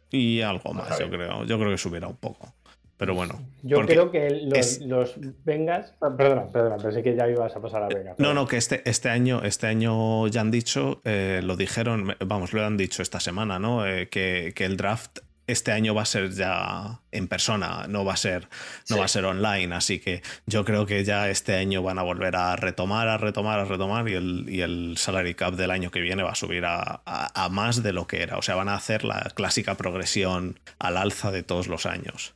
Y 0.09 0.41
algo 0.41 0.73
más, 0.73 0.99
yo 0.99 1.09
creo. 1.09 1.45
Yo 1.45 1.57
creo 1.57 1.71
que 1.71 1.77
subirá 1.77 2.07
un 2.07 2.15
poco. 2.15 2.53
Pero 2.97 3.13
bueno. 3.13 3.39
Yo 3.61 3.85
creo 3.85 4.11
que 4.11 4.29
los, 4.43 4.79
los, 4.81 5.15
Vengas. 5.45 5.93
Perdona, 5.99 6.47
perdona, 6.47 6.77
pensé 6.77 7.03
que 7.03 7.15
ya 7.15 7.29
ibas 7.29 7.55
a 7.55 7.61
pasar 7.61 7.83
a 7.83 7.87
Vengas. 7.87 8.17
No, 8.17 8.33
no, 8.33 8.47
que 8.47 8.57
este, 8.57 8.87
este 8.89 9.09
año, 9.09 9.43
este 9.43 9.67
año 9.67 10.27
ya 10.27 10.41
han 10.41 10.49
dicho, 10.49 11.01
eh, 11.05 11.41
lo 11.43 11.55
dijeron, 11.55 12.15
vamos, 12.25 12.53
lo 12.53 12.65
han 12.65 12.75
dicho 12.75 13.03
esta 13.03 13.19
semana, 13.19 13.59
¿no? 13.59 13.85
Eh, 13.85 14.09
que, 14.09 14.51
que, 14.55 14.65
el 14.65 14.77
draft 14.77 15.19
este 15.47 15.71
año 15.71 15.95
va 15.95 16.01
a 16.01 16.05
ser 16.05 16.31
ya 16.31 16.99
en 17.11 17.27
persona, 17.27 17.85
no 17.87 18.03
va 18.03 18.13
a 18.13 18.17
ser, 18.17 18.49
no 18.89 18.95
sí. 18.95 18.99
va 18.99 19.05
a 19.05 19.07
ser 19.07 19.25
online. 19.25 19.73
Así 19.73 19.99
que 19.99 20.21
yo 20.45 20.65
creo 20.65 20.85
que 20.85 21.03
ya 21.03 21.29
este 21.29 21.55
año 21.55 21.83
van 21.83 21.99
a 21.99 22.03
volver 22.03 22.35
a 22.35 22.55
retomar, 22.55 23.07
a 23.07 23.17
retomar, 23.17 23.59
a 23.59 23.65
retomar, 23.65 24.09
y 24.09 24.15
el, 24.15 24.45
y 24.49 24.61
el 24.61 24.97
salary 24.97 25.35
cap 25.35 25.53
del 25.53 25.71
año 25.71 25.89
que 25.89 26.01
viene 26.01 26.23
va 26.23 26.31
a 26.31 26.35
subir 26.35 26.65
a, 26.65 27.01
a, 27.05 27.45
a 27.45 27.49
más 27.49 27.81
de 27.81 27.93
lo 27.93 28.07
que 28.07 28.23
era. 28.23 28.37
O 28.37 28.41
sea, 28.41 28.55
van 28.55 28.69
a 28.69 28.75
hacer 28.75 29.05
la 29.05 29.31
clásica 29.35 29.75
progresión 29.75 30.59
al 30.79 30.97
alza 30.97 31.31
de 31.31 31.43
todos 31.43 31.67
los 31.67 31.85
años. 31.85 32.33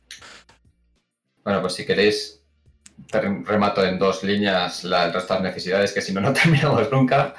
Bueno, 1.44 1.60
pues 1.60 1.74
si 1.74 1.84
queréis, 1.84 2.42
remato 3.10 3.84
en 3.84 3.98
dos 3.98 4.22
líneas 4.22 4.84
la, 4.84 5.06
el 5.06 5.12
resto 5.12 5.34
de 5.34 5.40
las 5.40 5.48
necesidades, 5.50 5.92
que 5.92 6.00
si 6.00 6.12
no, 6.12 6.20
no 6.20 6.32
terminamos 6.34 6.90
nunca. 6.90 7.34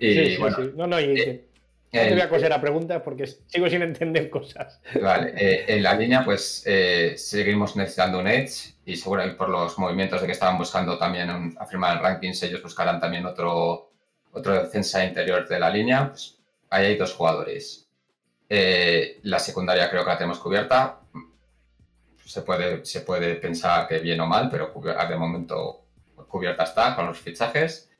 Y 0.00 0.14
sí, 0.14 0.26
sí, 0.26 0.36
bueno, 0.38 0.56
sí. 0.56 0.72
No, 0.74 0.86
no, 0.86 1.00
y, 1.00 1.20
eh, 1.20 1.44
no 1.94 2.00
te 2.00 2.10
voy 2.10 2.20
a 2.22 2.28
coser 2.28 2.52
a 2.52 2.60
preguntas 2.60 3.02
porque 3.02 3.26
sigo 3.26 3.68
sin 3.68 3.82
entender 3.82 4.28
cosas. 4.28 4.80
Vale, 5.00 5.32
eh, 5.36 5.64
en 5.68 5.82
la 5.82 5.94
línea, 5.94 6.24
pues 6.24 6.64
eh, 6.66 7.14
seguimos 7.16 7.76
necesitando 7.76 8.18
un 8.18 8.26
Edge 8.26 8.74
y 8.84 8.96
seguramente 8.96 9.36
por 9.36 9.48
los 9.48 9.78
movimientos 9.78 10.20
de 10.20 10.26
que 10.26 10.32
estaban 10.32 10.58
buscando 10.58 10.98
también 10.98 11.30
un, 11.30 11.56
afirmar 11.58 11.96
el 11.96 12.02
rankings, 12.02 12.42
ellos 12.42 12.62
buscarán 12.62 13.00
también 13.00 13.24
otro, 13.26 13.92
otro 14.32 14.54
defensa 14.54 15.04
interior 15.04 15.46
de 15.46 15.58
la 15.60 15.70
línea. 15.70 16.08
Pues 16.08 16.36
ahí 16.70 16.86
hay 16.86 16.96
dos 16.96 17.12
jugadores. 17.14 17.86
Eh, 18.48 19.20
la 19.22 19.38
secundaria 19.38 19.88
creo 19.88 20.04
que 20.04 20.10
la 20.10 20.18
tenemos 20.18 20.38
cubierta 20.38 21.00
se 22.24 22.42
puede, 22.42 22.84
se 22.84 23.00
puede 23.00 23.36
pensar 23.36 23.86
que 23.86 23.98
bien 23.98 24.20
o 24.20 24.26
mal, 24.26 24.48
pero 24.50 24.72
de 24.72 25.16
momento 25.16 25.84
cubierta 26.28 26.64
está 26.64 26.96
con 26.96 27.06
los 27.06 27.18
fichajes. 27.18 27.90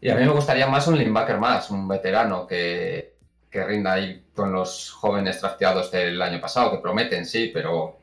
Y 0.00 0.10
a 0.10 0.14
mí 0.14 0.24
me 0.24 0.32
gustaría 0.32 0.66
más 0.66 0.86
un 0.88 0.98
linebacker 0.98 1.38
más, 1.38 1.70
un 1.70 1.86
veterano 1.88 2.46
que, 2.46 3.16
que 3.50 3.64
rinda 3.64 3.94
ahí 3.94 4.26
con 4.34 4.52
los 4.52 4.90
jóvenes 4.90 5.40
drafteados 5.40 5.90
del 5.90 6.20
año 6.20 6.40
pasado, 6.40 6.70
que 6.70 6.78
prometen, 6.78 7.26
sí, 7.26 7.50
pero, 7.52 8.00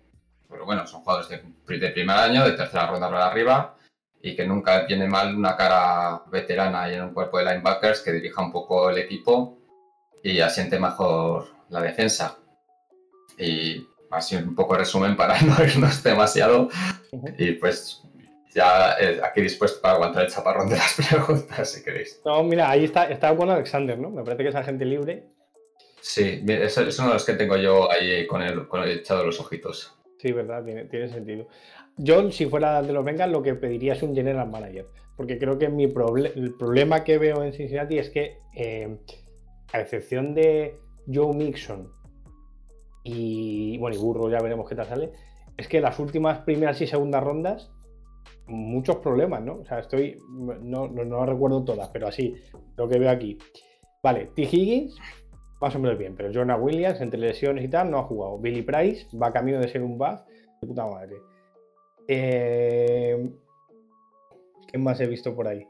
pero 0.50 0.66
bueno, 0.66 0.86
son 0.86 1.02
jugadores 1.02 1.30
de, 1.30 1.78
de, 1.78 1.90
primer 1.90 2.18
año, 2.18 2.46
de 2.46 2.54
tercera 2.54 2.88
ronda 2.88 3.10
para 3.10 3.28
arriba, 3.28 3.76
y 4.22 4.36
que 4.36 4.46
nunca 4.46 4.86
viene 4.86 5.08
mal 5.08 5.36
una 5.36 5.56
cara 5.56 6.24
veterana 6.28 6.90
y 6.90 6.96
en 6.96 7.04
un 7.04 7.14
cuerpo 7.14 7.38
de 7.38 7.46
linebackers 7.46 8.02
que 8.02 8.12
dirija 8.12 8.42
un 8.42 8.52
poco 8.52 8.90
el 8.90 8.98
equipo 8.98 9.58
y 10.24 10.40
asiente 10.40 10.80
mejor 10.80 11.48
la 11.70 11.82
defensa. 11.82 12.38
Y 13.38 13.88
así 14.12 14.36
un 14.36 14.56
poco 14.56 14.74
de 14.74 14.80
resumen 14.80 15.16
para 15.16 15.42
no 15.42 15.64
irnos 15.64 16.04
demasiado. 16.04 16.70
Y 17.38 17.54
pues 17.54 18.04
ya 18.54 18.94
eh, 19.00 19.20
aquí 19.24 19.42
dispuesto 19.42 19.82
para 19.82 19.96
aguantar 19.96 20.26
el 20.26 20.32
chaparrón 20.32 20.70
de 20.70 20.78
las 20.78 20.96
preguntas, 21.10 21.72
si 21.72 21.84
queréis. 21.84 22.22
No, 22.26 22.44
mira, 22.44 22.70
ahí 22.70 22.86
está, 22.86 23.06
está 23.06 23.32
bueno 23.32 23.54
Alexander, 23.54 23.98
¿no? 23.98 24.10
Me 24.10 24.24
parece 24.24 24.44
que 24.44 24.50
es 24.50 24.56
agente 24.56 24.86
libre. 24.86 25.28
Sí, 26.02 26.44
es, 26.48 26.78
es 26.78 27.00
uno 27.00 27.10
de 27.10 27.14
los 27.16 27.26
que 27.26 27.34
tengo 27.34 27.58
yo 27.58 27.92
ahí 27.92 28.26
con 28.28 28.42
el, 28.42 28.68
con 28.68 28.82
el 28.84 29.00
echado 29.00 29.26
los 29.26 29.40
ojitos. 29.40 29.96
Sí, 30.20 30.32
verdad, 30.32 30.64
tiene, 30.64 30.86
tiene 30.86 31.10
sentido. 31.10 31.48
Yo, 31.98 32.32
si 32.32 32.46
fuera 32.46 32.82
de 32.82 32.94
los 32.94 33.04
Vengas, 33.04 33.30
lo 33.30 33.42
que 33.42 33.56
pediría 33.56 33.94
es 33.94 34.04
un 34.04 34.16
general 34.16 34.50
manager. 34.50 34.88
Porque 35.16 35.40
creo 35.40 35.58
que 35.58 35.68
mi 35.68 35.88
proble 35.88 36.32
el 36.36 36.54
problema 36.54 37.04
que 37.04 37.18
veo 37.18 37.44
en 37.44 37.52
Cincinnati 37.52 37.98
es 37.98 38.12
que, 38.12 38.38
eh, 38.56 38.98
a 39.74 39.82
excepción 39.82 40.36
de 40.36 40.80
Joe 41.12 41.36
Mixon 41.36 41.92
y 43.08 43.78
bueno, 43.78 43.96
y 43.96 44.00
Burro 44.00 44.30
ya 44.30 44.42
veremos 44.42 44.68
qué 44.68 44.76
tal 44.76 44.86
sale, 44.86 45.12
es 45.56 45.68
que 45.68 45.80
las 45.80 45.98
últimas 46.00 46.40
primeras 46.40 46.82
y 46.82 46.88
segundas 46.88 47.24
rondas, 47.24 47.72
muchos 48.48 48.98
problemas, 48.98 49.42
¿no? 49.42 49.54
O 49.56 49.66
sea, 49.66 49.80
estoy, 49.80 50.18
no, 50.30 50.88
no, 50.88 51.26
recuerdo 51.26 51.64
todas, 51.64 51.90
pero 51.90 52.08
así, 52.08 52.36
lo 52.76 52.88
que 52.88 53.00
veo 53.00 53.10
aquí. 53.10 53.38
Vale, 54.04 54.32
T. 54.36 54.42
Higgins, 54.44 54.98
más 55.62 55.74
o 55.76 55.80
menos 55.80 55.98
bien, 55.98 56.16
pero 56.16 56.32
Jonah 56.34 56.58
Williams, 56.58 57.00
entre 57.00 57.20
lesiones 57.20 57.64
y 57.64 57.70
tal, 57.70 57.90
no 57.90 58.00
ha 58.00 58.04
jugado. 58.04 58.38
Billy 58.40 58.62
Price 58.62 59.08
va 59.18 59.32
camino 59.32 59.60
de 59.60 59.70
ser 59.70 59.82
un 59.82 59.98
buff 59.98 60.22
de 60.62 60.68
puta 60.68 60.86
madre. 60.86 61.16
Eh, 62.08 63.30
¿Qué 64.68 64.78
más 64.78 65.00
he 65.00 65.08
visto 65.08 65.34
por 65.34 65.48
ahí? 65.48 65.66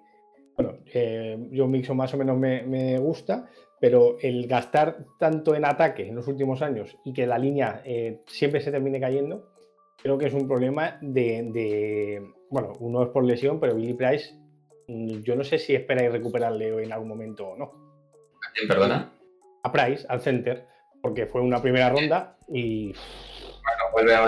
Bueno, 0.56 0.80
eh, 0.92 1.38
yo 1.52 1.68
Mixo 1.68 1.94
más 1.94 2.12
o 2.16 2.18
menos 2.18 2.36
me, 2.36 2.64
me, 2.64 2.98
gusta, 2.98 3.48
pero 3.80 4.18
el 4.22 4.48
gastar 4.48 4.98
tanto 5.20 5.56
en 5.56 5.66
ataque 5.66 6.08
en 6.08 6.16
los 6.16 6.28
últimos 6.28 6.62
años 6.62 6.98
y 7.06 7.14
que 7.14 7.28
la 7.28 7.38
línea 7.38 7.82
eh, 7.86 8.22
siempre 8.28 8.62
se 8.62 8.72
termine 8.72 9.00
cayendo, 9.00 9.50
creo 10.02 10.18
que 10.18 10.28
es 10.28 10.34
un 10.34 10.48
problema 10.48 10.98
de, 11.02 11.50
de, 11.52 12.24
Bueno, 12.50 12.74
uno 12.80 13.04
es 13.04 13.10
por 13.10 13.24
lesión, 13.24 13.60
pero 13.60 13.76
Billy 13.76 13.94
Price, 13.94 14.36
mm, 14.88 15.22
yo 15.22 15.36
no 15.36 15.44
sé 15.44 15.58
si 15.58 15.76
esperáis 15.76 16.12
recuperarle 16.12 16.84
en 16.84 16.92
algún 16.92 17.10
momento 17.10 17.50
o 17.50 17.58
no. 17.58 17.66
¿A 17.66 18.52
quién, 18.54 18.68
perdona? 18.68 19.12
A 19.64 19.72
Price, 19.72 20.06
al 20.10 20.22
center, 20.22 20.66
porque 21.02 21.26
fue 21.26 21.42
una 21.42 21.62
primera 21.62 21.90
ronda 21.90 22.38
y. 22.48 22.94
Bueno, 22.94 23.84
vuelve 23.92 24.16
a 24.16 24.28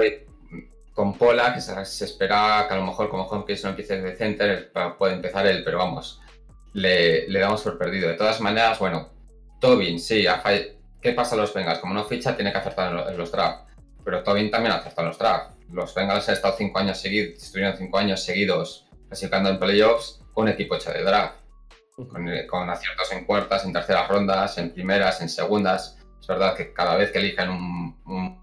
con 1.00 1.18
Pola, 1.18 1.54
que 1.54 1.62
se, 1.62 2.04
espera 2.04 2.66
que 2.68 2.74
a 2.74 2.78
lo 2.78 2.86
mejor 2.86 3.08
como 3.08 3.24
Hopkins 3.24 3.64
no 3.64 3.70
empiece 3.70 4.02
de 4.02 4.18
center, 4.18 4.70
puede 4.97 5.14
empezar 5.14 5.47
él, 5.47 5.64
pero 5.64 5.78
vamos, 5.78 6.22
le, 6.74 7.26
damos 7.32 7.62
por 7.62 7.78
perdido. 7.78 8.10
De 8.10 8.16
todas 8.16 8.41
maneras, 8.41 8.80
bueno, 8.80 9.08
Tobin, 9.60 9.99
sí, 9.99 10.26
¿qué 11.01 11.14
pasa 11.14 11.36
a 11.36 11.38
los 11.38 11.53
Bengals? 11.53 11.80
Como 11.80 11.93
no 11.93 12.05
ficha, 12.05 12.36
tiene 12.36 12.51
que 12.51 12.57
acertar 12.57 13.10
en 13.10 13.18
los 13.18 13.32
drafts. 13.32 13.64
Pero 14.03 14.24
Tobin 14.24 14.49
también 14.49 14.74
acertado 14.74 15.01
en 15.03 15.07
los 15.10 15.18
drafts. 15.18 15.55
Los 15.72 15.93
Bengals 15.93 16.28
han 16.30 16.36
estado 16.36 16.55
cinco 16.57 16.80
años 16.80 16.99
seguidos, 16.99 17.43
estuvieron 17.43 17.78
cinco 17.78 17.97
años 17.97 18.24
seguidos 18.24 18.88
clasificando 19.07 19.49
en 19.49 19.60
playoffs 19.60 20.22
con 20.34 20.45
un 20.45 20.51
equipo 20.51 20.76
hecho 20.76 20.91
de 20.91 21.03
draft. 21.03 21.36
Con, 21.95 22.70
aciertos 22.70 23.12
en 23.12 23.26
cuartas, 23.26 23.66
en 23.66 23.74
terceras 23.74 24.07
rondas, 24.07 24.57
en 24.57 24.72
primeras, 24.72 25.22
en 25.22 25.28
segundas. 25.28 25.97
Es 26.20 26.28
verdad 26.28 26.55
que 26.55 26.72
cada 26.74 26.95
vez 26.95 27.12
que 27.12 27.20
eligen 27.20 27.49
un, 27.49 28.41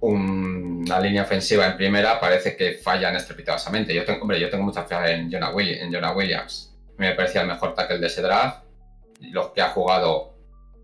una 0.00 1.00
línea 1.00 1.22
ofensiva 1.22 1.66
en 1.66 1.76
primera 1.76 2.18
parece 2.18 2.56
que 2.56 2.74
fallan 2.74 3.16
estrepitosamente. 3.16 3.94
Yo 3.94 4.04
tengo, 4.04 4.22
hombre, 4.22 4.40
yo 4.40 4.48
tengo 4.48 4.64
mucha 4.64 4.84
fe 4.84 5.12
en 5.12 5.30
Jonah, 5.30 5.52
en 5.58 5.92
Jonah 5.92 6.12
Williams 6.12 6.76
me 6.98 7.12
parecía 7.12 7.42
el 7.42 7.48
mejor 7.48 7.74
tackle 7.74 7.98
de 7.98 8.06
ese 8.06 8.22
draft. 8.22 8.64
Los 9.20 9.50
que 9.50 9.62
ha 9.62 9.70
jugado 9.70 10.36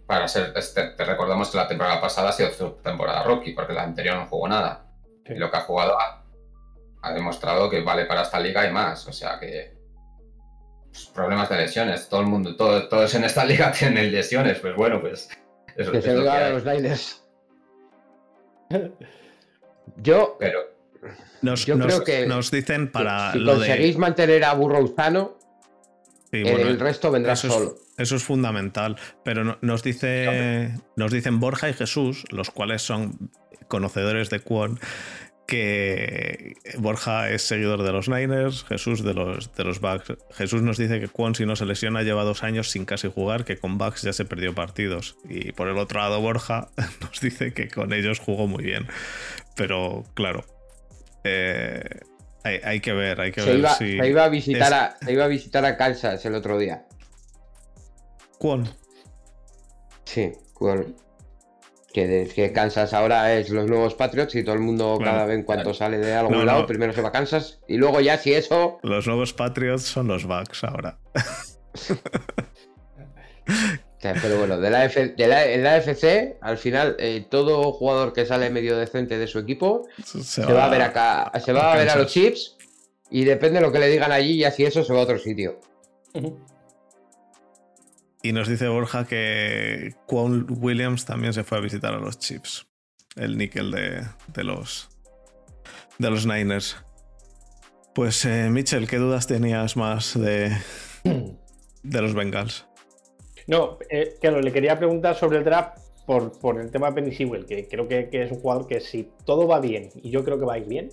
para 0.07 0.29
ser. 0.29 0.53
Este, 0.57 0.89
te 0.89 1.05
recordamos 1.05 1.51
que 1.51 1.57
la 1.57 1.69
temporada 1.69 2.01
pasada 2.01 2.31
ha 2.31 2.33
sido 2.33 2.51
su 2.51 2.71
temporada 2.83 3.23
rookie, 3.25 3.53
porque 3.53 3.73
la 3.73 3.83
anterior 3.83 4.17
no 4.17 4.27
jugó 4.27 4.49
nada. 4.49 4.87
Y 5.25 5.35
lo 5.35 5.51
que 5.51 5.57
ha 5.57 5.61
jugado 5.61 5.97
ha, 5.99 7.13
demostrado 7.15 7.69
que 7.69 7.81
vale 7.81 8.07
para 8.07 8.23
esta 8.23 8.39
liga 8.39 8.67
y 8.67 8.73
más. 8.73 9.07
O 9.07 9.13
sea 9.13 9.39
que. 9.39 9.75
Pues, 10.91 11.07
problemas 11.07 11.49
de 11.49 11.57
lesiones. 11.57 12.09
Todo 12.09 12.21
el 12.21 12.27
mundo, 12.27 12.57
todo, 12.57 12.89
todos 12.89 13.15
en 13.15 13.25
esta 13.25 13.45
liga 13.47 13.73
tienen 13.73 14.13
lesiones. 14.13 14.59
Pues 14.59 14.75
bueno, 14.77 15.01
pues. 15.01 15.29
Eso, 15.77 15.91
que 15.91 16.03
se 16.03 16.11
a 16.11 16.51
los 16.51 16.65
Niners. 16.65 17.25
Yo. 19.97 20.37
Pero. 20.39 20.73
Nos, 21.41 21.67
yo 21.67 21.77
creo 21.77 22.05
que 22.05 22.27
nos 22.27 22.53
dicen 22.53 22.93
para 22.93 23.33
si 23.33 23.45
conseguís 23.45 23.99
mantener 23.99 24.45
a 24.45 24.55
Burrow 24.55 24.95
sano, 24.95 25.39
el 26.33 26.81
resto 26.81 27.11
vendrá 27.11 27.37
solo. 27.37 27.77
eso 27.99 28.17
es 28.17 28.25
fundamental. 28.25 28.97
Pero 29.25 29.59
nos, 29.61 29.83
dice, 29.83 30.75
nos 30.97 31.13
dicen 31.13 31.41
Borja 31.41 31.69
y 31.69 31.75
Jesús, 31.75 32.25
los 32.31 32.51
cuales 32.51 32.83
son 32.83 33.31
conocedores 33.69 34.31
de 34.31 34.41
Kwon, 34.41 34.81
que 35.47 36.55
Borja 36.79 37.31
es 37.31 37.43
seguidor 37.43 37.83
de 37.83 37.93
los 37.93 38.09
Niners, 38.09 38.65
Jesús 38.65 39.05
de 39.05 39.13
los, 39.13 39.55
de 39.55 39.65
los 39.65 39.81
Bucks. 39.81 40.15
Jesús 40.33 40.63
nos 40.63 40.79
dice 40.79 41.01
que 41.01 41.09
Kwon, 41.09 41.35
si 41.35 41.45
no 41.45 41.57
se 41.57 41.67
lesiona, 41.67 42.03
lleva 42.03 42.25
dos 42.25 42.43
años 42.43 42.71
sin 42.71 42.85
casi 42.85 43.11
jugar, 43.11 43.45
que 43.45 43.59
con 43.59 43.77
Bucks 43.77 44.03
ya 44.03 44.13
se 44.13 44.25
perdió 44.25 44.55
partidos. 44.55 45.17
Y 45.29 45.53
por 45.53 45.69
el 45.69 45.77
otro 45.77 46.01
lado, 46.01 46.21
Borja 46.21 46.69
nos 47.01 47.21
dice 47.21 47.53
que 47.53 47.69
con 47.69 47.93
ellos 47.93 48.19
jugó 48.19 48.47
muy 48.47 48.65
bien. 48.65 48.87
Pero 49.55 50.05
claro, 50.15 50.45
eh, 51.25 52.01
hay, 52.45 52.81
que 52.81 52.93
ver, 52.93 53.21
hay 53.21 53.33
que 53.33 53.41
se 53.41 53.51
ver 53.51 53.59
iba, 53.59 53.71
si. 53.71 53.99
Se 53.99 54.09
iba, 54.09 54.25
a 54.25 54.29
visitar 54.29 54.73
a, 54.73 55.11
iba 55.11 55.25
a 55.25 55.29
visitar 55.29 55.65
a 55.65 55.77
Kansas 55.77 56.25
el 56.25 56.35
otro 56.35 56.59
día. 56.59 56.87
¿Cuál? 58.39 58.69
Sí, 60.05 60.33
¿cuál? 60.53 60.95
Que, 61.93 62.29
que, 62.35 62.53
Kansas 62.53 62.95
ahora 62.95 63.35
es 63.35 63.51
los 63.51 63.69
nuevos 63.69 63.95
Patriots 63.95 64.35
y 64.35 64.43
todo 64.43 64.55
el 64.55 64.63
mundo 64.63 64.99
cada 65.03 65.27
vez 65.27 65.39
en 65.39 65.45
cuanto 65.45 65.75
sale 65.75 65.99
de 65.99 66.15
algún 66.15 66.47
lado, 66.47 66.67
primero 66.67 66.93
se 66.93 67.03
va 67.03 67.11
a 67.11 67.13
Kansas 67.13 67.61
y 67.69 67.77
luego 67.77 68.01
ya 68.01 68.17
si 68.17 68.33
eso... 68.33 68.79
Los 68.83 69.07
nuevos 69.07 69.35
Patriots 69.35 69.83
son 69.83 70.09
los 70.09 70.25
Bucks 70.25 70.65
ahora. 70.65 70.99
pero 74.03 74.39
bueno, 74.39 74.59
de 74.59 74.71
la, 74.71 74.89
de 74.89 75.59
la, 75.59 75.77
FC, 75.77 76.37
al 76.41 76.59
final, 76.59 76.97
eh, 76.99 77.25
todo 77.31 77.73
jugador 77.73 78.13
que 78.13 78.27
sale 78.27 78.51
medio 78.51 78.77
decente 78.77 79.17
de 79.17 79.29
su 79.29 79.39
equipo 79.39 79.87
se, 80.05 80.45
va, 80.45 80.67
a 80.67 80.69
ver 80.69 80.83
acá, 80.83 81.31
se 81.45 81.53
va 81.53 81.73
a, 81.73 81.77
ver 81.77 81.89
a 81.89 81.97
los 81.97 82.13
chips 82.13 82.57
y 83.11 83.25
depende 83.25 83.61
de 83.61 83.67
lo 83.67 83.71
que 83.71 83.79
le 83.79 83.89
digan 83.89 84.11
allí 84.11 84.33
y 84.33 84.45
así 84.45 84.65
eso 84.65 84.83
se 84.83 84.93
va 84.93 85.01
a 85.01 85.03
otro 85.03 85.19
sitio. 85.19 85.61
Y 88.23 88.33
nos 88.33 88.49
dice 88.49 88.69
Borja 88.69 89.07
que 89.07 89.95
Quan 90.07 90.47
Williams 90.49 91.05
también 91.05 91.33
se 91.33 91.45
fue 91.45 91.59
a 91.59 91.61
visitar 91.61 91.95
a 91.95 91.99
los 91.99 92.19
chips. 92.19 92.67
El 93.15 93.37
níquel 93.37 93.71
de, 93.71 94.43
los 94.43 94.89
de 95.99 96.11
los 96.11 96.27
Niners. 96.27 96.77
Pues 97.95 98.25
eh, 98.25 98.49
Mitchell, 98.51 98.89
¿qué 98.89 98.97
dudas 98.97 99.27
tenías 99.27 99.77
más 99.77 100.19
de, 100.19 100.57
de 101.05 102.03
los 102.03 102.15
Bengals? 102.15 102.67
No, 103.47 103.79
eh, 103.91 104.15
claro, 104.21 104.41
le 104.41 104.53
quería 104.53 104.79
preguntar 104.79 105.15
sobre 105.15 105.39
el 105.39 105.45
draft 105.45 105.79
por, 106.07 106.39
por 106.39 106.61
el 106.61 106.71
tema 106.71 106.91
de 106.91 106.95
Penny 106.95 107.45
que 107.45 107.69
creo 107.69 107.89
que, 107.89 108.09
es 108.13 108.31
un 108.31 108.41
jugador 108.41 108.67
que 108.67 108.81
si 108.81 109.11
todo 109.25 109.47
va 109.47 109.61
bien, 109.61 109.89
y 109.97 110.11
yo 110.11 110.25
creo 110.25 110.39
que 110.39 110.45
va 110.45 110.57
bien, 110.59 110.91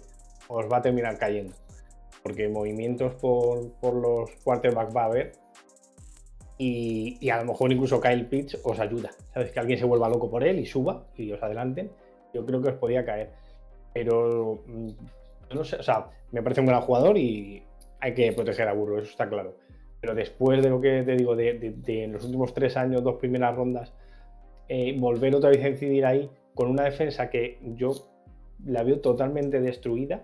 os 0.47 0.66
va 0.72 0.78
a 0.78 0.82
terminar 0.82 1.18
cayendo. 1.18 1.54
Porque 2.24 2.50
movimientos 2.50 3.16
por, 3.16 3.72
los 3.82 4.32
quarterbacks 4.43 4.95
va 4.95 5.04
a 5.04 5.06
haber. 5.06 5.32
Y, 6.58 7.30
a 7.30 7.38
lo 7.38 7.45
mejor 7.45 7.72
incluso 7.72 8.02
Kyle 8.02 8.26
Pitts 8.26 8.60
os 8.64 8.80
ayuda. 8.80 9.12
Sabes 9.34 9.52
que 9.52 9.60
alguien 9.60 9.80
se 9.80 9.86
vuelva 9.86 10.10
loco 10.10 10.30
por 10.30 10.43
él 10.43 10.60
y 10.60 10.66
suba 10.66 11.06
y 11.16 11.32
os 11.32 11.41
adelanten. 11.41 11.89
Yo 12.34 12.45
creo 12.45 12.62
que 12.62 12.70
os 12.70 12.76
podía 12.76 13.06
caer. 13.06 13.32
Pero 13.93 14.62
mm, 14.68 14.89
no 15.56 15.64
sé, 15.64 15.78
o 15.78 15.84
sea, 15.84 16.08
me 16.32 16.43
parece 16.43 16.60
un 16.60 16.68
gran 16.68 16.82
jugador 16.82 17.18
y 17.18 17.64
hay 18.02 18.14
que 18.14 18.32
proteger 18.34 18.68
a 18.68 18.74
Burro, 18.74 19.00
eso 19.00 19.12
está 19.12 19.30
claro. 19.30 19.56
Pero 20.02 20.16
después 20.16 20.62
de 20.64 20.70
lo 20.70 20.80
que 20.80 21.04
te 21.04 21.16
digo, 21.16 21.36
de, 21.36 22.10
los 22.12 22.24
últimos 22.26 22.54
tres 22.54 22.78
años, 22.78 23.04
dos 23.04 23.16
primeras 23.16 23.56
rondas, 23.56 23.93
eh, 24.68 24.95
volver 24.97 25.36
otra 25.36 25.50
vez 25.50 25.64
a 25.64 25.70
incidir 25.70 26.06
ahí 26.06 26.30
con 26.56 26.70
una 26.70 26.84
defensa 26.84 27.30
que 27.30 27.60
yo 27.76 28.10
la 28.66 28.84
veo 28.84 29.00
totalmente 29.00 29.60
destruida, 29.60 30.24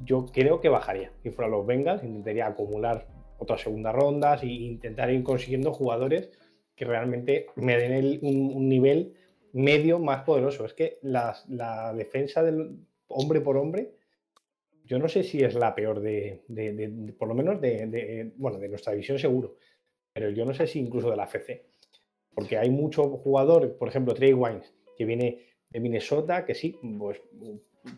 yo 0.00 0.26
creo 0.26 0.60
que 0.60 0.68
bajaría. 0.68 1.12
Si 1.22 1.30
fuera 1.30 1.50
los 1.50 1.66
Bengals, 1.66 2.02
intentaría 2.02 2.46
acumular 2.46 3.06
otras 3.38 3.62
segundas 3.62 3.94
rondas 3.94 4.42
e 4.42 4.46
intentar 4.46 5.10
ir 5.10 5.22
consiguiendo 5.22 5.72
jugadores 5.72 6.30
que 6.74 6.84
realmente 6.84 7.46
me 7.56 7.78
den 7.78 8.18
un, 8.22 8.68
nivel 8.68 9.14
medio 9.52 9.98
más 9.98 10.24
poderoso. 10.24 10.64
Es 10.64 10.74
que 10.74 10.98
la 11.02 11.92
defensa 11.94 12.42
del 12.42 12.78
hombre 13.08 13.40
por 13.40 13.56
hombre 13.56 13.94
yo 14.84 14.98
no 14.98 15.08
sé 15.08 15.22
si 15.22 15.42
es 15.42 15.54
la 15.54 15.74
peor 15.74 16.00
de, 16.00 16.42
por 17.18 17.28
lo 17.28 17.34
menos 17.34 17.60
de, 17.60 18.32
bueno, 18.36 18.58
de 18.58 18.68
nuestra 18.68 18.92
división 18.92 19.18
seguro, 19.18 19.56
pero 20.12 20.30
yo 20.30 20.44
no 20.44 20.52
sé 20.52 20.66
si 20.66 20.78
incluso 20.78 21.10
de 21.10 21.16
la 21.16 21.24
FC, 21.24 21.64
porque 22.34 22.58
hay 22.58 22.70
muchos 22.70 23.06
jugadores, 23.20 23.70
por 23.72 23.88
ejemplo, 23.88 24.14
Trey 24.14 24.32
Wines, 24.32 24.72
que 24.96 25.04
viene 25.04 25.40
de 25.70 25.80
Minnesota, 25.80 26.44
que 26.44 26.54
sí, 26.54 26.78
pues 26.98 27.20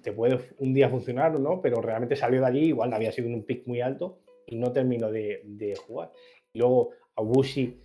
te 0.03 0.13
puede 0.13 0.39
un 0.59 0.73
día 0.73 0.89
funcionar 0.89 1.35
o 1.37 1.39
no, 1.39 1.61
pero 1.61 1.81
realmente 1.81 2.17
salió 2.17 2.41
de 2.41 2.47
allí, 2.47 2.65
igual 2.67 2.93
había 2.93 3.13
sido 3.13 3.29
un 3.29 3.45
pick 3.45 3.67
muy 3.67 3.81
alto 3.81 4.21
y 4.47 4.57
no 4.57 4.73
terminó 4.73 5.11
de, 5.11 5.75
jugar. 5.87 6.13
Y 6.53 6.59
luego 6.61 6.91
Abushi 7.17 7.81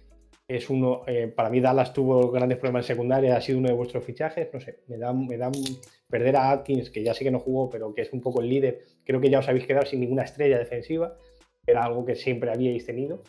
es 0.48 0.70
uno, 0.70 1.04
eh, 1.08 1.28
para 1.28 1.50
mí 1.50 1.60
Dallas 1.60 1.92
tuvo 1.92 2.30
grandes 2.30 2.58
problemas 2.58 2.86
en 2.86 2.96
secundaria, 2.96 3.36
ha 3.36 3.42
sido 3.42 3.58
uno 3.58 3.70
de 3.70 3.74
vuestros 3.74 4.04
fichajes, 4.04 4.50
no 4.54 4.60
sé, 4.60 4.80
me 4.88 4.98
da, 4.98 5.12
me 5.12 5.38
da 5.38 5.50
perder 6.12 6.36
a 6.36 6.52
Atkins, 6.52 6.92
que 6.92 7.04
ya 7.04 7.14
sé 7.14 7.24
que 7.24 7.32
no 7.32 7.40
jugó, 7.40 7.70
pero 7.70 7.94
que 7.96 8.02
es 8.02 8.14
un 8.14 8.22
poco 8.22 8.42
el 8.42 8.50
líder, 8.50 8.82
creo 9.04 9.20
que 9.20 9.30
ya 9.30 9.40
os 9.40 9.50
habéis 9.50 9.66
quedado 9.66 9.86
sin 9.86 10.02
ninguna 10.02 10.24
estrella 10.24 10.60
defensiva, 10.60 11.18
era 11.66 11.84
algo 11.84 12.06
que 12.06 12.16
siempre 12.16 12.52
habíais 12.52 12.86
tenido. 12.86 13.24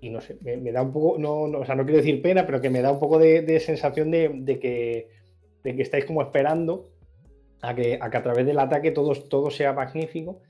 Y 0.00 0.10
no 0.10 0.20
sé, 0.20 0.38
me, 0.42 0.72
da 0.72 0.82
un 0.82 0.92
poco, 0.92 1.18
no, 1.18 1.42
o 1.42 1.64
sea, 1.64 1.74
no 1.74 1.84
quiero 1.84 1.98
decir 1.98 2.22
pena, 2.22 2.46
pero 2.46 2.60
que 2.60 2.70
me 2.70 2.80
da 2.80 2.92
un 2.92 3.00
poco 3.00 3.18
de, 3.18 3.60
sensación 3.60 4.10
de, 4.10 4.58
que, 4.60 5.08
de 5.64 5.76
que 5.76 5.82
estáis 5.82 6.04
como 6.04 6.22
esperando 6.22 6.92
a 7.60 7.74
que, 7.74 7.98
a, 8.00 8.10
través 8.22 8.46
del 8.46 8.58
ataque 8.58 8.92
todo, 8.92 9.12
todo 9.14 9.50
sea 9.50 9.72
magnífico. 9.72 10.40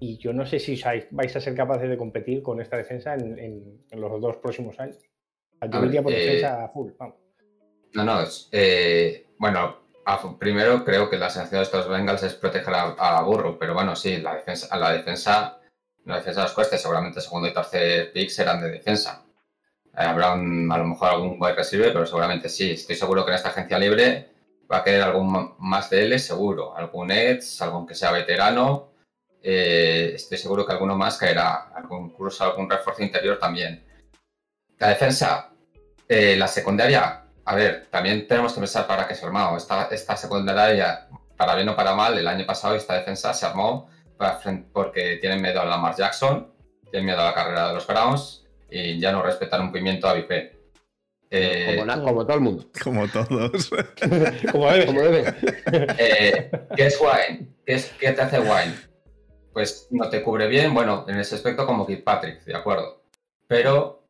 Y 0.00 0.18
yo 0.18 0.32
no 0.32 0.46
sé 0.46 0.58
si 0.58 0.80
vais 1.10 1.36
a 1.36 1.40
ser 1.40 1.54
capaces 1.54 1.88
de 1.88 1.96
competir 1.96 2.42
con 2.42 2.60
esta 2.60 2.76
defensa 2.76 3.14
en 3.14 3.80
los 3.90 4.20
dos 4.20 4.36
próximos 4.36 4.78
años. 4.80 4.98
Yo 5.70 6.02
por 6.02 6.12
eh, 6.12 6.16
defensa 6.16 6.68
full, 6.68 6.92
No, 7.94 8.04
no, 8.04 8.24
eh, 8.52 9.26
bueno, 9.38 9.76
primero 10.38 10.84
creo 10.84 11.08
que 11.08 11.18
la 11.18 11.30
sensación 11.30 11.60
de 11.60 11.64
estos 11.64 11.88
Bengals 11.88 12.22
es 12.22 12.34
proteger 12.34 12.74
a, 12.74 13.22
Burro, 13.22 13.58
pero 13.58 13.74
bueno, 13.74 13.96
sí, 13.96 14.18
la 14.18 14.34
defensa, 14.34 14.68
a 14.70 14.78
la 14.78 14.92
defensa, 14.92 15.58
la 16.04 16.20
los 16.20 16.52
cueste, 16.52 16.78
seguramente 16.78 17.20
segundo 17.20 17.48
y 17.48 17.54
tercer 17.54 18.12
pick 18.12 18.28
serán 18.28 18.60
de 18.60 18.70
defensa. 18.70 19.24
Eh, 19.96 20.02
habrá 20.02 20.32
a 20.32 20.36
lo 20.36 20.84
mejor 20.84 21.08
algún 21.08 21.36
wide 21.40 21.54
receiver, 21.54 21.92
pero 21.92 22.06
seguramente 22.06 22.48
sí. 22.48 22.72
Estoy 22.72 22.96
seguro 22.96 23.24
que 23.24 23.30
en 23.30 23.36
esta 23.36 23.48
agencia 23.50 23.78
libre 23.78 24.28
va 24.70 24.78
a 24.78 24.84
querer 24.84 25.02
algún 25.02 25.54
más 25.58 25.88
de 25.90 26.02
él, 26.02 26.20
seguro. 26.20 26.76
Algún 26.76 27.10
Edge, 27.10 27.62
algún 27.62 27.86
que 27.86 27.94
sea 27.94 28.10
veterano. 28.10 28.92
estoy 29.42 30.38
seguro 30.38 30.66
que 30.66 30.72
alguno 30.72 30.96
más 30.96 31.16
caerá. 31.16 31.70
Algún, 31.74 32.06
incluso 32.10 32.44
algún 32.44 32.68
refuerzo 32.68 33.02
interior 33.02 33.38
también. 33.38 33.84
La 34.78 34.88
defensa, 34.88 35.52
eh, 36.08 36.36
la 36.36 36.48
secundaria, 36.48 37.23
a 37.44 37.54
ver, 37.54 37.86
también 37.90 38.26
tenemos 38.26 38.52
que 38.52 38.60
pensar 38.60 38.86
para 38.86 39.06
qué 39.06 39.14
se 39.14 39.24
ha 39.24 39.28
armado. 39.28 39.56
Esta, 39.56 39.88
esta 39.90 40.16
secundaria, 40.16 41.08
para 41.36 41.54
bien 41.54 41.68
o 41.68 41.76
para 41.76 41.94
mal, 41.94 42.16
el 42.16 42.26
año 42.26 42.46
pasado 42.46 42.74
esta 42.74 42.94
defensa 42.94 43.34
se 43.34 43.46
armó 43.46 43.88
porque 44.72 45.18
tienen 45.20 45.42
miedo 45.42 45.60
a 45.60 45.64
Lamar 45.64 45.94
Jackson, 45.96 46.52
tienen 46.90 47.06
miedo 47.06 47.20
a 47.20 47.26
la 47.26 47.34
carrera 47.34 47.68
de 47.68 47.74
los 47.74 47.86
Browns 47.86 48.46
y 48.70 48.98
ya 48.98 49.12
no 49.12 49.22
respetan 49.22 49.62
un 49.62 49.72
pimiento 49.72 50.08
a 50.08 50.14
VIP. 50.14 50.54
Eh, 51.30 51.84
como, 52.04 52.24
todo 52.24 52.36
el 52.36 52.42
mundo. 52.42 52.64
Como 52.84 53.08
todos. 53.08 53.70
como 54.52 54.70
debe. 54.70 54.86
Como 54.86 55.00
debe. 55.00 55.34
Eh, 55.98 56.50
¿Qué 56.76 56.86
es 56.86 57.00
wine? 57.00 57.48
¿Qué, 57.66 57.74
es, 57.74 57.86
¿Qué 57.98 58.12
te 58.12 58.22
hace 58.22 58.38
wine? 58.38 58.74
Pues 59.52 59.88
no 59.90 60.08
te 60.08 60.22
cubre 60.22 60.46
bien, 60.46 60.72
bueno, 60.72 61.04
en 61.08 61.18
ese 61.18 61.34
aspecto 61.34 61.66
como 61.66 61.86
Patrick, 62.04 62.44
de 62.44 62.54
acuerdo. 62.54 63.02
Pero, 63.48 64.03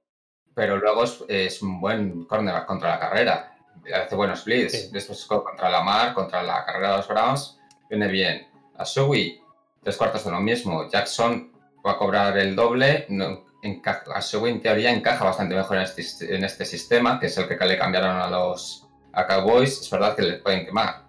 pero 0.55 0.77
luego 0.77 1.05
es, 1.29 1.63
un 1.63 1.81
buen 1.81 2.25
cornerback 2.25 2.67
contra 2.67 2.91
la 2.91 3.01
carrera. 3.01 3.57
Hace 3.93 4.15
buenos 4.15 4.45
blitz. 4.45 4.91
Después 4.93 5.25
contra 5.27 5.69
la 5.69 5.83
mar, 5.83 6.15
contra 6.15 6.43
la 6.43 6.65
carrera 6.65 6.93
de 6.93 6.97
los 6.99 7.09
Browns, 7.09 7.59
viene 7.91 8.09
bien. 8.09 8.47
A 8.77 8.85
Sui, 8.85 9.41
tres 9.83 9.97
cuartos 9.97 10.25
de 10.25 10.31
lo 10.31 10.41
mismo. 10.41 10.89
Jackson 10.89 11.53
va 11.85 11.93
a 11.93 11.99
cobrar 11.99 12.39
el 12.39 12.55
doble. 12.55 13.07
No, 13.09 13.45
encaja, 13.63 14.05
en 14.47 14.61
teoría 14.61 14.91
encaja 14.91 15.25
bastante 15.25 15.55
mejor 15.55 15.77
en 15.77 15.83
este, 15.83 16.37
en 16.37 16.45
este, 16.45 16.65
sistema, 16.65 17.19
que 17.19 17.27
es 17.27 17.37
el 17.37 17.49
que 17.49 17.65
le 17.65 17.79
cambiaron 17.79 18.17
a 18.17 18.29
los 18.29 18.87
a 19.13 19.27
Cowboys. 19.27 19.81
Es 19.81 19.91
verdad 19.91 20.15
que 20.15 20.23
le 20.23 20.33
pueden 20.35 20.65
quemar. 20.65 21.05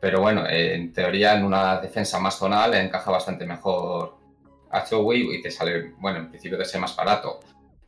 Pero 0.00 0.20
bueno, 0.20 0.46
en 0.48 0.92
teoría 0.92 1.34
en 1.34 1.44
una 1.44 1.80
defensa 1.80 2.18
más 2.18 2.38
zonal 2.38 2.74
encaja 2.74 3.10
bastante 3.10 3.44
mejor 3.44 4.16
a 4.70 4.84
Chewie 4.84 5.36
y 5.36 5.42
te 5.42 5.50
sale, 5.50 5.94
bueno, 5.98 6.18
en 6.18 6.28
principio 6.28 6.56
de 6.56 6.64
ser 6.64 6.80
más 6.80 6.94
barato. 6.94 7.40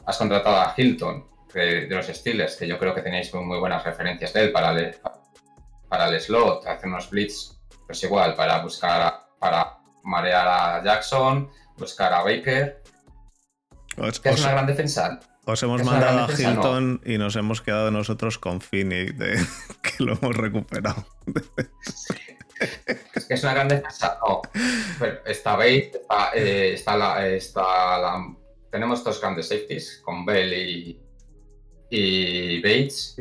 Has 0.06 0.18
contratado 0.18 0.56
a 0.56 0.74
Hilton 0.76 1.26
de, 1.52 1.86
los 1.88 2.06
Steelers, 2.06 2.56
que 2.56 2.66
yo 2.66 2.78
creo 2.78 2.94
que 2.94 3.02
tenéis 3.02 3.32
muy, 3.34 3.58
buenas 3.58 3.84
referencias 3.84 4.32
de 4.32 4.44
él 4.44 4.52
para 4.52 4.70
el, 4.72 4.96
para 5.88 6.08
el 6.08 6.20
slot, 6.20 6.66
hacer 6.66 6.88
unos 6.88 7.10
blitz, 7.10 7.58
pues 7.86 8.02
igual, 8.02 8.34
para 8.34 8.62
buscar, 8.62 9.26
para 9.38 9.78
marear 10.04 10.48
a 10.48 10.84
Jackson, 10.84 11.50
buscar 11.76 12.12
a 12.12 12.22
Baker 12.22 12.80
es 14.24 14.40
una 14.40 14.52
gran 14.52 14.66
defensa. 14.66 15.20
Os 15.44 15.62
hemos 15.62 15.82
mandado 15.82 16.24
a 16.24 16.32
Hilton 16.32 17.00
y 17.04 17.18
nos 17.18 17.36
hemos 17.36 17.60
quedado 17.60 17.90
nosotros 17.90 18.38
con 18.38 18.60
Finney, 18.60 19.06
que 19.82 20.04
lo 20.04 20.14
hemos 20.14 20.36
recuperado. 20.36 21.04
es 23.14 23.24
que 23.26 23.34
es 23.34 23.42
una 23.42 23.54
gran 23.54 23.68
defensa. 23.68 24.18
No. 24.26 24.42
está 25.26 25.56
Bates, 25.56 26.00
eh, 26.34 26.72
está, 26.74 26.96
la, 26.96 27.26
está 27.26 27.98
tenemos 28.70 29.02
dos 29.04 29.20
grandes 29.20 29.48
safeties 29.48 30.00
con 30.04 30.24
Bell 30.24 30.52
y, 30.52 31.00
y 31.90 32.62
Bates. 32.62 33.16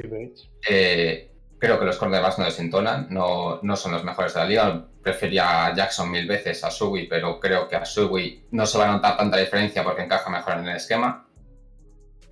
Eh, 0.67 1.31
creo 1.57 1.79
que 1.79 1.85
los 1.85 1.97
cornerbacks 1.97 2.39
no 2.39 2.45
desentonan, 2.45 3.07
no, 3.09 3.59
no 3.61 3.75
son 3.75 3.91
los 3.91 4.03
mejores 4.03 4.33
de 4.33 4.39
la 4.39 4.45
liga 4.45 4.85
prefería 5.01 5.65
a 5.65 5.75
Jackson 5.75 6.11
mil 6.11 6.27
veces 6.27 6.63
a 6.63 6.71
Sui, 6.71 7.07
pero 7.07 7.39
creo 7.39 7.67
que 7.67 7.75
a 7.75 7.85
Sui 7.85 8.47
no 8.51 8.65
se 8.65 8.77
va 8.77 8.85
a 8.85 8.91
notar 8.91 9.17
tanta 9.17 9.37
diferencia 9.37 9.83
porque 9.83 10.03
encaja 10.03 10.29
mejor 10.29 10.53
en 10.57 10.67
el 10.67 10.75
esquema. 10.75 11.25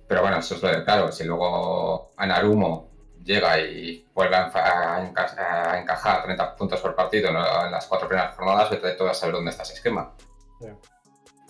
Pero 0.06 0.22
bueno, 0.22 0.38
eso 0.38 0.54
es 0.54 0.62
lo 0.62 0.70
de 0.70 0.84
claro. 0.84 1.12
Si 1.12 1.24
luego 1.24 2.12
Anarumo 2.16 2.88
llega 3.24 3.58
y 3.60 4.06
vuelve 4.14 4.36
a, 4.36 5.78
encajar 5.80 6.22
30 6.24 6.56
puntos 6.56 6.80
por 6.80 6.94
partido 6.94 7.28
en 7.28 7.34
las 7.70 7.86
cuatro 7.86 8.08
primeras 8.08 8.34
jornadas, 8.34 8.70
vete 8.70 8.92
todo 8.92 9.10
a 9.10 9.14
saber 9.14 9.34
dónde 9.34 9.50
está 9.50 9.64
ese 9.64 9.74
esquema. 9.74 10.14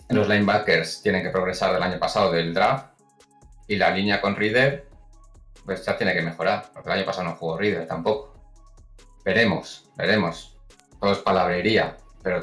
Los 0.09 0.27
linebackers 0.27 1.01
tienen 1.01 1.23
que 1.23 1.29
progresar 1.29 1.73
del 1.73 1.83
año 1.83 1.99
pasado 1.99 2.31
del 2.31 2.53
draft 2.53 2.99
y 3.67 3.75
la 3.75 3.91
línea 3.91 4.19
con 4.21 4.35
Reader 4.35 4.87
pues 5.65 5.85
ya 5.85 5.95
tiene 5.97 6.13
que 6.13 6.21
mejorar, 6.21 6.65
porque 6.73 6.89
el 6.89 6.97
año 6.97 7.05
pasado 7.05 7.29
no 7.29 7.35
jugó 7.35 7.57
Reader 7.57 7.85
tampoco. 7.85 8.33
Veremos, 9.23 9.91
veremos 9.95 10.59
todo 10.99 11.13
es 11.13 11.19
palabrería, 11.19 11.97
pero 12.21 12.41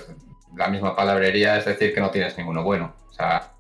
la 0.57 0.69
misma 0.69 0.97
palabrería 0.97 1.59
es 1.59 1.65
decir 1.65 1.95
que 1.95 2.01
no 2.01 2.11
tienes 2.11 2.37
ninguno 2.39 2.63
bueno. 2.63 2.95
O 3.09 3.13
sea, 3.13 3.53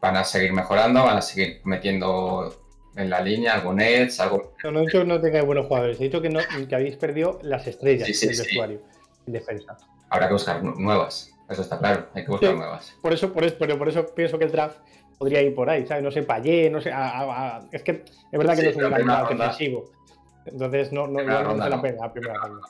van 0.00 0.16
a 0.16 0.24
seguir 0.24 0.52
mejorando, 0.52 1.04
van 1.04 1.18
a 1.18 1.22
seguir 1.22 1.60
metiendo 1.64 2.54
en 2.96 3.10
la 3.10 3.20
línea 3.20 3.54
algún 3.54 3.80
edge, 3.80 4.20
algo... 4.20 4.54
No, 4.62 4.70
no 4.70 4.80
he 4.80 4.82
dicho 4.82 4.98
que 5.00 5.04
no 5.04 5.20
tengáis 5.20 5.44
buenos 5.44 5.66
jugadores, 5.66 6.00
he 6.00 6.04
dicho 6.04 6.20
que, 6.20 6.28
no, 6.28 6.40
que 6.68 6.74
habéis 6.74 6.96
perdido 6.96 7.38
las 7.42 7.66
estrellas 7.66 8.08
del 8.20 8.28
vestuario 8.28 8.80
en 9.26 9.32
defensa. 9.32 9.76
Habrá 10.10 10.28
que 10.28 10.34
buscar 10.34 10.62
nuevas, 10.62 11.31
eso 11.52 11.62
está 11.62 11.78
claro, 11.78 12.08
hay 12.14 12.24
que 12.24 12.30
buscar 12.30 12.54
nuevas. 12.54 12.94
Por 13.00 13.12
eso, 13.12 13.32
por 13.32 13.44
eso, 13.44 13.56
por 13.58 13.88
eso 13.88 14.06
pienso 14.14 14.38
que 14.38 14.44
el 14.44 14.52
draft 14.52 14.78
podría 15.18 15.42
ir 15.42 15.54
por 15.54 15.70
ahí, 15.70 15.86
¿sabes? 15.86 16.02
No 16.02 16.10
sé, 16.10 16.22
Payé, 16.22 16.70
no 16.70 16.80
sé, 16.80 16.92
es 17.70 17.82
que 17.82 18.04
es 18.32 18.38
verdad 18.38 18.56
que 18.56 18.62
no 18.62 18.70
es 18.70 18.76
un 18.76 18.90
gran 18.90 19.28
defensivo. 19.28 19.84
Entonces 20.44 20.92
no, 20.92 21.06
no, 21.06 21.22
no, 21.22 21.54
no, 21.54 21.68
la 21.68 21.80
pena 21.80 21.98
la 22.02 22.12
primera 22.12 22.34
ronda 22.34 22.66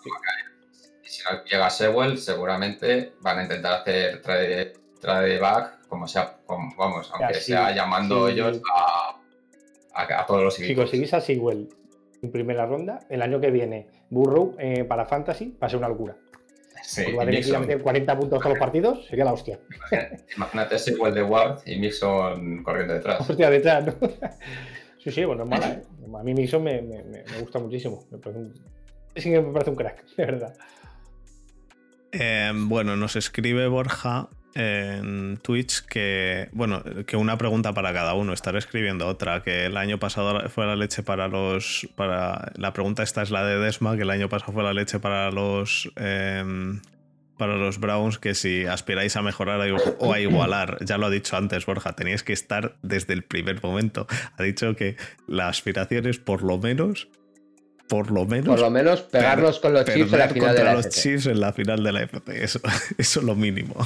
si 1.12 1.22
no 1.24 1.44
llega 1.44 1.68
Sewell, 1.68 2.16
seguramente 2.16 3.12
van 3.20 3.38
a 3.38 3.42
intentar 3.42 3.80
hacer 3.80 4.22
trade, 4.22 4.72
trade 4.98 5.38
back, 5.38 5.86
como 5.86 6.08
sea, 6.08 6.38
vamos, 6.48 7.12
aunque 7.12 7.34
sea 7.34 7.70
llamando 7.72 8.28
ellos 8.28 8.62
a, 8.74 9.20
a, 9.94 10.26
todos 10.26 10.42
los 10.42 10.58
equipos. 10.58 10.68
Si 10.68 10.74
conseguís 10.74 11.14
a 11.14 11.20
Sewell 11.20 11.68
en 12.22 12.32
primera 12.32 12.64
ronda, 12.64 13.00
el 13.10 13.20
año 13.20 13.40
que 13.40 13.50
viene, 13.50 13.88
Burrow 14.08 14.56
eh, 14.58 14.84
para 14.84 15.04
Fantasy 15.04 15.54
va 15.62 15.66
a 15.66 15.70
ser 15.70 15.78
una 15.78 15.88
locura. 15.88 16.16
Sí, 16.82 17.12
va 17.12 17.22
a 17.22 17.26
tener 17.26 17.44
que 17.44 17.58
meter 17.58 17.80
40 17.80 18.18
puntos 18.18 18.38
todos 18.40 18.50
los 18.50 18.58
partidos, 18.58 19.06
sería 19.06 19.24
la 19.24 19.32
hostia. 19.32 19.58
Imagínate 20.36 20.78
Sewell 20.78 21.14
de 21.14 21.22
Ward 21.22 21.60
y 21.64 21.78
Mixon 21.78 22.62
corriendo 22.62 22.94
detrás. 22.94 23.20
Hostia, 23.30 23.50
detrás, 23.50 23.86
¿no? 23.86 23.94
Sí, 24.98 25.10
sí, 25.10 25.24
bueno, 25.24 25.42
es 25.42 25.48
mala, 25.48 25.72
¿eh? 25.72 25.82
A 26.16 26.22
mí 26.22 26.32
Mixon 26.32 26.62
me, 26.62 26.80
me, 26.80 27.02
me, 27.02 27.22
gusta 27.40 27.58
muchísimo. 27.58 28.04
Me 28.12 28.18
parece 28.18 28.38
un, 28.38 28.54
sí 29.16 29.30
me 29.30 29.42
parece 29.42 29.70
un 29.70 29.76
crack, 29.76 30.04
de 30.16 30.26
verdad. 30.26 30.54
Em, 32.12 32.68
bueno, 32.68 32.94
nos 32.96 33.16
escribe 33.16 33.66
Borja 33.66 34.28
en 34.54 35.38
Twitch 35.38 35.82
que, 35.86 36.48
bueno, 36.52 36.82
que 37.06 37.16
una 37.16 37.38
pregunta 37.38 37.72
para 37.72 37.92
cada 37.92 38.14
uno, 38.14 38.32
estaré 38.32 38.58
escribiendo 38.58 39.06
otra, 39.06 39.42
que 39.42 39.66
el 39.66 39.76
año 39.76 39.98
pasado 39.98 40.48
fue 40.48 40.66
la 40.66 40.76
leche 40.76 41.02
para 41.02 41.28
los, 41.28 41.88
para, 41.94 42.52
la 42.56 42.72
pregunta 42.72 43.02
esta 43.02 43.22
es 43.22 43.30
la 43.30 43.44
de 43.44 43.58
Desma, 43.58 43.96
que 43.96 44.02
el 44.02 44.10
año 44.10 44.28
pasado 44.28 44.52
fue 44.52 44.62
la 44.62 44.74
leche 44.74 44.98
para 45.00 45.30
los, 45.30 45.90
em, 45.96 46.80
para 47.38 47.56
los 47.56 47.78
Browns, 47.78 48.18
que 48.18 48.34
si 48.34 48.66
aspiráis 48.66 49.16
a 49.16 49.22
mejorar 49.22 49.60
o 49.98 50.12
a 50.12 50.20
igualar, 50.20 50.78
ya 50.84 50.98
lo 50.98 51.06
ha 51.06 51.10
dicho 51.10 51.36
antes 51.36 51.64
Borja, 51.66 51.94
teníais 51.94 52.22
que 52.22 52.32
estar 52.32 52.76
desde 52.82 53.14
el 53.14 53.22
primer 53.24 53.62
momento, 53.62 54.06
ha 54.36 54.42
dicho 54.42 54.76
que 54.76 54.96
la 55.26 55.48
aspiración 55.48 56.06
es 56.06 56.18
por 56.18 56.42
lo 56.42 56.58
menos 56.58 57.08
por 57.88 58.10
lo 58.10 58.24
menos. 58.24 58.46
Por 58.46 58.60
lo 58.60 58.70
menos 58.70 59.02
pegarlos 59.02 59.60
con 59.60 59.74
los 59.74 59.84
chips 59.84 60.14
en 60.14 60.18
la 60.18 60.28
final 60.28 60.56
de 60.56 60.64
la 60.64 60.72
los 60.72 60.88
chips 60.88 61.26
en 61.26 61.40
la 61.40 61.52
final 61.52 61.84
de 61.84 61.92
la 61.92 62.02
FC. 62.04 62.42
Eso, 62.42 62.58
eso 62.96 63.20
es 63.20 63.26
lo 63.26 63.34
mínimo. 63.34 63.76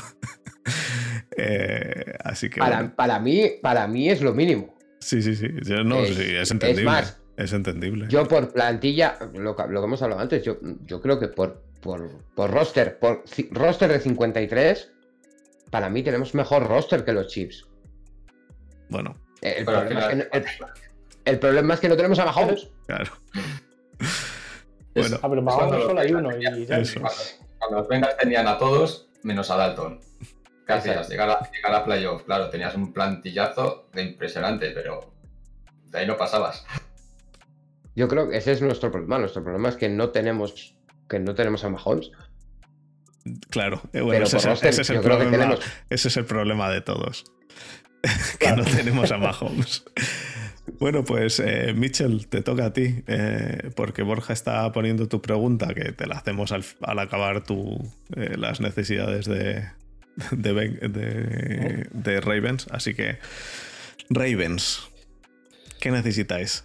Eh, 1.37 2.15
así 2.25 2.49
que. 2.49 2.61
Para, 2.61 3.19
mí, 3.19 3.51
para 3.63 3.87
mí 3.87 4.09
es 4.09 4.23
lo 4.23 4.33
mínimo. 4.33 4.75
Sí, 5.01 5.23
sí, 5.23 5.37
sí. 5.37 5.49
no, 5.85 6.01
es, 6.01 6.17
sí, 6.17 6.37
es 6.37 6.51
entendible. 6.51 6.81
Es 6.81 6.87
más, 6.87 7.21
es 7.37 7.53
entendible. 7.53 8.07
Yo 8.09 8.27
por 8.27 8.53
plantilla, 8.53 9.19
lo, 9.35 9.55
que 9.55 9.63
hemos 9.63 10.03
hablado 10.03 10.21
antes, 10.21 10.43
yo, 10.43 10.59
yo 10.85 11.01
creo 11.01 11.21
que 11.21 11.29
por, 11.29 11.63
por, 11.81 12.09
por 12.35 12.51
roster, 12.51 12.99
por 12.99 13.23
roster 13.51 13.93
de 13.93 14.01
53, 14.01 14.93
para 15.71 15.91
mí 15.91 16.03
tenemos 16.03 16.35
mejor 16.35 16.67
roster 16.67 17.05
que 17.05 17.13
los 17.13 17.29
chips. 17.29 17.67
Bueno. 18.89 19.15
El, 19.43 19.65
problema, 19.65 20.01
es 20.01 20.07
que 20.07 20.29
el, 21.25 21.39
problema, 21.39 21.75
es 21.75 21.81
que 21.81 21.89
no 21.89 21.97
tenemos 21.97 22.19
a 22.19 22.25
Mahomes. 22.25 22.69
Claro. 22.87 23.13
Bueno, 24.95 25.19
ah, 25.23 25.29
pero 25.29 25.43
Mahomes 25.43 25.85
solo 25.85 26.01
hay 26.01 26.13
uno. 26.13 26.31
Y 26.39 26.67
Cuando, 26.67 27.81
los 27.81 27.89
Bengals 27.89 28.17
tenían 28.17 28.49
a 28.49 28.57
todos, 28.57 29.11
menos 29.23 29.51
a 29.51 29.57
Dalton. 29.57 30.01
¿Qué 30.67 30.73
hacías? 30.73 31.09
Llegar 31.09 31.31
a, 31.31 31.51
llegar 31.53 31.75
a 31.75 31.85
playoff. 31.85 32.25
Claro, 32.25 32.51
tenías 32.51 32.75
un 32.75 32.93
plantillazo 32.93 33.89
de 33.93 34.03
impresionante, 34.03 34.71
pero 34.71 35.13
de 35.87 35.99
ahí 35.99 36.07
no 36.07 36.17
pasabas. 36.17 36.67
Yo 37.95 38.09
creo 38.09 38.29
que 38.29 38.37
ese 38.37 38.53
es 38.53 38.63
nuestro 38.63 38.91
problema. 38.91 39.19
Nuestro 39.19 39.43
problema 39.43 39.69
es 39.69 39.77
que 39.77 39.89
no 39.89 40.11
tenemos, 40.11 40.75
que 41.09 41.21
no 41.21 41.35
tenemos 41.35 41.65
a 41.65 41.69
Mahomes. 41.69 42.11
Claro, 43.51 43.81
eh, 43.93 44.01
bueno, 44.01 44.25
ese, 44.25 44.37
es 44.37 44.91
el 44.91 45.01
problema, 45.01 45.57
ese 45.91 46.09
es 46.09 46.17
el 46.17 46.25
problema 46.25 46.71
de 46.71 46.81
todos. 46.81 47.25
que 48.39 48.53
no 48.53 48.65
tenemos 48.65 49.11
a 49.11 49.19
Mahomes. 49.19 49.85
Bueno, 50.79 51.05
pues 51.05 51.41
eh, 51.41 51.73
Mitchell, 51.75 52.27
te 52.29 52.43
toca 52.43 52.67
a 52.67 52.73
ti, 52.73 53.03
eh, 53.07 53.71
porque 53.75 54.03
Borja 54.03 54.33
está 54.33 54.71
poniendo 54.73 55.09
tu 55.09 55.23
pregunta, 55.23 55.73
que 55.75 55.93
te 55.93 56.07
la 56.07 56.17
hacemos 56.17 56.53
al, 56.53 56.65
acabar 56.99 57.45
tu, 57.45 57.79
eh, 58.15 58.37
las 58.37 58.61
necesidades 58.61 59.27
de, 59.27 59.65
de, 60.31 62.21
Ravens. 62.21 62.67
Así 62.71 62.95
que, 62.95 63.19
Ravens, 64.11 64.89
¿qué 65.81 65.91
necesitáis? 65.91 66.65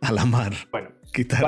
A 0.00 0.12
la 0.12 0.24
mar. 0.24 0.52
Bueno, 0.70 0.90
Quitar, 1.12 1.40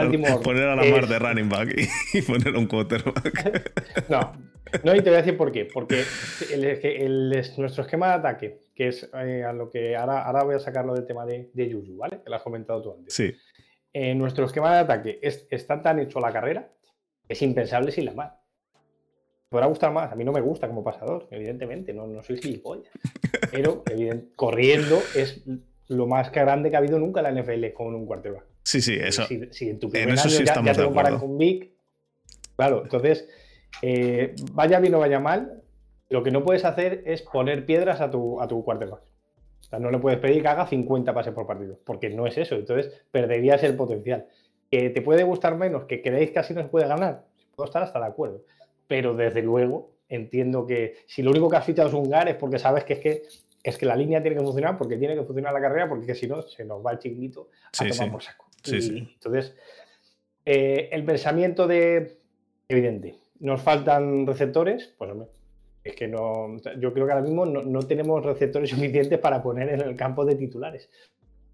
poner 0.42 0.68
a 0.68 0.76
la 0.76 0.84
mar 0.84 1.08
de 1.08 1.18
running 1.18 1.48
back 1.48 1.74
y, 2.14 2.22
poner 2.22 2.56
un 2.56 2.66
quarterback. 2.66 3.72
no, 4.08 4.32
no, 4.84 4.94
y 4.94 5.02
te 5.02 5.10
voy 5.10 5.18
a 5.18 5.22
decir 5.22 5.36
por 5.36 5.52
qué. 5.52 5.64
Porque 5.64 6.04
nuestro 7.56 7.82
esquema 7.82 8.08
de 8.08 8.14
ataque 8.14 8.60
que 8.74 8.88
es 8.88 9.10
eh, 9.14 9.42
a 9.42 9.52
lo 9.52 9.70
que 9.70 9.96
ahora, 9.96 10.22
ahora 10.22 10.44
voy 10.44 10.54
a 10.54 10.58
sacarlo 10.58 10.94
del 10.94 11.06
tema 11.06 11.24
de, 11.24 11.50
de 11.52 11.68
Yuyu, 11.68 11.96
¿vale? 11.96 12.20
Que 12.22 12.28
lo 12.28 12.36
has 12.36 12.42
comentado 12.42 12.82
tú 12.82 12.92
antes. 12.92 13.14
Sí. 13.14 13.34
En 13.92 14.18
nuestro 14.18 14.44
esquema 14.44 14.74
de 14.74 14.80
ataque 14.80 15.18
está 15.22 15.80
tan 15.80 15.98
hecho 15.98 16.20
la 16.20 16.30
carrera 16.30 16.70
es 17.28 17.42
impensable 17.42 17.90
sin 17.90 18.04
la 18.04 18.12
mar. 18.12 18.40
Podrá 19.56 19.68
gustar 19.68 19.90
más, 19.90 20.12
a 20.12 20.14
mí 20.14 20.22
no 20.22 20.32
me 20.32 20.42
gusta 20.42 20.68
como 20.68 20.84
pasador, 20.84 21.28
evidentemente, 21.30 21.94
no, 21.94 22.06
no 22.06 22.22
soy 22.22 22.36
gilipollas. 22.36 22.92
Pero 23.50 23.82
corriendo 24.36 24.98
es 25.14 25.44
lo 25.88 26.06
más 26.06 26.30
grande 26.30 26.68
que 26.68 26.76
ha 26.76 26.80
habido 26.80 26.98
nunca 26.98 27.26
en 27.26 27.34
la 27.34 27.42
NFL 27.42 27.72
con 27.72 27.94
un 27.94 28.04
quarterback. 28.04 28.44
Sí, 28.64 28.82
sí, 28.82 28.98
eso. 29.00 29.24
Si, 29.50 29.70
en 29.70 29.78
tu 29.78 29.88
primer 29.88 30.10
año 30.10 30.28
ya, 30.28 30.74
te 30.74 30.84
comparan 30.84 31.18
con 31.18 31.38
Vic, 31.38 31.70
claro, 32.54 32.82
entonces, 32.82 33.30
eh, 33.80 34.34
vaya 34.52 34.78
bien 34.78 34.94
o 34.94 34.98
vaya 34.98 35.20
mal, 35.20 35.62
lo 36.10 36.22
que 36.22 36.30
no 36.30 36.44
puedes 36.44 36.66
hacer 36.66 37.02
es 37.06 37.22
poner 37.22 37.64
piedras 37.64 38.02
a 38.02 38.10
tu, 38.10 38.38
a 38.42 38.46
tu 38.46 38.62
quarterback. 38.62 39.00
O 39.00 39.68
sea, 39.70 39.78
no 39.78 39.90
le 39.90 39.98
puedes 39.98 40.18
pedir 40.18 40.42
que 40.42 40.48
haga 40.48 40.66
50 40.66 41.14
pases 41.14 41.32
por 41.32 41.46
partido, 41.46 41.78
porque 41.82 42.10
no 42.10 42.26
es 42.26 42.36
eso. 42.36 42.56
Entonces, 42.56 42.92
perderías 43.10 43.62
el 43.62 43.74
potencial. 43.74 44.26
¿Que 44.70 44.90
te 44.90 45.00
puede 45.00 45.24
gustar 45.24 45.56
menos? 45.56 45.86
¿Que 45.86 46.02
creéis 46.02 46.32
que 46.32 46.40
así 46.40 46.52
no 46.52 46.60
se 46.60 46.68
puede 46.68 46.86
ganar? 46.86 47.24
Puedo 47.54 47.68
estar 47.68 47.82
hasta 47.82 47.98
de 47.98 48.04
acuerdo. 48.04 48.42
Pero 48.88 49.14
desde 49.14 49.42
luego, 49.42 49.92
entiendo 50.08 50.66
que 50.66 50.96
si 51.06 51.22
lo 51.22 51.30
único 51.30 51.48
que 51.48 51.56
has 51.56 51.64
fichado 51.64 51.88
es 51.88 51.94
un 51.94 52.08
GAR 52.08 52.28
es 52.28 52.36
porque 52.36 52.58
sabes 52.58 52.84
que 52.84 52.94
es 52.94 52.98
que 53.00 53.22
es 53.66 53.76
que 53.78 53.84
la 53.86 53.96
línea 53.96 54.22
tiene 54.22 54.36
que 54.36 54.44
funcionar, 54.44 54.76
porque 54.78 54.96
tiene 54.96 55.16
que 55.16 55.24
funcionar 55.24 55.52
la 55.52 55.60
carrera, 55.60 55.88
porque 55.88 56.14
si 56.14 56.28
no, 56.28 56.40
se 56.42 56.64
nos 56.64 56.86
va 56.86 56.92
el 56.92 57.00
chiquito 57.00 57.48
a 57.76 57.88
tomar 57.88 58.12
por 58.12 58.22
saco. 58.22 58.46
Entonces, 58.64 59.56
eh, 60.44 60.88
el 60.92 61.04
pensamiento 61.04 61.66
de, 61.66 62.16
evidente, 62.68 63.16
nos 63.40 63.60
faltan 63.60 64.24
receptores, 64.24 64.94
pues 64.96 65.10
hombre, 65.10 65.28
es 65.82 65.96
que 65.96 66.06
no, 66.06 66.56
yo 66.78 66.92
creo 66.92 67.06
que 67.06 67.12
ahora 67.12 67.24
mismo 67.24 67.44
no, 67.44 67.82
tenemos 67.82 68.24
receptores 68.24 68.70
suficientes 68.70 69.18
para 69.18 69.42
poner 69.42 69.68
en 69.70 69.80
el 69.80 69.96
campo 69.96 70.24
de 70.24 70.36
titulares, 70.36 70.88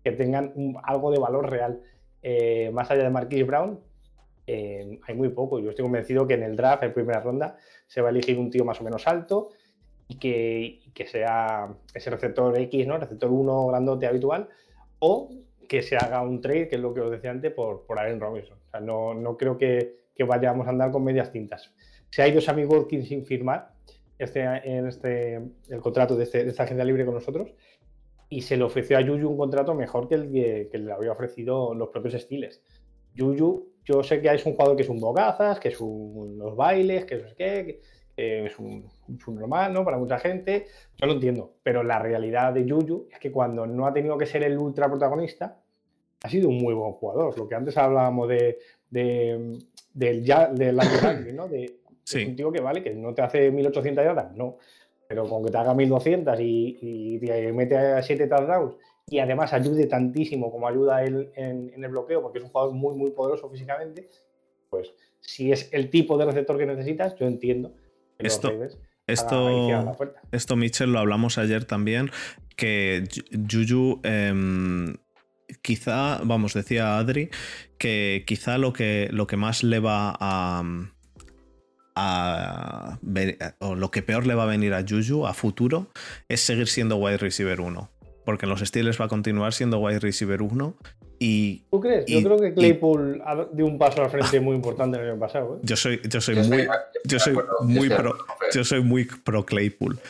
que 0.05 0.12
tengan 0.12 0.53
algo 0.83 1.11
de 1.11 1.18
valor 1.18 1.49
real. 1.49 1.80
Eh, 2.20 2.70
más 2.74 2.91
allá 2.91 3.05
de 3.05 3.11
Marquis 3.11 3.47
Brown, 3.47 3.80
eh, 4.47 4.99
hay 5.03 5.14
muy 5.14 5.28
poco. 5.30 5.59
Yo 5.61 5.70
estoy 5.70 5.84
convencido 5.84 6.26
que 6.26 6.34
en 6.34 6.43
el 6.43 6.57
draft, 6.57 6.82
en 6.82 6.93
primera 6.93 7.20
ronda, 7.20 7.57
se 7.86 8.01
va 8.01 8.09
a 8.09 8.11
elegir 8.11 8.38
un 8.38 8.51
tío 8.51 8.64
más 8.64 8.80
o 8.80 8.84
menos 8.84 9.07
alto 9.07 9.51
y 10.09 10.18
que, 10.18 10.80
que 10.93 11.07
sea 11.07 11.74
ese 11.95 12.11
receptor 12.11 12.59
X, 12.59 12.86
¿no? 12.86 12.99
Receptor 12.99 13.30
1 13.30 13.66
grandote 13.68 14.07
habitual, 14.07 14.49
o 14.99 15.30
que 15.68 15.82
se 15.82 15.97
haga 15.97 16.20
un 16.22 16.40
trade, 16.40 16.68
que 16.68 16.76
es 16.76 16.80
lo 16.82 16.93
que 16.93 17.01
os 17.01 17.11
decía 17.11 17.30
antes, 17.30 17.53
por, 17.53 17.86
por 17.86 17.99
Aaron 17.99 18.20
Robinson. 18.20 18.59
O 18.66 18.70
sea, 18.70 18.80
no, 18.80 19.14
no 19.14 19.36
creo 19.36 19.57
que, 19.57 19.97
que, 20.14 20.24
vayamos 20.24 20.66
a 20.66 20.70
andar 20.70 20.90
con 20.90 21.03
medias 21.03 21.30
tintas. 21.30 21.72
Si 22.11 22.20
hay 22.20 22.32
dos 22.32 22.49
amigos 22.49 22.80
Watkins 22.80 23.09
sin 23.09 23.24
firmar 23.24 23.72
este, 24.18 24.43
en 24.43 24.86
este, 24.86 25.36
el 25.68 25.80
contrato 25.80 26.14
de, 26.14 26.24
este, 26.24 26.45
de, 26.45 26.51
esta 26.51 26.64
agencia 26.64 26.84
libre 26.84 27.05
con 27.05 27.14
nosotros 27.14 27.55
y 28.28 28.43
se 28.43 28.57
le 28.57 28.64
ofreció 28.64 28.97
a 28.97 29.01
Yuyu 29.01 29.28
un 29.28 29.36
contrato 29.36 29.74
mejor 29.74 30.09
que 30.09 30.14
el 30.14 30.30
que, 30.70 30.78
le 30.78 30.93
había 30.93 31.12
ofrecido 31.12 31.74
los 31.74 31.88
propios 31.88 32.14
Stiles. 32.14 32.62
Yuyu, 33.14 33.71
yo 33.85 34.03
sé 34.03 34.20
que 34.20 34.33
es 34.33 34.47
un 34.47 34.53
jugador 34.53 34.76
que 34.76 34.83
es 34.83 34.89
un 34.89 35.01
bogazas, 35.01 35.59
que 35.59 35.68
es 35.68 35.80
un, 35.80 36.39
los 36.39 36.57
bailes, 36.57 37.05
que 37.05 37.16
es, 37.16 37.35
que, 37.35 37.80
es 38.16 38.59
un, 38.59 38.89
un, 39.09 39.35
normal, 39.35 39.72
¿no? 39.72 39.85
Para 39.85 39.99
mucha 39.99 40.18
gente. 40.18 40.66
Yo 40.97 41.07
lo 41.07 41.14
entiendo, 41.14 41.55
pero 41.62 41.83
la 41.83 41.99
realidad 41.99 42.53
de 42.53 42.64
Yuyu 42.64 43.09
es 43.11 43.18
que 43.18 43.33
cuando 43.33 43.66
no 43.66 43.87
ha 43.87 43.93
tenido 43.93 44.16
que 44.16 44.26
ser 44.26 44.43
el 44.45 44.57
ultra 44.57 44.89
protagonista, 44.89 45.59
ha 46.22 46.28
sido 46.28 46.49
un 46.49 46.59
muy 46.59 46.74
buen 46.74 46.93
jugador. 46.93 47.37
Lo 47.37 47.49
que 47.49 47.55
antes 47.55 47.76
hablábamos 47.76 48.28
de, 48.28 48.59
de 48.91 49.59
del, 49.93 50.24
ya, 50.24 50.47
del 50.47 50.76
¿no? 51.35 51.49
De, 51.49 51.80
sí. 52.05 52.24
un 52.24 52.37
tío 52.37 52.53
que 52.53 52.61
vale, 52.61 52.83
que 52.83 52.95
no 52.95 53.14
te 53.14 53.22
hace 53.22 53.51
1800 53.51 54.05
yardas, 54.05 54.37
no. 54.37 54.59
Pero 55.09 55.28
con 55.28 55.45
que 55.45 55.51
te 55.51 55.59
haga 55.59 55.74
1200 55.74 56.41
y, 56.41 56.78
y 56.80 57.18
te 57.18 57.53
mete 57.53 57.76
a 57.76 58.03
7 58.03 58.26
touchdowns 58.28 58.76
y 59.09 59.18
además 59.18 59.53
ayude 59.53 59.86
tantísimo 59.86 60.50
como 60.50 60.68
ayuda 60.68 61.05
él 61.05 61.30
en, 61.34 61.72
el 61.82 61.90
bloqueo, 61.90 62.22
porque 62.22 62.38
es 62.38 62.44
un 62.44 62.50
jugador 62.50 62.74
muy, 62.74 62.96
muy 62.96 63.11
poderoso 63.11 63.48
físicamente, 63.48 64.09
pues 64.70 64.92
si 65.20 65.53
es 65.53 65.68
el 65.72 65.90
tipo 65.90 66.16
de 66.18 66.24
receptor 66.24 66.59
que 66.59 66.66
necesitas, 66.66 67.14
yo 67.16 67.26
entiendo 67.26 67.74
que 68.18 68.26
esto, 68.26 68.53
esto, 69.07 69.48
esto, 70.30 70.57
Mitchell, 70.57 70.92
lo 70.92 70.98
hablamos 70.98 71.38
ayer 71.38 71.64
también, 71.64 72.11
que 72.57 73.05
Juju 73.50 74.00
em, 74.05 74.94
quizá, 75.61 76.20
vamos, 76.24 76.55
decía 76.55 76.98
Adri, 76.98 77.30
que 77.78 78.24
quizá 78.26 78.59
lo 78.59 78.72
que, 78.72 79.09
lo 79.11 79.26
que 79.26 79.36
más 79.36 79.62
le 79.62 79.80
va 79.80 80.16
a, 80.18 80.62
a 81.94 82.98
o 83.59 83.74
lo 83.74 83.90
que 83.90 84.03
peor 84.03 84.26
le 84.26 84.34
va 84.34 84.44
a 84.44 84.46
venir 84.46 84.72
a 84.72 84.84
Juju 84.88 85.26
a 85.26 85.34
futuro 85.34 85.90
es 86.28 86.40
seguir 86.40 86.68
siendo 86.68 86.96
wide 86.96 87.18
receiver 87.18 87.61
1. 87.61 87.91
Porque 88.24 88.46
en 88.46 88.50
los 88.50 88.60
Steelers 88.60 89.00
va 89.00 89.06
a 89.06 89.08
continuar 89.08 89.52
siendo 89.52 89.78
wide 89.78 90.00
receiver 90.00 90.42
1 90.42 90.76
y, 91.18 91.64
¿Tú 91.70 91.80
crees? 91.80 92.06
yo 92.06 92.22
creo 92.22 92.38
que 92.38 92.52
Claypool 92.52 93.22
dio 93.52 93.66
un 93.66 93.78
paso 93.78 94.02
al 94.02 94.10
frente 94.10 94.40
muy 94.40 94.56
importante 94.56 94.98
el 94.98 95.10
año 95.10 95.20
pasado. 95.20 95.56
¿eh? 95.56 95.60
Yo 95.62 95.76
soy, 95.76 96.00
yo 96.08 96.20
soy 96.20 96.34
muy, 96.36 96.66
yo 97.04 97.18
soy 97.20 97.36
muy 97.62 97.88
pro, 97.88 98.16
yo 98.52 98.64
soy 98.64 98.82
muy 98.82 99.04
pro 99.04 99.44
Claypool, 99.44 100.00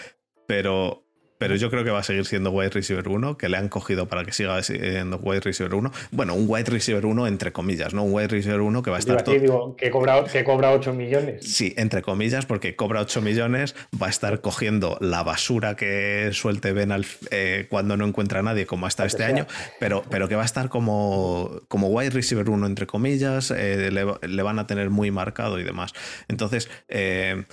pero 0.47 1.05
pero 1.43 1.57
yo 1.57 1.71
creo 1.71 1.83
que 1.83 1.91
va 1.91 1.99
a 1.99 2.03
seguir 2.05 2.25
siendo 2.25 2.53
wide 2.53 2.71
receiver 2.71 3.09
1, 3.09 3.37
que 3.37 3.49
le 3.49 3.57
han 3.57 3.69
cogido 3.69 4.07
para 4.07 4.25
que 4.25 4.31
siga 4.31 4.63
siendo 4.63 5.17
wide 5.17 5.41
receiver 5.41 5.75
1. 5.75 5.91
Bueno, 6.13 6.35
un 6.37 6.45
wide 6.47 6.71
receiver 6.71 7.05
1 7.05 7.27
entre 7.27 7.51
comillas, 7.51 7.93
¿no? 7.95 8.05
Un 8.05 8.15
wide 8.15 8.29
receiver 8.29 8.61
1 8.61 8.81
que 8.81 8.91
va 8.91 8.99
a 8.99 9.01
estar 9.01 9.25
todo... 9.25 9.75
que, 9.75 9.91
cobra, 9.91 10.23
que 10.23 10.45
cobra 10.45 10.71
8 10.71 10.93
millones. 10.93 11.45
Sí, 11.45 11.75
entre 11.77 12.01
comillas, 12.01 12.47
porque 12.47 12.77
cobra 12.77 13.01
8 13.01 13.23
millones, 13.23 13.75
va 14.01 14.07
a 14.07 14.11
estar 14.11 14.41
cogiendo 14.41 14.97
la 15.01 15.25
basura 15.25 15.75
que 15.75 16.31
suelte 16.33 16.73
Ben 16.73 16.93
eh, 17.33 17.67
cuando 17.69 17.97
no 17.97 18.07
encuentra 18.07 18.39
a 18.39 18.43
nadie, 18.45 18.65
como 18.65 18.87
hasta 18.87 19.05
este 19.05 19.25
año, 19.25 19.49
pero, 19.81 20.05
pero 20.09 20.29
que 20.29 20.37
va 20.37 20.43
a 20.43 20.47
estar 20.47 20.69
como, 20.69 21.63
como 21.67 21.89
wide 21.89 22.11
receiver 22.11 22.49
1 22.49 22.69
entre 22.69 22.87
comillas, 22.87 23.51
eh, 23.51 23.91
le, 23.91 24.43
van 24.45 24.61
a 24.61 24.69
tener 24.69 24.91
muy 24.91 25.11
marcado 25.11 25.59
y 25.59 25.65
demás. 25.65 25.93
Entonces, 26.29 26.71
eh, 26.87 27.47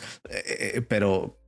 pero, 0.88 1.39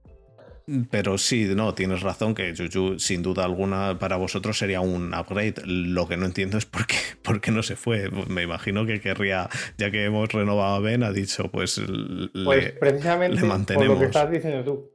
pero 0.90 1.18
sí, 1.18 1.50
no, 1.56 1.74
tienes 1.74 2.02
razón 2.02 2.36
que 2.36 2.54
Juju, 2.56 3.00
sin 3.00 3.24
duda 3.24 3.44
alguna, 3.44 3.98
para 4.00 4.18
vosotros 4.18 4.58
sería 4.58 4.82
un 4.82 5.14
upgrade. 5.14 5.56
Lo 5.66 6.08
que 6.08 6.18
no 6.18 6.26
entiendo 6.26 6.58
es 6.58 6.66
por 6.66 6.86
qué, 6.88 6.96
por 7.24 7.42
qué 7.42 7.52
no 7.52 7.64
se 7.64 7.76
fue. 7.76 8.10
Me 8.28 8.44
imagino 8.44 8.86
que 8.86 9.02
querría, 9.02 9.50
ya 9.78 9.92
que 9.92 10.06
hemos 10.06 10.32
renovado 10.32 10.76
a 10.76 10.80
Ben, 10.80 11.04
ha 11.04 11.12
dicho, 11.12 11.50
pues, 11.50 11.82
pues 12.46 12.72
precisamente 12.74 13.74
por 13.74 13.86
lo 13.86 14.00
que 14.00 14.06
estás 14.06 14.30
diciendo 14.30 14.64
tú. 14.64 14.92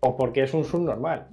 O 0.00 0.16
porque 0.16 0.44
es 0.44 0.54
un 0.54 0.64
subnormal. 0.64 1.28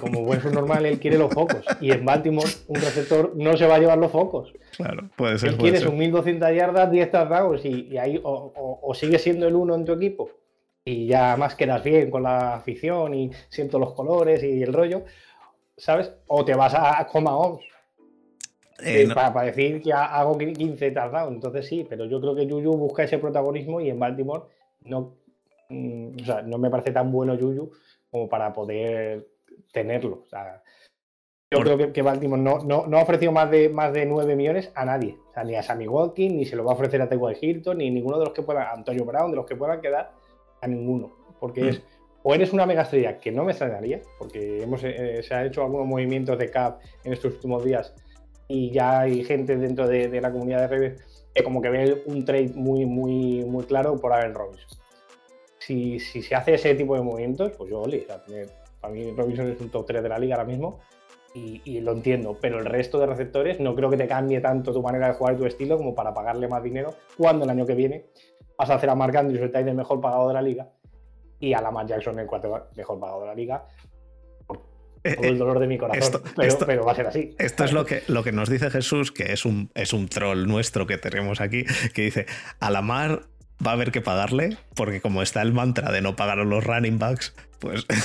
Como 0.00 0.22
buen 0.22 0.40
subnormal, 0.40 0.86
él 0.86 0.98
quiere 0.98 1.18
los 1.18 1.34
focos. 1.34 1.62
Y 1.82 1.90
en 1.90 2.04
Baltimore, 2.06 2.50
un 2.68 2.76
receptor 2.80 3.34
no 3.36 3.54
se 3.58 3.66
va 3.66 3.74
a 3.74 3.78
llevar 3.78 3.98
los 3.98 4.10
focos. 4.10 4.54
Claro, 4.76 5.10
puede 5.16 5.38
ser. 5.38 5.50
Él 5.50 5.56
quiere 5.58 5.78
sus 5.78 5.92
1200 5.92 6.54
yardas, 6.54 6.90
10 6.90 7.10
touchdowns 7.10 7.64
y, 7.66 7.88
y 7.90 7.98
ahí 7.98 8.18
o, 8.22 8.80
o 8.82 8.94
sigue 8.94 9.18
siendo 9.18 9.46
el 9.46 9.54
uno 9.54 9.74
en 9.74 9.84
tu 9.84 9.92
equipo 9.92 10.30
y 10.84 11.06
ya 11.06 11.36
más 11.36 11.54
quedas 11.54 11.82
bien 11.82 12.10
con 12.10 12.22
la 12.22 12.56
afición 12.56 13.14
y 13.14 13.30
siento 13.48 13.78
los 13.78 13.94
colores 13.94 14.42
y 14.42 14.62
el 14.62 14.72
rollo, 14.72 15.04
¿sabes? 15.76 16.12
O 16.26 16.44
te 16.44 16.54
vas 16.54 16.74
a 16.74 17.06
Coma 17.06 17.32
eh, 18.84 19.08
para, 19.14 19.42
decir 19.42 19.80
que 19.80 19.92
hago 19.92 20.36
15 20.36 20.90
touchdowns. 20.90 21.34
Entonces 21.34 21.66
sí, 21.66 21.86
pero 21.88 22.04
yo 22.04 22.20
creo 22.20 22.34
que 22.34 22.46
Yuyu 22.46 22.72
busca 22.72 23.04
ese 23.04 23.18
protagonismo 23.18 23.80
y 23.80 23.88
en 23.88 23.98
Baltimore 23.98 24.42
no, 24.82 25.14
mm, 25.70 26.20
o 26.20 26.24
sea, 26.24 26.42
no 26.42 26.58
me 26.58 26.70
parece 26.70 26.92
tan 26.92 27.10
bueno 27.10 27.34
Yuyu 27.34 27.70
como 28.10 28.28
para 28.28 28.52
poder 28.52 29.26
tenerlo. 29.72 30.22
O 30.24 30.26
sea, 30.26 30.62
yo 31.50 31.60
creo 31.60 31.92
que, 31.92 32.02
Baltimore 32.02 32.42
no, 32.42 32.58
no, 32.58 32.98
ha 32.98 33.02
ofrecido 33.02 33.32
más 33.32 33.50
de, 33.50 33.68
más 33.68 33.92
de 33.92 34.04
9 34.04 34.36
millones 34.36 34.70
a 34.74 34.84
nadie. 34.84 35.16
O 35.30 35.32
sea, 35.32 35.44
ni 35.44 35.54
a 35.54 35.62
Sammy 35.62 35.86
Watkins, 35.86 36.34
ni 36.34 36.44
se 36.44 36.56
lo 36.56 36.64
va 36.64 36.72
a 36.72 36.74
ofrecer 36.74 37.00
a 37.00 37.08
T.Y. 37.08 37.18
Hilton, 37.40 37.78
ni 37.78 37.90
ninguno 37.90 38.18
de 38.18 38.24
los 38.26 38.34
que 38.34 38.42
puedan, 38.42 38.66
Antonio 38.76 39.04
Brown, 39.04 39.30
de 39.30 39.36
los 39.36 39.46
que 39.46 39.56
puedan 39.56 39.80
quedar 39.80 40.10
a 40.64 40.66
ninguno. 40.66 41.12
Porque 41.38 41.62
mm. 41.62 41.68
es, 41.68 41.82
o 42.22 42.34
eres 42.34 42.52
una 42.52 42.64
mega 42.64 42.82
estrella, 42.82 43.18
que 43.18 43.30
no 43.30 43.44
me 43.44 43.52
extrañaría, 43.52 44.00
porque 44.18 44.62
hemos, 44.62 44.82
eh, 44.82 45.22
se 45.22 45.34
ha 45.34 45.44
hecho 45.44 45.62
algunos 45.62 45.86
movimientos 45.86 46.38
de 46.38 46.50
cap 46.50 46.80
en 47.04 47.12
estos 47.12 47.34
últimos 47.34 47.62
días 47.62 47.94
y 48.48 48.70
ya 48.70 49.00
hay 49.00 49.24
gente 49.24 49.56
dentro 49.56 49.86
de, 49.86 50.20
la 50.20 50.32
comunidad 50.32 50.60
de 50.60 50.68
redes 50.68 51.28
que 51.34 51.42
como 51.42 51.60
que 51.60 51.68
ve 51.68 52.02
un 52.06 52.24
trade 52.24 52.52
muy, 52.54 52.86
muy, 52.86 53.44
muy 53.44 53.64
claro 53.64 53.96
por 53.96 54.12
Aaron 54.12 54.34
Robinson. 54.34 54.78
Si, 55.58 55.98
si 55.98 56.22
se 56.22 56.34
hace 56.34 56.54
ese 56.54 56.74
tipo 56.74 56.94
de 56.94 57.02
movimientos, 57.02 57.52
pues 57.56 57.70
yo, 57.70 57.80
ole, 57.80 58.06
para 58.80 58.92
mí 58.92 59.10
Robinson 59.16 59.48
es 59.48 59.60
un 59.60 59.70
top 59.70 59.86
3 59.86 60.02
de 60.02 60.08
la 60.08 60.18
liga 60.18 60.36
ahora 60.36 60.46
mismo 60.46 60.78
y, 61.34 61.60
y, 61.64 61.80
lo 61.80 61.92
entiendo, 61.92 62.38
pero 62.40 62.58
el 62.58 62.64
resto 62.64 62.98
de 63.00 63.06
receptores 63.06 63.60
no 63.60 63.74
creo 63.74 63.90
que 63.90 63.96
te 63.96 64.06
cambie 64.06 64.40
tanto 64.40 64.72
tu 64.72 64.82
manera 64.82 65.08
de 65.08 65.14
jugar 65.14 65.34
y 65.34 65.38
tu 65.38 65.46
estilo 65.46 65.76
como 65.76 65.94
para 65.94 66.14
pagarle 66.14 66.48
más 66.48 66.62
dinero 66.62 66.94
cuando 67.16 67.44
el 67.44 67.50
año 67.50 67.66
que 67.66 67.74
viene 67.74 68.04
vas 68.58 68.70
a 68.70 68.74
hacer 68.74 68.90
a 68.90 68.94
Mark 68.94 69.16
Andrews 69.16 69.42
el 69.42 69.50
tight 69.50 69.66
mejor 69.74 70.00
pagado 70.00 70.28
de 70.28 70.34
la 70.34 70.42
liga 70.42 70.68
y 71.40 71.52
a 71.52 71.60
Lamar 71.60 71.86
Jackson 71.86 72.18
el 72.18 72.26
cuarto 72.26 72.68
mejor 72.76 73.00
pagado 73.00 73.20
de 73.20 73.26
la 73.26 73.34
liga. 73.34 73.64
Por 74.46 74.60
eh, 75.02 75.16
todo 75.16 75.26
el 75.26 75.38
dolor 75.38 75.58
de 75.58 75.66
mi 75.66 75.78
corazón, 75.78 76.22
pero, 76.66 76.84
va 76.84 76.92
a 76.92 76.94
ser 76.94 77.06
así. 77.06 77.34
Esto 77.38 77.64
es 77.64 77.72
lo 77.72 77.84
que, 77.84 78.02
lo 78.08 78.22
que 78.24 78.32
nos 78.32 78.48
dice 78.48 78.70
Jesús, 78.70 79.12
que 79.12 79.32
es 79.32 79.44
un, 79.44 79.70
es 79.74 79.92
un 79.92 80.08
troll 80.08 80.46
nuestro 80.46 80.86
que 80.86 80.96
tenemos 80.96 81.40
aquí, 81.40 81.64
que 81.92 82.02
dice, 82.02 82.26
a 82.60 82.70
Lamar 82.70 83.22
va 83.64 83.72
a 83.72 83.74
haber 83.74 83.92
que 83.92 84.00
pagarle, 84.00 84.56
porque 84.74 85.00
como 85.00 85.22
está 85.22 85.42
el 85.42 85.52
mantra 85.52 85.92
de 85.92 86.00
no 86.00 86.16
pagar 86.16 86.38
a 86.38 86.44
los 86.44 86.64
running 86.64 86.98
backs, 86.98 87.34
pues... 87.60 87.86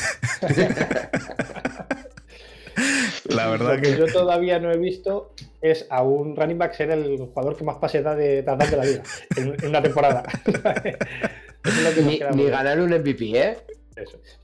La 3.30 3.50
verdad 3.50 3.76
Lo 3.76 3.82
que, 3.82 3.98
yo 3.98 4.06
todavía 4.08 4.60
no 4.60 4.72
he 4.72 4.78
visto 4.78 5.34
es 5.62 5.88
a 5.90 6.04
un 6.04 6.36
running 6.36 6.58
back 6.58 6.74
ser 6.74 6.92
el 6.92 7.18
jugador 7.18 7.56
que 7.56 7.64
más 7.64 7.78
pase 7.78 8.02
da 8.02 8.16
de, 8.16 8.42
de 8.42 8.44
la 8.44 8.86
vida 8.86 9.04
en, 9.36 9.68
una 9.68 9.82
temporada. 9.82 10.24
ni, 12.36 12.48
ganar 12.50 12.80
un 12.80 12.90
MVP, 12.90 13.40
¿eh? 13.40 13.58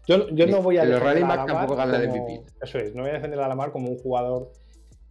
Yo, 0.07 0.29
yo 0.29 0.47
no 0.47 0.61
voy 0.61 0.77
a 0.77 0.86
defender 0.86 1.23
a 1.23 1.45
tampoco 1.45 1.75
gana 1.75 1.97
el 1.97 2.09
MVP. 2.09 2.41
Eso 2.61 2.77
es, 2.77 2.93
no 2.93 3.03
voy 3.03 3.11
a 3.11 3.13
defender 3.15 3.39
a 3.39 3.47
Lamar 3.47 3.71
como 3.71 3.89
un 3.89 3.97
jugador 3.97 4.51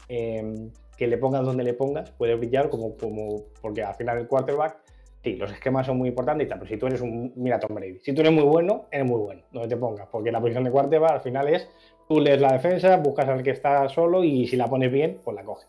em, 0.08 0.70
que 0.96 1.06
le 1.06 1.18
pongas 1.18 1.44
donde 1.44 1.64
le 1.64 1.74
pongas, 1.74 2.10
puede 2.12 2.34
brillar 2.34 2.68
como, 2.68 2.96
como 2.96 3.44
porque 3.60 3.82
al 3.82 3.94
final 3.94 4.18
el 4.18 4.26
quarterback, 4.26 4.78
sí, 5.22 5.36
los 5.36 5.50
esquemas 5.50 5.86
son 5.86 5.98
muy 5.98 6.08
importantes 6.08 6.46
y 6.46 6.48
tal, 6.48 6.58
pero 6.58 6.68
si 6.68 6.76
tú 6.76 6.86
eres 6.86 7.00
un, 7.00 7.32
mira 7.36 7.58
Tom 7.58 7.74
Brady, 7.74 7.98
si 8.00 8.12
tú 8.12 8.20
eres 8.20 8.32
muy 8.32 8.44
bueno, 8.44 8.86
eres 8.90 9.06
muy 9.06 9.20
bueno, 9.20 9.42
donde 9.52 9.68
te 9.68 9.76
pongas, 9.76 10.08
porque 10.08 10.30
la 10.30 10.40
posición 10.40 10.64
de 10.64 10.70
quarterback 10.70 11.12
al 11.12 11.20
final 11.20 11.48
es, 11.48 11.68
tú 12.08 12.20
lees 12.20 12.40
la 12.40 12.52
defensa, 12.52 12.96
buscas 12.96 13.28
al 13.28 13.42
que 13.42 13.50
está 13.50 13.88
solo 13.88 14.22
y 14.24 14.46
si 14.46 14.56
la 14.56 14.68
pones 14.68 14.90
bien, 14.92 15.20
pues 15.24 15.34
la 15.34 15.44
coges. 15.44 15.68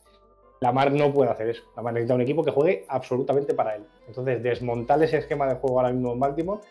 Lamar 0.61 0.91
no 0.91 1.13
puede 1.13 1.31
hacer 1.31 1.49
eso. 1.49 1.63
Lamar 1.75 1.93
necesita 1.93 2.15
un 2.15 2.21
equipo 2.21 2.43
que 2.43 2.51
juegue 2.51 2.85
absolutamente 2.87 3.53
para 3.53 3.75
él. 3.75 3.83
Entonces, 4.07 4.41
desmontar 4.41 5.01
ese 5.03 5.17
esquema 5.17 5.47
de 5.47 5.55
juego 5.55 5.79
ahora 5.79 5.91
mismo 5.91 6.13
en 6.13 6.19
Baltimore 6.19 6.61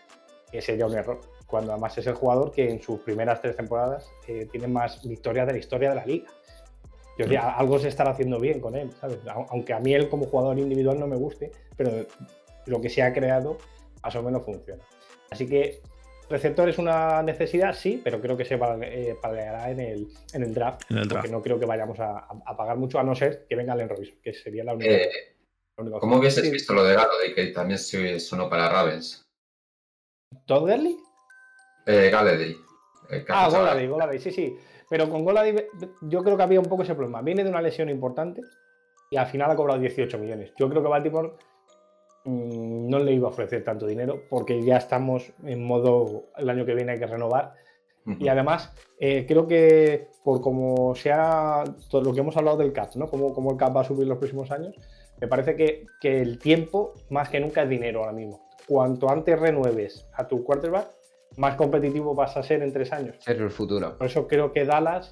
eh, 0.52 0.60
sería 0.60 0.86
un 0.86 0.94
error. 0.94 1.20
Cuando 1.46 1.72
además 1.72 1.96
es 1.98 2.06
el 2.06 2.14
jugador 2.14 2.50
que 2.50 2.70
en 2.70 2.82
sus 2.82 3.00
primeras 3.00 3.40
tres 3.40 3.56
temporadas 3.56 4.10
eh, 4.26 4.48
tiene 4.50 4.66
más 4.66 5.06
victorias 5.06 5.46
de 5.46 5.52
la 5.52 5.58
historia 5.58 5.90
de 5.90 5.94
la 5.96 6.06
liga. 6.06 6.26
Yo 7.18 7.26
diría, 7.26 7.50
algo 7.50 7.78
se 7.78 7.88
estará 7.88 8.10
haciendo 8.10 8.40
bien 8.40 8.58
con 8.60 8.74
él, 8.74 8.90
¿sabes? 9.00 9.18
Aunque 9.50 9.72
a 9.72 9.78
mí 9.78 9.94
él 9.94 10.08
como 10.08 10.26
jugador 10.26 10.58
individual 10.58 10.98
no 10.98 11.06
me 11.06 11.14
guste, 11.14 11.52
pero 11.76 12.06
lo 12.66 12.80
que 12.80 12.88
se 12.88 13.02
ha 13.02 13.12
creado 13.12 13.58
más 14.02 14.16
o 14.16 14.22
menos 14.22 14.42
funciona. 14.42 14.82
Así 15.30 15.46
que 15.46 15.80
Receptor 16.28 16.68
es 16.68 16.78
una 16.78 17.22
necesidad, 17.22 17.74
sí, 17.74 18.00
pero 18.02 18.20
creo 18.20 18.36
que 18.36 18.44
se 18.44 18.54
eh, 18.54 19.16
paleará 19.20 19.70
en 19.70 19.80
el, 19.80 20.08
en 20.32 20.42
el 20.42 20.54
draft. 20.54 20.82
Porque 21.08 21.28
no 21.28 21.42
creo 21.42 21.58
que 21.58 21.66
vayamos 21.66 21.98
a, 22.00 22.26
pagar 22.56 22.76
mucho, 22.76 22.98
a 22.98 23.02
no 23.02 23.14
ser 23.14 23.46
que 23.48 23.56
venga 23.56 23.74
el 23.74 23.88
Robinson, 23.88 24.18
que 24.22 24.32
sería 24.32 24.64
la 24.64 24.74
única. 24.74 24.90
Eh, 24.90 25.10
¿Cómo 26.00 26.18
hubieses 26.18 26.50
visto 26.50 26.72
lo 26.72 26.84
de 26.84 26.94
Galloway, 26.94 27.34
que 27.34 27.46
también 27.48 27.78
sonó 27.78 28.48
para 28.48 28.68
Ravens? 28.68 29.24
¿Todd 30.46 30.60
Gurley? 30.60 30.96
Eh, 31.86 32.10
Galladay. 32.10 32.56
Ah, 33.28 33.48
Goladay, 33.48 33.86
Goladay, 33.86 34.18
sí, 34.18 34.30
sí. 34.30 34.56
Pero 34.88 35.08
con 35.08 35.24
Goladay 35.24 35.66
yo 36.02 36.22
creo 36.22 36.36
que 36.36 36.42
había 36.42 36.60
un 36.60 36.66
poco 36.66 36.82
ese 36.82 36.94
problema. 36.94 37.22
Viene 37.22 37.44
de 37.44 37.50
una 37.50 37.60
lesión 37.60 37.88
importante 37.88 38.40
y 39.10 39.16
al 39.16 39.26
final 39.26 39.50
ha 39.50 39.56
cobrado 39.56 39.80
18 39.80 40.18
millones. 40.18 40.52
Yo 40.58 40.68
creo 40.68 40.82
que 40.82 40.88
Baltimore 40.88 41.32
no 42.24 42.98
le 42.98 43.12
iba 43.12 43.28
a 43.28 43.30
ofrecer 43.30 43.62
tanto 43.64 43.86
dinero 43.86 44.22
porque 44.30 44.64
ya 44.64 44.76
estamos 44.76 45.32
en 45.44 45.64
modo 45.64 46.24
el 46.36 46.48
año 46.48 46.64
que 46.64 46.74
viene 46.74 46.92
hay 46.92 46.98
que 46.98 47.06
renovar. 47.06 47.54
Y 48.18 48.28
además, 48.28 48.70
eh, 49.00 49.24
creo 49.26 49.46
que 49.46 50.08
por 50.22 50.42
como 50.42 50.94
sea 50.94 51.64
todo 51.88 52.02
lo 52.02 52.12
que 52.12 52.20
hemos 52.20 52.36
hablado 52.36 52.58
del 52.58 52.70
CAP, 52.70 52.96
¿no? 52.96 53.08
Como, 53.08 53.32
como 53.32 53.52
el 53.52 53.56
CAP 53.56 53.76
va 53.76 53.80
a 53.80 53.84
subir 53.84 54.06
los 54.06 54.18
próximos 54.18 54.50
años, 54.50 54.76
me 55.22 55.26
parece 55.26 55.56
que, 55.56 55.86
que, 56.02 56.20
el 56.20 56.38
tiempo 56.38 56.92
más 57.08 57.30
que 57.30 57.40
nunca 57.40 57.62
es 57.62 57.68
dinero 57.70 58.00
ahora 58.00 58.12
mismo. 58.12 58.46
Cuanto 58.66 59.08
antes 59.08 59.38
renueves 59.38 60.06
a 60.12 60.28
tu 60.28 60.44
quarterback, 60.44 60.90
más 61.38 61.56
competitivo 61.56 62.14
vas 62.14 62.36
a 62.36 62.42
ser 62.42 62.62
en 62.62 62.74
tres 62.74 62.92
años. 62.92 63.16
Es 63.20 63.28
el 63.28 63.50
futuro. 63.50 63.96
Por 63.96 64.06
eso 64.06 64.28
creo 64.28 64.52
que 64.52 64.66
Dallas 64.66 65.10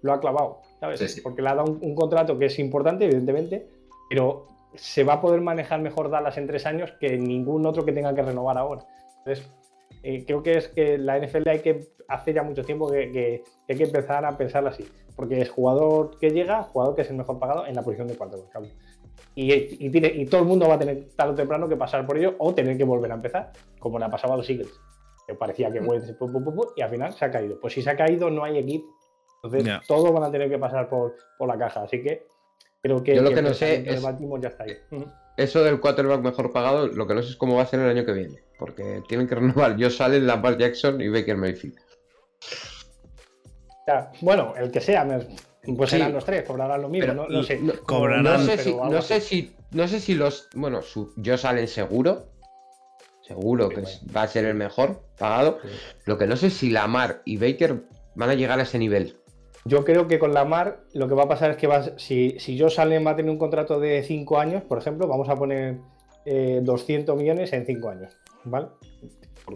lo 0.00 0.14
ha 0.14 0.20
clavado, 0.20 0.62
¿sabes? 0.80 1.20
Porque 1.22 1.42
le 1.42 1.50
ha 1.50 1.54
dado 1.54 1.70
un 1.70 1.94
contrato 1.94 2.38
que 2.38 2.46
es 2.46 2.58
importante, 2.58 3.04
evidentemente, 3.04 3.68
pero 4.08 4.55
se 4.76 5.04
va 5.04 5.14
a 5.14 5.20
poder 5.20 5.40
manejar 5.40 5.80
mejor 5.80 6.10
Dallas 6.10 6.36
en 6.38 6.46
tres 6.46 6.66
años 6.66 6.92
que 7.00 7.16
ningún 7.16 7.66
otro 7.66 7.84
que 7.84 7.92
tenga 7.92 8.14
que 8.14 8.22
renovar 8.22 8.58
ahora. 8.58 8.86
Entonces, 9.18 9.50
eh, 10.02 10.24
creo 10.24 10.42
que 10.42 10.58
es 10.58 10.68
que 10.68 10.98
la 10.98 11.18
NFL 11.18 11.48
hay 11.48 11.60
que, 11.60 11.88
hace 12.08 12.32
ya 12.32 12.42
mucho 12.42 12.64
tiempo 12.64 12.90
que, 12.90 13.42
hay 13.68 13.76
que 13.76 13.84
empezar 13.84 14.24
a 14.24 14.36
pensarla 14.36 14.70
así, 14.70 14.88
porque 15.16 15.40
es 15.40 15.50
jugador 15.50 16.18
que 16.18 16.30
llega, 16.30 16.62
jugador 16.62 16.94
que 16.94 17.02
es 17.02 17.10
el 17.10 17.16
mejor 17.16 17.38
pagado 17.38 17.66
en 17.66 17.74
la 17.74 17.82
posición 17.82 18.08
de 18.08 18.16
cuarto 18.16 18.48
y, 19.34 19.52
y, 19.52 19.76
y, 19.78 20.26
todo 20.26 20.40
el 20.40 20.46
mundo 20.46 20.66
va 20.66 20.74
a 20.74 20.78
tener 20.78 21.08
tarde 21.14 21.32
o 21.32 21.34
temprano 21.34 21.68
que 21.68 21.76
pasar 21.76 22.06
por 22.06 22.16
ello 22.16 22.34
o 22.38 22.54
tener 22.54 22.78
que 22.78 22.84
volver 22.84 23.12
a 23.12 23.16
empezar, 23.16 23.52
como 23.78 23.98
le 23.98 24.06
ha 24.06 24.10
pasado 24.10 24.32
a 24.32 24.36
los 24.38 24.48
Eagles, 24.48 24.72
que 25.26 25.34
parecía 25.34 25.70
que 25.70 25.82
puede 25.82 26.16
y 26.76 26.80
al 26.80 26.90
final 26.90 27.12
se 27.12 27.24
ha 27.24 27.30
caído. 27.30 27.60
Pues 27.60 27.74
si 27.74 27.82
se 27.82 27.90
ha 27.90 27.96
caído, 27.96 28.30
no 28.30 28.44
hay 28.44 28.58
equipo. 28.58 28.86
Entonces, 29.42 29.86
todos 29.86 30.10
van 30.12 30.22
a 30.22 30.30
tener 30.30 30.48
que 30.48 30.58
pasar 30.58 30.88
por, 30.88 31.16
por 31.36 31.48
la 31.48 31.58
caja. 31.58 31.82
Así 31.82 32.02
que 32.02 32.26
que, 33.02 33.14
Yo 33.14 33.22
lo 33.22 33.30
que, 33.30 33.42
no 33.42 33.54
sé 33.54 33.84
es. 33.86 34.02
Eso 35.36 35.62
del 35.62 35.80
quarterback 35.80 36.22
mejor 36.22 36.52
pagado, 36.52 36.86
lo 36.86 37.06
que 37.06 37.14
no 37.14 37.22
sé 37.22 37.30
es 37.30 37.36
cómo 37.36 37.56
va 37.56 37.62
a 37.62 37.66
ser 37.66 37.80
el 37.80 37.90
año 37.90 38.04
que 38.04 38.12
viene. 38.12 38.42
Porque 38.58 39.02
tienen 39.08 39.28
que 39.28 39.34
renovar 39.36 39.76
Yo 39.76 39.90
Sale, 39.90 40.20
Lamar 40.20 40.56
Jackson 40.56 41.00
y 41.00 41.08
Baker 41.08 41.36
Mayfield. 41.36 41.76
bueno, 44.22 44.54
el 44.56 44.70
que 44.70 44.80
sea, 44.80 45.06
pues 45.76 45.90
serán 45.90 46.12
los 46.12 46.24
tres, 46.24 46.44
cobrarán 46.44 46.82
lo 46.82 46.88
mismo, 46.88 47.12
no, 47.12 47.42
sé. 47.42 47.58
No, 47.58 47.74
cobrarán, 47.84 48.24
no 48.24 48.38
sé, 48.38 48.58
si, 48.58 48.74
no 48.74 49.02
sé 49.02 49.20
si, 49.20 49.54
no 49.72 49.88
sé 49.88 50.00
si 50.00 50.14
los. 50.14 50.48
Bueno, 50.54 50.82
su, 50.82 51.12
Yo 51.16 51.36
Salen 51.36 51.68
seguro. 51.68 52.26
Seguro 53.22 53.68
que 53.70 53.82
va 54.16 54.22
a 54.22 54.28
ser 54.28 54.44
el 54.44 54.54
mejor 54.54 55.02
pagado. 55.18 55.58
Lo 56.04 56.16
que 56.16 56.28
no 56.28 56.36
sé 56.36 56.46
es 56.46 56.54
si 56.54 56.70
Lamar 56.70 57.22
y 57.24 57.38
Baker 57.38 57.82
van 58.14 58.30
a 58.30 58.34
llegar 58.34 58.60
a 58.60 58.62
ese 58.62 58.78
nivel. 58.78 59.16
Yo 59.66 59.84
creo 59.84 60.06
que 60.06 60.18
con 60.18 60.32
la 60.32 60.44
Mar 60.44 60.84
lo 60.92 61.08
que 61.08 61.14
va 61.14 61.24
a 61.24 61.28
pasar 61.28 61.50
es 61.50 61.56
que 61.56 61.68
si, 61.96 62.38
si 62.38 62.56
yo 62.56 62.70
Salen 62.70 63.04
va 63.04 63.10
a 63.10 63.16
tener 63.16 63.30
un 63.30 63.38
contrato 63.38 63.80
de 63.80 64.02
5 64.02 64.38
años, 64.38 64.62
por 64.62 64.78
ejemplo, 64.78 65.08
vamos 65.08 65.28
a 65.28 65.34
poner 65.34 65.78
200 66.24 67.14
eh, 67.14 67.18
millones 67.18 67.52
en 67.52 67.66
5 67.66 67.88
años, 67.88 68.16
¿vale? 68.44 68.68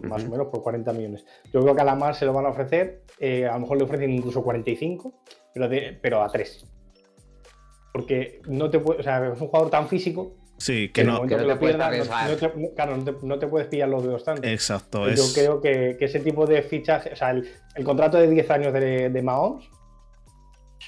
Más 0.03 0.23
o 0.25 0.29
menos 0.29 0.47
por 0.47 0.61
40 0.63 0.91
millones. 0.93 1.25
Yo 1.53 1.61
creo 1.61 1.75
que 1.75 1.81
a 1.81 1.85
la 1.85 1.95
Mar 1.95 2.15
se 2.15 2.25
lo 2.25 2.33
van 2.33 2.45
a 2.45 2.49
ofrecer, 2.49 3.03
eh, 3.19 3.45
a 3.45 3.53
lo 3.53 3.61
mejor 3.61 3.77
le 3.77 3.83
ofrecen 3.85 4.11
incluso 4.11 4.43
45, 4.43 5.13
pero, 5.53 5.69
pero 6.01 6.23
a 6.23 6.29
3. 6.29 6.65
Porque 7.93 8.41
no 8.47 8.69
te 8.69 8.79
puede, 8.79 8.99
o 8.99 9.03
sea, 9.03 9.31
es 9.31 9.39
un 9.39 9.47
jugador 9.47 9.69
tan 9.69 9.87
físico 9.87 10.35
Sí, 10.57 10.89
que, 10.89 11.03
no, 11.03 11.25
que 11.25 11.35
no, 11.37 11.47
te 11.47 11.55
pierdas, 11.55 12.07
claro, 12.75 12.95
no 13.23 13.39
te, 13.39 13.47
puedes 13.47 13.67
pillar 13.67 13.89
los 13.89 14.03
dedos 14.03 14.23
tanto. 14.23 14.47
Exacto. 14.47 15.09
Yo 15.09 15.23
creo 15.33 15.59
que, 15.59 15.97
ese 15.99 16.19
tipo 16.19 16.45
de 16.45 16.61
fichaje, 16.61 17.13
o 17.13 17.15
sea, 17.15 17.31
el, 17.31 17.83
contrato 17.83 18.19
de 18.19 18.29
10 18.29 18.51
años 18.51 18.71
de, 18.71 19.09
de 19.09 19.21
Mahomes 19.23 19.67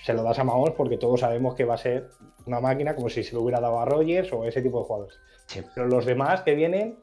se 0.03 0.13
lo 0.13 0.21
das 0.21 0.37
a 0.37 0.43
Mahomes 0.43 0.73
porque 0.75 0.97
todos 0.97 1.21
sabemos 1.21 1.55
que 1.55 1.63
va 1.63 1.75
a 1.75 1.77
ser 1.77 2.09
una 2.45 2.59
máquina 2.59 2.93
como 2.93 3.09
si 3.09 3.23
se 3.23 3.33
lo 3.33 3.41
hubiera 3.41 3.61
dado 3.61 3.79
a 3.79 3.85
Rogers 3.85 4.33
o 4.33 4.43
ese 4.43 4.61
tipo 4.61 4.79
de 4.79 4.85
jugadores. 4.85 5.17
Pero 5.73 5.87
los 5.87 6.05
demás 6.05 6.41
que 6.41 6.55
vienen, 6.55 6.99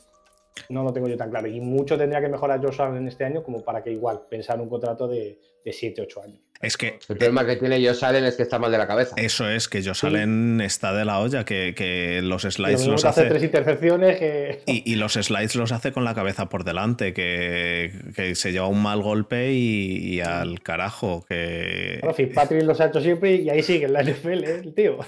no 0.69 0.83
lo 0.83 0.93
tengo 0.93 1.09
yo 1.09 1.17
tan 1.17 1.31
claro. 1.31 1.49
Y 1.49 1.61
mucho 1.61 1.97
tendría 1.97 2.21
que 2.21 2.29
mejorar 2.29 2.63
Josh 2.63 2.81
Allen 2.83 3.09
este 3.09 3.25
año 3.25 3.43
como 3.43 3.63
para 3.63 3.83
que 3.83 3.91
igual 3.91 4.23
pensar 4.29 4.61
un 4.61 4.69
contrato 4.69 5.09
de, 5.09 5.41
de 5.65 5.73
7, 5.73 6.03
8 6.03 6.23
años. 6.23 6.41
Es 6.61 6.77
que. 6.77 6.99
El 7.09 7.17
problema 7.17 7.47
que 7.47 7.57
tiene 7.57 7.85
Josh 7.85 8.05
Allen 8.05 8.25
es 8.25 8.37
que 8.37 8.43
está 8.43 8.59
mal 8.59 8.71
de 8.71 8.77
la 8.77 8.87
cabeza. 8.87 9.15
Eso 9.17 9.49
es, 9.49 9.67
que 9.67 9.83
Josh 9.83 10.05
Allen 10.05 10.61
está 10.61 10.93
de 10.93 11.07
la 11.07 11.19
olla, 11.19 11.45
que, 11.45 12.21
los 12.23 12.43
slides 12.43 12.87
los 12.87 13.05
hace. 13.07 13.25
tres 13.25 13.43
intercepciones 13.43 14.21
y, 14.67 14.95
los 14.97 15.15
slides 15.15 15.55
los 15.55 15.73
hace 15.73 15.93
con 15.93 16.05
la 16.05 16.15
cabeza 16.15 16.51
por 16.51 16.65
delante, 16.65 17.15
que, 17.15 18.33
se 18.35 18.53
lleva 18.53 18.67
un 18.67 18.83
mal 18.83 19.01
golpe 19.01 19.53
y, 19.53 20.21
al 20.21 20.61
carajo. 20.61 21.25
Que... 21.27 21.99
Bueno, 22.03 22.15
Fitzpatrick 22.15 22.63
los 22.65 22.81
ha 22.81 22.87
hecho 22.87 23.01
siempre 23.01 23.37
y 23.37 23.49
ahí 23.49 23.63
sigue 23.63 23.87
en 23.87 23.95
la 23.95 24.03
NFL, 24.03 24.45
¿eh? 24.45 24.61
el 24.63 24.75
tío. 24.75 24.99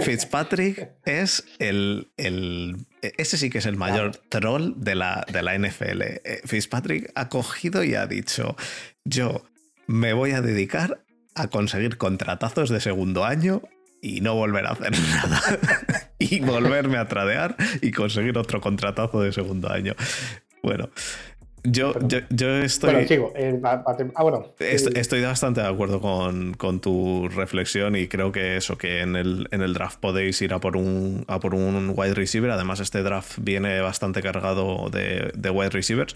Fitzpatrick 0.00 0.90
es 1.06 1.44
el, 1.58 2.08
ese 3.00 3.38
sí 3.38 3.48
que 3.48 3.58
es 3.58 3.66
el 3.66 3.76
mayor 3.76 4.16
troll 4.28 4.74
de 4.76 4.94
la, 4.94 5.24
de 5.32 5.42
la 5.42 5.58
NFL. 5.58 6.02
Eh, 6.02 6.40
Fitzpatrick 6.44 7.10
ha 7.14 7.30
cogido 7.30 7.82
y 7.84 7.94
ha 7.94 8.06
dicho: 8.06 8.54
Yo 9.04 9.49
me 9.90 10.12
voy 10.12 10.30
a 10.30 10.40
dedicar 10.40 11.02
a 11.34 11.48
conseguir 11.48 11.96
contratazos 11.96 12.70
de 12.70 12.80
segundo 12.80 13.24
año 13.24 13.62
y 14.00 14.20
no 14.20 14.36
volver 14.36 14.66
a 14.66 14.70
hacer 14.70 14.92
nada. 15.10 15.42
y 16.16 16.38
volverme 16.40 16.96
a 16.96 17.08
tradear 17.08 17.56
y 17.82 17.90
conseguir 17.90 18.38
otro 18.38 18.60
contratazo 18.60 19.20
de 19.20 19.32
segundo 19.32 19.68
año. 19.68 19.94
Bueno, 20.62 20.90
yo, 21.64 21.94
yo, 22.30 22.56
estoy. 22.56 23.06
ah, 23.64 23.84
estoy, 24.58 25.22
bastante 25.22 25.60
de 25.60 25.66
acuerdo 25.66 26.00
con, 26.00 26.80
tu 26.80 27.28
reflexión 27.28 27.96
y 27.96 28.08
creo 28.08 28.32
que 28.32 28.56
eso, 28.56 28.78
que 28.78 29.00
en 29.00 29.16
el, 29.16 29.48
en 29.50 29.62
el 29.62 29.74
draft 29.74 29.98
podéis 29.98 30.40
ir 30.42 30.54
a 30.54 30.60
por, 30.60 30.76
un, 30.76 31.24
a 31.28 31.38
por 31.40 31.54
un 31.54 31.92
wide 31.94 32.14
receiver. 32.14 32.50
Además, 32.50 32.80
este 32.80 33.02
draft 33.02 33.38
viene 33.40 33.80
bastante 33.80 34.22
cargado 34.22 34.88
de, 34.90 35.50
wide 35.50 35.70
receivers. 35.70 36.14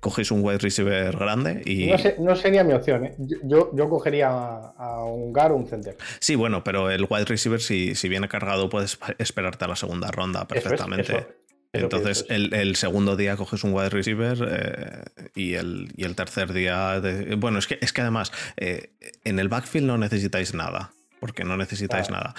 Cogéis 0.00 0.30
un 0.30 0.44
wide 0.44 0.58
receiver 0.58 1.16
grande 1.16 1.62
y. 1.64 1.90
No, 2.18 2.36
sería 2.36 2.62
mi 2.64 2.72
opción, 2.72 3.06
¿eh? 3.06 3.14
yo, 3.18 3.70
yo, 3.74 3.88
cogería 3.88 4.28
a, 4.28 5.04
un 5.04 5.32
Gar 5.32 5.52
o 5.52 5.56
un 5.56 5.66
center. 5.66 5.96
Sí, 6.20 6.34
bueno, 6.36 6.62
pero 6.62 6.90
el 6.90 7.06
wide 7.08 7.24
receiver, 7.24 7.60
si, 7.60 7.94
si 7.94 8.08
viene 8.08 8.28
cargado, 8.28 8.68
puedes 8.68 8.98
esperarte 9.18 9.64
a 9.64 9.68
la 9.68 9.76
segunda 9.76 10.10
ronda 10.10 10.46
perfectamente. 10.46 11.43
Entonces, 11.74 12.24
el, 12.28 12.76
segundo 12.76 13.16
día 13.16 13.36
coges 13.36 13.64
un 13.64 13.74
wide 13.74 13.90
receiver 13.90 14.38
eh, 14.48 15.30
y, 15.34 15.54
el, 15.54 15.92
el, 15.96 16.14
tercer 16.14 16.52
día. 16.52 17.00
bueno, 17.36 17.58
es 17.58 17.66
que, 17.66 17.78
es 17.80 17.92
que 17.92 18.00
además, 18.00 18.32
eh, 18.56 18.92
en 19.24 19.38
el 19.38 19.48
backfield 19.48 19.86
no 19.86 19.98
necesitáis 19.98 20.54
nada, 20.54 20.92
porque 21.20 21.44
no 21.44 21.56
necesitáis 21.56 22.10
nada. 22.10 22.34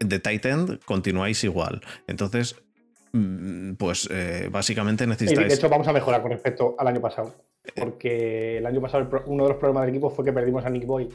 De 0.00 0.18
tight 0.18 0.46
end 0.46 0.80
continuáis 0.84 1.44
igual. 1.44 1.82
Entonces, 2.06 2.56
mm, 3.12 3.74
pues 3.74 4.08
eh, 4.10 4.48
básicamente 4.50 5.06
necesitáis. 5.06 5.48
de 5.48 5.54
hecho, 5.54 5.68
vamos 5.68 5.86
a 5.88 5.92
mejorar 5.92 6.22
con 6.22 6.30
respecto 6.30 6.74
al 6.78 6.88
año 6.88 7.00
pasado. 7.00 7.34
Porque 7.76 8.58
el 8.58 8.66
año 8.66 8.80
pasado 8.80 9.08
uno 9.26 9.44
de 9.44 9.48
los 9.50 9.58
problemas 9.58 9.82
del 9.82 9.90
equipo 9.90 10.10
fue 10.10 10.24
que 10.24 10.32
perdimos 10.32 10.64
a 10.64 10.70
Nick 10.70 10.86
Boy, 10.86 11.08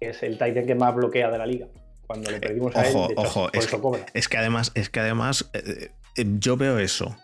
que 0.00 0.10
es 0.10 0.22
el 0.22 0.38
tight 0.38 0.56
end 0.56 0.66
que 0.66 0.74
más 0.74 0.94
bloquea 0.94 1.30
de 1.30 1.38
la 1.38 1.46
liga 1.46 1.66
cuando 2.06 2.30
le 2.30 2.40
perdimos 2.40 2.76
a 2.76 2.86
él. 2.86 2.94
Ojo, 3.16 3.48
es, 3.52 3.66
que, 3.66 3.78
es 4.14 4.28
que 4.28 4.36
además, 4.36 4.72
es 4.74 4.90
que 4.90 5.00
además 5.00 5.50
eh, 5.54 5.90
yo 6.16 6.56
veo 6.56 6.78
eso. 6.78 7.16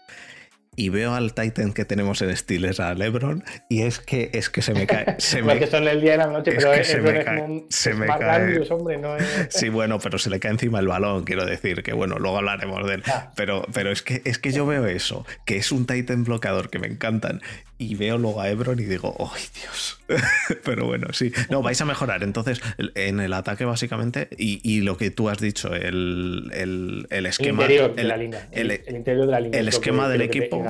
y 0.76 0.91
veo 0.91 1.12
al 1.12 1.34
Titan 1.34 1.72
que 1.72 1.84
tenemos 1.84 2.22
en 2.22 2.36
Steelers, 2.36 2.78
a 2.78 2.95
LeBron, 2.95 3.43
y 3.68 3.82
es 3.82 3.99
que, 3.99 4.30
es 4.32 4.49
que 4.49 4.62
se 4.62 4.74
me 4.74 4.86
cae. 4.86 5.16
Se 5.18 5.43
me, 5.43 5.59
que 5.59 5.66
son 5.66 5.89
el 5.89 6.01
día 6.01 6.14
y 6.14 6.18
la 6.18 6.28
noche, 6.28 6.53
pero 6.53 6.72
es 6.72 6.86
se 6.86 7.01
me 7.01 7.24
cae. 7.24 7.64
se 7.68 7.95
me 7.95 8.07
cae. 8.07 8.61
hombre, 8.70 8.97
no 8.97 9.16
Sí, 9.49 9.70
bueno, 9.70 9.99
pero 9.99 10.18
se 10.18 10.30
le 10.30 10.39
cae 10.39 10.53
encima 10.53 10.78
el 10.78 10.86
balón, 10.86 11.24
quiero 11.24 11.45
decir, 11.45 11.82
que 11.82 11.93
bueno, 11.93 12.20
luego 12.20 12.39
hablaremos 12.39 12.86
de 12.86 12.95
él. 12.95 13.03
Ah. 13.09 13.32
Pero, 13.34 13.66
pero 13.72 13.91
es, 13.91 14.03
que, 14.03 14.22
es 14.24 14.39
que 14.39 14.53
yo 14.53 14.66
veo 14.66 14.86
eso, 14.86 15.26
que 15.45 15.57
es 15.57 15.72
un 15.72 15.84
Titan 15.84 16.22
bloqueador 16.22 16.70
que 16.70 16.78
me 16.78 16.86
encantan, 16.86 17.43
y 17.79 17.95
veo 17.95 18.18
luego 18.18 18.41
a 18.41 18.51
Ebron 18.51 18.81
y 18.81 18.83
digo, 18.83 19.14
¡ay, 19.33 19.43
Dios! 19.55 20.01
Pero 20.64 20.87
bueno, 20.87 21.12
sí. 21.12 21.33
No, 21.49 21.62
vais 21.62 21.81
a 21.81 21.85
mejorar. 21.85 22.24
Entonces, 22.24 22.61
en 22.76 23.20
el 23.20 23.33
ataque, 23.33 23.64
básicamente, 23.64 24.29
y, 24.37 24.81
lo 24.81 24.97
que 24.97 25.11
tú 25.11 25.29
has 25.29 25.39
dicho, 25.39 25.72
el, 25.74 26.51
el, 26.53 27.26
esquema. 27.26 27.64
El 27.64 27.70
interior 27.70 27.95
de 27.95 28.05
la 28.05 28.16
línea. 28.16 28.49
El, 28.51 28.72
interior 28.72 29.26
de 29.26 29.33
la 29.33 29.41
línea. 29.41 29.61
El 29.61 29.68
esquema 29.68 30.09
del 30.09 30.22
equipo. 30.22 30.64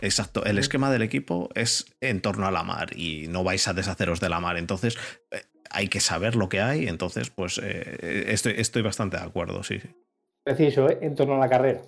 Exacto. 0.00 0.44
El 0.44 0.58
esquema 0.58 0.92
del 0.92 1.02
equipo 1.02 1.50
es 1.54 1.86
en 2.00 2.20
torno 2.20 2.46
a 2.46 2.52
la 2.52 2.62
mar 2.62 2.96
y 2.96 3.26
no 3.28 3.42
vais 3.42 3.66
a 3.66 3.74
deshaceros 3.74 4.20
de 4.20 4.28
la 4.28 4.38
mar. 4.38 4.58
Entonces, 4.58 4.96
eh, 5.32 5.42
hay 5.70 5.88
que 5.88 5.98
saber 5.98 6.36
lo 6.36 6.48
que 6.48 6.60
hay. 6.60 6.86
Entonces, 6.86 7.30
pues 7.30 7.60
eh, 7.62 8.26
estoy, 8.28 8.54
estoy 8.58 8.82
bastante 8.82 9.16
de 9.16 9.24
acuerdo, 9.24 9.64
sí. 9.64 9.80
Preciso, 10.44 10.88
¿eh? 10.88 10.98
En 11.02 11.16
torno 11.16 11.34
a 11.34 11.38
la 11.38 11.48
carrera. 11.48 11.82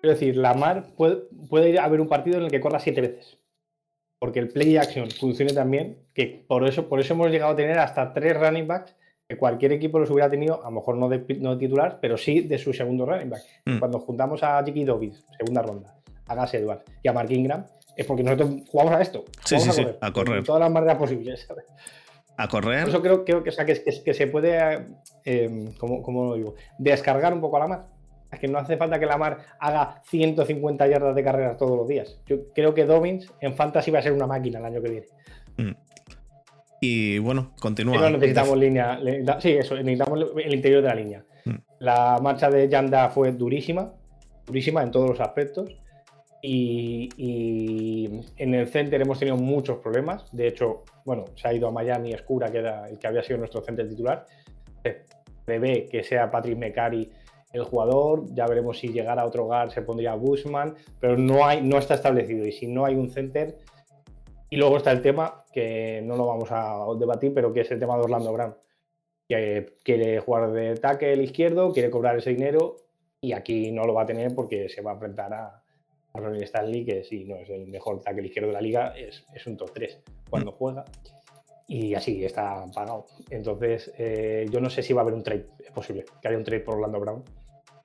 Quiero 0.00 0.14
decir, 0.14 0.36
la 0.36 0.54
mar 0.54 0.86
puede, 0.96 1.22
puede 1.48 1.78
haber 1.78 2.00
un 2.00 2.08
partido 2.08 2.38
en 2.38 2.44
el 2.44 2.50
que 2.50 2.60
corra 2.60 2.80
siete 2.80 3.00
veces. 3.00 3.38
Porque 4.18 4.38
el 4.38 4.48
play 4.48 4.76
action 4.76 5.10
funcione 5.10 5.52
también, 5.52 5.98
que 6.14 6.44
por 6.46 6.66
eso, 6.66 6.88
por 6.88 7.00
eso 7.00 7.14
hemos 7.14 7.30
llegado 7.30 7.52
a 7.52 7.56
tener 7.56 7.78
hasta 7.78 8.12
tres 8.12 8.38
running 8.38 8.66
backs 8.66 8.94
que 9.30 9.36
cualquier 9.36 9.72
equipo 9.72 9.98
los 9.98 10.10
hubiera 10.10 10.28
tenido, 10.28 10.60
a 10.60 10.70
lo 10.70 10.72
mejor 10.72 10.96
no 10.96 11.08
de, 11.08 11.24
no 11.38 11.56
titular, 11.56 11.98
pero 12.02 12.18
sí 12.18 12.40
de 12.40 12.58
su 12.58 12.72
segundo 12.72 13.06
running 13.06 13.30
back. 13.30 13.42
Mm. 13.64 13.78
Cuando 13.78 14.00
juntamos 14.00 14.42
a 14.42 14.58
J.K. 14.58 14.80
Dobbins, 14.84 15.24
segunda 15.38 15.62
ronda, 15.62 15.94
a 16.26 16.34
Gas 16.34 16.54
Edwards 16.54 16.84
y 17.02 17.08
a 17.08 17.12
Mark 17.12 17.30
Ingram, 17.30 17.64
es 17.96 18.06
porque 18.06 18.22
nosotros 18.22 18.50
jugamos 18.68 18.94
a 18.94 19.00
esto. 19.00 19.24
Sí, 19.44 19.60
sí, 19.60 19.68
a 19.68 19.72
correr, 19.72 19.92
sí, 19.92 19.98
a 20.00 20.12
correr. 20.12 20.36
De 20.40 20.42
todas 20.42 20.60
las 20.60 20.70
maneras 20.70 20.96
posibles. 20.96 21.48
A 22.36 22.48
correr. 22.48 22.80
Por 22.80 22.88
eso 22.88 23.02
creo, 23.02 23.24
creo 23.24 23.44
que, 23.44 23.52
que, 24.04 24.14
se 24.14 24.26
puede, 24.26 24.86
eh, 25.24 25.74
como, 25.78 26.30
lo 26.30 26.34
digo, 26.34 26.54
descargar 26.78 27.32
un 27.32 27.40
poco 27.40 27.56
a 27.56 27.60
la 27.60 27.66
mar. 27.68 27.86
Es 28.32 28.38
que 28.38 28.48
no 28.48 28.58
hace 28.58 28.76
falta 28.76 28.98
que 28.98 29.06
Lamar 29.06 29.38
haga 29.58 30.00
150 30.04 30.86
yardas 30.86 31.14
de 31.14 31.24
carreras 31.24 31.58
todos 31.58 31.76
los 31.76 31.88
días. 31.88 32.20
Yo 32.26 32.52
creo 32.54 32.74
que 32.74 32.84
Dobbins 32.84 33.32
en 33.40 33.54
Fantasy 33.54 33.90
va 33.90 33.98
a 33.98 34.02
ser 34.02 34.12
una 34.12 34.26
máquina 34.26 34.60
el 34.60 34.64
año 34.64 34.80
que 34.80 34.88
viene. 34.88 35.06
Mm. 35.56 35.74
Y 36.80 37.18
bueno, 37.18 37.52
continúa. 37.60 38.08
necesitamos 38.10 38.56
línea. 38.56 38.98
Sí, 39.40 39.50
eso, 39.52 39.74
necesitamos 39.76 40.30
el 40.36 40.54
interior 40.54 40.82
de 40.82 40.88
la 40.88 40.94
línea. 40.94 41.24
Mm. 41.44 41.56
La 41.80 42.18
marcha 42.22 42.48
de 42.48 42.68
Yanda 42.68 43.10
fue 43.10 43.32
durísima, 43.32 43.92
durísima 44.46 44.82
en 44.82 44.90
todos 44.90 45.10
los 45.10 45.20
aspectos. 45.20 45.76
Y, 46.42 48.08
en 48.38 48.54
el 48.54 48.68
center 48.68 49.02
hemos 49.02 49.18
tenido 49.18 49.36
muchos 49.36 49.78
problemas. 49.78 50.24
De 50.32 50.48
hecho, 50.48 50.84
bueno, 51.04 51.24
se 51.34 51.48
ha 51.48 51.52
ido 51.52 51.68
a 51.68 51.70
Miami 51.70 52.12
Escura, 52.12 52.50
que 52.50 52.58
era 52.58 52.88
el 52.88 52.98
que 52.98 53.06
había 53.06 53.22
sido 53.22 53.38
nuestro 53.38 53.60
center 53.60 53.86
titular. 53.88 54.24
Se 54.82 55.02
prevé 55.44 55.86
que 55.86 56.02
sea 56.02 56.30
Patrick 56.30 56.56
McCarry 56.56 57.10
el 57.52 57.64
jugador, 57.64 58.32
ya 58.32 58.46
veremos 58.46 58.78
si 58.78 58.88
llegara 58.88 59.22
a 59.22 59.26
otro 59.26 59.44
hogar 59.44 59.70
se 59.72 59.82
pondría 59.82 60.14
Bushman, 60.14 60.76
pero 61.00 61.16
no, 61.16 61.44
hay, 61.44 61.62
no 61.62 61.78
está 61.78 61.94
establecido. 61.94 62.46
Y 62.46 62.52
si 62.52 62.66
no 62.68 62.84
hay 62.84 62.94
un 62.94 63.10
center, 63.10 63.56
y 64.48 64.56
luego 64.56 64.76
está 64.76 64.92
el 64.92 65.02
tema, 65.02 65.44
que 65.52 66.00
no 66.04 66.16
lo 66.16 66.26
vamos 66.26 66.48
a 66.50 66.84
debatir, 66.98 67.32
pero 67.34 67.52
que 67.52 67.60
es 67.60 67.70
el 67.70 67.80
tema 67.80 67.96
de 67.96 68.02
Orlando 68.02 68.32
Brown, 68.32 68.54
que 69.28 69.74
quiere 69.82 70.20
jugar 70.20 70.52
de 70.52 70.76
tackle 70.76 71.22
izquierdo, 71.22 71.72
quiere 71.72 71.90
cobrar 71.90 72.16
ese 72.16 72.30
dinero, 72.30 72.76
y 73.20 73.32
aquí 73.32 73.70
no 73.70 73.84
lo 73.84 73.94
va 73.94 74.02
a 74.02 74.06
tener 74.06 74.34
porque 74.34 74.68
se 74.68 74.80
va 74.80 74.92
a 74.92 74.94
enfrentar 74.94 75.32
a, 75.34 75.56
Ronnie 76.12 76.42
Stanley, 76.42 76.84
que 76.84 77.04
si 77.04 77.24
no 77.24 77.36
es 77.36 77.48
el 77.50 77.68
mejor 77.68 78.02
tackle 78.02 78.26
izquierdo 78.26 78.48
de 78.48 78.54
la 78.54 78.60
liga, 78.60 78.94
es, 78.96 79.24
un 79.46 79.56
top 79.56 79.70
3 79.72 80.00
cuando 80.28 80.50
juega. 80.50 80.84
Y 81.68 81.94
así 81.94 82.24
está 82.24 82.66
pagado. 82.74 83.06
Entonces, 83.30 83.92
eh, 83.96 84.46
yo 84.50 84.60
no 84.60 84.68
sé 84.70 84.82
si 84.82 84.92
va 84.92 85.02
a 85.02 85.04
haber 85.04 85.14
un 85.14 85.22
trade. 85.22 85.46
Es 85.64 85.70
posible 85.70 86.04
que 86.20 86.26
haya 86.26 86.36
un 86.36 86.42
trade 86.42 86.62
por 86.62 86.74
Orlando 86.74 86.98
Brown 86.98 87.22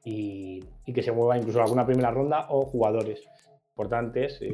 y, 0.06 0.64
que 0.94 1.02
se 1.02 1.12
mueva 1.12 1.38
incluso 1.38 1.62
alguna 1.62 1.86
primera 1.86 2.12
ronda 2.12 2.46
o 2.50 2.66
jugadores 2.66 3.24
importantes. 3.70 4.38
Eh, 4.40 4.54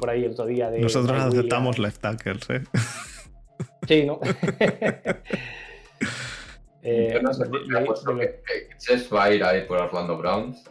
por 0.00 0.10
ahí 0.10 0.24
el 0.24 0.32
otro 0.32 0.46
día 0.46 0.70
de 0.70 0.80
nosotros 0.80 1.20
aceptamos 1.20 1.78
left 1.78 2.00
tackles, 2.00 2.50
¿eh? 2.50 2.64
Sí, 3.86 4.04
¿no? 4.04 4.18
eh, 6.82 7.10
yo 7.12 7.22
no 7.22 7.34
sé 7.34 7.44
que, 7.50 8.40
Chess 8.78 9.12
va 9.12 9.24
a 9.24 9.32
ir 9.32 9.44
ahí 9.44 9.66
por 9.66 9.78
Orlando 9.78 10.16
Browns. 10.16 10.64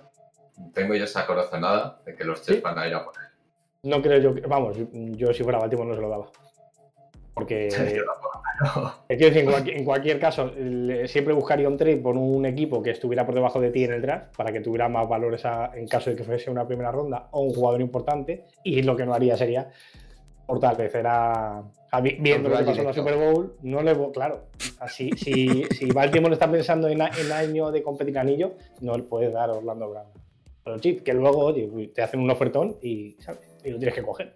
Tengo 0.73 0.95
ya 0.95 1.03
esa 1.03 1.27
corazonada 1.27 2.01
de 2.05 2.15
que 2.15 2.23
los 2.23 2.41
Chess 2.41 2.61
van 2.61 2.79
a 2.79 2.87
ir 2.87 2.95
a 2.95 3.05
por 3.05 3.13
él. 3.15 3.21
No 3.83 4.01
creo 4.01 4.19
yo, 4.19 4.33
vamos, 4.47 4.77
yo 4.91 5.31
si 5.31 5.43
fuera 5.43 5.59
Baltimore 5.59 5.89
no 5.89 5.95
se 5.95 6.01
lo 6.01 6.09
daba. 6.09 6.31
Porque 7.35 7.69
en, 9.09 9.85
cualquier, 9.85 10.19
caso, 10.19 10.51
siempre 11.05 11.33
buscaría 11.33 11.67
un 11.67 11.77
trade 11.77 11.97
por 11.97 12.17
un 12.17 12.45
equipo 12.45 12.81
que 12.81 12.91
estuviera 12.91 13.25
por 13.25 13.35
debajo 13.35 13.59
de 13.59 13.69
ti 13.69 13.83
en 13.83 13.93
el 13.93 14.01
draft 14.01 14.35
para 14.35 14.51
que 14.51 14.61
tuviera 14.61 14.89
más 14.89 15.07
valores 15.07 15.43
en 15.75 15.87
caso 15.87 16.09
de 16.09 16.15
que 16.15 16.23
fuese 16.23 16.49
una 16.49 16.67
primera 16.67 16.91
ronda 16.91 17.27
o 17.31 17.41
un 17.41 17.53
jugador 17.53 17.81
importante. 17.81 18.45
Y 18.63 18.81
lo 18.81 18.95
que 18.95 19.05
no 19.05 19.13
haría 19.13 19.37
sería 19.37 19.69
fortalecer 20.47 21.05
a, 21.05 21.63
viendo 22.01 22.49
lo 22.49 22.57
que 22.57 22.63
pasó 22.63 22.79
en 22.79 22.87
la 22.87 22.93
Super 22.93 23.15
Bowl. 23.15 23.55
No 23.61 23.81
le 23.83 23.95
claro, 24.11 24.45
así, 24.79 25.11
si, 25.17 25.63
si 25.65 25.85
Baltimore 25.91 26.33
está 26.33 26.49
pensando 26.49 26.87
en, 26.87 27.01
el 27.01 27.31
año 27.31 27.71
de 27.71 27.83
competir 27.83 28.17
anillo, 28.17 28.53
no 28.81 28.95
le 28.95 29.03
puedes 29.03 29.31
dar 29.31 29.49
a 29.49 29.53
Orlando 29.53 29.89
Brown. 29.89 30.07
Pero 30.63 30.79
chip, 30.79 31.03
que 31.03 31.13
luego 31.13 31.53
te 31.93 32.01
hacen 32.01 32.19
un 32.19 32.29
ofertón 32.29 32.77
y, 32.81 33.15
y 33.63 33.69
lo 33.69 33.77
tienes 33.77 33.93
que 33.93 34.03
coger. 34.03 34.33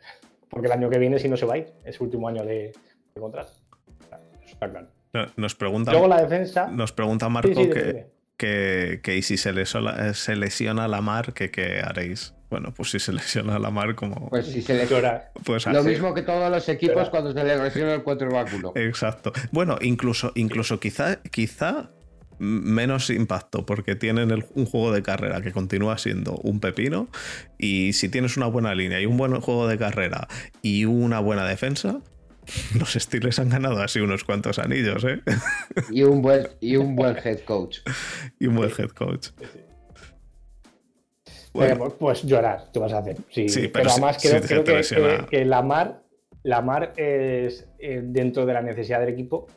Porque 0.49 0.67
el 0.67 0.74
año 0.74 0.89
que 0.89 0.99
viene, 0.99 1.17
si 1.17 1.28
no 1.28 1.38
se 1.38 1.45
va 1.45 1.55
a 1.55 1.57
ir, 1.57 1.74
es 1.84 1.99
último 2.01 2.28
año 2.28 2.43
de, 2.43 2.74
de 3.13 3.22
contrato. 3.22 3.51
Está 4.62 4.70
claro. 4.70 4.88
Nos 5.36 5.55
pregunta, 5.55 5.91
Luego 5.91 6.07
la 6.07 6.22
defensa. 6.22 6.68
Nos 6.68 6.91
pregunta 6.91 7.28
Marco 7.30 7.70
que, 8.38 9.01
que, 9.03 9.22
si 9.22 9.38
se 9.38 9.53
lesiona, 9.53 10.14
se 10.14 10.36
lesiona 10.36 10.88
la 10.88 11.01
mar, 11.01 11.34
que 11.34 11.51
qué 11.51 11.82
haréis. 11.82 12.34
Bueno, 12.49 12.74
pues 12.74 12.91
si 12.91 12.99
se 12.99 13.14
lesiona 13.14 13.59
la 13.59 13.72
mar, 13.72 13.95
como. 13.95 14.30
Pues 14.30 14.47
si 14.47 14.62
se 14.62 14.74
lesiona. 14.74 15.24
Pues 15.43 15.66
Lo 15.68 15.84
mismo 15.84 16.14
que 16.14 16.22
todos 16.22 16.49
los 16.49 16.68
equipos 16.70 17.09
cuando 17.09 17.34
se 17.34 17.43
le 17.43 17.57
lesiona 17.57 17.93
el 17.93 18.03
cuatro 18.03 18.32
báculo. 18.32 18.72
Exacto. 18.76 19.32
Bueno, 19.51 19.78
incluso, 19.82 20.32
incluso 20.36 20.80
quizá, 20.80 21.22
quizá 21.24 21.91
menos 22.39 23.12
impacto 23.12 23.68
porque 23.68 23.95
tienen 23.95 24.32
un 24.55 24.66
juego 24.66 24.91
de 24.91 25.03
carrera 25.03 25.41
que 25.41 25.51
continúa 25.51 25.99
siendo 25.99 26.38
un 26.38 26.59
pepino 26.59 27.07
y 27.59 27.93
si 27.93 28.09
tienes 28.09 28.36
una 28.36 28.47
buena 28.47 28.74
línea 28.74 28.99
y 28.99 29.05
un 29.05 29.16
buen 29.16 29.39
juego 29.41 29.68
de 29.68 29.78
carrera 29.78 30.28
y 30.64 30.86
una 30.86 31.20
buena 31.20 31.45
defensa, 31.45 32.01
los 32.79 32.93
Steelers 32.93 33.39
han 33.39 33.49
ganado 33.49 33.81
así 33.81 33.99
unos 33.99 34.23
cuantos 34.23 34.59
anillos, 34.59 35.03
¿eh? 35.05 35.21
Y 35.89 36.03
un 36.03 36.21
buen, 36.21 36.47
y 36.59 36.75
un 36.75 36.95
buen 36.95 37.15
head 37.17 37.41
coach. 37.41 37.79
y 38.39 38.47
un 38.47 38.55
buen 38.55 38.69
head 38.69 38.89
coach. 38.89 39.29
Bueno. 41.53 41.89
pues 41.99 42.23
llorar, 42.23 42.71
tú 42.71 42.79
vas 42.79 42.93
a 42.93 42.99
hacer. 42.99 43.17
Sí, 43.29 43.67
pero, 43.67 43.89
además 43.89 44.17
creo, 44.21 44.63
que, 45.27 45.45
la 45.45 45.61
mar, 45.61 46.03
la 46.43 46.61
mar 46.61 46.93
es 46.95 47.67
eh, 47.77 48.01
dentro 48.03 48.45
de 48.45 48.53
la 48.53 48.61
necesidad 48.61 49.01
del 49.01 49.09
equipo. 49.09 49.47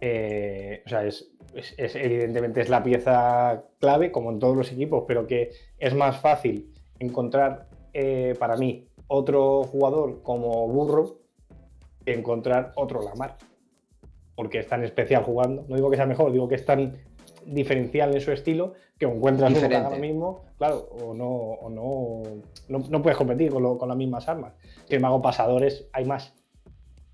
Eh, 0.00 0.82
o 0.84 0.88
sea, 0.88 1.06
es, 1.06 1.30
evidentemente 1.76 2.60
es 2.60 2.68
la 2.68 2.82
pieza 2.82 3.62
clave, 3.78 4.10
como 4.10 4.32
en 4.32 4.40
todos 4.40 4.56
los 4.56 4.72
equipos, 4.72 5.04
pero 5.06 5.26
que 5.26 5.52
es 5.78 5.94
más 5.94 6.20
fácil 6.20 6.72
encontrar 6.98 7.68
eh, 7.92 8.34
para 8.38 8.56
mí 8.56 8.88
otro 9.06 9.62
jugador 9.62 10.22
como 10.22 10.66
Burro 10.66 11.23
encontrar 12.06 12.72
otro 12.76 13.02
Lamar. 13.02 13.36
Porque 14.34 14.58
es 14.58 14.66
tan 14.66 14.82
especial 14.84 15.22
jugando. 15.22 15.64
No 15.68 15.76
digo 15.76 15.90
que 15.90 15.96
sea 15.96 16.06
mejor, 16.06 16.32
digo 16.32 16.48
que 16.48 16.56
es 16.56 16.64
tan 16.64 16.94
diferencial 17.46 18.14
en 18.14 18.20
su 18.20 18.32
estilo 18.32 18.74
que 18.98 19.06
encuentras 19.06 19.52
uno 19.52 19.76
ahora 19.76 19.98
mismo, 19.98 20.44
claro, 20.56 20.78
o 20.78 21.14
no, 21.14 21.28
o 21.28 21.70
no, 21.70 22.78
no, 22.88 23.02
puedes 23.02 23.18
competir 23.18 23.50
con, 23.50 23.76
con, 23.76 23.88
las 23.88 23.96
mismas 23.96 24.28
armas. 24.28 24.54
Si 24.88 24.94
el 24.94 25.00
mago 25.00 25.20
pasadores 25.20 25.88
hay 25.92 26.04
más. 26.04 26.34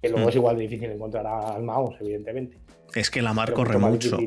Que 0.01 0.09
luego 0.09 0.31
es 0.31 0.35
igual 0.35 0.57
de 0.57 0.63
difícil 0.63 0.91
encontrar 0.91 1.27
al 1.27 1.63
mago, 1.63 1.95
evidentemente. 2.01 2.57
Es 2.95 3.11
que 3.11 3.23
la 3.23 3.33
mar 3.33 3.53
corre 3.53 3.79
mucho. 3.79 4.19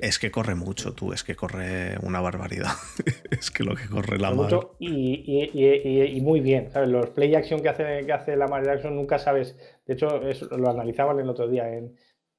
Es, 0.00 0.18
que 0.18 0.30
corre 0.30 0.54
mucho, 0.54 0.94
tú. 0.94 1.12
Es 1.12 1.24
que 1.24 1.34
corre 1.34 1.96
una 2.02 2.20
barbaridad. 2.20 2.72
es 3.30 3.50
que 3.50 3.64
lo 3.64 3.74
que 3.74 3.88
corre 3.88 4.18
la 4.18 4.32
mar. 4.32 4.52
y, 4.78 6.20
muy 6.22 6.40
bien. 6.40 6.70
Los 6.86 7.10
play 7.10 7.34
action 7.34 7.60
que 7.60 7.68
hace, 7.68 8.04
que 8.04 8.12
hace 8.12 8.36
la 8.36 8.48
mar 8.48 8.64
Jackson 8.64 8.96
nunca 8.96 9.18
sabes. 9.18 9.56
De 9.84 9.94
hecho, 9.94 10.20
lo 10.56 10.70
analizaban 10.70 11.18
el 11.18 11.28
otro 11.28 11.48
día 11.48 11.72
en, 11.72 11.96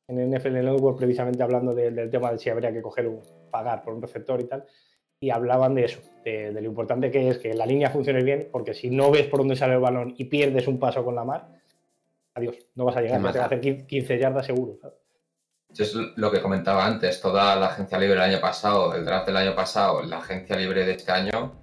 en 0.08 0.32
NFL 0.32 0.54
Network, 0.54 0.98
precisamente 0.98 1.44
hablando 1.44 1.74
del 1.74 2.10
tema 2.10 2.32
de 2.32 2.38
si 2.38 2.50
habría 2.50 2.72
que 2.72 2.82
coger 2.82 3.08
un, 3.08 3.22
pagar 3.52 3.84
por 3.84 3.94
un 3.94 4.02
receptor 4.02 4.42
y 4.42 4.46
tal. 4.46 4.66
Y 5.20 5.30
hablaban 5.30 5.76
de 5.76 5.86
eso, 5.86 6.02
de, 6.26 6.52
lo 6.52 6.68
importante 6.68 7.10
que 7.10 7.30
es 7.30 7.38
que 7.38 7.54
la 7.54 7.66
línea 7.66 7.90
funcione 7.90 8.24
bien, 8.24 8.50
porque 8.52 8.74
si 8.74 8.90
no 8.90 9.10
ves 9.10 9.28
por 9.28 9.40
dónde 9.40 9.56
sale 9.56 9.76
el 9.76 9.80
balón 9.80 10.14
y 10.18 10.26
pierdes 10.26 10.68
un 10.68 10.80
paso 10.80 11.04
con 11.04 11.16
la 11.16 11.24
mar, 11.24 11.48
adiós, 12.34 12.58
no 12.76 12.86
vas 12.86 12.98
a 12.98 13.02
llegar, 13.02 13.20
te 13.32 13.38
va 13.38 13.46
a 13.46 13.48
hacer 13.48 13.86
15 13.86 14.20
yardas 14.20 14.46
seguro 14.46 14.80
es 15.82 15.96
lo 15.96 16.32
que 16.32 16.42
comentaba 16.42 16.86
antes, 16.86 17.20
toda 17.20 17.56
la 17.56 17.68
agencia 17.68 17.98
libre 17.98 18.16
del 18.20 18.32
año 18.32 18.42
pasado, 18.42 18.94
el 18.94 19.06
draft 19.06 19.26
del 19.26 19.38
año 19.38 19.56
pasado, 19.56 20.04
la 20.04 20.18
agencia 20.18 20.56
libre 20.56 20.86
de 20.86 20.92
este 20.92 21.12
año, 21.12 21.54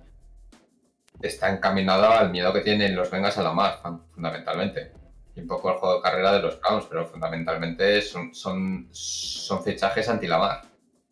está 1.20 1.50
encaminado 1.50 2.10
al 2.10 2.30
miedo 2.30 2.52
que 2.52 2.60
tienen 2.60 2.96
los 2.96 3.10
Vengas 3.10 3.38
a 3.38 3.42
la 3.42 3.52
mar, 3.52 3.78
fundamentalmente. 4.12 4.92
Y 5.34 5.40
un 5.40 5.46
poco 5.46 5.70
el 5.70 5.76
juego 5.76 5.96
de 5.96 6.02
carrera 6.02 6.32
de 6.32 6.42
los 6.42 6.60
Browns, 6.60 6.86
pero 6.86 7.06
fundamentalmente 7.06 8.02
son, 8.02 8.34
son, 8.34 8.88
son 8.90 9.62
fichajes 9.62 10.08
anti-la 10.08 10.62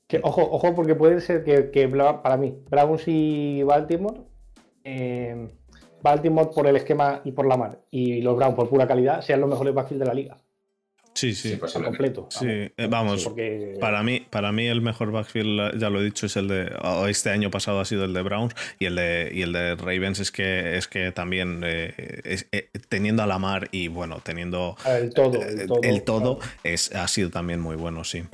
Que, 0.07 0.21
ojo, 0.23 0.43
ojo, 0.51 0.75
porque 0.75 0.95
puede 0.95 1.21
ser 1.21 1.45
que, 1.45 1.89
para 2.23 2.37
mí, 2.37 2.59
Browns 2.69 3.03
y 3.07 3.63
Baltimore, 3.63 4.21
eh, 4.85 5.49
Baltimore 6.03 6.51
por 6.55 6.67
el 6.67 6.77
esquema 6.77 7.21
y 7.25 7.33
por 7.33 7.47
la 7.47 7.57
mar, 7.57 7.81
y 7.91 8.21
los 8.23 8.37
Browns 8.37 8.55
por 8.55 8.69
pura 8.69 8.87
calidad, 8.87 9.21
sean 9.21 9.41
los 9.41 9.51
mejores 9.51 9.75
backfield 9.75 10.03
de 10.03 10.07
la 10.07 10.15
liga. 10.15 10.39
Sí, 11.19 11.35
sí. 11.35 11.57
Pues 11.57 11.73
completo. 11.73 12.29
Sí, 12.31 12.71
vamos. 12.89 13.29
Eh, 13.37 13.77
para, 13.81 14.05
mí, 14.05 14.25
para 14.31 14.53
mí 14.53 14.69
el 14.69 14.81
mejor 14.81 15.11
backfield, 15.11 15.77
ya 15.77 15.91
lo 15.91 16.01
he 16.01 16.05
dicho, 16.05 16.27
es 16.27 16.37
el 16.37 16.47
de. 16.47 16.71
Este 17.09 17.31
año 17.31 17.51
pasado 17.51 17.81
ha 17.81 17.85
sido 17.85 18.05
el 18.05 18.15
de 18.15 18.23
Browns 18.23 18.55
y 18.79 18.85
el 18.85 18.95
de, 18.95 19.29
y 19.35 19.43
el 19.43 19.53
de 19.53 19.75
Ravens 19.75 20.21
es 20.21 20.31
que, 20.31 20.77
es 20.77 20.87
que 20.87 21.11
también 21.11 21.63
eh, 21.65 21.93
eh, 22.53 22.71
teniendo 22.89 23.25
a 23.25 23.27
la 23.27 23.41
mar 23.41 23.69
y 23.73 23.89
bueno, 23.89 24.21
teniendo. 24.23 24.77
El 24.87 25.13
todo. 25.13 25.41
El 25.83 26.05
todo, 26.05 26.39
es, 26.63 26.95
ha 26.95 27.09
sido 27.09 27.31
también 27.31 27.59
muy 27.59 27.75
bueno, 27.75 28.05
sí. 28.05 28.21
De 28.21 28.29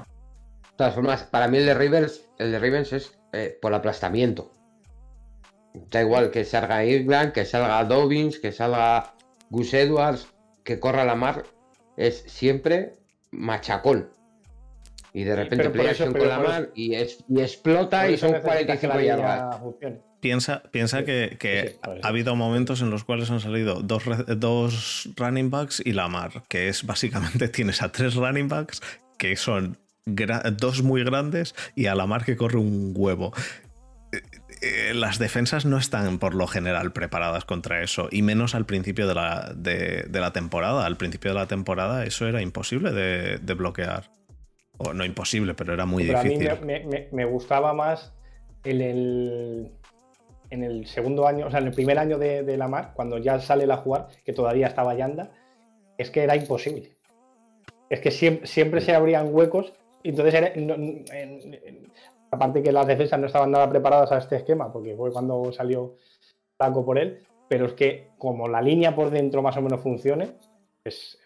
todas 0.76 0.94
formas, 0.94 1.22
para 1.22 1.48
mí 1.48 1.56
el 1.56 1.64
de 1.64 1.72
Ravens, 1.72 2.20
el 2.38 2.52
de 2.52 2.58
Ravens 2.58 2.92
es 2.92 3.18
por 3.62 3.72
aplastamiento. 3.72 4.52
Da 5.72 6.02
igual 6.02 6.30
que 6.30 6.44
salga 6.44 6.84
Irland, 6.84 7.32
que 7.32 7.46
salga 7.46 7.82
Dobbins, 7.84 8.38
que 8.38 8.52
salga 8.52 9.14
Gus 9.48 9.72
Edwards, 9.72 10.28
que 10.64 10.78
corra 10.78 11.06
la 11.06 11.14
mar 11.14 11.44
es 11.96 12.24
siempre 12.26 12.92
machacón. 13.30 14.10
Y 15.12 15.22
de 15.22 15.36
repente 15.36 15.70
playa 15.70 16.10
con 16.10 16.28
la 16.28 16.38
mano 16.40 16.66
y, 16.74 16.94
explota 16.94 18.08
y 18.10 18.16
son 18.16 18.32
45 18.40 19.00
yardas. 19.00 19.60
Piensa, 20.20 20.62
piensa 20.70 21.04
que, 21.04 21.78
ha 22.02 22.08
habido 22.08 22.34
momentos 22.34 22.80
en 22.80 22.90
los 22.90 23.04
cuales 23.04 23.30
han 23.30 23.40
salido 23.40 23.82
dos, 23.82 24.04
dos 24.38 25.08
running 25.16 25.50
backs 25.50 25.82
y 25.84 25.92
la 25.92 26.08
mar, 26.08 26.42
que 26.48 26.68
es 26.68 26.84
básicamente 26.84 27.48
tienes 27.50 27.82
a 27.82 27.92
tres 27.92 28.14
running 28.14 28.48
backs 28.48 28.80
que 29.18 29.36
son 29.36 29.78
dos 30.06 30.82
muy 30.82 31.04
grandes 31.04 31.54
y 31.74 31.86
a 31.86 31.94
la 31.94 32.06
mar 32.06 32.24
que 32.24 32.36
corre 32.36 32.58
un 32.58 32.92
huevo. 32.96 33.32
Eh, 34.60 34.94
las 34.94 35.18
defensas 35.18 35.64
no 35.64 35.78
están 35.78 36.18
por 36.18 36.34
lo 36.34 36.46
general 36.46 36.92
preparadas 36.92 37.44
contra 37.44 37.82
eso, 37.82 38.08
y 38.10 38.22
menos 38.22 38.54
al 38.54 38.66
principio 38.66 39.06
de 39.06 39.14
la, 39.14 39.52
de, 39.54 40.06
la 40.10 40.32
temporada. 40.32 40.86
Al 40.86 40.96
principio 40.96 41.32
de 41.32 41.38
la 41.38 41.46
temporada 41.46 42.04
eso 42.04 42.26
era 42.26 42.42
imposible 42.42 42.92
de, 42.92 43.54
bloquear. 43.54 44.10
O 44.76 44.92
no 44.92 45.04
imposible, 45.04 45.54
pero 45.54 45.72
era 45.72 45.86
muy 45.86 46.04
difícil. 46.04 46.50
A 46.50 46.56
mí 46.56 46.74
me, 47.12 47.24
gustaba 47.24 47.72
más 47.72 48.12
en 48.64 48.80
el, 48.80 49.72
en 50.50 50.64
el 50.64 50.86
segundo 50.86 51.28
año, 51.28 51.46
o 51.46 51.50
sea, 51.50 51.60
en 51.60 51.66
el 51.66 51.72
primer 51.72 51.98
año 51.98 52.18
de, 52.18 52.56
la 52.56 52.66
mar, 52.66 52.92
cuando 52.94 53.18
ya 53.18 53.38
sale 53.38 53.66
la 53.66 53.76
jugar, 53.76 54.08
que 54.24 54.32
todavía 54.32 54.66
estaba 54.66 54.94
Yanda, 54.94 55.30
es 55.96 56.10
que 56.10 56.24
era 56.24 56.34
imposible. 56.34 56.92
Es 57.88 58.00
que 58.00 58.10
siempre, 58.10 58.46
siempre 58.46 58.80
se 58.80 58.94
abrían 58.94 59.28
huecos 59.30 59.74
y 60.02 60.10
entonces 60.10 60.34
era, 60.34 60.52
Aparte 62.34 62.64
que 62.64 62.72
las 62.72 62.88
defensas 62.88 63.20
no 63.20 63.26
estaban 63.26 63.52
nada 63.52 63.68
preparadas 63.68 64.10
a 64.10 64.18
este 64.18 64.34
esquema, 64.34 64.72
porque 64.72 64.96
fue 64.96 65.12
cuando 65.12 65.52
salió 65.52 65.94
Taco 66.56 66.84
por 66.84 66.98
él, 66.98 67.24
pero 67.48 67.66
es 67.66 67.74
que 67.74 68.08
como 68.18 68.48
la 68.48 68.60
línea 68.60 68.92
por 68.92 69.10
dentro 69.10 69.40
más 69.40 69.56
o 69.56 69.62
menos 69.62 69.80
funcione, 69.80 70.34
es, 70.84 71.16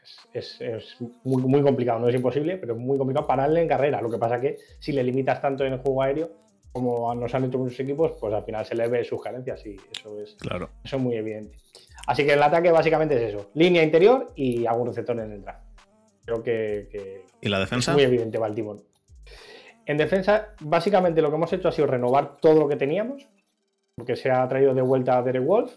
muy, 1.25 1.63
complicado, 1.63 1.99
no 1.99 2.09
es 2.09 2.15
imposible, 2.15 2.59
pero 2.59 2.75
es 2.75 2.79
muy 2.79 2.99
complicado 2.99 3.27
pararle 3.27 3.63
en 3.63 3.69
carrera. 3.69 4.03
Lo 4.03 4.11
que 4.11 4.19
pasa 4.19 4.39
que 4.39 4.59
si 4.79 4.93
le 4.93 5.03
limitas 5.03 5.41
tanto 5.41 5.65
en 5.65 5.73
el 5.73 5.79
juego 5.79 6.03
aéreo, 6.03 6.31
como 6.73 7.15
nos 7.15 7.35
han 7.35 7.45
hecho 7.45 7.59
muchos 7.59 7.81
equipos, 7.81 8.13
pues 8.21 8.35
al 8.35 8.43
final 8.43 8.67
se 8.67 8.75
le 8.75 8.87
ve 8.87 9.03
sus 9.03 9.23
carencias 9.23 9.65
y 9.65 9.77
eso 9.91 10.21
es, 10.21 10.35
claro. 10.35 10.69
eso 10.85 10.97
es 10.97 11.03
muy 11.03 11.17
evidente. 11.17 11.57
Así 12.07 12.27
que 12.27 12.35
el 12.35 12.43
ataque 12.43 12.71
básicamente 12.71 13.17
es 13.17 13.35
eso, 13.35 13.51
línea 13.55 13.83
interior 13.83 14.27
y 14.37 14.67
algún 14.67 14.89
receptor 14.89 15.19
en 15.19 15.33
el 15.33 15.41
draft. 15.41 15.65
Creo 16.27 16.43
que, 16.43 17.25
¿Y 17.41 17.49
la 17.49 17.61
defensa? 17.61 17.93
Es 17.93 17.95
muy 17.95 18.05
evidente 18.05 18.37
Baltimore. 18.37 18.79
En 19.89 19.97
defensa, 19.97 20.55
básicamente 20.61 21.23
lo 21.23 21.31
que 21.31 21.37
hemos 21.37 21.51
hecho 21.51 21.69
ha 21.69 21.73
sido 21.73 21.87
renovar 21.87 22.37
todo 22.43 22.61
lo 22.61 22.69
que 22.69 22.77
teníamos, 22.77 23.27
porque 23.97 24.17
se 24.17 24.31
ha 24.31 24.47
traído 24.47 24.75
de 24.75 24.83
vuelta 24.83 25.17
a 25.17 25.23
Derek 25.23 25.43
Wolf, 25.43 25.73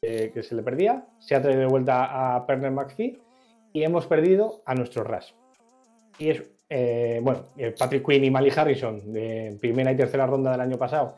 eh, 0.00 0.30
que 0.32 0.42
se 0.42 0.54
le 0.54 0.62
perdía, 0.62 1.04
se 1.18 1.34
ha 1.34 1.42
traído 1.42 1.60
de 1.60 1.66
vuelta 1.66 2.36
a 2.36 2.46
Perner 2.46 2.70
McPhee 2.70 3.20
y 3.74 3.82
hemos 3.82 4.06
perdido 4.06 4.62
a 4.64 4.74
nuestro 4.74 5.04
Rush. 5.04 5.32
Y 6.18 6.30
es, 6.30 6.42
eh, 6.70 7.20
bueno, 7.22 7.44
Patrick 7.78 8.06
Quinn 8.06 8.24
y 8.24 8.30
Mali 8.30 8.50
Harrison, 8.54 9.12
de 9.12 9.54
primera 9.60 9.92
y 9.92 9.96
tercera 9.96 10.26
ronda 10.26 10.52
del 10.52 10.62
año 10.62 10.78
pasado, 10.78 11.16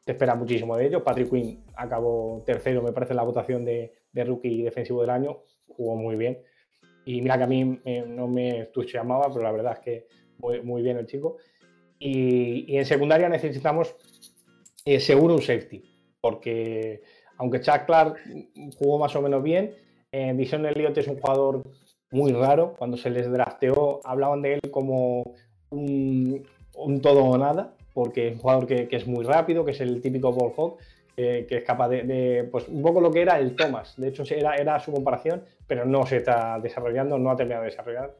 se 0.00 0.10
espera 0.10 0.34
muchísimo 0.34 0.76
de 0.76 0.86
ellos. 0.86 1.02
Patrick 1.02 1.30
Quinn 1.30 1.62
acabó 1.76 2.42
tercero, 2.44 2.82
me 2.82 2.90
parece, 2.90 3.12
en 3.12 3.18
la 3.18 3.22
votación 3.22 3.64
de, 3.64 3.92
rookie 4.12 4.64
defensivo 4.64 5.02
del 5.02 5.10
año, 5.10 5.44
jugó 5.68 5.94
muy 5.94 6.16
bien. 6.16 6.38
Y 7.04 7.22
mira 7.22 7.38
que 7.38 7.44
a 7.44 7.46
mí 7.46 7.80
eh, 7.84 8.04
no 8.04 8.26
me 8.26 8.68
llamaba, 8.92 9.28
pero 9.28 9.44
la 9.44 9.52
verdad 9.52 9.74
es 9.74 9.78
que 9.78 10.06
muy, 10.38 10.60
muy 10.62 10.82
bien 10.82 10.98
el 10.98 11.06
chico. 11.06 11.36
Y, 11.98 12.76
en 12.76 12.84
secundaria 12.84 13.28
necesitamos 13.28 13.94
eh, 14.84 15.00
seguro 15.00 15.34
un 15.34 15.42
safety, 15.42 15.84
porque 16.20 17.02
aunque 17.36 17.60
Chuck 17.60 17.86
Clark 17.86 18.16
jugó 18.78 18.98
más 18.98 19.14
o 19.16 19.22
menos 19.22 19.42
bien, 19.42 19.74
eh, 20.12 20.30
Elliott 20.30 20.98
es 20.98 21.08
un 21.08 21.20
jugador 21.20 21.62
muy 22.10 22.32
raro. 22.32 22.74
Cuando 22.78 22.96
se 22.96 23.10
les 23.10 23.30
drafteó, 23.30 24.00
hablaban 24.04 24.42
de 24.42 24.54
él 24.54 24.60
como 24.70 25.34
un, 25.70 26.44
todo 27.02 27.24
o 27.24 27.38
nada, 27.38 27.74
porque 27.92 28.28
es 28.28 28.34
un 28.34 28.40
jugador 28.40 28.66
que, 28.66 28.88
es 28.90 29.06
muy 29.06 29.24
rápido, 29.24 29.64
que 29.64 29.72
es 29.72 29.80
el 29.80 30.00
típico 30.00 30.32
ball 30.32 30.52
hawk, 30.56 30.78
que 31.16 31.46
es 31.48 31.64
capaz 31.64 31.88
de, 31.88 32.48
pues 32.50 32.68
un 32.68 32.80
poco 32.80 33.00
lo 33.00 33.10
que 33.10 33.22
era 33.22 33.38
el 33.38 33.56
Thomas. 33.56 33.94
De 33.96 34.08
hecho, 34.08 34.22
era, 34.30 34.54
era 34.54 34.78
su 34.80 34.92
comparación, 34.92 35.42
pero 35.66 35.84
no 35.84 36.06
se 36.06 36.18
está 36.18 36.58
desarrollando, 36.60 37.18
no 37.18 37.30
ha 37.30 37.36
terminado 37.36 37.64
de 37.64 37.70
desarrollar 37.70 38.14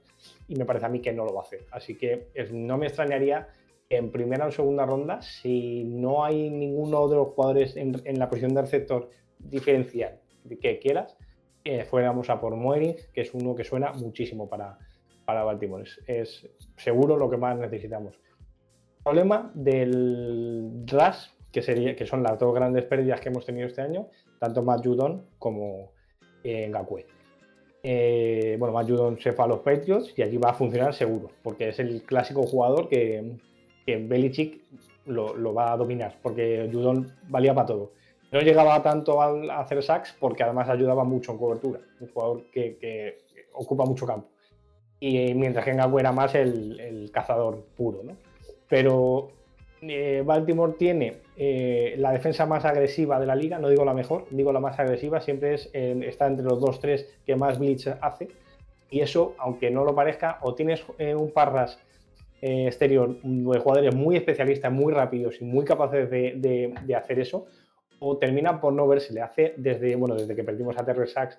y 0.48 0.56
me 0.56 0.64
parece 0.64 0.86
a 0.86 0.88
mí 0.88 1.00
que 1.00 1.12
no 1.12 1.24
lo 1.24 1.34
va 1.34 1.42
a 1.42 1.44
hacer. 1.44 1.66
Así 1.70 1.96
que 1.96 2.28
no 2.52 2.76
me 2.78 2.86
extrañaría 2.86 3.48
en 3.90 4.10
primera 4.12 4.46
o 4.46 4.50
segunda 4.50 4.84
ronda, 4.84 5.22
si 5.22 5.84
no 5.84 6.24
hay 6.24 6.50
ninguno 6.50 7.08
de 7.08 7.16
los 7.16 7.28
jugadores 7.28 7.76
en, 7.76 8.18
la 8.18 8.28
posición 8.28 8.54
del 8.54 8.64
receptor 8.64 9.08
diferencial 9.38 10.20
que 10.60 10.78
quieras, 10.78 11.16
eh, 11.64 11.84
fuéramos 11.84 12.28
a 12.30 12.40
por 12.40 12.54
Moerin, 12.56 12.96
que 13.12 13.22
es 13.22 13.32
uno 13.34 13.54
que 13.54 13.64
suena 13.64 13.92
muchísimo 13.92 14.48
para, 14.48 14.78
para 15.24 15.44
Baltimore. 15.44 15.84
Es, 16.06 16.46
seguro 16.76 17.16
lo 17.16 17.30
que 17.30 17.36
más 17.36 17.58
necesitamos. 17.58 18.18
problema 19.02 19.50
del 19.54 20.84
Rush, 20.86 21.28
que, 21.50 21.62
sería, 21.62 21.96
que 21.96 22.06
son 22.06 22.22
las 22.22 22.38
dos 22.38 22.54
grandes 22.54 22.84
pérdidas 22.84 23.20
que 23.20 23.30
hemos 23.30 23.46
tenido 23.46 23.66
este 23.66 23.80
año, 23.80 24.08
tanto 24.38 24.62
Matt 24.62 24.84
Judon 24.84 25.24
como 25.38 25.92
eh, 26.44 26.68
Ngakwe. 26.68 27.06
Eh, 27.82 28.56
bueno, 28.58 28.74
Matt 28.74 28.88
Judon 28.88 29.18
se 29.18 29.32
fue 29.32 29.44
a 29.44 29.48
los 29.48 29.60
Patriots 29.60 30.12
y 30.16 30.22
allí 30.22 30.36
va 30.36 30.50
a 30.50 30.54
funcionar 30.54 30.92
seguro, 30.92 31.30
porque 31.42 31.68
es 31.68 31.78
el 31.78 32.02
clásico 32.02 32.42
jugador 32.42 32.88
que, 32.88 33.38
que 33.88 33.96
Belichick 33.96 34.60
lo, 35.06 35.54
va 35.54 35.72
a 35.72 35.76
dominar, 35.78 36.18
porque 36.22 36.68
Judon 36.70 37.10
valía 37.26 37.54
para 37.54 37.68
todo. 37.68 37.92
No 38.30 38.42
llegaba 38.42 38.82
tanto 38.82 39.22
a 39.22 39.60
hacer 39.60 39.82
sacks 39.82 40.14
porque 40.20 40.42
además 40.42 40.68
ayudaba 40.68 41.04
mucho 41.04 41.32
en 41.32 41.38
cobertura, 41.38 41.80
un 41.98 42.08
jugador 42.08 42.42
que, 42.52 43.16
ocupa 43.54 43.86
mucho 43.86 44.04
campo. 44.04 44.28
Y 45.00 45.32
mientras 45.32 45.64
que 45.64 45.72
Ngakwe 45.72 46.02
era 46.02 46.12
más 46.12 46.34
el, 46.34 47.10
cazador 47.14 47.64
puro, 47.78 48.02
¿no? 48.04 48.12
Pero 48.68 49.30
eh, 49.80 50.22
Baltimore 50.22 50.74
tiene 50.78 51.22
eh, 51.34 51.94
la 51.96 52.12
defensa 52.12 52.44
más 52.44 52.66
agresiva 52.66 53.18
de 53.18 53.24
la 53.24 53.34
liga, 53.34 53.58
no 53.58 53.70
digo 53.70 53.86
la 53.86 53.94
mejor, 53.94 54.26
digo 54.28 54.52
la 54.52 54.60
más 54.60 54.78
agresiva, 54.78 55.22
siempre 55.22 55.54
es, 55.54 55.70
está 55.72 56.26
entre 56.26 56.44
los 56.44 56.60
2-3 56.60 57.06
que 57.24 57.36
más 57.36 57.58
blitz 57.58 57.86
hace. 58.02 58.28
Y 58.90 59.00
eso, 59.00 59.34
aunque 59.38 59.70
no 59.70 59.82
lo 59.82 59.94
parezca, 59.94 60.40
o 60.42 60.54
tienes 60.54 60.84
eh, 60.98 61.14
un 61.14 61.30
Parras 61.30 61.78
eh, 62.40 62.66
exterior 62.66 63.20
de 63.20 63.58
jugadores 63.58 63.94
muy 63.94 64.16
especialistas, 64.16 64.70
muy 64.70 64.92
rápidos 64.92 65.40
y 65.40 65.44
muy 65.44 65.64
capaces 65.64 66.08
de, 66.08 66.94
hacer 66.96 67.18
eso, 67.18 67.46
o 67.98 68.16
termina 68.16 68.60
por 68.60 68.72
no 68.72 68.86
verse. 68.86 69.12
Le 69.12 69.22
hace 69.22 69.54
desde, 69.56 69.96
bueno, 69.96 70.14
desde 70.14 70.36
que 70.36 70.44
perdimos 70.44 70.78
a 70.78 70.84
Terry 70.84 71.08
Sachs 71.08 71.38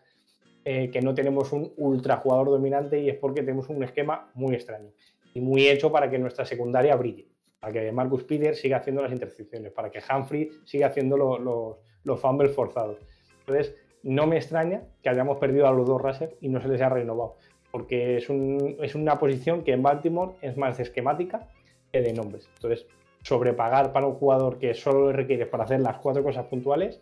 eh, 0.66 0.90
que 0.92 1.00
no 1.02 1.14
tenemos 1.14 1.54
un 1.54 1.72
ultra 1.78 2.18
jugador 2.18 2.50
dominante 2.50 3.00
y 3.00 3.10
es 3.10 3.16
porque 3.16 3.42
tenemos 3.42 3.70
un 3.70 3.82
esquema 3.82 4.30
muy 4.34 4.56
extraño 4.56 4.90
y 5.34 5.40
muy 5.40 5.70
hecho 5.70 5.90
para 5.90 6.10
que 6.10 6.20
nuestra 6.20 6.44
secundaria 6.44 6.98
brille, 6.98 7.28
para 7.62 7.72
que 7.72 7.92
Marcus 7.94 8.26
Peter 8.26 8.54
siga 8.54 8.78
haciendo 8.78 9.02
las 9.02 9.14
intercepciones, 9.14 9.72
para 9.72 9.90
que 9.90 10.00
Humphrey 10.00 10.52
siga 10.66 10.88
haciendo 10.88 11.16
los, 11.16 11.78
los 12.04 12.20
fumbles 12.20 12.52
forzados. 12.52 12.98
Entonces, 13.40 13.74
no 14.04 14.28
me 14.28 14.36
extraña 14.36 14.84
que 15.02 15.10
hayamos 15.10 15.38
perdido 15.38 15.66
a 15.66 15.72
los 15.72 15.88
dos 15.88 16.02
Russell 16.02 16.30
y 16.42 16.50
no 16.50 16.62
se 16.62 16.68
les 16.68 16.82
haya 16.82 16.90
renovado 16.90 17.38
porque 17.72 18.18
es, 18.18 18.30
una 18.30 19.20
posición 19.20 19.64
que 19.64 19.74
en 19.74 19.84
Baltimore 19.84 20.34
es 20.42 20.58
más 20.58 20.80
esquemática 20.80 21.48
que 21.92 22.02
de 22.02 22.14
nombres. 22.14 22.50
Entonces, 22.56 22.88
sobrepagar 23.24 23.92
para 23.92 24.08
un 24.08 24.16
jugador 24.16 24.58
que 24.58 24.74
solo 24.74 25.08
le 25.08 25.14
requiere 25.14 25.46
para 25.46 25.66
hacer 25.66 25.80
las 25.82 25.98
cuatro 25.98 26.24
cosas 26.24 26.46
puntuales, 26.46 27.02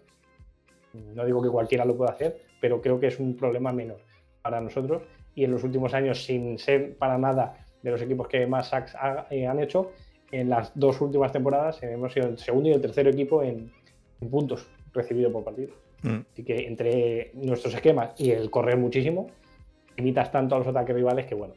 no 0.94 1.26
digo 1.26 1.42
que 1.42 1.50
cualquiera 1.50 1.86
lo 1.86 1.96
pueda 1.96 2.12
hacer, 2.12 2.38
pero 2.60 2.82
creo 2.82 3.00
que 3.00 3.08
es 3.08 3.20
un 3.20 3.36
problema 3.36 3.72
menor 3.72 4.00
para 4.42 4.60
nosotros. 4.60 5.04
Y 5.36 5.44
en 5.44 5.52
los 5.52 5.64
últimos 5.64 5.94
años, 5.94 6.24
sin 6.24 6.58
ser 6.58 6.98
para 6.98 7.18
nada 7.18 7.66
de 7.84 7.92
los 7.92 8.02
equipos 8.02 8.28
que 8.28 8.48
más 8.48 8.70
sacks 8.70 8.96
eh, 9.30 9.46
han 9.46 9.60
hecho, 9.60 9.92
en 10.32 10.50
las 10.50 10.78
dos 10.78 11.00
últimas 11.00 11.32
temporadas 11.32 11.82
hemos 11.84 12.12
sido 12.12 12.28
el 12.28 12.38
segundo 12.38 12.70
y 12.70 12.74
el 12.74 12.82
tercer 12.82 13.08
equipo 13.08 13.44
en, 13.44 13.72
puntos 14.30 14.68
recibido 14.94 15.32
por 15.32 15.44
partido. 15.44 15.74
Mm. 16.02 16.20
Así 16.34 16.44
que 16.44 16.68
entre 16.68 17.32
nuestros 17.36 17.74
esquemas 17.76 18.12
y 18.18 18.32
el 18.32 18.50
correr 18.50 18.78
muchísimo, 18.78 19.28
limitas 19.98 20.32
tanto 20.32 20.56
a 20.56 20.60
los 20.60 20.68
ataques 20.68 20.96
rivales 20.96 21.26
que, 21.26 21.36
bueno, 21.36 21.56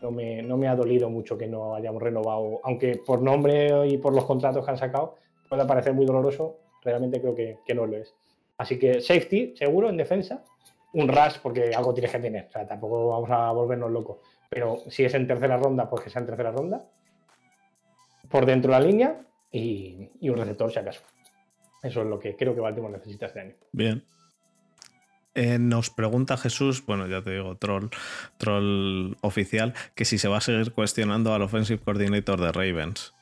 no 0.00 0.10
me, 0.10 0.42
no 0.42 0.56
me 0.56 0.68
ha 0.68 0.74
dolido 0.74 1.08
mucho 1.08 1.38
que 1.38 1.46
no 1.46 1.74
hayamos 1.74 2.02
renovado, 2.02 2.60
aunque 2.64 3.00
por 3.06 3.22
nombre 3.22 3.86
y 3.86 3.98
por 3.98 4.14
los 4.14 4.24
contratos 4.24 4.64
que 4.64 4.70
han 4.70 4.78
sacado 4.78 5.16
puede 5.48 5.64
parecer 5.64 5.92
muy 5.92 6.06
doloroso, 6.06 6.58
realmente 6.82 7.20
creo 7.20 7.34
que, 7.34 7.58
que 7.64 7.74
no 7.74 7.86
lo 7.86 7.96
es. 7.96 8.14
Así 8.58 8.78
que 8.78 9.00
safety, 9.00 9.54
seguro, 9.56 9.88
en 9.90 9.96
defensa. 9.96 10.42
Un 10.94 11.08
rush, 11.08 11.38
porque 11.42 11.72
algo 11.74 11.94
tienes 11.94 12.12
que 12.12 12.18
tener. 12.18 12.46
O 12.48 12.52
sea, 12.52 12.66
tampoco 12.66 13.08
vamos 13.08 13.30
a 13.30 13.50
volvernos 13.52 13.90
locos. 13.90 14.18
Pero 14.48 14.80
si 14.88 15.04
es 15.04 15.14
en 15.14 15.26
tercera 15.26 15.56
ronda, 15.56 15.88
pues 15.88 16.04
que 16.04 16.10
sea 16.10 16.20
en 16.20 16.26
tercera 16.26 16.50
ronda. 16.50 16.84
Por 18.30 18.46
dentro 18.46 18.72
de 18.72 18.78
la 18.78 18.84
línea 18.84 19.18
y, 19.50 20.10
y 20.20 20.28
un 20.28 20.36
receptor, 20.36 20.70
si 20.70 20.78
acaso. 20.78 21.02
Eso 21.82 22.02
es 22.02 22.06
lo 22.06 22.18
que 22.18 22.36
creo 22.36 22.54
que 22.54 22.60
Baltimore 22.60 22.92
necesita 22.92 23.26
este 23.26 23.40
año. 23.40 23.54
Bien. 23.72 24.04
Eh, 25.34 25.58
nos 25.58 25.88
pregunta 25.90 26.36
Jesús, 26.36 26.84
bueno, 26.84 27.06
ya 27.06 27.22
te 27.22 27.30
digo, 27.30 27.56
troll, 27.56 27.88
troll 28.36 29.16
oficial, 29.22 29.72
que 29.94 30.04
si 30.04 30.18
se 30.18 30.28
va 30.28 30.38
a 30.38 30.40
seguir 30.40 30.72
cuestionando 30.72 31.32
al 31.32 31.42
offensive 31.42 31.80
coordinator 31.82 32.40
de 32.40 32.52
Ravens. 32.52 33.14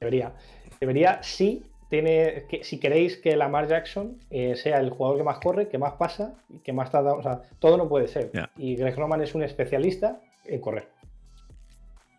Debería. 0.00 0.32
Debería, 0.80 1.22
sí, 1.22 1.62
tiene, 1.90 2.46
que, 2.48 2.64
si 2.64 2.80
queréis 2.80 3.18
que 3.18 3.36
Lamar 3.36 3.68
Jackson 3.68 4.16
eh, 4.30 4.56
sea 4.56 4.78
el 4.78 4.88
jugador 4.88 5.18
que 5.18 5.24
más 5.24 5.38
corre, 5.38 5.68
que 5.68 5.76
más 5.76 5.92
pasa, 5.94 6.34
que 6.64 6.72
más 6.72 6.90
tarda, 6.90 7.12
o 7.12 7.22
sea, 7.22 7.42
todo 7.58 7.76
no 7.76 7.88
puede 7.88 8.08
ser. 8.08 8.30
Y 8.56 8.76
Greg 8.76 8.96
Roman 8.96 9.20
es 9.20 9.34
un 9.34 9.42
especialista 9.42 10.20
en 10.46 10.60
correr. 10.60 10.88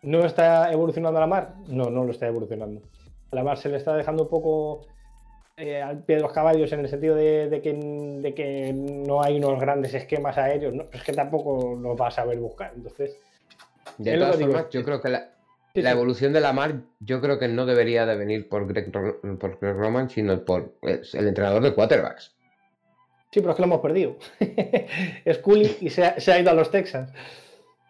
¿No 0.02 0.24
está 0.24 0.70
evolucionando 0.72 1.18
Lamar? 1.18 1.54
No, 1.68 1.90
no 1.90 2.04
lo 2.04 2.12
está 2.12 2.28
evolucionando. 2.28 2.82
Lamar 3.32 3.56
se 3.56 3.68
le 3.68 3.78
está 3.78 3.96
dejando 3.96 4.24
un 4.24 4.28
poco 4.28 4.86
eh, 5.56 5.82
al 5.82 6.02
pie 6.04 6.16
de 6.16 6.22
los 6.22 6.32
caballos 6.32 6.72
en 6.72 6.80
el 6.80 6.88
sentido 6.88 7.14
de, 7.14 7.60
que, 7.62 8.72
no 8.74 9.22
hay 9.22 9.36
unos 9.36 9.60
grandes 9.60 9.92
esquemas 9.94 10.38
aéreos, 10.38 10.72
¿no? 10.72 10.84
es 10.92 11.02
que 11.02 11.12
tampoco 11.12 11.78
los 11.80 12.00
va 12.00 12.08
a 12.08 12.10
saber 12.10 12.38
buscar. 12.38 12.72
Entonces, 12.74 13.18
de 13.98 14.18
todas 14.18 14.40
formas, 14.40 14.66
yo 14.70 14.82
creo 14.84 15.00
que 15.00 15.10
la, 15.10 15.30
evolución 15.74 16.32
de 16.32 16.40
la 16.40 16.52
mar, 16.52 16.80
yo 17.00 17.20
creo 17.20 17.38
que 17.38 17.48
no 17.48 17.66
debería 17.66 18.06
de 18.06 18.16
venir 18.16 18.48
por 18.48 18.66
Greg, 18.66 18.90
por 18.90 19.58
Roman, 19.60 20.08
sino 20.08 20.42
por 20.44 20.74
el 20.82 21.28
entrenador 21.28 21.62
de 21.62 21.74
quarterbacks. 21.74 22.34
Sí, 23.30 23.40
pero 23.40 23.50
es 23.50 23.56
que 23.56 23.62
lo 23.62 23.66
hemos 23.66 23.80
perdido. 23.80 24.16
es 25.24 25.38
cool 25.38 25.62
y 25.80 25.90
se 25.90 26.04
ha, 26.04 26.38
ido 26.38 26.50
a 26.50 26.54
los 26.54 26.70
Texans 26.70 27.10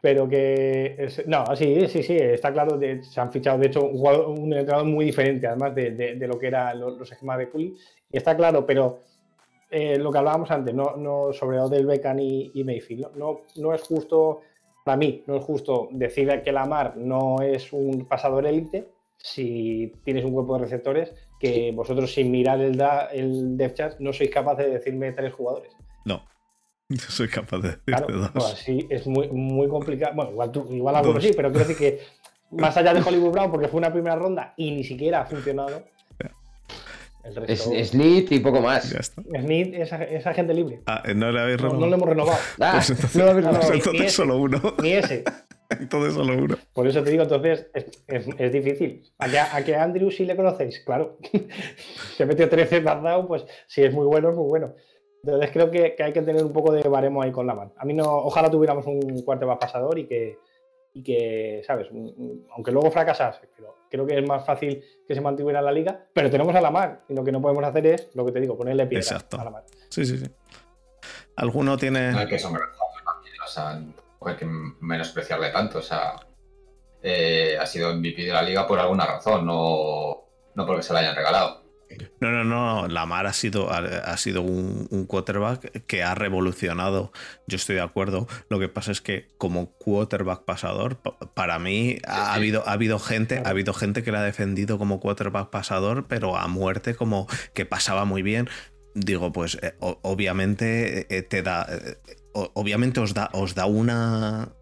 pero 0.02 0.28
que 0.28 1.08
no, 1.26 1.54
sí, 1.54 1.86
sí, 1.86 2.02
sí, 2.02 2.16
está 2.16 2.52
claro, 2.52 2.78
se 3.00 3.20
han 3.20 3.30
fichado 3.30 3.56
de 3.56 3.68
hecho 3.68 3.84
un, 3.84 4.52
entrenador 4.52 4.84
muy 4.84 5.04
diferente 5.04 5.46
además 5.46 5.76
de, 5.76 6.16
lo 6.26 6.36
que 6.40 6.48
eran 6.48 6.80
los, 6.80 7.10
esquemas 7.10 7.38
de 7.38 7.48
Cooley, 7.48 7.76
y 8.10 8.16
está 8.16 8.36
claro, 8.36 8.66
pero 8.66 8.98
eh, 9.70 9.96
lo 9.98 10.10
que 10.10 10.18
hablábamos 10.18 10.50
antes, 10.50 10.74
no, 10.74 10.96
no 10.96 11.32
sobre 11.32 11.60
Odell 11.60 11.86
Beckham 11.86 12.18
y, 12.18 12.50
y 12.52 12.64
Mayfield, 12.64 13.14
no, 13.14 13.42
no, 13.56 13.72
es 13.72 13.82
justo, 13.82 14.40
para 14.84 14.96
mí, 14.96 15.22
no 15.28 15.36
es 15.36 15.44
justo 15.44 15.88
decir 15.92 16.42
que 16.42 16.50
Lamar 16.50 16.96
no 16.96 17.40
es 17.40 17.72
un 17.72 18.04
pasador 18.08 18.44
élite 18.44 18.88
si 19.16 19.92
tienes 20.02 20.24
un 20.24 20.32
cuerpo 20.32 20.54
de 20.54 20.64
receptores 20.64 21.14
que 21.38 21.70
vosotros 21.70 22.12
sin 22.12 22.32
mirar 22.32 22.60
el, 22.60 22.76
da, 22.76 23.06
el 23.12 23.56
depth 23.56 23.76
chart 23.76 24.00
no 24.00 24.12
sois 24.12 24.30
capaces 24.30 24.66
de 24.66 24.72
decirme 24.72 25.12
tres 25.12 25.32
jugadores. 25.32 25.72
No, 26.04 26.24
yo 26.98 27.06
soy 27.08 27.28
capaz 27.28 27.58
de 27.58 27.78
decirte 27.86 28.12
dos. 28.12 28.30
Pues 28.32 28.44
sí, 28.64 28.86
es 28.90 29.06
muy, 29.06 29.28
muy 29.28 29.68
complicado. 29.68 30.14
Bueno, 30.14 30.32
igual, 30.32 30.52
tú, 30.52 30.66
igual 30.70 30.96
algunos 30.96 31.22
sí, 31.22 31.32
pero 31.34 31.50
quiero 31.50 31.66
decir 31.66 31.76
que 31.76 32.00
más 32.50 32.76
allá 32.76 32.94
de 32.94 33.00
Hollywood 33.00 33.32
Brown, 33.32 33.50
porque 33.50 33.68
fue 33.68 33.78
una 33.78 33.92
primera 33.92 34.16
ronda 34.16 34.54
y 34.56 34.70
ni 34.70 34.84
siquiera 34.84 35.22
ha 35.22 35.24
funcionado. 35.24 35.84
Es, 37.46 37.88
Snit 37.90 38.32
y 38.32 38.40
poco 38.40 38.60
más. 38.60 38.90
Snit 38.90 39.74
es, 39.74 39.92
es 39.92 40.26
agente 40.26 40.52
libre. 40.52 40.80
Ah, 40.86 41.04
no 41.14 41.30
le 41.30 41.40
habéis 41.40 41.60
renovado. 41.60 41.80
No, 41.80 41.86
lo 41.86 41.94
hemos 41.94 42.08
renovado. 42.08 42.38
Ah, 42.60 42.72
pues 42.74 42.90
entonces, 42.90 43.16
no 43.16 43.24
lo 43.24 43.30
habéis 43.30 43.46
renovado. 43.46 43.68
Pues 43.68 43.86
entonces 43.86 44.12
solo 44.12 44.38
uno. 44.38 44.60
Ni 44.82 44.92
ese. 44.92 45.24
entonces 45.70 46.14
solo 46.14 46.36
uno. 46.36 46.56
Por 46.72 46.88
eso 46.88 47.02
te 47.04 47.10
digo, 47.10 47.22
entonces 47.22 47.68
es, 47.74 47.86
es, 48.08 48.52
difícil. 48.52 49.04
¿A 49.18 49.28
que, 49.28 49.38
a 49.38 49.64
que 49.64 49.76
Andrew 49.76 50.10
sí 50.10 50.24
le 50.24 50.34
conocéis? 50.34 50.80
Claro. 50.80 51.18
Se 52.16 52.26
metió 52.26 52.48
13 52.48 52.80
down, 52.80 53.28
pues 53.28 53.44
si 53.68 53.82
es 53.84 53.94
muy 53.94 54.06
bueno, 54.06 54.30
es 54.30 54.36
muy 54.36 54.48
bueno. 54.48 54.74
Entonces 55.24 55.50
creo 55.52 55.70
que, 55.70 55.96
hay 56.02 56.12
que 56.12 56.22
tener 56.22 56.44
un 56.44 56.52
poco 56.52 56.72
de 56.72 56.82
baremo 56.88 57.22
ahí 57.22 57.30
con 57.30 57.46
la 57.46 57.54
mano. 57.54 57.72
A 57.76 57.84
mí 57.84 57.94
no, 57.94 58.04
ojalá 58.04 58.50
tuviéramos 58.50 58.84
un 58.86 59.22
cuarto 59.22 59.46
más 59.46 59.58
pasador 59.58 59.96
y 59.98 60.06
que, 60.06 60.38
y 60.94 61.02
que, 61.02 61.62
¿sabes? 61.64 61.88
Aunque 62.54 62.72
luego 62.72 62.90
fracasase, 62.90 63.48
pero 63.54 63.76
creo 63.88 64.04
que 64.04 64.18
es 64.18 64.26
más 64.26 64.44
fácil 64.44 64.82
que 65.06 65.14
se 65.14 65.20
mantuviera 65.20 65.60
en 65.60 65.64
la 65.64 65.72
liga, 65.72 66.06
pero 66.12 66.28
tenemos 66.28 66.54
a 66.56 66.60
la 66.60 66.72
mar 66.72 67.04
y 67.08 67.14
lo 67.14 67.22
que 67.22 67.30
no 67.30 67.40
podemos 67.40 67.62
hacer 67.62 67.86
es, 67.86 68.10
lo 68.14 68.26
que 68.26 68.32
te 68.32 68.40
digo, 68.40 68.56
ponerle 68.56 68.86
pie 68.86 69.00
a 69.00 69.44
la 69.44 69.50
mar. 69.50 69.64
Sí, 69.88 70.04
sí, 70.04 70.18
sí. 70.18 70.26
¿Alguno 71.36 71.76
tiene...? 71.76 72.10
No 72.10 72.18
hay 72.18 72.26
que 72.26 72.36
o 72.36 73.46
sea, 73.46 73.74
no 73.74 73.94
hay 74.28 74.36
que 74.36 74.46
menospreciarle 74.46 75.50
tanto, 75.50 75.78
o 75.78 75.82
sea, 75.82 76.14
eh, 77.02 77.56
ha 77.60 77.66
sido 77.66 77.94
MVP 77.94 78.22
de 78.22 78.32
la 78.32 78.42
liga 78.42 78.66
por 78.66 78.78
alguna 78.78 79.04
razón, 79.04 79.46
no, 79.46 80.24
no 80.54 80.66
porque 80.66 80.82
se 80.82 80.92
la 80.92 81.00
hayan 81.00 81.16
regalado. 81.16 81.61
No, 82.20 82.30
no, 82.30 82.44
no. 82.44 82.88
Lamar 82.88 83.26
ha 83.26 83.32
sido, 83.32 83.70
ha, 83.70 84.16
sido 84.16 84.42
un, 84.42 85.06
quarterback 85.06 85.84
que 85.86 86.02
ha 86.02 86.14
revolucionado. 86.14 87.12
Yo 87.46 87.56
estoy 87.56 87.76
de 87.76 87.82
acuerdo. 87.82 88.26
Lo 88.48 88.58
que 88.58 88.68
pasa 88.68 88.92
es 88.92 89.00
que 89.00 89.28
como 89.38 89.72
quarterback 89.72 90.44
pasador, 90.44 90.98
para 91.34 91.58
mí 91.58 91.98
ha, 92.06 92.34
habido, 92.34 92.66
ha 92.66 92.72
habido 92.72 92.98
gente, 92.98 93.42
ha 93.44 93.48
habido 93.48 93.72
gente 93.74 94.02
que 94.02 94.12
le 94.12 94.18
ha 94.18 94.22
defendido 94.22 94.78
como 94.78 95.00
quarterback 95.00 95.50
pasador, 95.50 96.06
pero 96.08 96.36
a 96.36 96.48
muerte 96.48 96.94
como 96.94 97.26
que 97.54 97.66
pasaba 97.66 98.04
muy 98.04 98.22
bien. 98.22 98.48
Digo, 98.94 99.32
pues 99.32 99.58
eh, 99.62 99.74
obviamente 99.80 101.06
eh, 101.16 101.22
te 101.22 101.42
da. 101.42 101.66
Eh, 101.70 101.96
obviamente 102.32 103.00
os 103.00 103.14
da, 103.14 103.30
os 103.32 103.54
da 103.54 103.66
una, 103.66 104.48
eh, 104.52 104.61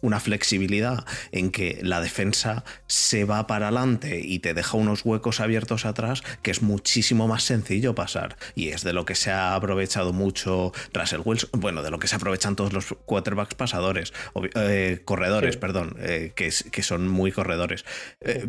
una 0.00 0.20
flexibilidad 0.20 1.04
en 1.32 1.50
que 1.50 1.78
la 1.82 2.00
defensa 2.00 2.64
se 2.86 3.24
va 3.24 3.46
para 3.46 3.68
adelante 3.68 4.20
y 4.22 4.40
te 4.40 4.54
deja 4.54 4.76
unos 4.76 5.04
huecos 5.04 5.40
abiertos 5.40 5.84
atrás 5.84 6.22
que 6.42 6.50
es 6.50 6.62
muchísimo 6.62 7.28
más 7.28 7.44
sencillo 7.44 7.94
pasar. 7.94 8.36
Y 8.54 8.68
es 8.68 8.82
de 8.82 8.92
lo 8.92 9.04
que 9.04 9.14
se 9.14 9.30
ha 9.30 9.54
aprovechado 9.54 10.12
mucho 10.12 10.72
Russell 10.92 11.20
Wilson, 11.24 11.50
bueno, 11.52 11.82
de 11.82 11.90
lo 11.90 11.98
que 11.98 12.08
se 12.08 12.16
aprovechan 12.16 12.56
todos 12.56 12.72
los 12.72 12.86
quarterbacks 13.04 13.54
pasadores, 13.54 14.12
eh, 14.54 15.00
corredores, 15.04 15.56
perdón, 15.56 15.96
eh, 16.00 16.32
que, 16.34 16.52
que, 16.70 16.82
son 16.82 17.08
muy 17.08 17.32
corredores, 17.32 17.84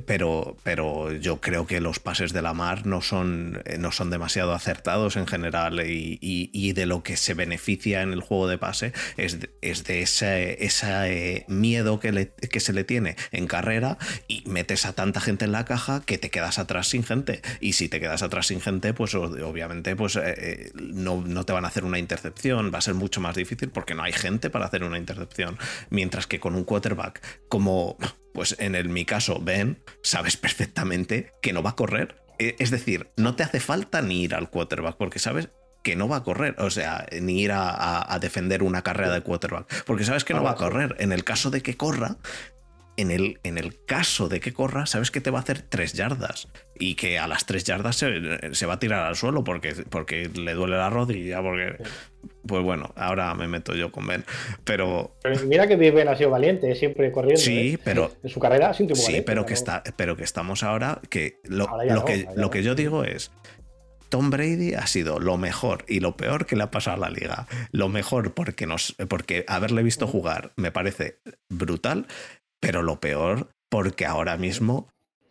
pero, 0.05 0.57
pero 0.63 1.11
yo 1.13 1.41
creo 1.41 1.65
que 1.65 1.81
los 1.81 1.99
pases 1.99 2.33
de 2.33 2.41
la 2.41 2.53
mar 2.53 2.85
no 2.85 3.01
son, 3.01 3.63
no 3.79 3.91
son 3.91 4.09
demasiado 4.09 4.53
acertados 4.53 5.15
en 5.15 5.27
general 5.27 5.81
y, 5.85 6.73
de 6.73 6.85
lo 6.85 7.01
que 7.01 7.17
se 7.17 7.33
beneficia 7.33 8.01
en 8.01 8.13
el 8.13 8.21
juego 8.21 8.47
de 8.47 8.57
pase 8.57 8.93
es 9.15 9.39
de, 9.39 9.49
es 9.61 9.83
de 9.85 10.01
esa 10.01 10.86
eh, 10.87 11.45
miedo 11.47 11.99
que, 11.99 12.59
se 12.59 12.73
le 12.73 12.83
tiene 12.83 13.15
en 13.31 13.47
carrera 13.47 13.97
y 14.27 14.43
metes 14.45 14.85
a 14.85 14.93
tanta 14.93 15.21
gente 15.21 15.45
en 15.45 15.51
la 15.51 15.65
caja 15.65 16.01
que 16.05 16.17
te 16.17 16.29
quedas 16.29 16.59
atrás 16.59 16.87
sin 16.87 17.03
gente. 17.03 17.41
Y 17.59 17.73
si 17.73 17.89
te 17.89 17.99
quedas 17.99 18.23
atrás 18.23 18.47
sin 18.47 18.61
gente, 18.61 18.93
pues 18.93 19.15
obviamente 19.15 19.95
pues, 19.95 20.15
eh, 20.15 20.21
eh, 20.25 20.71
no, 20.75 21.45
te 21.45 21.53
van 21.53 21.65
a 21.65 21.67
hacer 21.67 21.83
una 21.83 21.99
intercepción, 21.99 22.71
va 22.73 22.79
a 22.79 22.81
ser 22.81 22.93
mucho 22.93 23.21
más 23.21 23.35
difícil 23.35 23.69
porque 23.69 23.95
no 23.95 24.03
hay 24.03 24.13
gente 24.13 24.49
para 24.49 24.65
hacer 24.65 24.83
una 24.83 24.97
intercepción. 24.97 25.57
Mientras 25.89 26.27
que 26.27 26.39
con 26.39 26.55
un 26.55 26.63
quarterback 26.63 27.21
como, 27.49 27.97
pues 28.33 28.55
en 28.59 28.75
el, 28.75 28.89
mi 28.89 29.05
caso, 29.05 29.39
Ben, 29.39 29.79
sabes 30.01 30.37
perfectamente 30.37 31.33
que 31.41 31.53
no 31.53 31.63
va 31.63 31.71
a 31.71 31.75
correr. 31.75 32.15
Es 32.39 32.69
decir, 32.69 33.09
no 33.17 33.35
te 33.35 33.43
hace 33.43 33.59
falta 33.59 34.01
ni 34.01 34.23
ir 34.23 34.35
al 34.35 34.51
quarterback 34.51 34.97
porque 34.97 35.17
sabes 35.17 35.49
que 35.87 35.95
no 35.95 36.09
va 36.09 36.17
a 36.17 36.23
correr, 36.23 36.53
o 36.57 36.69
sea, 36.69 37.05
ni 37.21 37.43
ir 37.43 37.53
a, 37.53 38.17
defender 38.19 38.61
una 38.61 38.81
carrera 38.81 39.13
de 39.13 39.21
quarterback, 39.21 39.85
porque 39.85 40.03
sabes 40.03 40.25
que 40.25 40.33
no 40.33 40.43
va 40.43 40.51
a 40.51 40.55
correr. 40.55 40.97
En 40.99 41.13
el 41.13 41.23
caso 41.23 41.49
de 41.49 41.61
que 41.61 41.77
corra, 41.77 42.17
en 42.97 43.09
el, 43.09 43.39
en 43.43 43.57
el, 43.57 43.85
caso 43.85 44.27
de 44.27 44.41
que 44.41 44.51
corra, 44.51 44.85
sabes 44.85 45.11
que 45.11 45.21
te 45.21 45.29
va 45.29 45.39
a 45.39 45.43
hacer 45.43 45.61
tres 45.61 45.93
yardas 45.93 46.49
y 46.77 46.95
que 46.95 47.19
a 47.19 47.27
las 47.27 47.45
tres 47.45 47.63
yardas 47.63 47.95
se, 47.95 48.65
va 48.65 48.73
a 48.73 48.79
tirar 48.79 49.05
al 49.05 49.15
suelo 49.15 49.45
porque, 49.45 49.75
porque 49.89 50.27
le 50.27 50.53
duele 50.55 50.75
la 50.75 50.89
rodilla, 50.89 51.41
porque... 51.41 51.77
Pues 52.45 52.63
bueno, 52.63 52.93
ahora 52.97 53.33
me 53.33 53.47
meto 53.47 53.73
yo 53.75 53.91
con 53.91 54.07
Ben, 54.07 54.25
pero... 54.65 55.15
mira 55.45 55.67
que 55.67 55.77
Ben 55.77 56.09
ha 56.09 56.17
sido 56.17 56.31
valiente, 56.31 56.75
siempre 56.75 57.13
corriendo. 57.13 57.41
Sí, 57.41 57.75
¿eh? 57.75 57.79
pero... 57.81 58.11
En 58.23 58.29
su 58.29 58.41
carrera 58.41 58.73
sí, 58.73 58.87
Sí, 58.93 59.21
pero, 59.21 59.45
que 59.45 59.53
está, 59.53 59.83
pero 59.95 60.17
que 60.17 60.25
estamos 60.25 60.63
ahora, 60.63 60.99
que 61.09 61.39
lo, 61.45 61.67
que, 62.05 62.27
lo 62.35 62.49
que 62.49 62.63
yo 62.63 62.75
digo 62.75 63.05
es, 63.05 63.31
Tom 64.09 64.29
Brady 64.29 64.73
ha 64.73 64.87
sido 64.87 65.19
lo 65.19 65.37
mejor 65.37 65.85
y 65.87 65.99
lo 65.99 66.17
peor 66.17 66.45
que 66.45 66.55
le 66.55 66.63
ha 66.63 66.71
pasado 66.71 66.97
a 66.97 67.09
la 67.09 67.09
liga. 67.09 67.47
Lo 67.71 67.89
mejor 67.89 68.33
porque, 68.33 68.65
nos, 68.65 68.95
porque 69.09 69.45
haberle 69.47 69.83
visto 69.83 70.07
jugar 70.07 70.53
me 70.55 70.71
parece 70.71 71.19
brutal, 71.49 72.07
pero 72.59 72.81
lo 72.81 72.99
peor 72.99 73.49
porque 73.69 74.05
ahora 74.05 74.37
mismo 74.37 74.89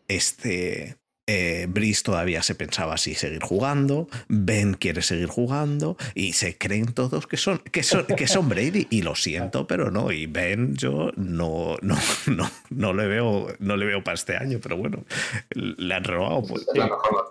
este 0.08 0.96
eh, 1.26 1.66
Brice 1.68 2.02
todavía 2.04 2.42
se 2.42 2.54
pensaba 2.54 2.96
si 2.96 3.14
seguir 3.14 3.42
jugando, 3.42 4.08
Ben 4.28 4.74
quiere 4.74 5.02
seguir 5.02 5.28
jugando 5.28 5.96
y 6.14 6.34
se 6.34 6.56
creen 6.56 6.86
todos 6.86 7.26
que 7.26 7.36
son, 7.36 7.58
que 7.58 7.82
son, 7.82 8.06
que 8.06 8.26
son 8.26 8.48
Brady 8.48 8.86
y 8.90 9.02
lo 9.02 9.14
siento, 9.14 9.66
pero 9.66 9.90
no, 9.90 10.12
y 10.12 10.26
Ben 10.26 10.76
yo 10.76 11.10
no, 11.16 11.76
no, 11.82 11.96
no, 12.26 12.50
no 12.70 12.92
le 12.92 13.06
veo, 13.06 13.48
no 13.58 13.76
le 13.76 13.86
veo 13.86 14.04
para 14.04 14.14
este 14.14 14.36
año, 14.36 14.58
pero 14.62 14.76
bueno, 14.76 15.04
le 15.50 15.94
han 15.94 16.04
robado. 16.04 16.42
Pues. 16.42 16.66
la 16.74 16.84
mejor 16.84 17.30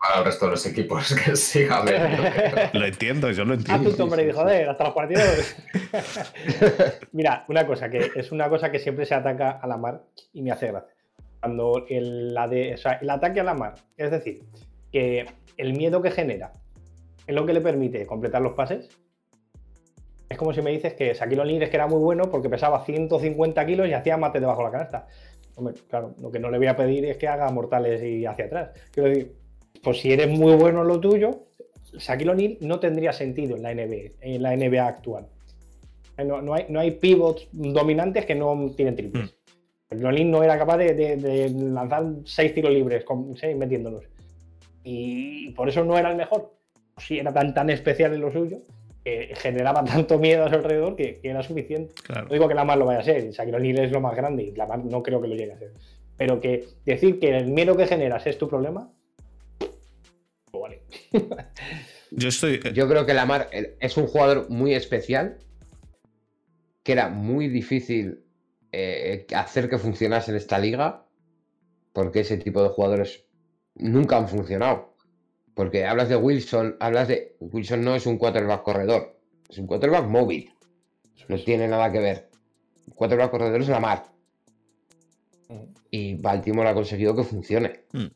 al 0.00 0.24
resto 0.24 0.46
de 0.46 0.52
los 0.52 0.66
equipos 0.66 1.14
que 1.24 1.36
siga 1.36 1.84
Lo 2.72 2.84
entiendo, 2.86 3.30
yo 3.30 3.44
lo 3.44 3.54
entiendo. 3.54 3.90
Ah, 3.90 3.96
tú, 3.96 4.02
hombre, 4.02 4.32
joder, 4.32 4.68
hasta 4.68 4.84
los 4.84 4.94
partidos. 4.94 5.56
Mira, 7.12 7.44
una 7.48 7.66
cosa, 7.66 7.90
que 7.90 8.10
es 8.14 8.32
una 8.32 8.48
cosa 8.48 8.70
que 8.70 8.78
siempre 8.78 9.04
se 9.06 9.14
ataca 9.14 9.50
a 9.50 9.66
la 9.66 9.76
mar 9.76 10.02
y 10.32 10.42
me 10.42 10.52
hace 10.52 10.68
gracia. 10.68 10.94
Cuando 11.40 11.86
el, 11.88 12.34
la 12.34 12.46
de, 12.48 12.76
el 13.00 13.10
ataque 13.10 13.40
a 13.40 13.44
la 13.44 13.54
mar, 13.54 13.74
es 13.96 14.10
decir, 14.10 14.42
que 14.92 15.26
el 15.56 15.72
miedo 15.74 16.02
que 16.02 16.10
genera 16.10 16.52
es 17.26 17.34
lo 17.34 17.46
que 17.46 17.52
le 17.52 17.60
permite 17.60 18.06
completar 18.06 18.42
los 18.42 18.52
pases. 18.52 18.88
Es 20.28 20.38
como 20.38 20.52
si 20.52 20.62
me 20.62 20.70
dices 20.70 20.94
que 20.94 21.12
Shaquille 21.12 21.40
O'Neal 21.40 21.62
es 21.62 21.70
que 21.70 21.76
era 21.76 21.86
muy 21.86 21.98
bueno 21.98 22.30
porque 22.30 22.48
pesaba 22.48 22.84
150 22.84 23.66
kilos 23.66 23.88
y 23.88 23.92
hacía 23.92 24.16
mate 24.16 24.40
debajo 24.40 24.60
de 24.60 24.64
la 24.66 24.70
canasta. 24.70 25.06
Hombre, 25.56 25.74
claro, 25.88 26.14
lo 26.20 26.30
que 26.30 26.38
no 26.38 26.50
le 26.50 26.58
voy 26.58 26.68
a 26.68 26.76
pedir 26.76 27.04
es 27.04 27.16
que 27.16 27.26
haga 27.26 27.50
mortales 27.50 28.02
y 28.02 28.26
hacia 28.26 28.44
atrás. 28.46 28.70
Quiero 28.92 29.28
pues 29.82 30.00
si 30.00 30.12
eres 30.12 30.28
muy 30.28 30.54
bueno 30.56 30.82
en 30.82 30.88
lo 30.88 31.00
tuyo, 31.00 31.40
Shaquille 31.98 32.30
O'Neal 32.30 32.58
no 32.60 32.80
tendría 32.80 33.12
sentido 33.12 33.56
en 33.56 33.62
la 33.62 33.74
NBA, 33.74 34.12
en 34.20 34.42
la 34.42 34.56
NBA 34.56 34.86
actual. 34.86 35.26
No, 36.18 36.52
hay, 36.52 36.66
no 36.68 36.80
hay, 36.80 36.90
pivots 36.92 37.48
dominantes 37.50 38.26
que 38.26 38.34
no 38.34 38.72
tienen 38.76 38.94
triples. 38.94 39.34
O'Neal 39.90 40.30
no 40.30 40.42
era 40.42 40.56
capaz 40.56 40.78
de, 40.78 41.52
lanzar 41.54 42.04
seis 42.24 42.54
tiros 42.54 42.72
libres, 42.72 43.04
metiéndolos. 43.56 44.04
Y 44.84 45.50
por 45.50 45.68
eso 45.68 45.84
no 45.84 45.98
era 45.98 46.10
el 46.10 46.16
mejor. 46.16 46.54
Si 46.96 47.18
era 47.18 47.32
tan, 47.32 47.54
tan 47.54 47.70
especial 47.70 48.14
en 48.14 48.20
lo 48.20 48.32
suyo, 48.32 48.58
que 49.04 49.32
generaba 49.36 49.84
tanto 49.84 50.18
miedo 50.18 50.44
a 50.44 50.48
su 50.48 50.54
alrededor 50.54 50.96
que, 50.96 51.20
era 51.22 51.42
suficiente. 51.42 51.94
No 52.08 52.32
digo 52.32 52.48
que 52.48 52.54
la 52.54 52.64
más 52.64 52.78
lo 52.78 52.86
vaya 52.86 53.00
a 53.00 53.04
ser, 53.04 53.30
Shaquille 53.30 53.56
O'Neal 53.56 53.78
es 53.80 53.92
lo 53.92 54.00
más 54.00 54.14
grande 54.14 54.44
y 54.44 54.52
la 54.52 54.66
más 54.66 54.84
no 54.84 55.02
creo 55.02 55.20
que 55.20 55.28
lo 55.28 55.34
llegue 55.34 55.52
a 55.52 55.58
ser. 55.58 55.72
Pero 56.16 56.40
que 56.40 56.66
decir 56.84 57.18
que 57.18 57.36
el 57.36 57.46
miedo 57.48 57.76
que 57.76 57.86
generas 57.86 58.26
es 58.26 58.38
tu 58.38 58.48
problema, 58.48 58.92
pues 60.50 60.62
vale. 60.62 60.82
Yo 62.10 62.28
estoy. 62.28 62.60
Eh, 62.62 62.72
Yo 62.74 62.88
creo 62.88 63.06
que 63.06 63.14
Lamar 63.14 63.48
es 63.52 63.96
un 63.96 64.06
jugador 64.06 64.50
muy 64.50 64.74
especial, 64.74 65.38
que 66.82 66.92
era 66.92 67.08
muy 67.08 67.48
difícil 67.48 68.24
eh, 68.72 69.26
hacer 69.34 69.68
que 69.68 69.78
funcionase 69.78 70.30
en 70.30 70.36
esta 70.36 70.58
liga, 70.58 71.04
porque 71.92 72.20
ese 72.20 72.36
tipo 72.36 72.62
de 72.62 72.68
jugadores 72.68 73.24
nunca 73.74 74.16
han 74.16 74.28
funcionado. 74.28 74.94
Porque 75.54 75.84
hablas 75.84 76.08
de 76.08 76.16
Wilson, 76.16 76.76
hablas 76.80 77.08
de. 77.08 77.36
Wilson 77.40 77.82
no 77.82 77.94
es 77.94 78.06
un 78.06 78.18
quarterback 78.18 78.62
corredor, 78.62 79.16
es 79.48 79.58
un 79.58 79.66
quarterback 79.66 80.06
móvil. 80.06 80.54
No 81.28 81.38
tiene 81.38 81.68
nada 81.68 81.92
que 81.92 82.00
ver. 82.00 82.30
quarterback 82.94 83.30
corredor 83.30 83.60
es 83.60 83.68
Lamar. 83.68 84.04
Mm. 85.48 85.62
Y 85.90 86.14
Baltimore 86.14 86.68
ha 86.68 86.74
conseguido 86.74 87.14
que 87.14 87.24
funcione. 87.24 87.84
Mm. 87.92 88.06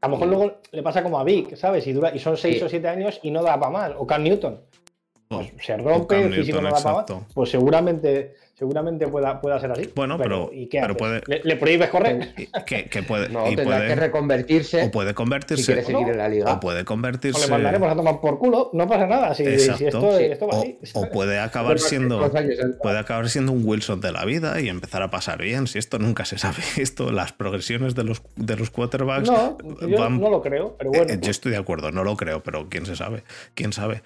A 0.00 0.08
lo 0.08 0.12
mejor 0.14 0.28
luego 0.28 0.60
le 0.72 0.82
pasa 0.82 1.02
como 1.02 1.18
a 1.18 1.24
Vic, 1.24 1.56
¿sabes? 1.56 1.86
Y, 1.86 1.92
dura, 1.92 2.14
y 2.14 2.18
son 2.18 2.36
6 2.36 2.62
o 2.62 2.68
7 2.68 2.88
años 2.88 3.20
y 3.22 3.30
no 3.30 3.42
da 3.42 3.58
para 3.60 3.70
más. 3.70 3.92
O 3.96 4.06
Cam 4.06 4.22
Newton. 4.22 4.60
Pues 5.30 5.52
se 5.64 5.76
rompe, 5.76 6.20
el 6.22 6.34
físico 6.34 6.60
no 6.60 6.72
da 6.72 6.82
para 6.82 6.94
más. 6.96 7.06
Pues 7.32 7.50
seguramente 7.50 8.34
seguramente 8.60 9.08
pueda, 9.08 9.40
pueda 9.40 9.58
ser 9.58 9.72
así. 9.72 9.90
Bueno, 9.94 10.18
pero, 10.18 10.50
pero, 10.70 10.94
puede. 10.94 11.22
¿Le, 11.26 11.56
prohíbes 11.56 11.88
correr? 11.88 12.34
Que, 12.66 13.02
puede, 13.02 13.28
no, 13.30 13.44
tendrá 13.44 13.86
que 13.86 13.94
reconvertirse. 13.94 14.84
O 14.84 14.90
puede 14.90 15.14
convertirse. 15.14 15.62
Si 15.62 15.72
quiere 15.72 15.82
seguir 15.84 16.08
en 16.08 16.18
la 16.18 16.28
liga. 16.28 16.52
O 16.52 16.60
puede 16.60 16.84
convertirse. 16.84 17.40
O 17.40 17.44
le 17.44 17.50
mandaremos 17.50 17.90
a 17.90 17.96
tomar 17.96 18.20
por 18.20 18.38
culo, 18.38 18.70
no 18.74 18.86
pasa 18.86 19.06
nada. 19.06 19.34
Si, 19.34 19.44
esto, 19.44 20.18
esto, 20.18 20.46
va 20.46 20.58
o, 20.58 20.60
así. 20.60 20.78
O 20.94 21.08
puede 21.08 21.40
acabar 21.40 21.78
siendo. 21.78 22.30
Puede 22.82 22.98
acabar 22.98 23.30
siendo 23.30 23.52
un 23.52 23.62
Wilson 23.64 24.00
de 24.00 24.12
la 24.12 24.24
vida 24.24 24.60
y 24.60 24.68
empezar 24.68 25.02
a 25.02 25.10
pasar 25.10 25.40
bien. 25.40 25.66
Si 25.66 25.78
esto 25.78 25.98
nunca 25.98 26.24
se 26.24 26.36
sabe. 26.36 26.58
Esto, 26.76 27.12
las 27.12 27.32
progresiones 27.32 27.94
de 27.94 28.04
los, 28.04 28.22
de 28.36 28.56
los 28.56 28.70
quarterbacks. 28.70 29.30
No, 29.30 29.56
yo 29.86 30.10
no 30.10 30.30
lo 30.30 30.42
creo, 30.42 30.76
pero 30.76 30.90
bueno. 30.90 31.12
Eh, 31.12 31.18
yo 31.20 31.30
estoy 31.30 31.52
de 31.52 31.58
acuerdo, 31.58 31.92
no 31.92 32.04
lo 32.04 32.16
creo, 32.16 32.42
pero 32.42 32.68
quién 32.68 32.84
se 32.84 32.96
sabe. 32.96 33.22
Quién 33.54 33.72
sabe. 33.72 34.02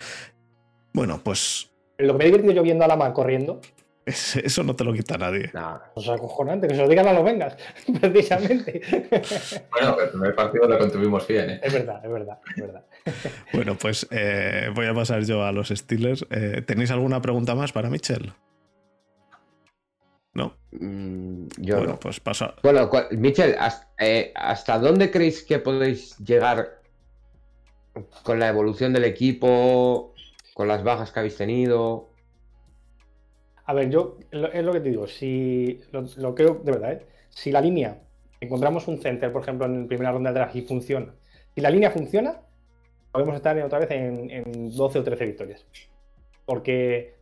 Bueno, 0.95 1.21
pues. 1.23 1.71
Lo 1.99 2.15
que 2.15 2.19
me 2.19 2.25
he 2.25 2.27
divertido 2.29 2.55
yo 2.55 2.63
viendo 2.63 2.85
a 2.85 2.89
la 2.89 2.97
mar 2.97 3.13
corriendo 3.13 3.61
eso 4.07 4.63
no 4.63 4.77
te 4.77 4.85
lo 4.85 4.93
quita 4.93 5.17
nadie. 5.17 5.51
No, 5.55 5.81
es 5.97 6.09
acojonante, 6.09 6.69
que 6.69 6.75
se 6.75 6.83
lo 6.83 6.89
digan 6.89 7.09
a 7.09 7.13
los 7.13 7.25
vengas, 7.25 7.57
precisamente. 8.01 8.83
Bueno, 9.71 10.01
el 10.01 10.09
primer 10.11 10.35
partido 10.35 10.69
lo 10.69 10.79
contuvimos 10.79 11.27
bien, 11.27 11.51
¿eh? 11.51 11.61
Es 11.63 11.73
verdad, 11.73 12.05
es 12.05 12.11
verdad, 12.11 12.39
es 12.55 12.63
verdad. 12.63 12.85
Bueno, 13.53 13.77
pues 13.77 14.07
eh, 14.11 14.71
voy 14.75 14.87
a 14.87 14.95
pasar 14.95 15.25
yo 15.25 15.45
a 15.45 15.53
los 15.53 15.69
Steelers. 15.69 16.27
Eh, 16.31 16.63
¿Tenéis 16.67 16.91
alguna 16.91 17.21
pregunta 17.21 17.55
más 17.55 17.73
para 17.73 17.91
Michelle? 17.91 18.33
¿No? 20.33 20.57
Mm, 20.73 21.47
yo 21.59 21.77
bueno, 21.77 22.01
pues 22.01 22.21
paso. 22.21 22.55
Bueno, 22.63 22.91
Michelle, 23.13 23.57
eh, 23.99 24.33
¿hasta 24.35 24.79
dónde 24.79 25.11
creéis 25.11 25.45
que 25.45 25.59
podéis 25.59 26.17
llegar 26.19 26.81
con 28.23 28.41
la 28.41 28.49
evolución 28.49 28.93
del 28.93 29.05
equipo, 29.05 30.14
con 30.55 30.69
las 30.69 30.85
bajas 30.85 31.13
que 31.13 31.19
habéis 31.19 31.37
tenido? 31.37 32.11
A 33.67 33.75
ver, 33.75 33.91
yo 33.91 34.19
es 34.31 34.65
lo 34.65 34.73
que 34.73 34.81
te 34.81 34.91
digo, 34.91 35.07
si 35.07 35.81
lo, 35.91 36.35
creo 36.35 36.61
de 36.63 36.73
verdad, 36.73 36.93
¿eh? 36.93 37.07
si 37.31 37.51
la 37.51 37.61
línea, 37.61 38.03
encontramos 38.41 38.87
un 38.89 38.99
center, 39.01 39.33
por 39.33 39.43
ejemplo, 39.43 39.67
en 39.67 39.89
primera 39.89 40.13
ronda 40.13 40.31
de 40.31 40.39
draft 40.39 40.57
y 40.57 40.63
funciona, 40.63 41.15
si 41.55 41.61
la 41.61 41.71
línea 41.71 41.91
funciona, 41.91 42.41
podemos 43.11 43.37
estar 43.37 43.57
otra 43.63 43.79
vez 43.79 43.91
en, 43.93 44.71
12 44.77 44.99
o 44.99 45.05
13 45.05 45.27
victorias. 45.27 45.67
Porque 46.45 47.15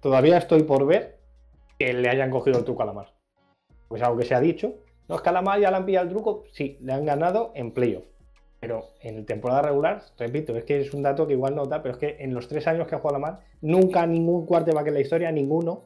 todavía 0.00 0.38
estoy 0.38 0.64
por 0.64 0.86
ver 0.86 1.20
que 1.78 1.92
le 1.92 2.08
hayan 2.08 2.30
cogido 2.30 2.58
el 2.58 2.64
truco 2.64 2.82
a 2.82 2.86
Lamar. 2.86 3.14
Pues 3.88 4.02
algo 4.02 4.18
que 4.18 4.26
se 4.26 4.34
ha 4.34 4.40
dicho, 4.40 4.74
no 5.08 5.14
es 5.14 5.22
que 5.22 5.28
a 5.28 5.32
Lamar 5.32 5.60
ya 5.60 5.70
le 5.70 5.76
han 5.76 5.86
pillado 5.86 6.08
el 6.08 6.12
truco, 6.12 6.44
sí, 6.52 6.76
le 6.80 6.92
han 6.92 7.06
ganado 7.06 7.52
en 7.54 7.72
playoff. 7.72 8.04
Pero 8.60 8.90
en 9.00 9.24
temporada 9.24 9.62
regular, 9.62 10.02
repito, 10.18 10.54
es 10.54 10.64
que 10.64 10.80
es 10.80 10.92
un 10.92 11.02
dato 11.02 11.26
que 11.26 11.32
igual 11.32 11.56
nota, 11.56 11.82
pero 11.82 11.94
es 11.94 11.98
que 11.98 12.16
en 12.20 12.34
los 12.34 12.46
tres 12.46 12.66
años 12.66 12.86
que 12.86 12.94
ha 12.94 12.98
jugado 12.98 13.18
Lamar, 13.18 13.40
nunca 13.62 14.06
ningún 14.06 14.44
quarterback 14.44 14.88
en 14.88 14.94
la 14.94 15.00
historia, 15.00 15.32
ninguno, 15.32 15.84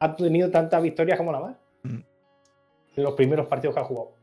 ha 0.00 0.16
tenido 0.16 0.50
tantas 0.50 0.82
victorias 0.82 1.18
como 1.18 1.30
Lamar. 1.30 1.56
Mm. 1.84 2.00
En 2.96 3.02
los 3.02 3.14
primeros 3.14 3.46
partidos 3.46 3.74
que 3.74 3.80
ha 3.80 3.84
jugado. 3.84 4.16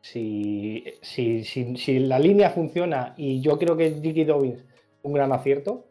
Si, 0.00 0.84
si, 1.02 1.98
la 2.00 2.18
línea 2.18 2.50
funciona, 2.50 3.14
y 3.16 3.40
yo 3.40 3.58
creo 3.58 3.76
que 3.76 3.90
Dicky 3.90 4.24
Dobbins 4.24 4.64
un 5.02 5.12
gran 5.12 5.32
acierto, 5.32 5.86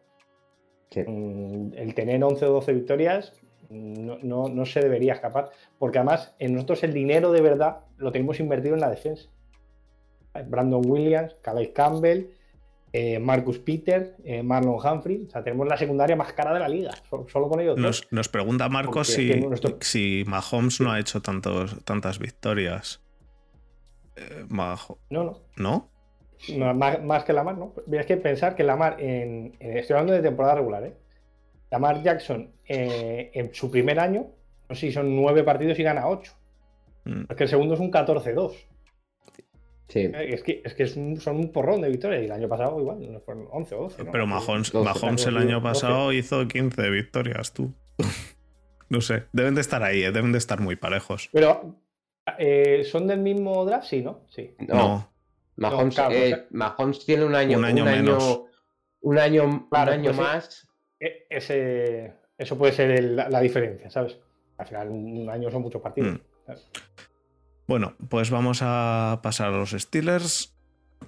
mm, 0.94 1.74
el 1.74 1.94
tener 1.94 2.22
11 2.22 2.44
o 2.46 2.52
12 2.54 2.72
victorias 2.72 3.32
no, 3.70 4.48
no 4.48 4.66
se 4.66 4.80
debería 4.80 5.14
escapar, 5.14 5.50
porque 5.78 5.98
además 5.98 6.34
en 6.38 6.54
nosotros 6.54 6.84
el 6.84 6.92
dinero 6.92 7.32
de 7.32 7.40
verdad 7.40 7.78
lo 7.96 8.12
tenemos 8.12 8.40
invertido 8.40 8.74
en 8.74 8.80
la 8.80 8.90
defensa. 8.90 9.30
Brandon 10.42 10.82
Williams, 10.84 11.34
Calais 11.42 11.70
Campbell, 11.74 12.30
eh, 12.92 13.18
Marcus 13.18 13.58
Peter, 13.58 14.16
eh, 14.24 14.42
Marlon 14.42 14.78
Humphrey. 14.84 15.24
O 15.26 15.30
sea, 15.30 15.42
tenemos 15.42 15.66
la 15.66 15.76
secundaria 15.76 16.14
más 16.14 16.32
cara 16.32 16.54
de 16.54 16.60
la 16.60 16.68
liga, 16.68 16.92
solo, 17.26 17.48
con 17.48 17.60
ellos. 17.60 18.06
Nos, 18.10 18.28
pregunta 18.28 18.68
Marcos 18.68 19.08
si, 19.08 20.24
Mahomes 20.26 20.80
no 20.80 20.92
ha 20.92 21.00
hecho 21.00 21.20
tantos, 21.20 21.84
tantas 21.84 22.18
victorias. 22.18 23.02
Eh, 24.16 24.46
no, 24.48 24.76
no. 25.10 25.40
¿No? 25.56 25.90
más, 26.74 27.24
que 27.24 27.32
Lamar, 27.32 27.58
¿no? 27.58 27.72
Es 27.90 28.06
que 28.06 28.16
pensar 28.16 28.54
que 28.54 28.62
Lamar, 28.62 29.00
en, 29.00 29.56
estoy 29.58 29.94
hablando 29.94 30.12
de 30.12 30.22
temporada 30.22 30.56
regular, 30.56 30.84
¿eh? 30.84 30.94
Lamar 31.72 32.00
Jackson 32.00 32.52
en 32.68 33.52
su 33.52 33.72
primer 33.72 33.98
año, 33.98 34.28
no 34.68 34.74
sé 34.76 34.86
si 34.86 34.92
son 34.92 35.16
nueve 35.16 35.42
partidos 35.42 35.76
y 35.80 35.82
gana 35.82 36.06
ocho. 36.06 36.32
Mm. 37.04 37.24
Porque 37.24 37.42
el 37.42 37.48
segundo 37.48 37.74
es 37.74 37.80
un 37.80 37.90
14-2. 37.90 38.52
Eh, 39.92 40.28
es 40.30 40.42
que, 40.42 40.62
es 40.64 40.74
que 40.74 40.86
son 40.86 41.36
un 41.36 41.52
porrón 41.52 41.80
de 41.82 41.88
victorias 41.88 42.22
y 42.22 42.24
el 42.24 42.32
año 42.32 42.48
pasado 42.48 42.80
igual, 42.80 43.20
fueron 43.24 43.46
11 43.50 43.74
o 43.74 43.82
12. 43.82 44.04
Pero 44.06 44.26
Mahomes, 44.26 45.26
el 45.26 45.36
año 45.36 45.62
pasado 45.62 46.12
hizo 46.12 46.46
15 46.48 46.90
victorias, 46.90 47.52
tú. 47.52 47.72
no 48.88 49.00
sé, 49.00 49.24
deben 49.32 49.54
de 49.54 49.60
estar 49.60 49.82
ahí, 49.82 50.02
eh, 50.02 50.10
deben 50.10 50.32
de 50.32 50.38
estar 50.38 50.60
muy 50.60 50.76
parejos. 50.76 51.28
Pero, 51.32 51.80
eh, 52.38 52.82
¿son 52.84 53.06
del 53.06 53.20
mismo 53.20 53.64
draft? 53.64 53.86
Sí, 53.86 54.02
¿no? 54.02 54.26
Sí. 54.30 54.54
No. 54.58 55.10
Mahomes, 55.56 57.04
tiene 57.04 57.24
un 57.24 57.34
año, 57.34 57.58
un 57.58 57.64
año, 57.64 57.84
menos. 57.84 58.42
Un 59.00 59.18
año, 59.18 59.44
un 59.44 59.68
año 59.70 60.12
pues 60.12 60.16
más. 60.16 60.68
Ese, 60.98 62.14
eso 62.38 62.58
puede 62.58 62.72
ser 62.72 63.04
la, 63.04 63.40
diferencia, 63.40 63.90
¿sabes? 63.90 64.18
Al 64.56 64.66
final, 64.66 64.88
un 64.88 65.28
año 65.28 65.50
son 65.50 65.62
muchos 65.62 65.82
partidos. 65.82 66.14
Mm. 66.14 66.52
Bueno, 67.66 67.94
pues 68.08 68.30
vamos 68.30 68.58
a 68.62 69.20
pasar 69.22 69.48
a 69.48 69.56
los 69.56 69.70
Steelers. 69.70 70.54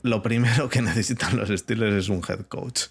Lo 0.02 0.22
primero 0.22 0.68
que 0.68 0.82
necesitan 0.82 1.36
los 1.36 1.48
Steelers 1.48 1.94
es 1.94 2.08
un 2.08 2.22
head 2.26 2.46
coach. 2.46 2.84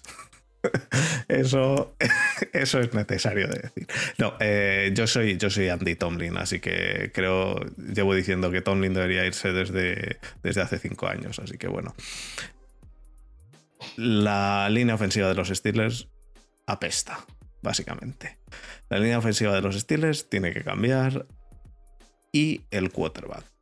Eso, 1.28 1.96
eso 2.52 2.80
es 2.80 2.92
necesario 2.92 3.46
de 3.46 3.60
decir. 3.60 3.86
No, 4.18 4.34
eh, 4.40 4.90
yo, 4.94 5.06
soy, 5.06 5.36
yo 5.36 5.48
soy 5.48 5.68
Andy 5.68 5.94
Tomlin, 5.94 6.36
así 6.36 6.58
que 6.58 7.12
creo, 7.14 7.60
llevo 7.76 8.14
diciendo 8.14 8.50
que 8.50 8.62
Tomlin 8.62 8.94
debería 8.94 9.24
irse 9.24 9.52
desde, 9.52 10.18
desde 10.42 10.62
hace 10.62 10.78
cinco 10.78 11.06
años, 11.06 11.38
así 11.38 11.56
que 11.56 11.68
bueno. 11.68 11.94
La 13.96 14.68
línea 14.70 14.96
ofensiva 14.96 15.28
de 15.28 15.34
los 15.34 15.48
Steelers 15.48 16.08
apesta, 16.66 17.24
básicamente. 17.62 18.38
La 18.88 18.98
línea 18.98 19.18
ofensiva 19.18 19.54
de 19.54 19.62
los 19.62 19.78
Steelers 19.78 20.28
tiene 20.28 20.52
que 20.52 20.64
cambiar 20.64 21.26
y 22.32 22.62
el 22.70 22.90
quarterback 22.90 23.55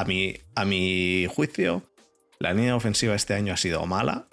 a 0.00 0.04
mi, 0.04 0.34
a 0.54 0.64
mi 0.64 1.26
juicio, 1.26 1.82
la 2.38 2.54
línea 2.54 2.74
ofensiva 2.74 3.14
este 3.14 3.34
año 3.34 3.52
ha 3.52 3.58
sido 3.58 3.84
mala 3.84 4.28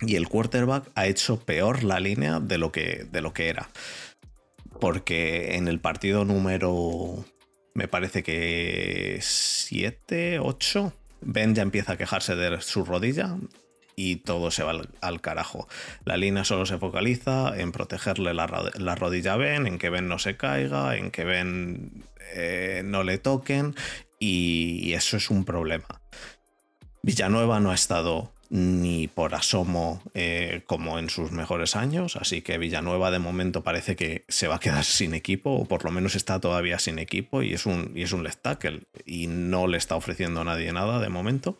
y 0.00 0.14
el 0.14 0.28
quarterback 0.28 0.88
ha 0.94 1.06
hecho 1.06 1.40
peor 1.40 1.82
la 1.82 1.98
línea 1.98 2.38
de 2.38 2.58
lo 2.58 2.70
que, 2.70 3.06
de 3.10 3.22
lo 3.22 3.32
que 3.32 3.48
era. 3.48 3.70
Porque 4.80 5.56
en 5.56 5.66
el 5.66 5.80
partido 5.80 6.24
número, 6.24 7.24
me 7.74 7.88
parece 7.88 8.22
que 8.22 9.18
7, 9.20 10.38
8, 10.38 10.92
Ben 11.22 11.56
ya 11.56 11.62
empieza 11.62 11.94
a 11.94 11.96
quejarse 11.96 12.36
de 12.36 12.60
su 12.60 12.84
rodilla 12.84 13.36
y 13.96 14.16
todo 14.16 14.52
se 14.52 14.62
va 14.62 14.80
al, 15.00 15.20
carajo. 15.20 15.68
La 16.04 16.16
línea 16.16 16.44
solo 16.44 16.66
se 16.66 16.78
focaliza 16.78 17.58
en 17.60 17.72
protegerle 17.72 18.32
la, 18.32 18.46
rodilla 18.94 19.34
a 19.34 19.36
Ben, 19.36 19.66
en 19.66 19.78
que 19.78 19.90
Ben 19.90 20.06
no 20.06 20.20
se 20.20 20.36
caiga, 20.36 20.96
en 20.96 21.10
que 21.10 21.24
Ben 21.24 22.04
eh, 22.34 22.82
no 22.84 23.02
le 23.02 23.18
toquen 23.18 23.74
y 24.24 24.92
eso 24.92 25.16
es 25.16 25.30
un 25.30 25.44
problema. 25.44 26.00
Villanueva 27.02 27.58
no 27.58 27.72
ha 27.72 27.74
estado 27.74 28.32
ni 28.52 29.08
por 29.08 29.34
asomo 29.34 30.02
eh, 30.12 30.60
como 30.66 30.98
en 30.98 31.08
sus 31.08 31.32
mejores 31.32 31.74
años, 31.74 32.16
así 32.16 32.42
que 32.42 32.58
Villanueva 32.58 33.10
de 33.10 33.18
momento 33.18 33.62
parece 33.64 33.96
que 33.96 34.26
se 34.28 34.46
va 34.46 34.56
a 34.56 34.60
quedar 34.60 34.84
sin 34.84 35.14
equipo, 35.14 35.50
o 35.52 35.64
por 35.64 35.84
lo 35.84 35.90
menos 35.90 36.14
está 36.14 36.38
todavía 36.38 36.78
sin 36.78 36.98
equipo 36.98 37.42
y 37.42 37.54
es 37.54 37.64
un, 37.64 37.92
y 37.94 38.02
es 38.02 38.12
un 38.12 38.22
left 38.22 38.42
tackle 38.42 38.82
y 39.06 39.26
no 39.26 39.66
le 39.66 39.78
está 39.78 39.96
ofreciendo 39.96 40.42
a 40.42 40.44
nadie 40.44 40.70
nada 40.72 41.00
de 41.00 41.08
momento. 41.08 41.58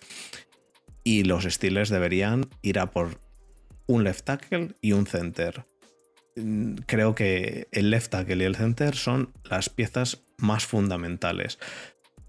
Y 1.02 1.24
los 1.24 1.44
Steelers 1.44 1.88
deberían 1.88 2.48
ir 2.60 2.78
a 2.78 2.90
por 2.90 3.18
un 3.86 4.04
left 4.04 4.26
tackle 4.26 4.74
y 4.82 4.92
un 4.92 5.06
center. 5.06 5.64
Creo 6.86 7.14
que 7.14 7.68
el 7.72 7.90
left 7.90 8.10
tackle 8.10 8.44
y 8.44 8.46
el 8.46 8.54
center 8.54 8.94
son 8.94 9.32
las 9.44 9.70
piezas 9.70 10.24
más 10.36 10.66
fundamentales. 10.66 11.58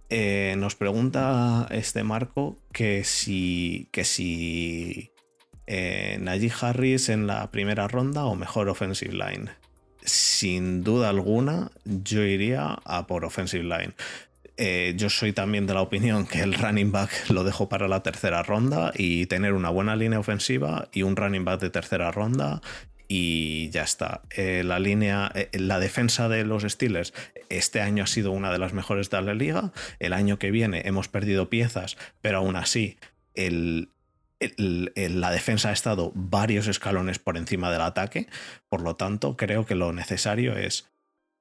Eh, 0.10 0.56
nos 0.58 0.76
pregunta 0.76 1.68
este 1.72 2.04
Marco 2.04 2.58
que 2.72 3.04
si, 3.04 3.88
que 3.92 4.04
si 4.04 5.12
eh, 5.66 6.18
Najee 6.20 6.52
Harris 6.62 7.10
en 7.10 7.28
la 7.28 7.50
primera 7.52 7.88
ronda 7.88 8.26
o 8.26 8.36
mejor 8.36 8.70
offensive 8.70 9.14
line. 9.14 9.50
Sin 10.04 10.84
duda 10.84 11.10
alguna, 11.10 11.72
yo 11.86 12.24
iría 12.24 12.80
a 12.84 13.08
por 13.08 13.26
offensive 13.26 13.64
line. 13.64 13.94
Eh, 14.58 14.94
yo 14.98 15.10
soy 15.10 15.34
también 15.34 15.66
de 15.66 15.74
la 15.74 15.82
opinión 15.82 16.28
que 16.28 16.42
el 16.42 16.54
running 16.54 16.92
back 16.92 17.30
lo 17.30 17.44
dejo 17.44 17.70
para 17.70 17.88
la 17.88 18.04
tercera 18.04 18.44
ronda 18.44 18.92
y 18.96 19.26
tener 19.26 19.54
una 19.54 19.70
buena 19.70 19.96
línea 19.96 20.20
ofensiva 20.20 20.90
y 20.92 21.02
un 21.02 21.16
running 21.16 21.44
back 21.44 21.60
de 21.60 21.72
tercera 21.72 22.12
ronda 22.12 22.62
y 23.08 23.70
ya 23.70 23.84
está. 23.84 24.22
Eh, 24.36 24.64
la 24.66 24.80
línea, 24.80 25.32
eh, 25.36 25.50
la 25.54 25.80
defensa 25.80 26.30
de 26.30 26.46
los 26.46 26.64
Steelers 26.64 27.14
este 27.50 27.82
año 27.82 28.04
ha 28.04 28.08
sido 28.08 28.32
una 28.32 28.52
de 28.52 28.60
las 28.60 28.74
mejores 28.74 29.10
de 29.10 29.22
la 29.22 29.34
liga. 29.34 29.72
El 30.00 30.14
año 30.14 30.40
que 30.40 30.52
viene 30.52 30.84
hemos 30.86 31.08
perdido 31.08 31.50
piezas, 31.50 31.98
pero 32.22 32.40
aún 32.40 32.56
así 32.56 32.98
la 33.36 35.32
defensa 35.32 35.70
ha 35.70 35.74
estado 35.74 36.12
varios 36.16 36.68
escalones 36.68 37.20
por 37.20 37.38
encima 37.38 37.72
del 37.72 37.82
ataque. 37.82 38.28
Por 38.70 38.82
lo 38.82 38.96
tanto, 38.96 39.38
creo 39.38 39.66
que 39.66 39.76
lo 39.76 39.94
necesario 39.94 40.58
es... 40.58 40.90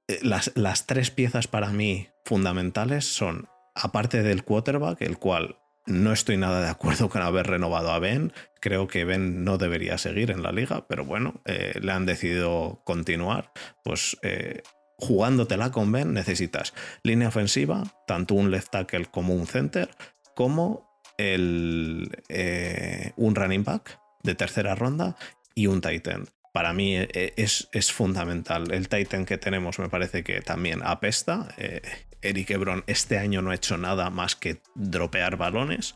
Eh, 0.09 0.18
las, 0.22 0.52
las 0.56 0.86
tres 0.86 1.10
piezas 1.10 1.47
para 1.47 1.70
mí 1.70 2.09
fundamentales 2.24 3.05
son, 3.05 3.48
aparte 3.74 4.22
del 4.22 4.44
quarterback, 4.44 5.01
el 5.02 5.18
cual 5.18 5.61
no 5.87 6.13
estoy 6.13 6.37
nada 6.37 6.61
de 6.61 6.69
acuerdo 6.69 7.09
con 7.09 7.23
haber 7.23 7.47
renovado 7.47 7.91
a 7.91 7.99
Ben. 7.99 8.33
Creo 8.61 8.87
que 8.87 9.05
Ben 9.05 9.45
no 9.45 9.59
debería 9.59 9.99
seguir 9.99 10.31
en 10.31 10.43
la 10.43 10.53
liga, 10.53 10.87
pero 10.89 11.05
bueno, 11.05 11.41
eh, 11.45 11.79
le 11.81 11.93
han 11.93 12.07
decidido 12.07 12.83
continuar. 12.85 13.53
Pues 13.85 14.17
eh, 14.23 14.63
jugándotela 14.99 15.73
con 15.73 15.91
Ben 15.91 16.13
necesitas 16.13 16.73
línea 17.03 17.29
ofensiva, 17.29 17.83
tanto 18.07 18.35
un 18.35 18.51
left 18.51 18.71
tackle 18.71 19.07
como 19.07 19.35
un 19.35 19.47
center, 19.47 19.91
como 20.37 21.03
el, 21.19 22.11
eh, 22.29 23.13
un 23.17 23.35
running 23.35 23.65
back 23.65 23.99
de 24.23 24.35
tercera 24.35 24.75
ronda 24.75 25.17
y 25.55 25.67
un 25.67 25.81
tight 25.81 26.09
para 26.53 26.75
mí 26.75 26.97
es, 26.97 27.69
es, 27.73 27.93
fundamental. 27.93 28.73
El 28.73 28.91
Titan 28.91 29.25
que 29.25 29.39
tenemos 29.39 29.79
me 29.79 29.89
parece 29.89 30.23
que 30.23 30.43
también 30.43 30.83
apesta. 30.85 31.49
Eric 32.23 32.51
Ebron 32.51 32.85
este 32.86 33.19
año 33.19 33.43
no 33.43 33.51
ha 33.51 33.55
hecho 33.55 33.77
nada 33.77 34.11
más 34.11 34.36
que 34.36 34.61
dropear 34.74 35.36
balones 35.36 35.94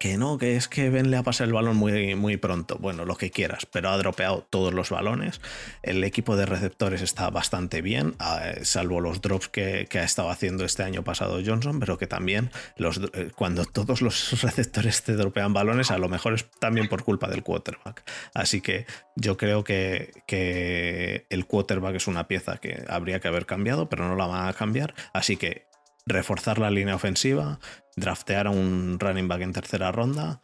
que 0.00 0.16
no, 0.16 0.38
que 0.38 0.56
es 0.56 0.66
que 0.66 0.88
Ben 0.88 1.10
le 1.10 1.18
ha 1.18 1.22
pasado 1.22 1.46
el 1.48 1.52
balón 1.52 1.76
muy, 1.76 2.14
muy 2.14 2.38
pronto. 2.38 2.78
Bueno, 2.78 3.04
lo 3.04 3.16
que 3.16 3.30
quieras, 3.30 3.66
pero 3.66 3.90
ha 3.90 3.98
dropeado 3.98 4.46
todos 4.48 4.72
los 4.72 4.88
balones. 4.88 5.42
El 5.82 6.02
equipo 6.04 6.36
de 6.36 6.46
receptores 6.46 7.02
está 7.02 7.28
bastante 7.28 7.82
bien, 7.82 8.16
salvo 8.62 9.02
los 9.02 9.20
drops 9.20 9.48
que, 9.48 9.86
ha 9.92 10.02
estado 10.02 10.30
haciendo 10.30 10.64
este 10.64 10.84
año 10.84 11.04
pasado 11.04 11.42
Johnson, 11.44 11.80
pero 11.80 11.98
que 11.98 12.06
también 12.06 12.50
los, 12.78 12.98
eh, 13.12 13.30
cuando 13.36 13.66
todos 13.66 14.00
los 14.00 14.40
receptores 14.42 15.02
te 15.02 15.12
dropean 15.16 15.52
balones, 15.52 15.90
a 15.90 15.98
lo 15.98 16.08
mejor 16.08 16.32
es 16.32 16.46
también 16.58 16.88
por 16.88 17.04
culpa 17.04 17.28
del 17.28 17.42
quarterback. 17.42 18.02
Así 18.32 18.62
que 18.62 18.86
yo 19.16 19.36
creo 19.36 19.64
que, 19.64 20.12
que 20.26 21.26
el 21.28 21.44
quarterback 21.44 21.96
es 21.96 22.06
una 22.06 22.26
pieza 22.26 22.56
que 22.56 22.84
habría 22.88 23.20
que 23.20 23.28
haber 23.28 23.44
cambiado, 23.44 23.90
pero 23.90 24.08
no 24.08 24.16
la 24.16 24.26
van 24.26 24.48
a 24.48 24.54
cambiar. 24.54 24.94
Así 25.12 25.36
que 25.36 25.68
reforzar 26.06 26.58
la 26.58 26.70
línea 26.70 26.94
ofensiva, 26.94 27.60
draftear 27.96 28.46
a 28.46 28.50
un 28.50 28.98
running 28.98 29.28
back 29.28 29.42
en 29.42 29.52
tercera 29.52 29.92
ronda 29.92 30.42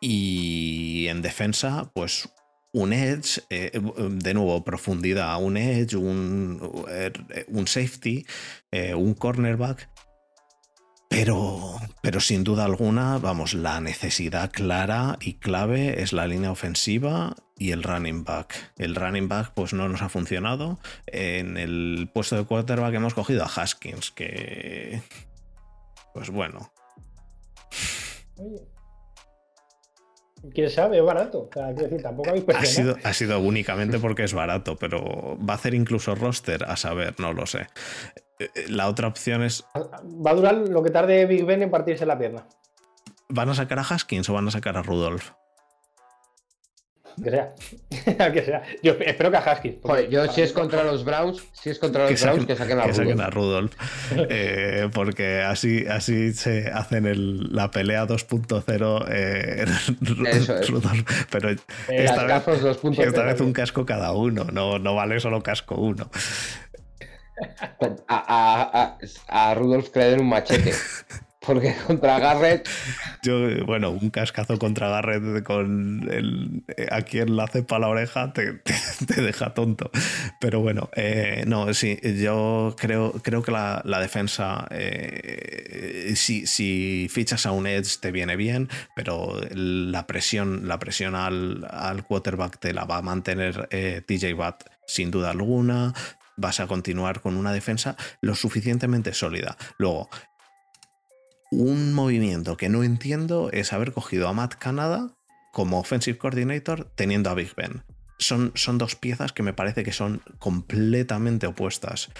y 0.00 1.06
en 1.08 1.22
defensa, 1.22 1.90
pues 1.94 2.28
un 2.72 2.92
edge, 2.92 3.40
eh, 3.50 3.70
de 4.10 4.34
nuevo, 4.34 4.64
profundidad, 4.64 5.40
un 5.42 5.56
edge, 5.56 5.96
un, 5.96 6.60
eh, 6.88 7.12
un 7.48 7.66
safety, 7.68 8.26
eh, 8.72 8.94
un 8.94 9.14
cornerback 9.14 9.88
pero, 11.14 11.76
pero 12.02 12.18
sin 12.18 12.42
duda 12.42 12.64
alguna, 12.64 13.18
vamos, 13.18 13.54
la 13.54 13.80
necesidad 13.80 14.50
clara 14.50 15.16
y 15.20 15.34
clave 15.34 16.02
es 16.02 16.12
la 16.12 16.26
línea 16.26 16.50
ofensiva 16.50 17.36
y 17.56 17.70
el 17.70 17.84
running 17.84 18.24
back. 18.24 18.72
El 18.78 18.96
running 18.96 19.28
back 19.28 19.52
pues 19.54 19.72
no 19.74 19.88
nos 19.88 20.02
ha 20.02 20.08
funcionado. 20.08 20.80
En 21.06 21.56
el 21.56 22.10
puesto 22.12 22.34
de 22.34 22.44
quarterback 22.44 22.94
hemos 22.94 23.14
cogido 23.14 23.44
a 23.44 23.46
Haskins, 23.46 24.10
que... 24.10 25.02
Pues 26.14 26.30
bueno. 26.30 26.72
Quién 30.52 30.68
sabe, 30.68 30.98
es 30.98 31.04
barato. 31.04 31.48
decir, 31.76 32.02
tampoco 32.02 32.30
ha 32.54 32.64
sido, 32.64 32.96
ha 33.04 33.12
sido 33.12 33.38
únicamente 33.38 34.00
porque 34.00 34.24
es 34.24 34.34
barato, 34.34 34.76
pero 34.76 35.38
va 35.38 35.54
a 35.54 35.56
hacer 35.56 35.74
incluso 35.74 36.14
roster, 36.16 36.64
a 36.64 36.76
saber, 36.76 37.14
no 37.18 37.32
lo 37.32 37.46
sé. 37.46 37.68
Eh, 38.44 38.50
eh, 38.54 38.64
la 38.68 38.88
otra 38.88 39.08
opción 39.08 39.42
es. 39.42 39.64
Va 39.74 40.30
a 40.30 40.34
durar 40.34 40.54
lo 40.54 40.82
que 40.82 40.90
tarde 40.90 41.24
Big 41.26 41.44
Ben 41.44 41.62
en 41.62 41.70
partirse 41.70 42.06
la 42.06 42.18
pierna. 42.18 42.46
¿Van 43.28 43.48
a 43.48 43.54
sacar 43.54 43.78
a 43.78 43.82
Haskins 43.82 44.28
o 44.28 44.34
van 44.34 44.48
a 44.48 44.50
sacar 44.50 44.76
a 44.76 44.82
Rudolph? 44.82 45.30
Que 47.22 47.30
sea. 47.30 47.54
que 48.32 48.42
sea. 48.42 48.62
Yo 48.82 48.96
espero 49.00 49.30
que 49.30 49.36
a 49.36 49.40
Haskins. 49.40 49.76
yo 50.10 50.26
si 50.26 50.42
es 50.42 50.52
contra 50.52 50.82
los 50.82 51.04
Browns, 51.04 51.44
si 51.52 51.70
es 51.70 51.78
contra 51.78 52.10
los 52.10 52.20
Browns, 52.20 52.44
que 52.44 52.56
saquen 52.56 52.80
a 52.80 52.86
que 52.86 52.94
Saquen 52.94 53.20
a 53.20 53.30
Rudolph. 53.30 53.72
Eh, 54.28 54.88
porque 54.92 55.40
así, 55.42 55.86
así 55.86 56.32
se 56.32 56.68
hacen 56.68 57.06
el, 57.06 57.54
la 57.54 57.70
pelea 57.70 58.06
2.0 58.06 59.04
eh, 59.08 59.64
Rudolph. 60.68 61.26
Pero 61.30 61.50
esta, 61.88 62.24
vez, 62.26 62.98
esta 62.98 63.22
vez 63.22 63.40
un 63.40 63.52
casco 63.52 63.86
cada 63.86 64.12
uno, 64.12 64.44
no, 64.52 64.78
no 64.78 64.94
vale 64.94 65.20
solo 65.20 65.42
casco 65.42 65.76
uno. 65.76 66.10
A, 68.08 68.98
a, 69.28 69.48
a, 69.50 69.54
Rudolf 69.54 69.90
un 69.96 70.28
machete. 70.28 70.72
Porque 71.44 71.74
contra 71.86 72.18
Garrett. 72.18 72.68
Yo, 73.22 73.64
bueno, 73.64 73.90
un 73.90 74.10
cascazo 74.10 74.58
contra 74.58 74.88
Garrett 74.88 75.42
con 75.42 76.08
el, 76.10 76.64
a 76.90 77.02
quien 77.02 77.36
la 77.36 77.46
cepa 77.46 77.78
la 77.78 77.88
oreja 77.88 78.32
te, 78.32 78.60
deja 79.22 79.54
tonto. 79.54 79.90
Pero 80.40 80.60
bueno, 80.60 80.90
eh, 80.94 81.44
no, 81.46 81.72
sí, 81.74 81.98
yo 82.22 82.74
creo, 82.78 83.12
creo 83.22 83.42
que 83.42 83.52
la, 83.52 83.82
defensa, 84.00 84.66
eh, 84.70 86.12
si, 86.16 86.46
si, 86.46 87.08
fichas 87.10 87.46
a 87.46 87.52
un 87.52 87.66
Edge 87.66 87.98
te 88.00 88.10
viene 88.10 88.36
bien, 88.36 88.68
pero 88.94 89.40
la 89.50 90.06
presión, 90.06 90.68
la 90.68 90.78
presión 90.78 91.14
al, 91.14 91.66
al 91.70 92.04
quarterback 92.04 92.58
te 92.58 92.72
la 92.72 92.84
va 92.84 92.98
a 92.98 93.02
mantener 93.02 93.68
eh, 93.70 94.02
TJ 94.06 94.34
Watt 94.34 94.64
sin 94.86 95.10
duda 95.10 95.30
alguna 95.30 95.94
vas 96.36 96.60
a 96.60 96.66
continuar 96.66 97.20
con 97.20 97.36
una 97.36 97.52
defensa 97.52 97.96
lo 98.20 98.34
suficientemente 98.34 99.12
sólida. 99.12 99.56
Luego, 99.78 100.08
un 101.50 101.92
movimiento 101.92 102.56
que 102.56 102.68
no 102.68 102.82
entiendo 102.82 103.50
es 103.52 103.72
haber 103.72 103.92
cogido 103.92 104.28
a 104.28 104.32
Matt 104.32 104.54
Canada 104.54 105.14
como 105.52 105.78
offensive 105.78 106.18
coordinator 106.18 106.90
teniendo 106.96 107.30
a 107.30 107.34
Big 107.34 107.54
Ben. 107.54 107.84
Son, 108.18 108.52
son 108.54 108.78
dos 108.78 108.96
piezas 108.96 109.32
que 109.32 109.42
me 109.42 109.52
parece 109.52 109.84
que 109.84 109.92
son 109.92 110.22
completamente 110.38 111.46
opuestas. 111.46 112.10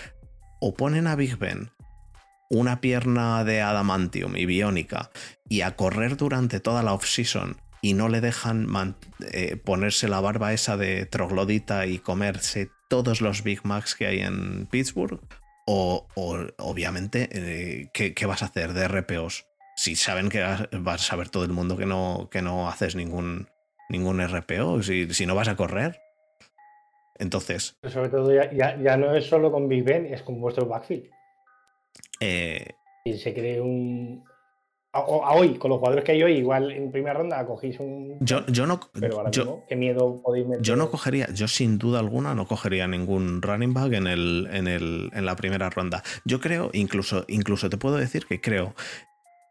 O 0.60 0.74
ponen 0.74 1.06
a 1.06 1.16
Big 1.16 1.36
Ben 1.36 1.70
una 2.50 2.80
pierna 2.80 3.42
de 3.44 3.62
adamantium 3.62 4.36
y 4.36 4.46
biónica 4.46 5.10
y 5.48 5.62
a 5.62 5.76
correr 5.76 6.16
durante 6.16 6.60
toda 6.60 6.82
la 6.82 6.92
offseason 6.92 7.56
y 7.80 7.94
no 7.94 8.08
le 8.08 8.20
dejan 8.20 8.66
eh, 9.32 9.56
ponerse 9.56 10.08
la 10.08 10.20
barba 10.20 10.52
esa 10.52 10.76
de 10.76 11.04
troglodita 11.06 11.86
y 11.86 11.98
comerse 11.98 12.70
todos 12.88 13.20
los 13.20 13.42
Big 13.42 13.64
Macs 13.64 13.94
que 13.94 14.06
hay 14.06 14.20
en 14.20 14.66
Pittsburgh, 14.66 15.20
o, 15.66 16.06
obviamente, 16.58 17.28
eh, 17.32 17.90
¿qué, 17.92 18.26
vas 18.26 18.42
a 18.42 18.46
hacer 18.46 18.74
de 18.74 18.86
RPOs? 18.86 19.46
Si 19.76 19.96
saben 19.96 20.28
que 20.28 20.42
vas 20.42 21.02
a 21.02 21.04
saber 21.04 21.30
todo 21.30 21.44
el 21.44 21.52
mundo 21.52 21.76
que 21.76 21.86
no, 21.86 22.28
que 22.30 22.42
no 22.42 22.68
haces 22.68 22.94
ningún, 22.94 23.48
ningún 23.88 24.20
RPO, 24.20 24.82
si, 24.82 25.12
si 25.12 25.26
no 25.26 25.34
vas 25.34 25.48
a 25.48 25.56
correr. 25.56 26.00
Entonces. 27.18 27.78
sobre 27.88 28.08
todo 28.08 28.32
ya, 28.32 28.96
no 28.96 29.14
es 29.14 29.26
solo 29.26 29.50
con 29.50 29.68
Big 29.68 29.84
Ben, 29.84 30.06
es 30.06 30.22
con 30.22 30.40
vuestro 30.40 30.66
backfield. 30.66 31.10
Eh, 32.20 32.66
y 33.04 33.14
se 33.14 33.32
cree 33.32 33.60
un, 33.60 34.24
a, 34.94 35.34
hoy, 35.34 35.54
con 35.54 35.70
los 35.70 35.78
jugadores 35.78 36.04
que 36.04 36.12
hay 36.12 36.22
hoy, 36.22 36.32
igual 36.34 36.70
en 36.70 36.92
primera 36.92 37.14
ronda 37.14 37.44
cogéis 37.44 37.80
un. 37.80 38.16
Yo, 38.20 38.46
yo 38.46 38.66
no. 38.66 38.80
Pero 38.92 39.18
ahora 39.18 39.30
mismo, 39.30 39.64
¿qué 39.68 39.74
miedo 39.74 40.22
podéis 40.22 40.46
meter? 40.46 40.62
Yo 40.62 40.76
no 40.76 40.90
cogería, 40.90 41.28
yo 41.32 41.48
sin 41.48 41.78
duda 41.78 41.98
alguna 41.98 42.34
no 42.34 42.46
cogería 42.46 42.86
ningún 42.86 43.42
running 43.42 43.74
back 43.74 43.92
en, 43.92 44.06
el, 44.06 44.48
en, 44.52 44.68
el, 44.68 45.10
en 45.12 45.26
la 45.26 45.34
primera 45.34 45.68
ronda. 45.68 46.04
Yo 46.24 46.40
creo, 46.40 46.70
incluso, 46.72 47.24
incluso 47.26 47.68
te 47.68 47.76
puedo 47.76 47.96
decir 47.96 48.26
que 48.26 48.40
creo 48.40 48.74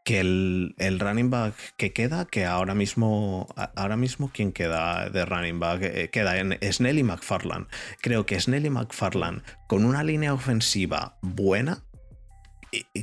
que 0.06 0.22
el, 0.22 0.76
el, 0.78 1.00
running 1.00 1.30
back 1.30 1.56
que 1.76 1.92
queda, 1.92 2.26
que 2.26 2.46
ahora 2.46 2.74
mismo, 2.74 3.48
ahora 3.76 3.98
mismo, 3.98 4.32
¿quién 4.34 4.54
queda 4.54 5.10
de 5.10 5.26
running 5.26 5.60
back? 5.60 5.82
Eh, 5.84 6.10
queda 6.10 6.38
en 6.38 6.58
Snell 6.72 7.00
y 7.00 7.04
McFarland. 7.04 7.68
Creo 8.02 8.26
que 8.26 8.40
Snell 8.40 8.66
y 8.66 8.70
McFarland, 8.70 9.44
con 9.68 9.84
una 9.84 10.04
línea 10.04 10.34
ofensiva 10.34 11.18
buena, 11.22 11.84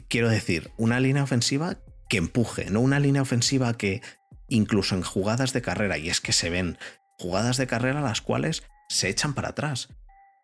quiero 0.08 0.28
decir, 0.28 0.70
una 0.76 1.00
línea 1.00 1.22
ofensiva 1.22 1.76
que 2.10 2.18
empuje, 2.18 2.68
no 2.68 2.80
una 2.80 3.00
línea 3.00 3.22
ofensiva 3.22 3.72
que 3.78 4.02
incluso 4.48 4.96
en 4.96 5.02
jugadas 5.02 5.54
de 5.54 5.62
carrera, 5.62 5.96
y 5.96 6.10
es 6.10 6.20
que 6.20 6.32
se 6.32 6.50
ven 6.50 6.76
jugadas 7.18 7.56
de 7.56 7.66
carrera 7.66 8.02
las 8.02 8.20
cuales 8.20 8.64
se 8.88 9.08
echan 9.08 9.32
para 9.32 9.50
atrás. 9.50 9.88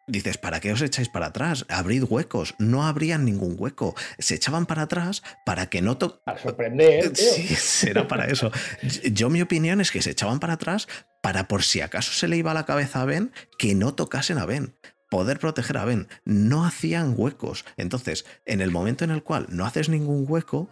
Dices, 0.06 0.38
¿para 0.38 0.60
qué 0.60 0.72
os 0.72 0.80
echáis 0.80 1.08
para 1.08 1.26
atrás? 1.26 1.66
Abrid 1.68 2.04
huecos. 2.08 2.54
No 2.60 2.86
habrían 2.86 3.24
ningún 3.24 3.56
hueco. 3.58 3.96
Se 4.20 4.36
echaban 4.36 4.64
para 4.64 4.82
atrás 4.82 5.24
para 5.44 5.66
que 5.66 5.82
no... 5.82 5.98
Para 5.98 6.38
sorprender. 6.38 7.10
Sí, 7.16 7.56
será 7.56 8.06
para 8.06 8.26
eso. 8.26 8.52
Yo 9.12 9.28
mi 9.28 9.42
opinión 9.42 9.80
es 9.80 9.90
que 9.90 10.02
se 10.02 10.12
echaban 10.12 10.38
para 10.38 10.52
atrás 10.52 10.86
para 11.20 11.48
por 11.48 11.64
si 11.64 11.80
acaso 11.80 12.12
se 12.12 12.28
le 12.28 12.36
iba 12.36 12.54
la 12.54 12.66
cabeza 12.66 13.02
a 13.02 13.04
Ben, 13.04 13.32
que 13.58 13.74
no 13.74 13.94
tocasen 13.94 14.38
a 14.38 14.46
Ben 14.46 14.76
poder 15.10 15.38
proteger 15.38 15.78
a 15.78 15.84
Ben. 15.84 16.08
No 16.24 16.64
hacían 16.64 17.14
huecos. 17.16 17.64
Entonces, 17.76 18.26
en 18.44 18.60
el 18.60 18.70
momento 18.70 19.04
en 19.04 19.10
el 19.10 19.22
cual 19.22 19.46
no 19.48 19.64
haces 19.64 19.88
ningún 19.88 20.24
hueco, 20.28 20.68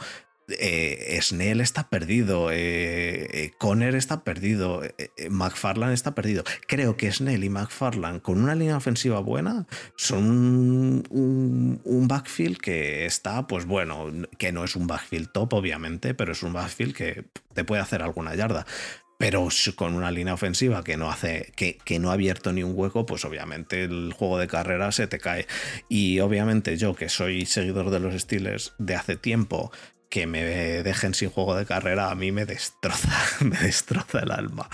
eh, 0.48 1.18
Snell 1.22 1.60
está 1.60 1.88
perdido, 1.88 2.50
eh, 2.50 3.28
eh, 3.32 3.52
Conner 3.58 3.94
está 3.94 4.24
perdido, 4.24 4.82
McFarland 5.30 5.92
está 5.92 6.14
perdido. 6.14 6.44
Creo 6.66 6.96
que 6.96 7.10
Snell 7.10 7.44
y 7.44 7.48
McFarland 7.48 8.20
con 8.22 8.42
una 8.42 8.54
línea 8.54 8.76
ofensiva 8.76 9.20
buena 9.20 9.66
son 9.96 11.04
un, 11.10 12.08
backfield 12.08 12.58
que 12.58 13.06
está, 13.06 13.46
pues 13.46 13.64
bueno, 13.64 14.12
que 14.38 14.52
no 14.52 14.64
es 14.64 14.76
un 14.76 14.86
backfield 14.86 15.32
top 15.32 15.54
obviamente, 15.54 16.14
pero 16.14 16.32
es 16.32 16.42
un 16.42 16.52
backfield 16.52 16.94
que 16.94 17.24
te 17.54 17.64
puede 17.64 17.80
hacer 17.80 18.02
alguna 18.02 18.34
yarda. 18.34 18.66
Pero 19.16 19.48
con 19.76 19.94
una 19.94 20.10
línea 20.10 20.34
ofensiva 20.34 20.82
que 20.82 20.96
no 20.96 21.08
hace, 21.08 21.52
que, 21.56 21.98
no 21.98 22.10
ha 22.10 22.14
abierto 22.14 22.52
ni 22.52 22.62
un 22.62 22.72
hueco, 22.74 23.06
pues 23.06 23.24
obviamente 23.24 23.84
el 23.84 24.12
juego 24.12 24.38
de 24.38 24.48
carrera 24.48 24.90
se 24.90 25.06
te 25.06 25.18
cae. 25.18 25.46
Y 25.88 26.18
obviamente 26.20 26.76
yo, 26.76 26.94
que 26.94 27.08
soy 27.08 27.46
seguidor 27.46 27.90
de 27.90 28.00
los 28.00 28.20
Steelers 28.20 28.74
de 28.78 28.96
hace 28.96 29.16
tiempo, 29.16 29.70
que 30.14 30.28
me 30.28 30.44
dejen 30.84 31.12
sin 31.12 31.28
juego 31.28 31.56
de 31.56 31.66
carrera 31.66 32.12
a 32.12 32.14
mí 32.14 32.30
me 32.30 32.46
destroza, 32.46 33.10
me 33.44 33.58
destroza 33.58 34.20
el 34.20 34.30
alma. 34.30 34.70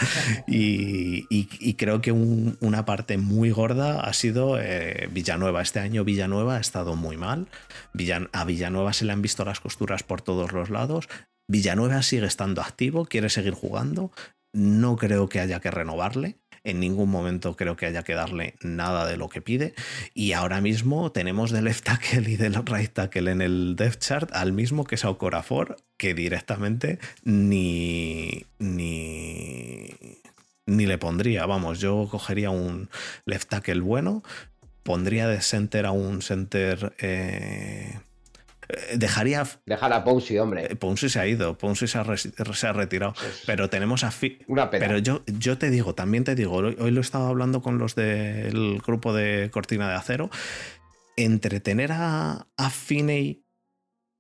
Y, 0.47 1.75
creo 1.77 2.03
que 2.03 2.13
una 2.13 2.85
parte 2.85 3.17
muy 3.17 3.51
gorda 3.51 4.01
ha 4.01 4.13
sido 4.13 4.61
eh, 4.61 5.09
Villanueva. 5.11 5.63
Este 5.63 5.81
año 5.81 6.05
Villanueva 6.05 6.57
ha 6.57 6.61
estado 6.61 6.95
muy 6.95 7.17
mal. 7.17 7.49
a 8.33 8.45
Villanueva 8.45 8.93
se 8.93 9.07
le 9.07 9.13
han 9.13 9.23
visto 9.23 9.47
las 9.47 9.61
costuras 9.61 10.03
por 10.03 10.21
todos 10.21 10.53
los 10.53 10.69
lados. 10.69 11.09
Villanueva 11.49 12.03
sigue 12.03 12.27
estando 12.27 12.61
activo, 12.61 13.07
quiere 13.07 13.31
seguir 13.31 13.55
jugando. 13.55 14.13
No 14.53 14.97
creo 14.97 15.31
que 15.31 15.41
haya 15.41 15.61
que 15.61 15.71
renovarle. 15.71 16.40
En 16.63 16.81
ningún 16.81 17.11
momento 17.11 17.57
creo 17.57 17.77
que 17.77 17.87
haya 17.87 18.03
que 18.03 18.15
darle 18.15 18.55
nada 18.63 19.07
de 19.07 19.17
lo 19.17 19.29
que 19.29 19.41
pide. 19.41 19.75
Y 20.15 20.33
ahora 20.33 20.61
mismo 20.61 21.11
tenemos 21.13 21.51
de 21.51 21.63
left 21.63 21.85
tackle 21.85 22.31
y 22.31 22.37
del 22.37 22.55
right 22.67 22.93
tackle 22.93 23.31
en 23.31 23.41
el 23.41 23.77
depth 23.77 24.01
chart 24.01 24.31
al 24.33 24.53
mismo 24.53 24.85
que 24.85 24.97
Sao 24.97 25.17
Corafor, 25.17 25.77
que 25.97 26.15
directamente 26.15 26.99
ni, 27.25 28.45
ni, 28.59 29.89
ni 30.67 30.87
le 30.87 30.99
pondría. 30.99 31.47
Vamos, 31.47 31.81
yo 31.81 32.09
cogería 32.11 32.51
un 32.51 32.91
left 33.25 33.49
tackle 33.49 33.81
bueno, 33.81 34.23
pondría 34.83 35.29
de 35.29 35.41
center 35.41 35.87
a 35.87 35.93
un 35.93 36.21
center. 36.21 36.95
Eh, 36.99 37.99
dejaría. 38.97 39.47
Dejar 39.67 39.93
a 39.93 40.05
Ponzi, 40.05 40.39
hombre. 40.39 40.73
Eh, 40.73 40.77
Ponzi 40.77 41.09
se 41.09 41.21
ha 41.21 41.27
ido, 41.27 41.57
Ponzi 41.57 41.87
se 41.87 41.99
ha, 41.99 42.73
retirado. 42.73 43.15
Pero 43.47 43.71
tenemos 43.71 44.05
a. 44.05 44.13
Una 44.49 44.71
pena. 44.71 44.87
Pero 44.87 44.99
yo, 44.99 45.23
yo 45.27 45.59
te 45.59 45.71
digo, 45.71 45.95
también 45.95 46.25
te 46.25 46.35
digo, 46.35 46.53
hoy, 46.57 46.91
lo 46.91 47.01
he 47.01 47.01
estado 47.01 47.29
hablando 47.29 47.63
con 47.63 47.79
los 47.79 47.95
del 47.95 48.81
grupo 48.85 49.15
de 49.15 49.51
Cortina 49.51 49.89
de 49.89 49.95
Acero. 49.95 50.31
Entre 51.17 51.61
tener 51.61 51.93
a, 51.93 52.47
a 52.57 52.71
Finney 52.71 53.45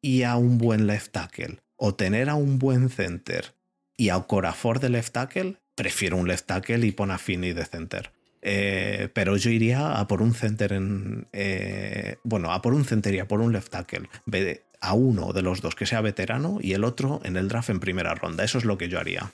y 0.02 0.22
a 0.22 0.36
un 0.36 0.58
buen 0.58 0.86
left 0.86 1.12
tackle, 1.12 1.60
o 1.76 1.94
tener 1.94 2.28
a 2.28 2.34
un 2.34 2.58
buen 2.58 2.88
center 2.88 3.54
y 3.96 4.08
a 4.08 4.20
Corafor 4.20 4.80
de 4.80 4.90
left 4.90 5.12
tackle, 5.12 5.56
prefiero 5.74 6.16
un 6.16 6.28
left 6.28 6.46
tackle 6.46 6.86
y 6.86 6.92
pon 6.92 7.10
a 7.10 7.18
Finney 7.18 7.52
de 7.52 7.64
center. 7.64 8.12
Eh, 8.42 9.08
pero 9.12 9.36
yo 9.36 9.50
iría 9.50 9.98
a 9.98 10.06
por 10.06 10.22
un 10.22 10.34
center 10.34 10.72
en. 10.72 11.26
Eh, 11.32 12.16
bueno, 12.22 12.52
a 12.52 12.62
por 12.62 12.74
un 12.74 12.84
center 12.84 13.14
y 13.14 13.18
a 13.18 13.28
por 13.28 13.40
un 13.40 13.52
left 13.52 13.70
tackle. 13.70 14.08
A 14.80 14.94
uno 14.94 15.32
de 15.32 15.42
los 15.42 15.60
dos 15.60 15.74
que 15.74 15.84
sea 15.84 16.00
veterano 16.00 16.58
y 16.60 16.72
el 16.72 16.84
otro 16.84 17.20
en 17.24 17.36
el 17.36 17.48
draft 17.48 17.70
en 17.70 17.80
primera 17.80 18.14
ronda. 18.14 18.44
Eso 18.44 18.58
es 18.58 18.64
lo 18.64 18.78
que 18.78 18.88
yo 18.88 18.98
haría. 18.98 19.32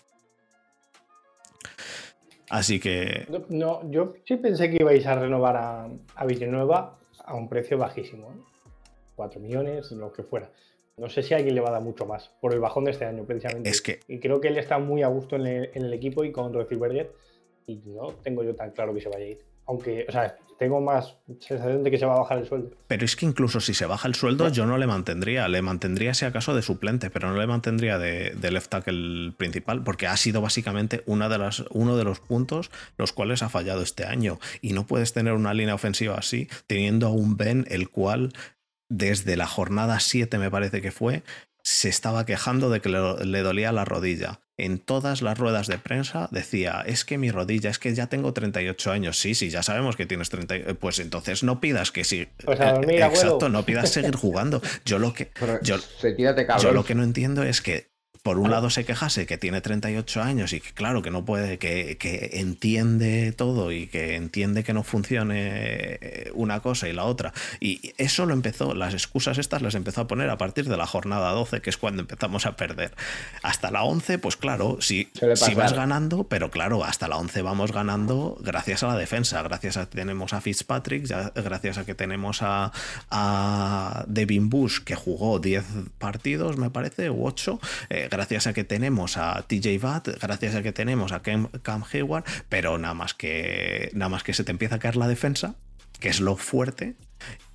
Así 2.51 2.81
que. 2.81 3.27
No, 3.49 3.89
yo 3.91 4.15
sí 4.25 4.37
pensé 4.37 4.71
que 4.71 4.79
ibais 4.81 5.07
a 5.07 5.15
renovar 5.15 5.57
a, 5.57 5.89
a 6.15 6.27
Villanueva 6.27 6.99
a 7.25 7.35
un 7.35 7.49
precio 7.49 7.79
bajísimo. 7.79 8.35
4 9.17 9.39
¿eh? 9.39 9.43
millones, 9.43 9.91
lo 9.93 10.13
que 10.13 10.23
fuera. 10.23 10.51
No 10.97 11.11
sé 11.11 11.23
si 11.23 11.35
a 11.35 11.37
alguien 11.37 11.55
le 11.55 11.61
va 11.61 11.69
a 11.69 11.73
dar 11.73 11.83
mucho 11.83 12.07
más 12.07 12.31
por 12.41 12.55
el 12.55 12.61
bajón 12.61 12.85
de 12.85 12.93
este 12.93 13.05
año, 13.05 13.25
precisamente. 13.25 13.69
Es 13.69 13.83
que... 13.83 14.01
Y 14.09 14.19
creo 14.19 14.41
que 14.41 14.49
él 14.49 14.57
está 14.57 14.79
muy 14.79 15.03
a 15.03 15.09
gusto 15.09 15.37
en 15.37 15.47
el, 15.47 15.93
equipo 15.93 16.25
y 16.25 16.33
con 16.33 16.53
Berger 16.53 17.13
y 17.67 17.77
no 17.87 18.13
tengo 18.23 18.43
yo 18.45 18.55
tan 18.55 18.71
claro 18.71 18.95
que 18.95 19.01
se 19.01 19.09
vaya 19.09 19.25
a 19.25 19.29
ir. 19.29 19.45
Aunque, 19.67 20.07
o 20.09 20.13
sea, 20.13 20.37
tengo 20.59 20.81
más 20.81 21.17
sensación 21.41 21.83
de 21.83 21.91
que 21.91 21.99
se 21.99 22.07
va 22.07 22.15
a 22.15 22.21
bajar 22.21 22.39
el 22.39 22.47
sueldo. 22.47 22.71
Pero 22.87 23.05
es 23.05 23.17
que 23.17 23.27
incluso 23.27 23.61
si 23.61 23.75
se 23.75 23.85
baja 23.85 24.07
el 24.07 24.15
sueldo, 24.15 24.49
yo 24.49 24.65
no 24.65 24.79
le 24.79 24.87
mantendría. 24.87 25.49
Le 25.49 25.61
mantendría 25.61 26.15
si 26.15 26.25
acaso 26.25 26.55
de 26.55 26.63
suplente, 26.63 27.11
pero 27.11 27.29
no 27.29 27.37
le 27.37 27.47
mantendría 27.47 27.99
de, 27.99 28.33
left 28.41 28.71
tackle 28.71 29.33
principal, 29.33 29.83
porque 29.83 30.07
ha 30.07 30.17
sido 30.17 30.41
básicamente 30.41 31.03
una 31.07 31.29
de 31.29 31.39
las, 31.39 31.65
uno 31.71 31.97
de 31.97 32.05
los 32.05 32.21
puntos 32.21 32.71
los 32.97 33.13
cuales 33.13 33.43
ha 33.43 33.49
fallado 33.49 33.83
este 33.83 34.05
año. 34.05 34.39
Y 34.61 34.73
no 34.73 34.87
puedes 34.87 35.13
tener 35.13 35.33
una 35.33 35.53
línea 35.53 35.75
ofensiva 35.75 36.15
así, 36.15 36.49
teniendo 36.67 37.09
a 37.09 37.11
un 37.11 37.37
Ben 37.37 37.67
el 37.69 37.91
cual 37.91 38.33
desde 38.89 39.37
la 39.37 39.47
jornada 39.47 39.99
7 39.99 40.39
me 40.39 40.51
parece 40.51 40.81
que 40.81 40.93
fue, 40.93 41.25
se 41.67 41.89
estaba 41.89 42.25
quejando 42.27 42.71
de 42.71 42.81
que 42.81 42.89
le, 42.89 43.43
dolía 43.43 43.73
la 43.73 43.85
rodilla. 43.85 44.39
En 44.57 44.79
todas 44.79 45.21
las 45.21 45.37
ruedas 45.37 45.67
de 45.67 45.79
prensa 45.79 46.29
decía, 46.31 46.85
es 46.87 47.05
que 47.05 47.19
mi 47.19 47.33
rodilla, 47.33 47.71
es 47.71 47.81
que 47.81 47.93
ya 47.93 48.07
tengo 48.07 48.33
38 48.33 48.93
años. 48.93 49.19
Sí, 49.19 49.35
sí, 49.35 49.51
ya 49.51 49.65
sabemos 49.65 49.97
que 49.97 50.07
tienes 50.07 50.31
30. 50.31 50.75
Pues 50.75 51.01
entonces 51.01 51.43
no 51.43 51.61
pidas 51.61 51.91
que 51.91 52.05
sí. 52.05 52.29
Pues 52.45 52.61
a 52.61 52.75
dormir, 52.75 53.03
Exacto, 53.03 53.49
no 53.49 53.65
pidas 53.65 53.91
seguir 53.91 54.15
jugando. 54.15 54.63
Yo 54.85 55.01
lo 55.01 55.13
que. 55.13 55.33
yo, 55.63 55.79
yo 56.61 56.71
lo 56.71 56.85
que 56.85 56.95
no 56.95 57.03
entiendo 57.03 57.43
es 57.43 57.61
que 57.61 57.96
por 58.27 58.41
un 58.41 58.51
lado 58.51 58.71
se 58.71 58.85
quejase 58.85 59.25
que 59.25 59.39
tiene 59.39 59.61
38 59.61 60.21
años 60.21 60.53
y 60.53 60.59
que 60.61 60.73
claro, 60.73 61.01
que 61.01 61.13
no 61.13 61.25
puede, 61.25 61.59
que, 61.59 61.97
entiende 62.33 63.31
todo 63.31 63.71
y 63.71 63.87
que 63.87 64.17
entiende 64.17 64.65
que 64.65 64.73
no 64.73 64.83
funcione 64.83 65.99
eh, 66.01 66.33
una 66.35 66.59
cosa 66.59 66.89
y 66.89 66.93
la 66.93 67.05
otra. 67.05 67.33
Y 67.61 67.95
eso 67.99 68.27
lo 68.27 68.35
empezó, 68.35 68.75
las 68.75 68.95
excusas 68.95 69.39
estas 69.39 69.63
las 69.63 69.77
empezó 69.77 70.01
a 70.01 70.07
poner 70.09 70.29
a 70.29 70.39
partir 70.39 70.69
de 70.69 70.77
la 70.77 70.89
jornada 70.89 71.31
12, 71.31 71.61
que 71.61 71.71
es 71.71 71.77
cuando 71.77 72.03
empezamos 72.03 72.47
a 72.47 72.57
perder. 72.57 72.97
Hasta 73.45 73.71
la 73.71 73.85
11, 73.85 74.19
pues 74.19 74.37
claro, 74.37 74.79
si, 74.81 75.09
si 75.37 75.55
vas 75.55 75.73
ganando, 75.75 76.25
pero 76.25 76.51
claro, 76.51 76.83
hasta 76.83 77.07
la 77.07 77.19
11 77.19 77.43
vamos 77.43 77.71
ganando 77.71 78.37
gracias 78.41 78.83
a 78.83 78.89
la 78.89 78.97
defensa, 78.97 79.41
gracias 79.43 79.77
a 79.77 79.87
que 79.87 79.99
tenemos 79.99 80.33
a 80.33 80.41
Fitzpatrick, 80.41 81.07
gracias 81.37 81.79
a 81.79 81.85
que 81.85 81.95
tenemos 81.95 82.43
a, 82.43 82.73
a 83.09 84.05
Devin 84.09 84.51
Bush, 84.51 84.81
que 84.81 84.97
jugó 84.97 85.39
10 85.39 85.65
partidos, 85.99 86.57
me 86.57 86.71
parece, 86.71 87.09
u 87.09 87.25
8 87.25 87.61
gracias 88.17 88.47
a 88.47 88.55
que 88.55 88.65
tenemos 88.65 89.19
a 89.19 89.43
TJ 89.47 89.79
Watt, 89.83 90.09
gracias 90.23 90.55
a 90.55 90.63
que 90.63 90.73
tenemos 90.73 91.13
a 91.13 91.21
Cam 91.21 91.85
Hayward, 91.93 92.25
pero 92.49 92.79
nada 92.79 92.95
más 92.95 93.13
que 93.13 93.91
nada 93.93 94.09
más 94.09 94.23
que 94.23 94.33
se 94.33 94.43
te 94.43 94.53
empieza 94.53 94.77
a 94.77 94.79
caer 94.79 94.97
la 94.97 95.07
defensa, 95.07 95.57
que 96.01 96.09
es 96.09 96.21
lo 96.21 96.37
fuerte, 96.37 96.97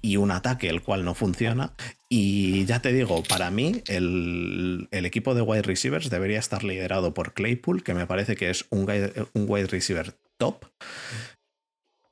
y 0.03 0.17
un 0.17 0.29
ataque 0.29 0.69
el 0.69 0.83
cual 0.83 1.03
no 1.03 1.15
funciona. 1.15 1.73
Y 2.09 2.65
ya 2.65 2.79
te 2.79 2.93
digo, 2.93 3.23
para 3.23 3.49
mí 3.49 3.81
el, 3.87 4.87
equipo 4.91 5.33
de 5.33 5.41
wide 5.41 5.63
receivers 5.63 6.11
debería 6.11 6.37
estar 6.37 6.63
liderado 6.63 7.15
por 7.15 7.33
Claypool, 7.33 7.83
que 7.83 7.95
me 7.95 8.05
parece 8.05 8.35
que 8.35 8.51
es 8.51 8.65
un 8.69 8.85
wide 8.87 9.67
receiver 9.67 10.15
top. 10.37 10.65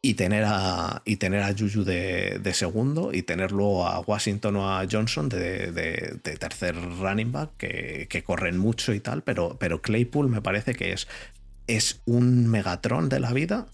Y 0.01 0.13
tener 0.13 0.45
a, 0.47 1.01
y 1.05 1.17
tener 1.17 1.43
a 1.43 1.53
Juju 1.53 1.83
de, 1.83 2.51
segundo 2.53 3.11
y 3.13 3.21
tener 3.21 3.51
luego 3.51 3.85
a 3.85 3.99
Washington 3.99 4.55
o 4.55 4.69
a 4.69 4.85
Johnson 4.89 5.27
de, 5.27 6.19
tercer 6.39 6.75
running 6.75 7.31
back 7.31 7.51
que, 7.57 8.23
corren 8.25 8.57
mucho 8.57 8.93
y 8.93 8.99
tal, 8.99 9.23
pero, 9.23 9.57
pero 9.59 9.81
Claypool 9.81 10.29
me 10.29 10.41
parece 10.41 10.73
que 10.73 10.93
es, 10.93 11.07
es 11.67 12.01
un 12.05 12.47
Megatron 12.47 13.09
de 13.09 13.19
la 13.19 13.33
vida. 13.33 13.67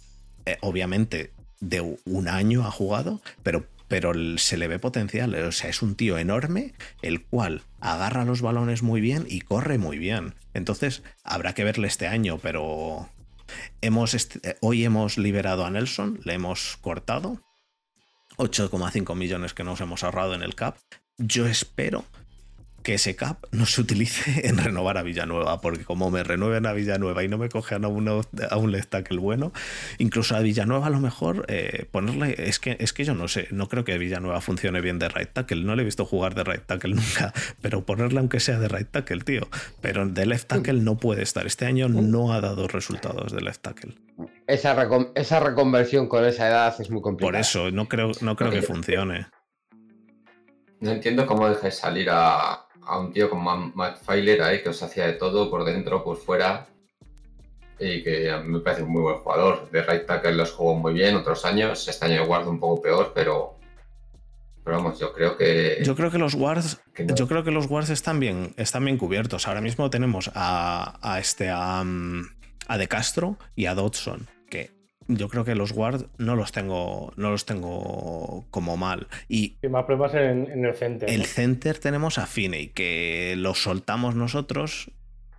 Eh, 0.45 0.57
obviamente 0.61 1.31
de 1.59 1.81
un 2.05 2.27
año 2.27 2.65
ha 2.65 2.71
jugado, 2.71 3.21
pero, 3.41 3.65
pero 3.87 4.13
se 4.37 4.57
le 4.57 4.67
ve 4.67 4.79
potencial. 4.79 5.33
O 5.35 5.51
sea, 5.51 5.69
es 5.69 5.81
un 5.81 5.95
tío 5.95 6.17
enorme, 6.17 6.73
el 7.01 7.23
cual 7.23 7.63
agarra 7.79 8.25
los 8.25 8.41
balones 8.41 8.83
muy 8.83 9.01
bien 9.01 9.25
y 9.27 9.41
corre 9.41 9.77
muy 9.77 9.97
bien. 9.97 10.35
Entonces, 10.53 11.03
habrá 11.23 11.53
que 11.53 11.63
verle 11.63 11.87
este 11.87 12.07
año, 12.07 12.37
pero 12.37 13.09
Hemos 13.81 14.13
eh, 14.13 14.57
hoy 14.61 14.85
hemos 14.85 15.17
liberado 15.17 15.65
a 15.65 15.71
Nelson, 15.71 16.19
le 16.23 16.33
hemos 16.33 16.77
cortado 16.77 17.41
8,5 18.37 19.15
millones 19.15 19.53
que 19.53 19.63
nos 19.63 19.81
hemos 19.81 20.03
ahorrado 20.03 20.33
en 20.33 20.41
el 20.41 20.55
CAP. 20.55 20.77
Yo 21.17 21.45
espero 21.47 22.05
que 22.85 22.93
ese 22.93 23.15
cap 23.15 23.43
no 23.51 23.65
se 23.65 23.81
utilice 23.81 24.47
en 24.47 24.57
renovar 24.57 24.97
a 24.97 25.03
Villanueva, 25.03 25.59
porque 25.59 25.83
como 25.83 26.11
me 26.11 26.23
renueven 26.23 26.67
a 26.67 26.71
Villanueva 26.71 27.23
y 27.23 27.27
no 27.27 27.39
me 27.39 27.49
cojan 27.49 27.83
a, 27.83 27.87
uno, 27.87 28.21
a 28.49 28.57
un 28.57 28.71
left 28.71 28.91
tackle 28.91 29.17
bueno, 29.17 29.51
incluso 29.97 30.35
a 30.35 30.39
Villanueva 30.39 30.85
a 30.85 30.89
lo 30.91 30.99
mejor 30.99 31.45
eh, 31.49 31.87
ponerle, 31.91 32.35
es 32.37 32.59
que, 32.59 32.77
es 32.79 32.93
que 32.93 33.03
yo 33.03 33.15
no 33.15 33.27
sé, 33.27 33.47
no 33.49 33.67
creo 33.69 33.83
que 33.83 33.97
Villanueva 33.97 34.39
funcione 34.39 34.81
bien 34.81 34.99
de 34.99 35.09
right 35.09 35.29
tackle, 35.33 35.63
no 35.63 35.75
le 35.75 35.81
he 35.81 35.85
visto 35.85 36.05
jugar 36.05 36.35
de 36.35 36.43
right 36.43 36.63
tackle 36.63 36.93
nunca, 36.95 37.33
pero 37.59 37.83
ponerle 37.85 38.19
aunque 38.19 38.39
sea 38.39 38.59
de 38.59 38.67
right 38.67 38.89
tackle, 38.89 39.21
tío, 39.21 39.49
pero 39.81 40.05
de 40.05 40.25
left 40.27 40.47
tackle 40.47 40.81
no 40.81 40.97
puede 40.97 41.23
estar, 41.23 41.47
este 41.47 41.65
año 41.65 41.89
no 41.89 42.33
ha 42.33 42.39
dado 42.39 42.67
resultados 42.67 43.33
de 43.33 43.41
left 43.41 43.63
tackle. 43.63 43.95
Esa, 44.45 44.77
esa 45.15 45.39
reconversión 45.39 46.07
con 46.07 46.23
esa 46.23 46.47
edad 46.47 46.75
es 46.79 46.91
muy 46.91 47.01
complicada. 47.01 47.31
Por 47.31 47.41
eso, 47.41 47.71
no 47.71 47.89
creo, 47.89 48.11
no 48.21 48.35
creo 48.35 48.51
que 48.51 48.61
funcione. 48.61 49.25
No 50.79 50.91
entiendo 50.91 51.25
cómo 51.25 51.49
dejáis 51.49 51.75
salir 51.75 52.09
a, 52.11 52.64
a 52.85 52.99
un 52.99 53.11
tío 53.11 53.29
como 53.29 53.55
Matt 53.73 53.97
Filer 53.97 54.41
ahí 54.41 54.61
que 54.61 54.69
os 54.69 54.81
hacía 54.81 55.07
de 55.07 55.13
todo 55.13 55.49
por 55.49 55.65
dentro, 55.65 56.03
por 56.03 56.17
fuera. 56.17 56.67
Y 57.79 58.03
que 58.03 58.31
a 58.31 58.39
mí 58.39 58.47
me 58.47 58.59
parece 58.59 58.83
un 58.83 58.91
muy 58.91 59.01
buen 59.01 59.17
jugador. 59.17 59.69
De 59.71 59.83
right 59.83 60.05
tackle 60.05 60.33
los 60.33 60.51
jugó 60.51 60.75
muy 60.75 60.93
bien 60.93 61.15
otros 61.15 61.43
años. 61.45 61.87
Este 61.87 62.05
año 62.05 62.25
guardo 62.25 62.49
un 62.49 62.59
poco 62.59 62.81
peor, 62.81 63.11
pero. 63.13 63.55
Pero 64.63 64.77
vamos, 64.77 64.97
yo 64.97 65.13
creo 65.13 65.35
que. 65.37 65.79
Yo 65.83 65.95
creo 65.95 66.09
que 66.09 66.17
los 66.17 66.35
guards. 66.35 66.81
Yo 66.97 67.27
creo 67.27 67.43
que 67.43 67.51
los 67.51 67.67
guards 67.67 67.89
están 67.89 68.19
bien, 68.19 68.53
están 68.57 68.85
bien 68.85 68.97
cubiertos. 68.97 69.47
Ahora 69.47 69.61
mismo 69.61 69.89
tenemos 69.89 70.31
a, 70.33 70.97
a 71.01 71.19
este 71.19 71.49
a, 71.49 71.83
a 72.67 72.77
De 72.77 72.87
Castro 72.87 73.37
y 73.55 73.65
a 73.65 73.75
Dodson. 73.75 74.27
Yo 75.07 75.29
creo 75.29 75.45
que 75.45 75.55
los 75.55 75.71
guard 75.71 76.07
no 76.17 76.35
los 76.35 76.51
tengo 76.51 77.13
no 77.15 77.29
los 77.29 77.45
tengo 77.45 78.45
como 78.49 78.75
mal 78.75 79.07
y, 79.29 79.57
más 79.69 79.85
pruebas 79.85 80.13
en, 80.15 80.65
el 80.65 80.73
center 80.73 81.09
el 81.09 81.25
center 81.25 81.77
tenemos 81.77 82.17
a 82.17 82.25
Finney 82.25 82.69
que 82.69 83.35
lo 83.37 83.53
soltamos 83.53 84.15
nosotros 84.15 84.91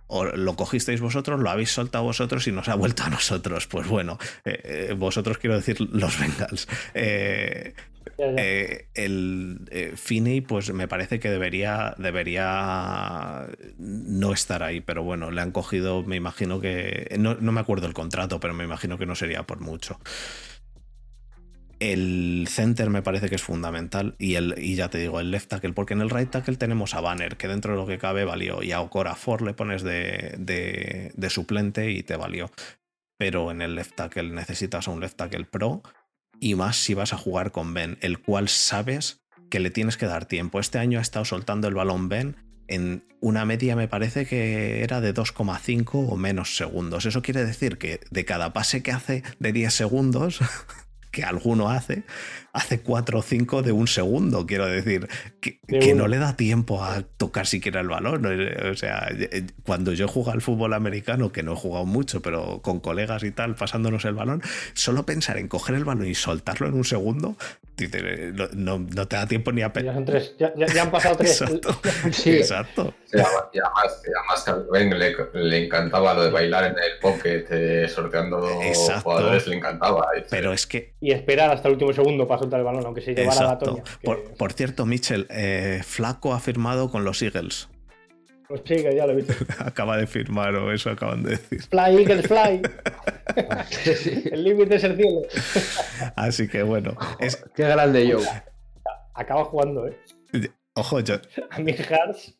o 0.07 0.25
lo 0.25 0.55
cogisteis 0.55 1.01
vosotros, 1.01 1.39
lo 1.39 1.49
habéis 1.49 1.71
soltado 1.71 2.05
vosotros 2.05 2.47
y 2.47 2.51
nos 2.51 2.69
ha 2.69 2.75
vuelto 2.75 3.03
a 3.03 3.09
nosotros. 3.09 3.67
Pues 3.67 3.87
bueno, 3.87 4.17
eh, 4.45 4.87
eh, 4.89 4.95
vosotros 4.97 5.37
quiero 5.37 5.55
decir 5.55 5.81
los 5.81 6.19
Bengals. 6.19 6.67
Eh, 6.93 7.73
eh, 8.17 8.87
el 8.95 9.67
eh, 9.69 9.93
Finney, 9.95 10.41
pues 10.41 10.73
me 10.73 10.87
parece 10.87 11.19
que 11.19 11.29
debería, 11.29 11.93
debería 11.97 13.47
no 13.77 14.33
estar 14.33 14.63
ahí, 14.63 14.81
pero 14.81 15.03
bueno, 15.03 15.29
le 15.29 15.41
han 15.41 15.51
cogido, 15.51 16.03
me 16.03 16.15
imagino 16.15 16.59
que. 16.59 17.15
No, 17.19 17.35
me 17.35 17.59
acuerdo 17.59 17.85
el 17.85 17.93
contrato, 17.93 18.39
pero 18.39 18.53
me 18.53 18.63
imagino 18.63 18.97
que 18.97 19.05
no 19.05 19.15
sería 19.15 19.43
por 19.43 19.59
mucho. 19.59 19.99
El 21.79 22.47
center 22.49 22.89
me 22.89 23.03
parece 23.03 23.29
que 23.29 23.35
es 23.35 23.43
fundamental 23.43 24.15
y, 24.17 24.33
el, 24.33 24.55
y 24.57 24.73
ya 24.73 24.89
te 24.89 24.97
digo, 24.97 25.19
el 25.19 25.29
left 25.29 25.49
tackle, 25.49 25.73
porque 25.73 25.93
en 25.93 26.01
el 26.01 26.09
right 26.09 26.31
tackle 26.31 26.55
tenemos 26.55 26.95
a 26.95 27.01
Banner, 27.01 27.37
que 27.37 27.47
dentro 27.47 27.73
de 27.73 27.77
lo 27.77 27.85
que 27.85 27.99
cabe 27.99 28.25
valió, 28.25 28.63
y 28.63 28.71
a 28.71 28.81
Okorafor 28.81 29.43
le 29.43 29.53
pones 29.53 29.83
de, 29.83 30.33
de, 30.39 31.11
de 31.13 31.29
suplente 31.29 31.91
y 31.91 32.01
te 32.01 32.15
valió. 32.15 32.49
Pero 33.19 33.51
en 33.51 33.61
el 33.61 33.75
left 33.75 33.95
tackle 33.95 34.31
necesitas 34.31 34.87
a 34.87 34.91
un 34.91 35.01
left 35.01 35.17
tackle 35.17 35.45
pro 35.45 35.83
y 36.39 36.55
más 36.55 36.77
si 36.77 36.93
vas 36.93 37.13
a 37.13 37.17
jugar 37.17 37.51
con 37.51 37.73
Ben, 37.73 37.97
el 38.01 38.19
cual 38.19 38.49
sabes 38.49 39.21
que 39.49 39.59
le 39.59 39.69
tienes 39.69 39.97
que 39.97 40.05
dar 40.05 40.25
tiempo. 40.25 40.59
Este 40.59 40.77
año 40.77 40.99
ha 40.99 41.01
estado 41.01 41.25
soltando 41.25 41.67
el 41.67 41.75
balón 41.75 42.09
Ben 42.09 42.35
en 42.67 43.03
una 43.19 43.45
media 43.45 43.75
me 43.75 43.87
parece 43.87 44.25
que 44.25 44.83
era 44.83 45.01
de 45.01 45.13
2,5 45.13 45.89
o 45.93 46.17
menos 46.17 46.55
segundos. 46.55 47.05
Eso 47.05 47.21
quiere 47.21 47.45
decir 47.45 47.77
que 47.77 48.01
de 48.11 48.25
cada 48.25 48.53
pase 48.53 48.83
que 48.83 48.91
hace 48.91 49.23
de 49.39 49.51
10 49.51 49.73
segundos, 49.73 50.39
que 51.11 51.23
alguno 51.23 51.69
hace, 51.69 52.03
hace 52.53 52.81
4 52.81 53.19
o 53.19 53.21
5 53.21 53.61
de 53.61 53.71
un 53.71 53.87
segundo, 53.87 54.45
quiero 54.45 54.65
decir, 54.65 55.07
que, 55.41 55.59
no 55.93 56.07
le 56.07 56.17
da 56.17 56.35
tiempo 56.35 56.83
a 56.83 57.01
tocar 57.01 57.47
siquiera 57.47 57.81
el 57.81 57.87
balón. 57.87 58.25
O 58.25 58.75
sea, 58.75 59.09
cuando 59.63 59.93
yo 59.93 60.07
juego 60.07 60.31
al 60.31 60.41
fútbol 60.41 60.73
americano, 60.73 61.31
que 61.31 61.43
no 61.43 61.53
he 61.53 61.55
jugado 61.55 61.85
mucho, 61.85 62.21
pero 62.21 62.61
con 62.61 62.79
colegas 62.79 63.23
y 63.23 63.31
tal, 63.31 63.55
pasándonos 63.55 64.05
el 64.05 64.13
balón, 64.13 64.41
solo 64.73 65.05
pensar 65.05 65.37
en 65.37 65.47
coger 65.47 65.75
el 65.75 65.85
balón 65.85 66.07
y 66.07 66.15
soltarlo 66.15 66.67
en 66.67 66.73
un 66.73 66.83
segundo, 66.83 67.37
no, 68.55 69.07
te 69.07 69.15
da 69.15 69.27
tiempo 69.27 69.51
ni 69.51 69.61
a 69.61 69.71
pensar. 69.71 70.21
Ya, 70.39 70.53
ya, 70.55 70.81
han 70.81 70.91
pasado 70.91 71.15
tres. 71.17 71.41
Exacto. 71.41 71.79
sí. 72.11 72.37
Exacto. 72.37 72.93
y 73.13 73.19
además, 73.19 74.47
a 74.47 74.55
Ben 74.71 74.97
le, 74.97 75.65
encantaba 75.65 76.13
lo 76.15 76.23
de 76.23 76.31
bailar 76.31 76.65
en 76.65 76.71
el 76.71 76.99
pocket, 76.99 77.45
eh, 77.51 77.87
sorteando 77.87 78.41
jugadores, 79.03 79.47
le 79.47 79.57
encantaba. 79.57 80.07
Pero 80.29 80.53
es 80.53 80.65
que. 80.65 80.95
Y 80.99 81.11
esperar 81.11 81.51
hasta 81.51 81.67
el 81.67 81.73
último 81.73 81.93
segundo 81.93 82.27
para 82.27 82.36
soltar 82.37 82.59
el 82.59 82.65
balón, 82.65 82.85
aunque 82.85 83.01
se 83.01 83.13
llevara 83.13 83.43
la 83.43 83.57
toña. 83.57 83.83
Por, 84.37 84.53
cierto, 84.53 84.85
Mitchell, 84.85 85.27
eh, 85.29 85.81
Flaco 85.83 86.33
ha 86.33 86.39
firmado 86.39 86.89
con 86.89 87.03
los 87.03 87.21
Eagles. 87.21 87.69
Los 88.49 88.61
Eagles, 88.65 88.95
ya 88.95 89.05
lo 89.05 89.13
he 89.13 89.15
visto. 89.17 89.33
Acaba 89.59 89.97
de 89.97 90.07
firmar, 90.07 90.55
o 90.55 90.71
eso 90.71 90.89
acaban 90.89 91.23
de 91.23 91.31
decir. 91.31 91.63
Fly, 91.63 91.97
Eagles, 91.97 92.27
fly. 92.27 92.61
el 94.31 94.43
límite 94.43 94.75
es 94.75 94.83
el 94.83 94.95
cielo. 94.95 95.21
Así 96.15 96.47
que 96.47 96.63
bueno. 96.63 96.95
Es... 97.19 97.43
Qué 97.55 97.63
grande 97.63 98.07
yo. 98.07 98.19
Acaba 99.13 99.43
jugando, 99.45 99.87
¿eh? 99.87 99.97
Ojo, 100.75 100.99
yo. 101.01 101.15
A 101.49 101.59
mi 101.59 101.73
Hearts. 101.73 102.37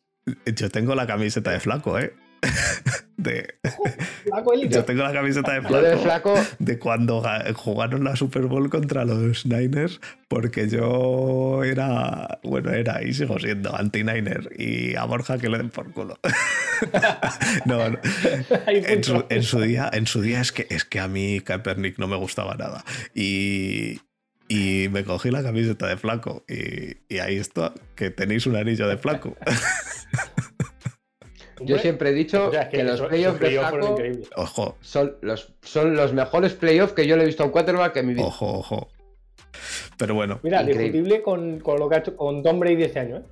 Yo 0.54 0.70
tengo 0.70 0.94
la 0.94 1.06
camiseta 1.06 1.50
de 1.50 1.60
flaco, 1.60 1.98
¿eh? 1.98 2.12
de, 3.16 3.54
yo 4.68 4.84
tengo 4.84 5.02
la 5.02 5.12
camiseta 5.12 5.52
de 5.52 5.96
flaco, 5.98 6.34
de 6.58 6.78
cuando 6.78 7.22
jugaron 7.54 8.04
la 8.04 8.16
Super 8.16 8.42
Bowl 8.42 8.70
contra 8.70 9.04
los 9.04 9.44
Niners, 9.46 10.00
porque 10.28 10.68
yo 10.68 11.64
era, 11.64 12.38
bueno, 12.42 12.70
era 12.70 13.02
y 13.02 13.12
sigo 13.12 13.38
siendo 13.38 13.74
anti-Niner 13.74 14.50
y 14.56 14.94
a 14.94 15.04
Borja 15.04 15.38
que 15.38 15.48
le 15.48 15.58
den 15.58 15.70
por 15.70 15.92
culo. 15.92 16.18
no, 17.64 17.84
En, 18.66 19.04
su, 19.42 19.60
día, 19.60 19.90
en 19.92 20.06
su 20.06 20.22
día 20.22 20.40
es 20.40 20.52
que, 20.52 20.66
es 20.70 20.84
que 20.84 21.00
a 21.00 21.08
mí 21.08 21.40
Kaepernick 21.40 21.98
no 21.98 22.06
me 22.06 22.16
gustaba 22.16 22.54
nada. 22.54 22.84
Y, 23.14 24.00
y 24.48 24.88
me 24.90 25.04
cogí 25.04 25.30
la 25.30 25.42
camiseta 25.42 25.86
de 25.88 25.96
flaco 25.96 26.44
y, 26.48 26.98
y 27.12 27.18
ahí 27.18 27.36
está, 27.36 27.72
que 27.96 28.10
tenéis 28.10 28.46
un 28.46 28.56
anillo 28.56 28.86
de 28.86 28.96
flaco. 28.96 29.36
Yo 31.60 31.78
siempre 31.78 32.10
he 32.10 32.12
dicho 32.12 32.50
que, 32.70 32.82
los 32.82 33.00
playoffs 33.00 33.40
de 33.40 33.58
Flaco 33.58 33.96
ojo. 34.36 34.76
Son, 34.80 35.16
los, 35.20 35.52
son 35.62 35.94
los 35.94 36.12
mejores 36.12 36.54
playoffs 36.54 36.92
que 36.92 37.06
yo 37.06 37.16
le 37.16 37.24
he 37.24 37.26
visto 37.26 37.42
a 37.42 37.46
un 37.46 37.52
quarterback 37.52 37.96
en 37.96 38.06
mi 38.06 38.14
vida. 38.14 38.24
Ojo, 38.24 38.58
ojo. 38.58 38.88
Pero 39.96 40.14
bueno. 40.14 40.40
Mira, 40.42 40.62
discutible 40.62 41.22
con, 41.22 41.60
con, 41.60 41.78
lo 41.78 41.88
que 41.88 41.96
ha 41.96 41.98
hecho 41.98 42.16
con 42.16 42.42
Tom 42.42 42.60
Brady 42.60 42.84
este 42.84 43.00
año, 43.00 43.16
¿eh? 43.18 43.22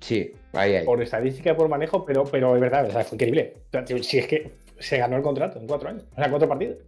Sí, 0.00 0.32
ahí, 0.54 0.76
ahí. 0.76 0.84
Por 0.84 1.02
estadística 1.02 1.50
y 1.50 1.54
por 1.54 1.68
manejo, 1.68 2.04
pero, 2.06 2.24
pero 2.24 2.54
es 2.54 2.60
verdad, 2.60 2.90
fue 3.04 3.16
increíble. 3.16 3.54
Si 4.00 4.18
es 4.18 4.26
que 4.26 4.50
se 4.80 4.98
ganó 4.98 5.16
el 5.16 5.22
contrato 5.22 5.60
en 5.60 5.66
cuatro 5.66 5.90
años, 5.90 6.04
o 6.10 6.16
sea, 6.16 6.28
cuatro 6.28 6.48
partidos. 6.48 6.78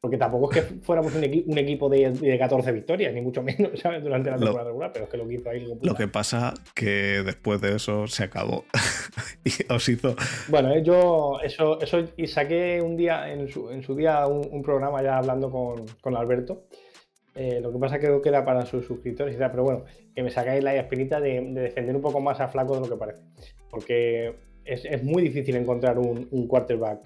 Porque 0.00 0.16
tampoco 0.16 0.50
es 0.50 0.62
que 0.62 0.74
fuéramos 0.80 1.14
un, 1.14 1.22
equipo 1.22 1.90
de, 1.90 2.36
14 2.38 2.72
victorias, 2.72 3.12
ni 3.12 3.20
mucho 3.20 3.42
menos, 3.42 3.72
¿sabes? 3.80 4.02
Durante 4.02 4.30
la 4.30 4.38
temporada 4.38 4.68
regular, 4.68 4.90
pero 4.90 5.04
es 5.04 5.10
que 5.10 5.18
lo 5.18 5.30
hizo 5.30 5.50
ahí. 5.50 5.68
Lo 5.82 5.94
que 5.94 6.08
pasa 6.08 6.54
que 6.74 7.22
después 7.22 7.60
de 7.60 7.76
eso 7.76 8.06
se 8.06 8.24
acabó. 8.24 8.64
y 9.44 9.50
os 9.70 9.86
hizo. 9.88 10.16
Bueno, 10.48 10.72
eh, 10.72 10.82
yo 10.82 11.40
eso, 11.42 11.78
eso 11.80 12.02
y 12.16 12.26
saqué 12.26 12.80
un 12.80 12.96
día, 12.96 13.30
en 13.30 13.48
su, 13.48 13.70
en 13.70 13.82
su 13.82 13.94
día, 13.94 14.26
un, 14.26 14.62
programa 14.62 15.02
ya 15.02 15.18
hablando 15.18 15.50
con, 15.50 15.84
con 16.00 16.16
Alberto. 16.16 16.64
Eh, 17.34 17.60
lo 17.62 17.72
que 17.72 17.78
pasa 17.78 17.98
creo 17.98 18.20
que 18.20 18.28
era 18.28 18.44
para 18.44 18.66
sus 18.66 18.86
suscriptores 18.86 19.34
y 19.34 19.38
tal, 19.38 19.50
pero 19.50 19.62
bueno, 19.62 19.84
que 20.14 20.22
me 20.22 20.30
sacáis 20.30 20.64
la 20.64 20.74
espinita 20.74 21.20
de, 21.20 21.40
defender 21.52 21.94
un 21.94 22.02
poco 22.02 22.20
más 22.20 22.40
a 22.40 22.48
Flaco 22.48 22.74
de 22.74 22.80
lo 22.80 22.88
que 22.88 22.96
parece. 22.96 23.22
Porque 23.70 24.34
es, 24.70 24.84
es 24.84 25.02
muy 25.02 25.22
difícil 25.22 25.56
encontrar 25.56 25.98
un, 25.98 26.28
un 26.30 26.46
quarterback 26.46 27.00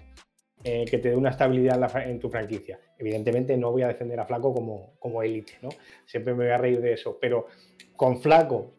eh, 0.66 0.86
que 0.90 0.96
te 0.96 1.10
dé 1.10 1.16
una 1.16 1.28
estabilidad 1.28 1.78
en, 2.08 2.18
tu 2.18 2.30
franquicia. 2.30 2.80
Evidentemente 2.98 3.54
no 3.58 3.70
voy 3.70 3.82
a 3.82 3.88
defender 3.88 4.18
a 4.18 4.24
Flaco 4.24 4.54
como, 4.54 4.94
como 4.98 5.22
élite, 5.22 5.58
¿no? 5.60 5.68
Siempre 6.06 6.32
me 6.32 6.44
voy 6.44 6.52
a 6.54 6.56
reír 6.56 6.80
de 6.80 6.94
eso, 6.94 7.18
pero 7.20 7.48
con 7.96 8.22
Flaco, 8.22 8.72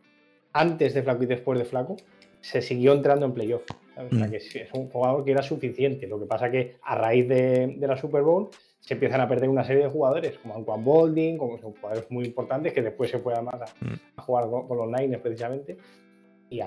antes 0.51 0.95
de 0.95 1.03
Flaco 1.03 1.21
y 1.21 1.27
después 1.27 1.59
de 1.59 1.65
Flaco, 1.65 1.95
se 2.41 2.63
siguió 2.63 2.93
entrando 2.93 3.27
en 3.27 3.33
playoff. 3.33 3.65
O 3.97 4.15
sea, 4.15 4.27
mm. 4.27 4.31
que 4.31 4.37
es 4.37 4.73
un 4.73 4.89
jugador 4.89 5.23
que 5.23 5.31
era 5.31 5.43
suficiente. 5.43 6.07
Lo 6.07 6.19
que 6.19 6.25
pasa 6.25 6.49
que 6.49 6.77
a 6.81 6.95
raíz 6.95 7.27
de, 7.27 7.77
la 7.79 7.97
Super 7.97 8.23
Bowl 8.23 8.49
se 8.79 8.95
empiezan 8.95 9.21
a 9.21 9.27
perder 9.27 9.49
una 9.49 9.63
serie 9.63 9.83
de 9.83 9.89
jugadores, 9.89 10.39
como 10.39 10.55
Anquan 10.55 10.83
Bolding, 10.83 11.37
como 11.37 11.59
son 11.59 11.73
jugadores 11.73 12.09
muy 12.09 12.25
importantes 12.25 12.73
que 12.73 12.81
después 12.81 13.11
se 13.11 13.19
puedan 13.19 13.45
más 13.45 13.61
a, 13.61 13.65
mm. 13.65 14.21
jugar 14.21 14.49
con, 14.49 14.75
los 14.75 14.87
Niners 14.87 15.21
precisamente. 15.21 15.77
Y 16.49 16.61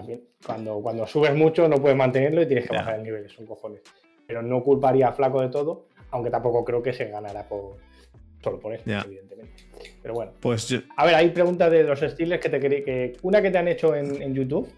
cuando, 0.44 0.80
cuando 0.80 1.06
subes 1.06 1.34
mucho 1.34 1.68
no 1.68 1.76
puedes 1.76 1.96
mantenerlo 1.96 2.42
y 2.42 2.46
tienes 2.46 2.68
que 2.68 2.76
bajar 2.76 2.96
el 2.96 3.05
nivel, 3.05 3.28
son 3.30 3.46
cojones. 3.46 3.80
Pero 4.26 4.42
no 4.42 4.62
culparía 4.62 5.09
a 5.09 5.12
Flaco 5.12 5.40
de 5.40 5.48
todo, 5.48 5.86
aunque 6.10 6.30
tampoco 6.30 6.64
creo 6.64 6.82
que 6.82 6.92
se 6.92 7.06
ganara 7.06 7.48
por, 7.48 7.76
solo 8.42 8.59
por 8.59 8.74
eso, 8.74 8.84
evidentemente. 8.86 9.52
Pero 10.02 10.14
bueno. 10.14 10.32
Pues 10.40 10.74
A 10.96 11.06
ver, 11.06 11.14
hay 11.14 11.30
preguntas 11.30 11.70
de 11.70 11.84
los 11.84 12.02
estilos 12.02 12.38
que 12.40 12.48
te 12.48 12.60
que 12.60 13.16
Una 13.22 13.40
que 13.40 13.50
te 13.50 13.59
han 13.59 13.68
hecho 13.68 13.94
en 13.94 14.34
YouTube 14.34 14.68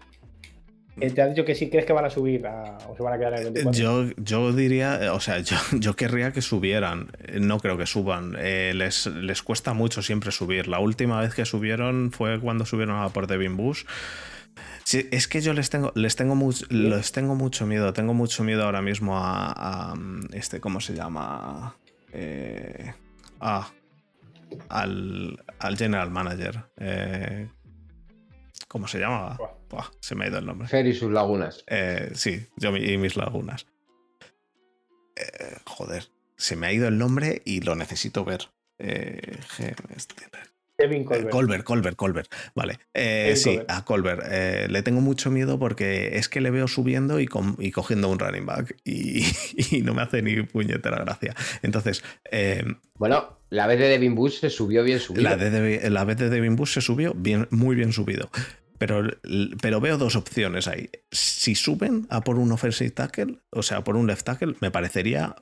eh, 0.99 1.09
te 1.09 1.21
ha 1.21 1.27
dicho 1.27 1.45
que 1.45 1.55
sí 1.55 1.69
crees 1.69 1.85
que 1.85 1.93
van 1.93 2.05
a 2.05 2.09
subir 2.09 2.45
o 2.45 2.95
se 2.95 3.01
van 3.01 3.13
a 3.13 3.17
quedar 3.17 3.33
en 3.33 3.47
el 3.47 3.53
24. 3.53 3.81
Yo, 3.81 4.13
yo 4.17 4.53
diría, 4.53 5.13
o 5.13 5.19
sea, 5.19 5.39
yo, 5.39 5.55
yo 5.79 5.95
querría 5.95 6.31
que 6.31 6.41
subieran. 6.41 7.11
No 7.39 7.59
creo 7.59 7.77
que 7.77 7.85
suban. 7.85 8.35
Eh, 8.37 8.73
les, 8.75 9.07
les 9.07 9.41
cuesta 9.41 9.73
mucho 9.73 10.01
siempre 10.01 10.31
subir. 10.31 10.67
La 10.67 10.79
última 10.79 11.21
vez 11.21 11.33
que 11.33 11.45
subieron 11.45 12.11
fue 12.11 12.39
cuando 12.39 12.65
subieron 12.65 12.97
a 12.97 13.09
por 13.09 13.27
Devin 13.27 13.55
Bush. 13.55 13.83
Es 15.11 15.27
que 15.27 15.41
yo 15.41 15.53
les 15.53 15.69
tengo, 15.69 15.91
les 15.95 16.15
tengo, 16.15 16.35
mucho, 16.35 16.65
les 16.69 17.11
tengo 17.11 17.35
mucho 17.35 17.65
miedo. 17.65 17.93
Tengo 17.93 18.13
mucho 18.13 18.43
miedo 18.43 18.63
ahora 18.63 18.81
mismo 18.81 19.17
a, 19.17 19.93
este, 20.33 20.59
¿cómo 20.59 20.81
se 20.81 20.93
llama? 20.93 21.75
Eh, 22.13 22.93
al, 23.39 25.43
al 25.59 25.77
general 25.77 26.11
manager. 26.11 26.65
Eh, 26.77 27.49
¿Cómo 28.67 28.87
se 28.87 28.99
llamaba? 28.99 29.37
se 30.01 30.15
me 30.15 30.25
ha 30.25 30.27
ido 30.27 30.39
el 30.39 30.45
nombre. 30.45 30.67
Fer 30.67 30.85
y 30.85 30.93
sus 30.93 31.11
lagunas. 31.11 31.63
Eh, 31.67 32.11
sí, 32.13 32.45
yo 32.57 32.75
y 32.75 32.97
mis 32.97 33.15
lagunas. 33.15 33.65
Joder, 35.65 36.09
se 36.35 36.55
me 36.55 36.67
ha 36.67 36.73
ido 36.73 36.87
el 36.87 36.97
nombre 36.97 37.41
y 37.45 37.61
lo 37.61 37.75
necesito 37.75 38.25
ver. 38.25 38.49
Eh, 38.79 39.37
Kevin 40.81 41.03
Colbert. 41.03 41.29
Colbert, 41.29 41.63
Colbert, 41.63 41.95
Colbert. 41.95 42.33
Vale. 42.55 42.79
sí, 43.35 43.59
a 43.67 43.85
Colbert. 43.85 44.21
le 44.69 44.81
tengo 44.83 45.01
mucho 45.01 45.31
miedo 45.31 45.59
porque 45.59 46.17
es 46.17 46.29
que 46.29 46.41
le 46.41 46.51
veo 46.51 46.67
subiendo 46.67 47.19
y, 47.19 47.27
cogiendo 47.27 48.09
un 48.09 48.19
running 48.19 48.45
back 48.45 48.75
y, 48.85 49.23
no 49.83 49.93
me 49.93 50.01
hace 50.01 50.21
ni 50.21 50.41
puñetera 50.43 51.03
gracia. 51.03 51.35
Entonces. 51.61 52.03
bueno, 52.95 53.37
la 53.49 53.67
vez 53.67 53.79
de 53.79 53.89
Devin 53.89 54.15
Bush 54.15 54.39
se 54.39 54.49
subió 54.49 54.83
bien 54.83 54.99
subido. 54.99 55.23
La, 55.23 55.37
de, 55.37 55.89
la 55.89 56.03
vez 56.05 56.17
de 56.17 56.29
Devin 56.29 56.55
Bush 56.55 56.73
se 56.73 56.81
subió 56.81 57.13
bien, 57.13 57.47
muy 57.51 57.75
bien 57.75 57.91
subido. 57.91 58.29
Pero, 58.81 59.03
pero 59.61 59.79
veo 59.79 59.99
dos 59.99 60.15
opciones 60.15 60.67
ahí. 60.67 60.89
Si 61.11 61.53
suben 61.53 62.07
a 62.09 62.21
por 62.21 62.39
un 62.39 62.51
offensive 62.51 62.89
tackle, 62.89 63.37
o 63.51 63.61
sea, 63.61 63.83
por 63.83 63.95
un 63.95 64.07
left 64.07 64.25
tackle, 64.25 64.55
me 64.59 64.71
parecería 64.71 65.35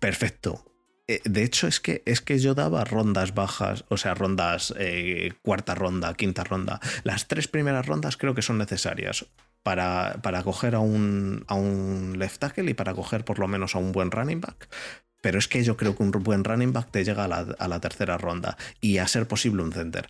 perfecto. 0.00 0.64
Eh, 1.06 1.20
de 1.24 1.42
hecho, 1.42 1.66
es 1.66 1.80
que, 1.80 2.02
es 2.06 2.20
que 2.20 2.38
yo 2.38 2.54
daba 2.54 2.84
rondas 2.84 3.34
bajas, 3.34 3.84
o 3.88 3.96
sea, 3.96 4.14
rondas 4.14 4.72
eh, 4.78 5.32
cuarta 5.42 5.74
ronda, 5.74 6.14
quinta 6.14 6.44
ronda. 6.44 6.80
Las 7.02 7.28
tres 7.28 7.48
primeras 7.48 7.86
rondas 7.86 8.16
creo 8.16 8.34
que 8.34 8.42
son 8.42 8.58
necesarias 8.58 9.26
para, 9.62 10.20
para 10.22 10.42
coger 10.42 10.74
a 10.74 10.80
un, 10.80 11.44
a 11.48 11.54
un 11.54 12.18
left 12.18 12.38
tackle 12.38 12.70
y 12.70 12.74
para 12.74 12.94
coger 12.94 13.24
por 13.24 13.38
lo 13.38 13.48
menos 13.48 13.74
a 13.74 13.78
un 13.78 13.92
buen 13.92 14.10
running 14.10 14.40
back. 14.40 14.68
Pero 15.20 15.38
es 15.38 15.48
que 15.48 15.62
yo 15.64 15.76
creo 15.76 15.96
que 15.96 16.02
un 16.02 16.10
buen 16.10 16.44
running 16.44 16.72
back 16.72 16.90
te 16.90 17.04
llega 17.04 17.24
a 17.24 17.28
la, 17.28 17.46
a 17.58 17.68
la 17.68 17.80
tercera 17.80 18.18
ronda 18.18 18.56
y 18.80 18.98
a 18.98 19.08
ser 19.08 19.26
posible 19.26 19.62
un 19.62 19.72
center. 19.72 20.08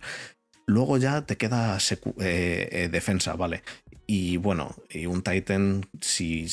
Luego 0.65 0.97
ya 0.97 1.21
te 1.25 1.37
queda 1.37 1.77
eh, 2.19 2.89
defensa, 2.91 3.33
¿vale? 3.35 3.63
Y 4.07 4.37
bueno, 4.37 4.75
y 4.89 5.05
un 5.05 5.21
Titan, 5.21 5.87
sí, 6.01 6.47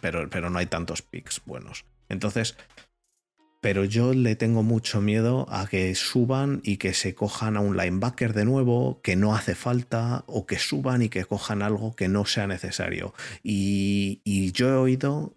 pero, 0.00 0.28
pero 0.28 0.50
no 0.50 0.58
hay 0.58 0.66
tantos 0.66 1.02
picks 1.02 1.42
buenos. 1.44 1.84
Entonces, 2.10 2.56
pero 3.60 3.84
yo 3.84 4.14
le 4.14 4.36
tengo 4.36 4.62
mucho 4.62 5.02
miedo 5.02 5.46
a 5.50 5.66
que 5.66 5.94
suban 5.94 6.62
y 6.64 6.78
que 6.78 6.94
se 6.94 7.14
cojan 7.14 7.56
a 7.56 7.60
un 7.60 7.76
linebacker 7.76 8.32
de 8.32 8.46
nuevo, 8.46 9.00
que 9.02 9.16
no 9.16 9.34
hace 9.34 9.54
falta, 9.54 10.24
o 10.26 10.46
que 10.46 10.58
suban 10.58 11.02
y 11.02 11.10
que 11.10 11.26
cojan 11.26 11.60
algo 11.62 11.94
que 11.94 12.08
no 12.08 12.24
sea 12.24 12.46
necesario. 12.46 13.12
Y, 13.42 14.22
y 14.24 14.52
yo 14.52 14.70
he 14.70 14.76
oído... 14.76 15.36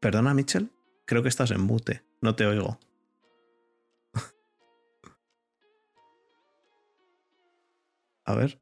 Perdona, 0.00 0.34
Mitchell, 0.34 0.70
creo 1.06 1.22
que 1.22 1.30
estás 1.30 1.50
en 1.50 1.62
mute, 1.62 2.02
no 2.20 2.36
te 2.36 2.46
oigo. 2.46 2.78
A 8.26 8.34
ver. 8.34 8.60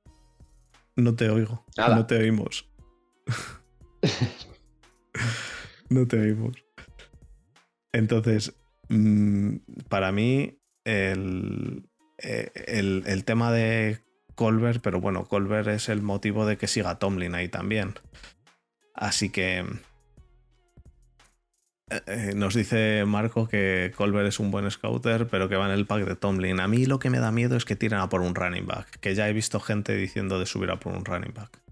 No 0.94 1.14
te 1.14 1.28
oigo. 1.28 1.66
No 1.77 2.06
te 2.06 2.16
oímos. 2.16 2.70
no 5.90 6.06
te 6.06 6.18
oímos. 6.18 6.65
Entonces, 7.97 8.55
mm, 8.90 9.56
para 9.89 10.12
mí, 10.12 10.59
eh, 10.85 11.12
el, 11.12 13.05
el, 13.06 13.24
tema 13.24 13.51
de 13.51 14.01
Colbert, 14.35 14.82
pero 14.82 15.01
bueno, 15.01 15.24
Colbert 15.24 15.68
es 15.68 15.89
el 15.89 16.02
motivo 16.02 16.44
de 16.44 16.59
que 16.59 16.66
siga 16.66 16.98
Tomlin 16.98 17.35
ahí 17.35 17.48
también. 17.48 17.94
Así 18.93 19.31
que 19.31 19.60
eh, 21.90 22.01
eh, 22.06 22.32
nos 22.36 22.55
dice 22.55 23.05
Marco 23.06 23.48
que 23.48 23.94
Colbert 23.97 24.28
es 24.28 24.40
un 24.40 24.51
buen 24.51 24.70
scouter, 24.70 25.27
pero 25.27 25.48
que 25.48 25.56
va 25.56 25.64
en 25.64 25.73
el 25.73 25.86
pack 25.86 26.05
de 26.05 26.16
Tomlin. 26.16 26.60
A 26.60 26.68
mí 26.68 26.85
lo 26.85 26.98
que 26.98 27.09
me 27.09 27.18
da 27.18 27.32
miedo 27.32 27.56
es 27.56 27.64
que 27.64 27.77
tiren 27.77 28.01
a 28.01 28.10
por 28.10 28.20
un 28.20 28.35
running 28.35 28.66
back, 28.66 29.01
que 29.01 29.14
ya 29.14 29.27
he 29.27 29.32
visto 29.32 29.59
gente 29.59 29.97
diciendo 29.97 30.39
de 30.39 30.44
subir 30.44 30.70
a 30.70 30.78
por 30.78 30.93
un 30.93 31.06
running 31.06 31.32
back. 31.32 31.65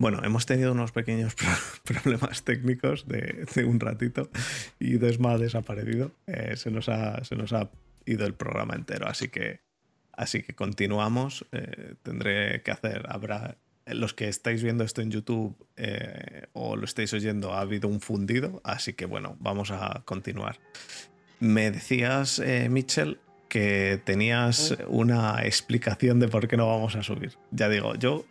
Bueno, 0.00 0.22
hemos 0.24 0.46
tenido 0.46 0.72
unos 0.72 0.92
pequeños 0.92 1.36
problemas 1.84 2.42
técnicos 2.42 3.06
de, 3.06 3.46
un 3.66 3.78
ratito 3.78 4.30
y 4.78 4.96
Desma 4.96 5.32
ha 5.32 5.38
desaparecido. 5.38 6.12
Eh, 6.26 6.56
se, 6.56 6.70
nos 6.70 6.88
ha, 6.88 7.22
se, 7.22 7.36
nos 7.36 7.52
ha, 7.52 7.70
ido 8.06 8.24
el 8.24 8.32
programa 8.32 8.74
entero, 8.74 9.06
así 9.06 9.28
que, 9.28 9.60
así 10.12 10.42
que 10.42 10.54
continuamos. 10.54 11.44
tendré 12.02 12.62
que 12.62 12.70
hacer, 12.70 13.04
habrá 13.10 13.58
los 13.84 14.14
que 14.14 14.28
estáis 14.28 14.62
viendo 14.62 14.84
esto 14.84 15.02
en 15.02 15.10
YouTube 15.10 15.54
eh, 15.76 16.46
o 16.54 16.76
lo 16.76 16.86
estáis 16.86 17.12
oyendo, 17.12 17.52
ha 17.52 17.60
habido 17.60 17.86
un 17.86 18.00
fundido, 18.00 18.62
así 18.64 18.94
que 18.94 19.04
bueno, 19.04 19.36
vamos 19.38 19.70
a 19.70 20.00
continuar. 20.06 20.60
Me 21.40 21.70
decías, 21.70 22.38
eh, 22.38 22.70
Mitchell, 22.70 23.20
que 23.50 24.00
tenías 24.04 24.78
una 24.86 25.44
explicación 25.44 26.20
de 26.20 26.28
por 26.28 26.48
qué 26.48 26.56
no 26.56 26.68
vamos 26.68 26.94
a 26.94 27.02
subir. 27.02 27.36
Ya 27.50 27.68
digo, 27.68 27.96
yo 27.96 28.24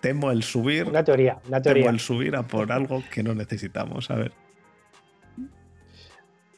temo 0.00 0.30
el 0.30 0.44
subir. 0.44 0.86
Una 0.86 1.02
teoría, 1.02 1.38
una 1.48 1.60
teoría. 1.60 1.84
Temo 1.84 1.94
el 1.94 1.98
subir 1.98 2.36
a 2.36 2.44
por 2.44 2.70
algo 2.70 3.02
que 3.10 3.22
no 3.22 3.34
necesitamos. 3.34 4.10
A 4.10 4.16
ver. 4.16 4.32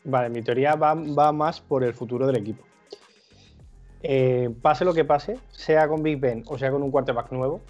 Vale, 0.05 0.28
mi 0.28 0.43
teoría 0.43 0.74
va, 0.74 0.95
más 1.32 1.61
por 1.61 1.85
el 1.85 1.95
futuro 1.95 2.27
del 2.27 2.37
equipo. 2.37 2.65
Eh, 4.03 4.51
pase 4.61 4.85
lo 4.85 4.93
que 4.93 5.05
pase, 5.05 5.39
sea 5.51 5.87
con 5.87 6.03
Big 6.03 6.19
Ben 6.19 6.43
o 6.47 6.59
sea 6.59 6.70
con 6.70 6.82
un 6.82 6.91
quarterback 6.91 7.31
nuevo, 7.32 7.61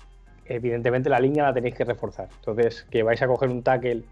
evidentemente 0.47 1.11
la 1.11 1.21
línea 1.21 1.45
la 1.45 1.53
tenéis 1.53 1.75
que 1.75 1.85
reforzar. 1.85 2.29
Entonces, 2.37 2.87
que 2.91 3.03
vais 3.03 3.21
a 3.21 3.27
coger 3.27 3.51
un 3.51 3.62
tackle, 3.62 4.05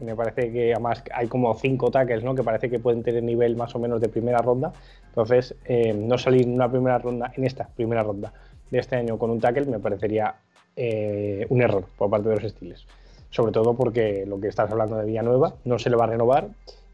me 0.00 0.16
parece 0.16 0.52
que 0.52 0.72
además 0.72 1.02
hay 1.12 1.28
como 1.28 1.54
cinco 1.54 1.90
tackles, 1.90 2.24
¿no? 2.24 2.34
Que 2.34 2.42
parece 2.42 2.68
que 2.68 2.78
pueden 2.78 3.02
tener 3.02 3.22
nivel 3.22 3.56
más 3.56 3.74
o 3.74 3.78
menos 3.78 4.00
de 4.00 4.08
primera 4.08 4.38
ronda. 4.38 4.72
Entonces, 5.08 5.54
eh, 5.64 5.92
no 5.92 6.18
salir 6.18 6.42
en 6.42 6.54
una 6.54 6.70
primera 6.70 6.98
ronda, 6.98 7.32
en 7.36 7.44
esta 7.44 7.68
primera 7.68 8.02
ronda 8.02 8.32
de 8.70 8.78
este 8.78 8.96
año 8.96 9.18
con 9.18 9.30
un 9.30 9.40
tackle 9.40 9.66
me 9.66 9.78
parecería 9.78 10.34
eh, 10.76 11.46
un 11.48 11.62
error 11.62 11.84
por 11.96 12.10
parte 12.10 12.28
de 12.28 12.34
los 12.36 12.44
estilos. 12.44 12.86
Sobre 13.30 13.52
todo 13.52 13.74
porque 13.74 14.24
lo 14.26 14.40
que 14.40 14.48
estás 14.48 14.70
hablando 14.70 14.96
de 14.96 15.06
Villanueva 15.06 15.54
no 15.64 15.78
se 15.78 15.90
le 15.90 15.96
va 15.96 16.04
a 16.04 16.08
renovar 16.08 16.48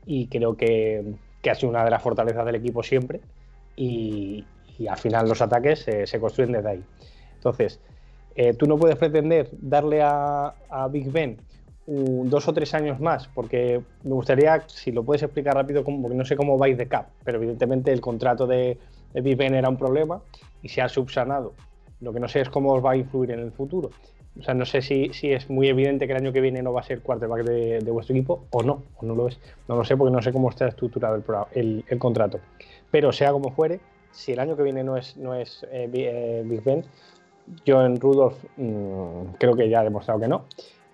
y 0.07 0.27
creo 0.27 0.57
que, 0.57 1.15
ha 1.51 1.55
sido 1.55 1.71
una 1.71 1.85
de 1.85 1.91
las 1.91 2.03
fortalezas 2.03 2.45
del 2.45 2.57
equipo 2.57 2.83
siempre 2.83 3.21
y, 3.77 4.45
al 4.89 4.97
final 4.97 5.29
los 5.29 5.43
ataques 5.43 5.81
se 5.81 6.21
construyen 6.21 6.53
desde 6.53 6.71
ahí. 6.71 6.85
Entonces, 7.35 7.81
eh, 8.35 8.55
tú 8.55 8.67
no 8.67 8.79
puedes 8.79 8.97
pretender 8.97 9.49
darle 9.61 10.01
a, 10.03 10.55
Big 10.91 11.11
Ben 11.11 11.39
dos 11.91 12.47
o 12.47 12.53
tres 12.53 12.73
años 12.75 13.01
más, 13.01 13.29
porque 13.35 13.81
me 14.05 14.13
gustaría, 14.13 14.63
si 14.69 14.93
lo 14.93 15.03
puedes 15.03 15.23
explicar 15.25 15.55
rápido, 15.55 15.83
porque 15.83 16.17
no 16.17 16.25
sé 16.25 16.37
cómo 16.37 16.57
vais 16.57 16.79
de 16.79 16.87
cap, 16.87 17.09
pero 17.25 17.39
evidentemente 17.39 17.93
el 17.93 18.01
contrato 18.01 18.47
de, 18.47 18.79
Big 19.13 19.37
Ben 19.37 19.55
era 19.55 19.69
un 19.69 19.77
problema 19.77 20.23
y 20.63 20.69
se 20.69 20.83
ha 20.83 20.89
subsanado. 20.89 21.53
Lo 22.01 22.13
que 22.13 22.21
no 22.21 22.29
sé 22.29 22.43
es 22.43 22.49
cómo 22.49 22.73
os 22.75 22.85
va 22.85 22.93
a 22.93 22.97
influir 22.97 23.33
en 23.33 23.41
el 23.41 23.51
futuro. 23.51 23.91
O 24.39 24.43
sea, 24.43 24.55
no 24.55 24.65
sé 24.65 24.83
si, 24.83 25.11
es 25.23 25.51
muy 25.51 25.69
evidente 25.69 26.07
que 26.07 26.13
el 26.13 26.19
año 26.19 26.33
que 26.33 26.41
viene 26.41 26.63
no 26.63 26.73
va 26.73 26.81
a 26.81 26.85
ser 26.85 27.01
quarterback 27.01 27.43
de, 27.43 27.81
de 27.81 27.91
vuestro 27.91 28.15
equipo 28.15 28.45
o 28.53 28.63
no, 28.63 28.85
o 28.97 29.05
no 29.05 29.17
lo 29.17 29.27
es. 29.27 29.41
No 29.67 29.75
lo 29.75 29.85
sé 29.85 29.97
porque 29.97 30.13
no 30.13 30.23
sé 30.23 30.33
cómo 30.33 30.49
está 30.49 30.69
estructurado 30.69 31.17
el, 31.53 31.85
el, 31.89 31.99
contrato. 31.99 32.39
Pero 32.93 33.11
sea 33.11 33.33
como 33.33 33.51
fuere, 33.51 33.81
si 34.13 34.31
el 34.31 34.39
año 34.39 34.57
que 34.57 34.63
viene 34.63 34.85
no 34.85 34.97
es, 34.97 35.17
no 35.17 35.35
es 35.35 35.65
eh, 35.73 35.91
eh, 35.93 36.45
Big 36.47 36.63
Ben, 36.63 36.85
yo 37.65 37.85
en 37.85 38.01
Rudolf 38.01 38.37
mm, 38.57 39.35
creo 39.39 39.57
que 39.57 39.69
ya 39.69 39.81
ha 39.81 39.85
demostrado 39.85 40.21
que 40.21 40.29
no. 40.29 40.45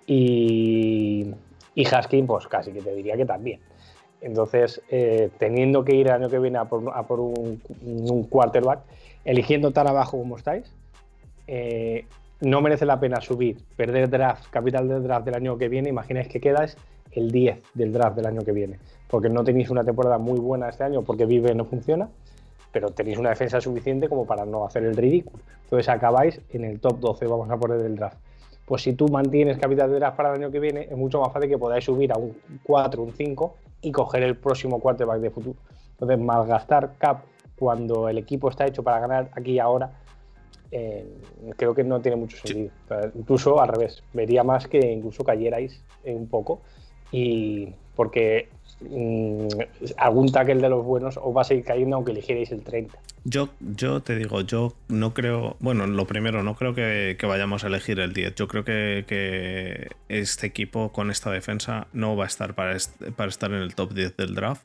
Y, 0.07 1.27
y 1.75 1.85
Haskin, 1.85 2.25
pues 2.25 2.47
casi 2.47 2.71
que 2.71 2.81
te 2.81 2.95
diría 2.95 3.15
que 3.15 3.25
también. 3.25 3.59
Entonces, 4.21 4.81
eh, 4.89 5.29
teniendo 5.37 5.83
que 5.85 5.95
ir 5.95 6.07
el 6.07 6.13
año 6.13 6.29
que 6.29 6.39
viene 6.39 6.57
a 6.57 6.65
por, 6.65 7.19
un, 7.19 7.61
quarterback, 8.29 8.79
eligiendo 9.25 9.71
tan 9.71 9.87
abajo 9.87 10.17
como 10.17 10.37
estáis, 10.37 10.71
eh, 11.45 12.05
no 12.41 12.61
merece 12.61 12.85
la 12.85 12.99
pena 12.99 13.21
subir, 13.21 13.57
perder 13.75 14.09
draft, 14.09 14.49
capital 14.49 14.87
de 14.87 14.99
draft 15.01 15.25
del 15.25 15.35
año 15.35 15.57
que 15.57 15.69
viene. 15.69 15.89
Imagináis 15.89 16.27
que 16.27 16.39
quedas 16.39 16.77
el 17.11 17.31
10 17.31 17.61
del 17.73 17.93
draft 17.93 18.15
del 18.15 18.25
año 18.25 18.41
que 18.41 18.51
viene. 18.51 18.79
Porque 19.07 19.29
no 19.29 19.43
tenéis 19.43 19.69
una 19.69 19.83
temporada 19.83 20.17
muy 20.17 20.39
buena 20.39 20.69
este 20.69 20.83
año 20.83 21.03
porque 21.03 21.25
Vive 21.25 21.53
no 21.55 21.65
funciona, 21.65 22.09
pero 22.71 22.89
tenéis 22.89 23.17
una 23.17 23.29
defensa 23.29 23.61
suficiente 23.61 24.09
como 24.09 24.25
para 24.25 24.45
no 24.45 24.65
hacer 24.65 24.83
el 24.83 24.95
ridículo. 24.95 25.43
Entonces 25.63 25.89
acabáis 25.89 26.41
en 26.51 26.65
el 26.65 26.79
top 26.79 26.99
12, 26.99 27.25
vamos 27.27 27.49
a 27.49 27.57
poner 27.57 27.77
del 27.79 27.95
draft. 27.95 28.17
Pues 28.67 28.81
si 28.81 28.91
tú 28.91 29.07
mantienes 29.07 29.57
capital 29.57 29.89
de 29.89 29.95
draft 29.95 30.17
para 30.17 30.33
el 30.33 30.43
año 30.43 30.51
que 30.51 30.59
viene, 30.59 30.89
es 30.91 30.97
mucho 30.97 31.21
más 31.21 31.31
fácil 31.31 31.49
que 31.49 31.57
podáis 31.57 31.85
subir 31.85 32.11
a 32.11 32.17
un 32.17 32.35
4, 32.63 33.01
un 33.01 33.13
5 33.13 33.55
y 33.81 33.93
coger 33.93 34.23
el 34.23 34.35
próximo 34.35 34.81
quarterback 34.81 35.21
de 35.21 35.29
futuro. 35.29 35.57
Entonces, 35.91 36.19
malgastar 36.19 36.95
cap 36.97 37.21
cuando 37.57 38.09
el 38.09 38.17
equipo 38.17 38.49
está 38.49 38.67
hecho 38.67 38.83
para 38.83 38.99
ganar 38.99 39.29
aquí 39.31 39.51
y 39.51 39.59
ahora, 39.59 39.93
eh, 40.69 41.07
creo 41.55 41.73
que 41.73 41.85
no 41.85 42.01
tiene 42.01 42.17
mucho 42.17 42.35
sentido. 42.45 42.71
Incluso 43.15 43.61
al 43.61 43.69
revés, 43.69 44.03
vería 44.11 44.43
más 44.43 44.67
que 44.67 44.79
incluso 44.91 45.23
cayerais 45.23 45.81
un 46.03 46.27
poco 46.27 46.59
y 47.09 47.73
porque 47.95 48.49
mm, 48.81 49.47
algún 49.97 50.31
tackle 50.31 50.55
de 50.55 50.69
los 50.69 50.85
buenos 50.85 51.17
os 51.17 51.35
va 51.35 51.41
a 51.41 51.43
seguir 51.43 51.63
cayendo 51.63 51.95
aunque 51.95 52.11
eligierais 52.11 52.51
el 52.51 52.61
30. 52.63 52.97
Yo, 53.23 53.49
yo 53.59 54.01
te 54.01 54.15
digo, 54.15 54.41
yo 54.41 54.73
no 54.87 55.13
creo, 55.13 55.57
bueno, 55.59 55.85
lo 55.85 56.07
primero, 56.07 56.43
no 56.43 56.55
creo 56.55 56.73
que, 56.73 57.17
vayamos 57.27 57.63
a 57.63 57.67
elegir 57.67 57.99
el 57.99 58.13
10. 58.13 58.35
Yo 58.35 58.47
creo 58.47 58.63
que, 58.63 59.89
este 60.07 60.47
equipo 60.47 60.91
con 60.91 61.11
esta 61.11 61.31
defensa 61.31 61.87
no 61.91 62.15
va 62.15 62.23
a 62.23 62.27
estar 62.27 62.55
para, 62.55 62.77
para 63.15 63.29
estar 63.29 63.51
en 63.51 63.61
el 63.61 63.75
top 63.75 63.93
10 63.93 64.15
del 64.15 64.35
draft. 64.35 64.63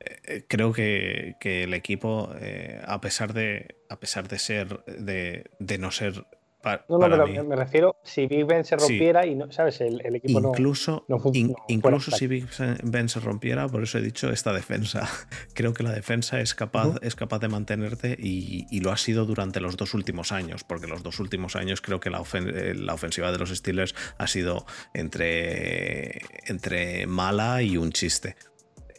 Eh, 0.00 0.44
creo 0.46 0.72
que, 0.72 1.36
el 1.42 1.74
equipo, 1.74 2.30
eh, 2.40 2.80
a 2.86 3.00
pesar 3.00 3.32
de 3.32 3.76
a 3.88 3.98
pesar 3.98 4.28
de 4.28 4.38
ser 4.38 4.84
de, 4.84 5.78
no 5.78 5.90
ser 5.90 6.24
no, 6.64 6.98
no, 6.98 7.24
pero 7.24 7.44
me 7.44 7.56
refiero 7.56 7.96
si 8.02 8.26
Big 8.26 8.44
Ben 8.44 8.64
se 8.64 8.76
rompiera 8.76 9.24
y 9.24 9.34
no, 9.34 9.50
¿sabes? 9.52 9.80
El, 9.80 10.00
equipo 10.16 10.40
incluso, 10.40 11.04
no, 11.08 11.22
Incluso 11.68 12.10
si 12.10 12.26
Big 12.26 12.46
Ben 12.82 13.08
se 13.08 13.20
rompiera, 13.20 13.68
por 13.68 13.82
eso 13.82 13.98
he 13.98 14.02
dicho 14.02 14.30
esta 14.30 14.52
defensa. 14.52 15.08
Creo 15.54 15.72
que 15.72 15.82
la 15.82 15.92
defensa 15.92 16.40
es 16.40 16.54
capaz, 16.54 16.96
es 17.02 17.14
capaz 17.14 17.38
de 17.38 17.48
mantenerte 17.48 18.16
y, 18.18 18.80
lo 18.80 18.92
ha 18.92 18.96
sido 18.96 19.24
durante 19.24 19.60
los 19.60 19.76
dos 19.76 19.94
últimos 19.94 20.30
años, 20.30 20.62
porque 20.64 20.86
los 20.86 21.02
dos 21.02 21.18
últimos 21.18 21.56
años 21.56 21.80
creo 21.80 21.98
que 21.98 22.10
la, 22.10 22.20
ofensiva 22.20 23.32
de 23.32 23.38
los 23.38 23.50
Steelers 23.50 23.94
ha 24.18 24.26
sido 24.28 24.64
entre, 24.94 26.20
entre 26.46 27.06
mala 27.08 27.62
y 27.62 27.76
un 27.76 27.90
chiste. 27.90 28.36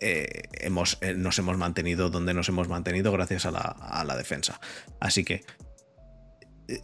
Eh, 0.01 0.43
hemos, 0.53 0.97
eh, 1.01 1.13
nos 1.13 1.39
hemos 1.39 1.57
mantenido 1.57 2.09
donde 2.09 2.33
nos 2.33 2.49
hemos 2.49 2.67
mantenido 2.67 3.11
gracias 3.13 3.45
a 3.45 3.51
la, 3.51 3.61
a 3.61 4.03
la 4.03 4.17
defensa. 4.17 4.59
Así 4.99 5.23
que 5.23 5.43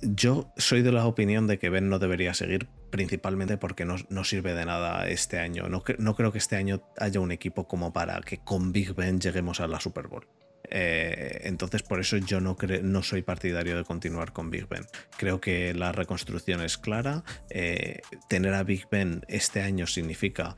yo 0.02 0.52
soy 0.57 0.82
de 0.82 0.91
la 0.91 1.06
opinión 1.06 1.48
de 1.48 1.60
que 1.60 1.70
Ben 1.70 1.90
no 1.90 1.99
debería 1.99 2.34
seguir 2.34 2.68
principalmente 2.90 3.57
porque 3.57 3.86
no, 3.86 4.24
sirve 4.24 4.53
de 4.53 4.66
nada 4.66 5.07
este 5.07 5.40
año. 5.40 5.68
No, 5.70 5.84
no, 5.98 6.16
creo 6.16 6.32
que 6.32 6.38
este 6.38 6.56
año 6.56 6.82
haya 6.98 7.20
un 7.20 7.32
equipo 7.32 7.68
como 7.68 7.91
para 7.94 8.22
que 8.22 8.38
con 8.38 8.72
Big 8.72 8.94
Ben 8.95 9.20
lleguemos 9.20 9.60
a 9.60 9.68
la 9.68 9.80
Super 9.80 10.07
Bowl. 10.07 10.28
Eh, 10.70 11.41
entonces 11.44 11.84
por 11.84 11.99
eso 11.99 12.18
yo 12.18 12.41
no, 12.41 12.57
no 12.82 13.03
soy 13.03 13.22
partidario 13.22 13.78
de 13.78 13.84
continuar 13.84 14.34
con 14.34 14.49
Big 14.49 14.68
Ben. 14.68 14.86
Creo 15.18 15.40
que 15.41 15.74
la 15.74 15.91
reconstrucción 15.91 16.62
es 16.62 16.78
clara. 16.78 17.24
Eh, 17.49 18.02
tener 18.30 18.53
a 18.53 18.64
Big 18.64 18.88
Ben 18.90 19.24
este 19.28 19.62
año 19.62 19.88
significa 19.88 20.56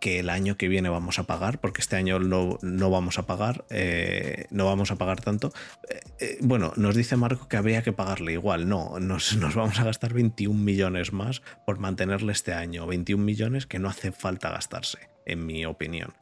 que 0.00 0.20
el 0.20 0.30
año 0.30 0.56
que 0.56 0.68
viene 0.68 0.88
vamos 0.88 1.18
a 1.18 1.24
pagar, 1.24 1.60
porque 1.60 1.80
este 1.80 1.96
año 1.96 2.18
no, 2.18 2.58
no 2.62 2.90
vamos 2.90 3.18
a 3.18 3.26
pagar, 3.26 3.64
eh, 3.70 4.46
no 4.50 4.66
vamos 4.66 4.90
a 4.90 4.96
pagar 4.96 5.20
tanto. 5.20 5.52
Eh, 5.88 6.00
eh, 6.20 6.38
bueno, 6.40 6.72
nos 6.76 6.94
dice 6.94 7.16
Marco 7.16 7.48
que 7.48 7.56
habría 7.56 7.82
que 7.82 7.92
pagarle 7.92 8.32
igual, 8.32 8.68
no, 8.68 8.98
nos, 9.00 9.36
nos, 9.38 9.54
vamos 9.54 9.78
a 9.80 9.84
gastar 9.84 10.12
21 10.14 10.58
millones 10.58 11.12
más 11.12 11.42
por 11.66 11.78
mantenerle 11.78 12.32
este 12.32 12.52
año, 12.52 12.86
21 12.86 13.22
millones 13.22 13.66
que 13.66 13.78
no 13.78 13.88
hace 13.88 14.12
falta 14.12 14.50
gastarse, 14.50 15.10
en 15.26 15.46
mi 15.46 15.64
opinión. 15.64 16.14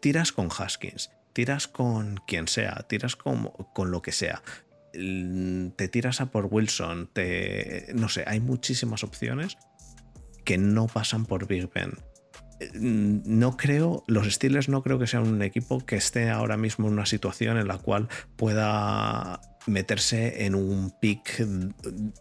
tiras 0.00 0.32
con 0.32 0.48
Haskins, 0.56 1.10
tiras 1.32 1.68
con 1.68 2.20
quien 2.26 2.48
sea, 2.48 2.86
tiras 2.88 3.16
con, 3.16 3.50
con 3.74 3.90
lo 3.90 4.02
que 4.02 4.12
sea 4.12 4.42
te 4.92 5.88
tiras 5.88 6.20
a 6.20 6.26
por 6.32 6.46
Wilson, 6.50 7.08
te, 7.12 7.86
no 7.94 8.08
sé, 8.08 8.24
hay 8.26 8.40
muchísimas 8.40 9.04
opciones 9.04 9.56
que 10.44 10.58
no 10.58 10.86
pasan 10.86 11.26
por 11.26 11.46
Big 11.46 11.70
Ben. 11.72 11.92
Eh, 12.60 12.70
no 12.74 13.56
creo, 13.56 14.04
los 14.06 14.30
Steelers 14.32 14.68
no 14.68 14.82
creo 14.82 14.98
que 14.98 15.06
sean 15.06 15.26
un 15.26 15.42
equipo 15.42 15.84
que 15.84 15.96
esté 15.96 16.30
ahora 16.30 16.56
mismo 16.56 16.88
en 16.88 16.94
una 16.94 17.06
situación 17.06 17.58
en 17.58 17.68
la 17.68 17.78
cual 17.78 18.08
pueda 18.36 19.40
meterse 19.66 20.46
en 20.46 20.54
un 20.54 20.90
pick 20.90 21.44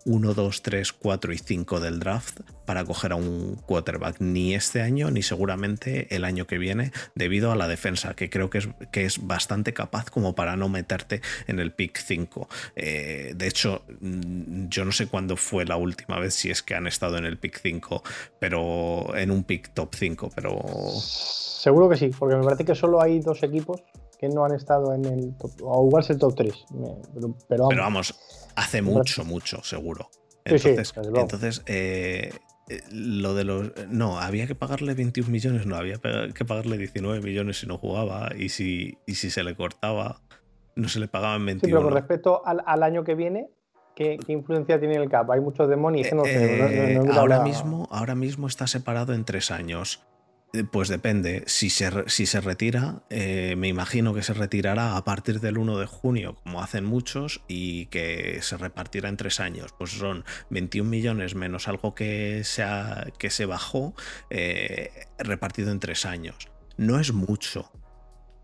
1, 0.06 0.34
2, 0.34 0.62
3, 0.62 0.94
4 0.94 1.34
y 1.34 1.38
5 1.38 1.80
del 1.80 2.00
draft 2.00 2.42
para 2.66 2.86
coger 2.86 3.14
a 3.14 3.16
un 3.16 3.56
quarterback, 3.66 4.20
ni 4.20 4.54
este 4.54 4.82
año 4.82 5.10
ni 5.10 5.24
seguramente 5.24 6.14
el 6.16 6.24
año 6.24 6.46
que 6.46 6.58
viene, 6.58 6.92
debido 7.16 7.52
a 7.52 7.56
la 7.56 7.68
defensa, 7.68 8.14
que 8.14 8.30
creo 8.30 8.50
que 8.50 8.60
es, 8.60 8.70
que 8.92 9.06
es 9.06 9.26
bastante 9.26 9.74
capaz 9.74 10.10
como 10.10 10.36
para 10.36 10.56
no 10.56 10.70
meterte 10.70 11.22
en 11.48 11.60
el 11.60 11.72
pick 11.72 11.98
5. 11.98 12.48
Eh, 12.76 13.34
de 13.36 13.48
hecho, 13.48 13.84
mm, 14.02 14.68
yo 14.68 14.86
no 14.86 14.92
sé 14.92 15.08
cuándo 15.08 15.36
fue 15.36 15.66
la 15.66 15.78
última 15.78 16.20
vez, 16.20 16.36
si 16.36 16.52
es 16.52 16.62
que 16.62 16.76
han 16.76 16.88
estado 16.88 17.18
en 17.18 17.26
el 17.26 17.38
pick 17.38 17.60
5, 17.60 18.04
pero 18.40 19.16
en 19.16 19.32
un 19.32 19.44
pick 19.44 19.74
top 19.74 19.96
5, 19.96 20.32
pero... 20.36 20.60
Seguro 21.02 21.90
que 21.90 21.98
sí, 21.98 22.12
porque 22.18 22.36
me 22.36 22.44
parece 22.44 22.66
que 22.66 22.76
solo 22.76 23.02
hay 23.02 23.20
dos 23.20 23.44
equipos 23.44 23.84
que 24.20 24.28
no 24.28 24.44
han 24.44 24.54
estado 24.54 24.94
en 24.94 25.06
el 25.06 25.38
top, 25.38 25.52
o 25.64 25.98
es 25.98 26.10
el 26.10 26.20
top 26.20 26.36
3. 26.36 26.66
Pero, 27.48 27.68
vamos, 27.78 28.20
hace 28.56 28.82
mucho, 28.82 29.24
mucho, 29.24 29.64
seguro. 29.64 30.10
Entonces, 30.44 30.94
entonces 31.14 31.64
eh, 31.68 32.32
eh, 32.70 32.82
lo 32.92 33.34
de 33.34 33.46
los. 33.46 33.72
No, 33.88 34.20
había 34.20 34.46
que 34.46 34.56
pagarle 34.56 34.94
21 34.94 35.32
millones, 35.32 35.66
no, 35.66 35.76
había 35.76 36.00
que 36.34 36.46
pagarle 36.46 36.78
19 36.78 37.22
millones 37.22 37.60
si 37.60 37.68
no 37.68 37.78
jugaba 37.78 38.32
y 38.38 38.50
si, 38.50 38.98
y 39.06 39.16
si 39.16 39.30
se 39.30 39.44
le 39.44 39.56
cortaba, 39.56 40.22
no 40.76 40.90
se 40.90 41.00
le 41.00 41.08
pagaban 41.08 41.46
21. 41.46 41.68
Sí, 41.68 41.72
pero 41.72 41.84
con 41.84 41.94
respecto 41.94 42.42
al, 42.46 42.84
año 42.84 43.06
que 43.06 43.16
viene, 43.16 43.50
¿Qué, 43.96 44.18
influencia 44.28 44.80
tiene 44.80 44.96
el 44.96 45.10
CAP? 45.10 45.32
Hay 45.32 45.40
muchos 45.40 45.70
demonios. 45.70 46.12
no 46.14 46.26
sé, 46.26 46.94
eh, 46.94 47.00
ahora, 47.14 47.42
mismo, 47.42 47.88
ahora 47.90 48.16
mismo 48.16 48.48
está 48.48 48.68
separado 48.68 49.14
en 49.14 49.24
tres 49.24 49.52
años. 49.52 50.06
Eh, 50.54 50.64
pues 50.70 50.90
depende. 50.90 51.44
Si 51.46 51.70
se, 51.70 51.90
si 52.08 52.26
se 52.26 52.42
retira, 52.42 53.04
eh, 53.10 53.56
me 53.56 53.68
imagino 53.68 54.14
que 54.14 54.24
se 54.24 54.34
retirará 54.34 54.98
a 54.98 55.04
partir 55.04 55.40
del 55.40 55.58
1 55.58 55.78
de 55.78 55.86
junio, 55.86 56.36
como 56.44 56.62
hacen 56.62 56.86
muchos, 56.86 57.42
y 57.48 57.86
que 57.88 58.42
se 58.42 58.58
repartirá 58.58 59.10
en 59.10 59.18
tres 59.18 59.40
años. 59.40 59.74
Pues 59.78 59.92
son 59.92 60.26
21 60.50 60.90
millones 60.90 61.36
menos 61.36 61.68
algo 61.68 61.94
que, 61.94 62.44
sea, 62.44 63.08
que 63.20 63.30
se 63.30 63.46
bajó, 63.46 63.94
eh, 64.30 64.90
repartido 65.20 65.72
en 65.72 65.80
tres 65.80 66.06
años. 66.06 66.36
No 66.78 67.00
es 67.00 67.14
mucho, 67.14 67.72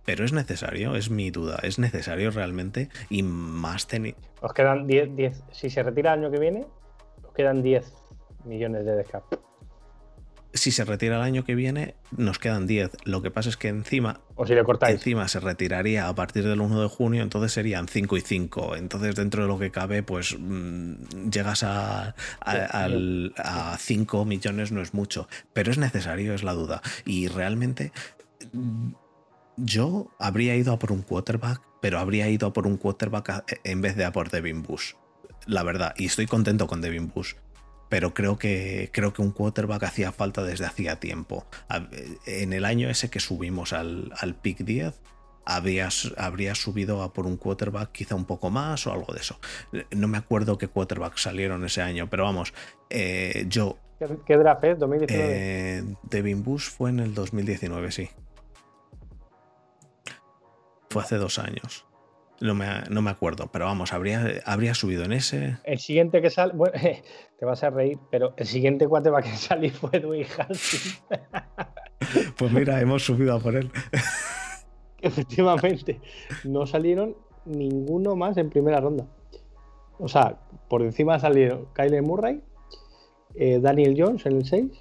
pero 0.05 0.25
es 0.25 0.33
necesario, 0.33 0.95
es 0.95 1.09
mi 1.09 1.31
duda. 1.31 1.57
Es 1.63 1.79
necesario 1.79 2.29
realmente 2.29 2.89
y 3.09 3.23
más 3.23 3.87
tener. 3.87 4.15
Os 4.41 4.53
quedan 4.53 4.85
10, 4.85 5.43
Si 5.51 5.71
se 5.71 5.81
retira 5.81 6.13
el 6.13 6.19
año 6.19 6.31
que 6.31 6.39
viene, 6.39 6.67
os 7.23 7.33
quedan 7.33 7.63
10 7.63 7.91
millones 8.45 8.85
de 8.85 8.95
descartes 8.95 9.39
si 10.55 10.71
se 10.71 10.85
retira 10.85 11.17
el 11.17 11.21
año 11.21 11.43
que 11.43 11.53
viene, 11.53 11.95
nos 12.15 12.39
quedan 12.39 12.65
10. 12.65 12.91
Lo 13.03 13.21
que 13.21 13.29
pasa 13.29 13.49
es 13.49 13.57
que 13.57 13.67
encima. 13.67 14.21
O 14.35 14.47
si 14.47 14.55
le 14.55 14.63
cortáis. 14.63 14.95
Encima 14.95 15.27
se 15.27 15.39
retiraría 15.39 16.07
a 16.07 16.15
partir 16.15 16.45
del 16.45 16.61
1 16.61 16.81
de 16.81 16.87
junio, 16.87 17.23
entonces 17.23 17.51
serían 17.51 17.87
5 17.87 18.17
y 18.17 18.21
5. 18.21 18.75
Entonces, 18.77 19.15
dentro 19.15 19.43
de 19.43 19.49
lo 19.49 19.59
que 19.59 19.69
cabe, 19.69 20.01
pues 20.01 20.35
mm, 20.39 21.29
llegas 21.29 21.63
a, 21.63 22.15
a, 22.41 23.77
5 23.77 24.25
millones, 24.25 24.71
no 24.71 24.81
es 24.81 24.93
mucho. 24.93 25.27
Pero 25.53 25.71
es 25.71 25.77
necesario, 25.77 26.33
es 26.33 26.43
la 26.43 26.53
duda. 26.53 26.81
Y 27.05 27.27
realmente. 27.27 27.91
Mm, 28.53 28.93
yo 29.57 30.11
habría 30.19 30.55
ido 30.55 30.73
a 30.73 30.79
por 30.79 30.91
un 30.91 31.01
quarterback, 31.01 31.61
pero 31.81 31.99
habría 31.99 32.29
ido 32.29 32.47
a 32.47 32.53
por 32.53 32.67
un 32.67 32.77
quarterback 32.77 33.59
en 33.63 33.81
vez 33.81 33.95
de 33.95 34.03
a 34.03 34.11
por 34.11 34.29
Devin 34.29 34.63
Bush. 34.63 34.93
La 35.45 35.63
verdad, 35.63 35.93
y 35.97 36.05
estoy 36.05 36.25
contento 36.25 36.67
con 36.67 36.81
Devin 36.81 37.07
Bush 37.07 37.35
pero 37.95 38.13
creo 38.13 38.37
que, 38.37 38.89
creo 38.91 39.13
que 39.13 39.21
un 39.21 39.31
quarterback 39.31 39.83
hacía 39.83 40.11
falta 40.11 40.43
desde 40.43 40.65
hacía 40.65 40.99
tiempo. 40.99 41.45
En 42.25 42.51
el 42.51 42.65
año 42.65 42.89
ese 42.89 43.09
que 43.09 43.21
subimos 43.21 43.71
al, 43.71 44.11
al 44.19 44.35
pick 44.35 44.65
10, 44.65 44.99
habría 45.45 46.55
subido 46.55 47.01
a 47.03 47.13
por 47.13 47.25
un 47.25 47.37
quarterback 47.37 47.93
quizá 47.93 48.15
un 48.15 48.25
poco 48.25 48.49
más 48.49 48.85
o 48.85 48.91
algo 48.91 49.13
de 49.13 49.21
eso. 49.21 49.39
No 49.91 50.09
me 50.09 50.17
acuerdo 50.17 50.57
qué 50.57 50.67
quarterback 50.67 51.15
salieron 51.15 51.63
ese 51.63 51.81
año, 51.81 52.09
pero 52.09 52.25
vamos, 52.25 52.53
eh, 52.89 53.45
yo... 53.47 53.77
¿Qué, 54.25 54.35
draft 54.35 54.65
es? 54.65 54.77
¿2019? 54.77 55.07
Eh, 55.11 55.83
Devin 56.03 56.43
Bush 56.43 56.71
fue 56.71 56.89
en 56.89 56.99
el 56.99 57.13
2019, 57.13 57.93
sí. 57.93 58.09
Fue 60.89 61.01
hace 61.01 61.15
dos 61.15 61.39
años. 61.39 61.85
No 62.41 62.53
me, 62.53 63.09
acuerdo, 63.09 63.49
pero 63.51 63.65
vamos, 63.65 63.93
habría, 63.93 64.41
habría 64.45 64.73
subido 64.73 65.03
en 65.03 65.13
ese. 65.13 65.57
El 65.63 65.79
siguiente 65.79 66.21
que 66.21 66.29
sale, 66.29 66.53
bueno, 66.53 66.73
te 67.39 67.45
vas 67.45 67.63
a 67.63 67.69
reír, 67.69 67.97
pero 68.11 68.33
el 68.37 68.45
siguiente 68.45 68.87
cuate 68.87 69.09
va 69.09 69.19
a 69.19 69.23
salir 69.23 69.71
fue 69.71 69.99
Dwayne 69.99 70.27
Haskins. 70.37 71.03
pues 72.37 72.51
mira, 72.51 72.81
hemos 72.81 73.03
subido 73.05 73.35
a 73.35 73.39
por 73.39 73.55
él. 73.55 73.71
Efectivamente, 75.01 76.01
no 76.43 76.65
salieron 76.65 77.15
ninguno 77.45 78.15
más 78.15 78.37
en 78.37 78.49
primera 78.49 78.81
ronda. 78.81 79.05
O 79.97 80.07
sea, 80.07 80.37
por 80.67 80.81
encima 80.81 81.19
salieron 81.19 81.67
Kyle 81.73 82.01
Murray, 82.01 82.41
eh, 83.35 83.59
Daniel 83.61 83.95
Jones 83.97 84.25
en 84.25 84.37
el 84.37 84.45
6. 84.45 84.71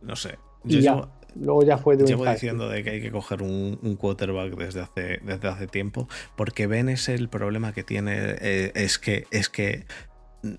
No 0.00 0.16
sé. 0.16 0.38
y 0.64 0.80
ya. 0.80 1.08
Luego 1.34 1.62
ya 1.62 1.78
fue 1.78 1.96
de 1.96 2.04
un 2.04 2.08
Llevo 2.08 2.26
diciendo 2.26 2.68
de 2.68 2.82
que 2.84 2.90
hay 2.90 3.00
que 3.00 3.10
coger 3.10 3.42
un, 3.42 3.96
quarterback 3.96 4.56
desde 4.56 4.80
hace, 4.80 5.20
desde 5.22 5.48
hace 5.48 5.66
tiempo, 5.66 6.08
porque 6.36 6.66
Ben 6.66 6.88
es 6.88 7.08
el 7.08 7.28
problema 7.28 7.72
que 7.72 7.82
tiene, 7.82 8.36
eh, 8.40 8.72
es, 8.74 8.98
que, 8.98 9.26
es 9.30 9.48
que 9.48 9.86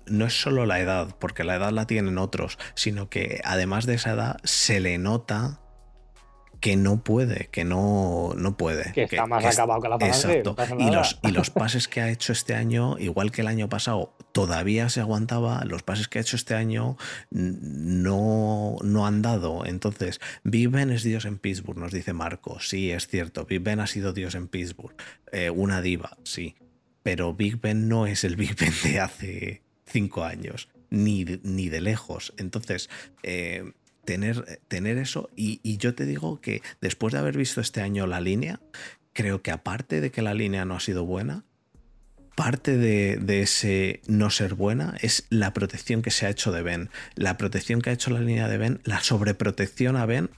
no 0.06 0.26
es 0.26 0.40
solo 0.40 0.66
la 0.66 0.80
edad, 0.80 1.16
porque 1.18 1.44
la 1.44 1.56
edad 1.56 1.70
la 1.70 1.86
tienen 1.86 2.18
otros, 2.18 2.58
sino 2.74 3.08
que 3.08 3.40
además 3.44 3.86
de 3.86 3.94
esa 3.94 4.12
edad 4.12 4.36
se 4.44 4.80
le 4.80 4.98
nota 4.98 5.60
que 6.60 6.76
no 6.76 7.02
puede, 7.02 7.48
que 7.50 7.64
no, 7.64 8.32
no 8.36 8.56
puede. 8.56 8.92
Que 8.92 9.04
está 9.04 9.26
más 9.26 9.44
acabado 9.44 9.80
que 9.80 9.88
la 9.88 9.98
pasada. 9.98 10.34
Exacto. 10.34 10.56
y, 10.78 10.90
los, 10.90 11.18
y 11.22 11.30
los 11.30 11.50
pases 11.50 11.88
que 11.88 12.00
ha 12.00 12.10
hecho 12.10 12.32
este 12.32 12.54
año, 12.54 12.98
igual 12.98 13.30
que 13.30 13.42
el 13.42 13.46
año 13.46 13.68
pasado, 13.68 14.14
todavía 14.32 14.88
se 14.88 15.00
aguantaba. 15.00 15.64
Los 15.64 15.82
pases 15.82 16.08
que 16.08 16.18
ha 16.18 16.22
hecho 16.22 16.36
este 16.36 16.54
año 16.54 16.96
no, 17.30 18.76
no 18.82 19.06
han 19.06 19.22
dado. 19.22 19.64
Entonces, 19.66 20.20
Big 20.44 20.68
Ben 20.68 20.90
es 20.90 21.02
Dios 21.02 21.24
en 21.24 21.38
Pittsburgh, 21.38 21.78
nos 21.78 21.92
dice 21.92 22.12
Marco. 22.12 22.60
Sí, 22.60 22.90
es 22.90 23.06
cierto. 23.08 23.44
Big 23.44 23.62
Ben 23.62 23.80
ha 23.80 23.86
sido 23.86 24.12
Dios 24.12 24.34
en 24.34 24.48
Pittsburgh. 24.48 24.94
Eh, 25.32 25.50
una 25.50 25.82
diva, 25.82 26.16
sí. 26.24 26.56
Pero 27.02 27.34
Big 27.34 27.60
Ben 27.60 27.88
no 27.88 28.06
es 28.06 28.24
el 28.24 28.36
Big 28.36 28.56
Ben 28.56 28.72
de 28.82 29.00
hace 29.00 29.62
cinco 29.86 30.24
años. 30.24 30.68
Ni, 30.88 31.24
ni 31.42 31.68
de 31.68 31.80
lejos. 31.80 32.32
Entonces, 32.36 32.88
eh, 33.22 33.72
tener, 34.06 34.60
tener 34.68 34.96
eso. 34.96 35.28
Y, 35.36 35.76
yo 35.76 35.94
te 35.94 36.06
digo 36.06 36.40
que 36.40 36.62
después 36.80 37.12
de 37.12 37.18
haber 37.18 37.36
visto 37.36 37.60
este 37.60 37.82
año 37.82 38.06
la 38.06 38.22
línea, 38.22 38.60
creo 39.12 39.42
que 39.42 39.50
aparte 39.50 40.00
de 40.00 40.10
que 40.10 40.22
la 40.22 40.32
línea 40.32 40.64
no 40.64 40.76
ha 40.76 40.80
sido 40.80 41.04
buena, 41.04 41.44
parte 42.34 42.78
de, 42.78 43.42
ese 43.42 44.00
no 44.06 44.30
ser 44.30 44.54
buena 44.54 44.94
es 45.02 45.26
la 45.28 45.52
protección 45.52 46.00
que 46.00 46.10
se 46.10 46.24
ha 46.24 46.30
hecho 46.30 46.52
de 46.52 46.62
Ben. 46.62 46.88
La 47.14 47.36
protección 47.36 47.82
que 47.82 47.90
ha 47.90 47.92
hecho 47.92 48.10
la 48.10 48.20
línea 48.20 48.48
de 48.48 48.56
Ben, 48.56 48.80
la 48.84 49.02
sobreprotección 49.02 49.96
a 49.96 50.06
Ben 50.06 50.30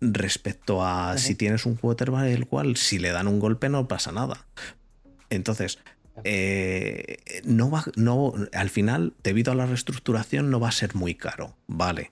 respecto 0.00 0.84
a 0.84 1.16
si 1.16 1.36
tienes 1.36 1.64
un 1.64 1.76
quarterback 1.76 2.26
el 2.26 2.46
cual 2.46 2.76
si 2.76 2.98
le 2.98 3.10
dan 3.10 3.28
un 3.28 3.38
golpe 3.38 3.68
no 3.68 3.88
pasa 3.88 4.12
nada. 4.12 4.46
Entonces, 5.30 5.78
eh, 6.24 7.42
no 7.44 7.70
va, 7.70 7.84
no, 7.96 8.34
al 8.52 8.68
final, 8.68 9.14
debido 9.22 9.52
a 9.52 9.54
la 9.54 9.66
reestructuración, 9.66 10.50
no 10.50 10.60
va 10.60 10.68
a 10.68 10.72
ser 10.72 10.94
muy 10.94 11.14
caro, 11.14 11.56
vale. 11.66 12.10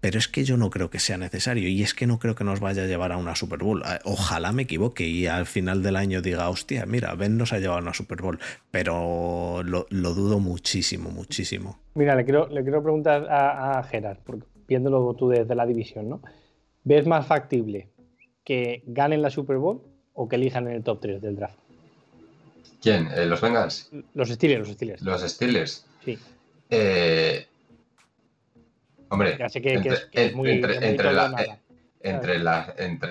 Pero 0.00 0.18
es 0.18 0.28
que 0.28 0.44
yo 0.44 0.56
no 0.56 0.70
creo 0.70 0.90
que 0.90 1.00
sea 1.00 1.16
necesario 1.18 1.68
y 1.68 1.82
es 1.82 1.92
que 1.92 2.06
no 2.06 2.18
creo 2.18 2.34
que 2.34 2.44
nos 2.44 2.60
vaya 2.60 2.84
a 2.84 2.86
llevar 2.86 3.10
a 3.10 3.16
una 3.16 3.34
Super 3.34 3.58
Bowl. 3.58 3.82
Ah, 3.84 3.98
ojalá 4.04 4.52
me 4.52 4.62
equivoque 4.62 5.06
y 5.06 5.26
al 5.26 5.46
final 5.46 5.82
del 5.82 5.96
año 5.96 6.22
diga, 6.22 6.48
hostia, 6.48 6.86
mira, 6.86 7.14
Ben 7.14 7.36
nos 7.36 7.52
ha 7.52 7.58
llevado 7.58 7.80
a 7.80 7.82
una 7.82 7.94
Super 7.94 8.22
Bowl. 8.22 8.38
Pero 8.70 9.62
lo, 9.64 9.86
dudo 9.90 10.38
muchísimo, 10.38 11.10
muchísimo. 11.10 11.80
Mira, 11.94 12.14
le 12.14 12.24
quiero, 12.24 12.48
le 12.48 12.62
quiero 12.62 12.82
preguntar 12.82 13.26
a, 13.28 13.82
Gerard, 13.82 14.18
viéndolo 14.68 15.14
tú 15.14 15.28
desde 15.28 15.54
la 15.54 15.66
división, 15.66 16.08
¿no? 16.08 16.22
¿Ves 16.84 17.06
más 17.06 17.26
factible 17.26 17.88
que 18.44 18.82
ganen 18.86 19.20
la 19.20 19.30
Super 19.30 19.56
Bowl 19.56 19.82
o 20.14 20.28
que 20.28 20.36
elijan 20.36 20.68
en 20.68 20.74
el 20.74 20.84
top 20.84 21.00
3 21.00 21.20
del 21.20 21.36
draft? 21.36 21.58
¿Quién? 22.80 23.08
Eh, 23.16 23.26
¿Los 23.26 23.40
Bengals? 23.40 23.90
Los 24.14 24.28
Steelers, 24.28 24.68
los 24.68 24.76
Steelers. 24.76 25.02
Los 25.02 25.22
Steelers. 25.22 25.86
Sí. 26.04 26.18
Eh, 26.70 27.47
Hombre, 29.10 29.38
entre, 32.00 32.38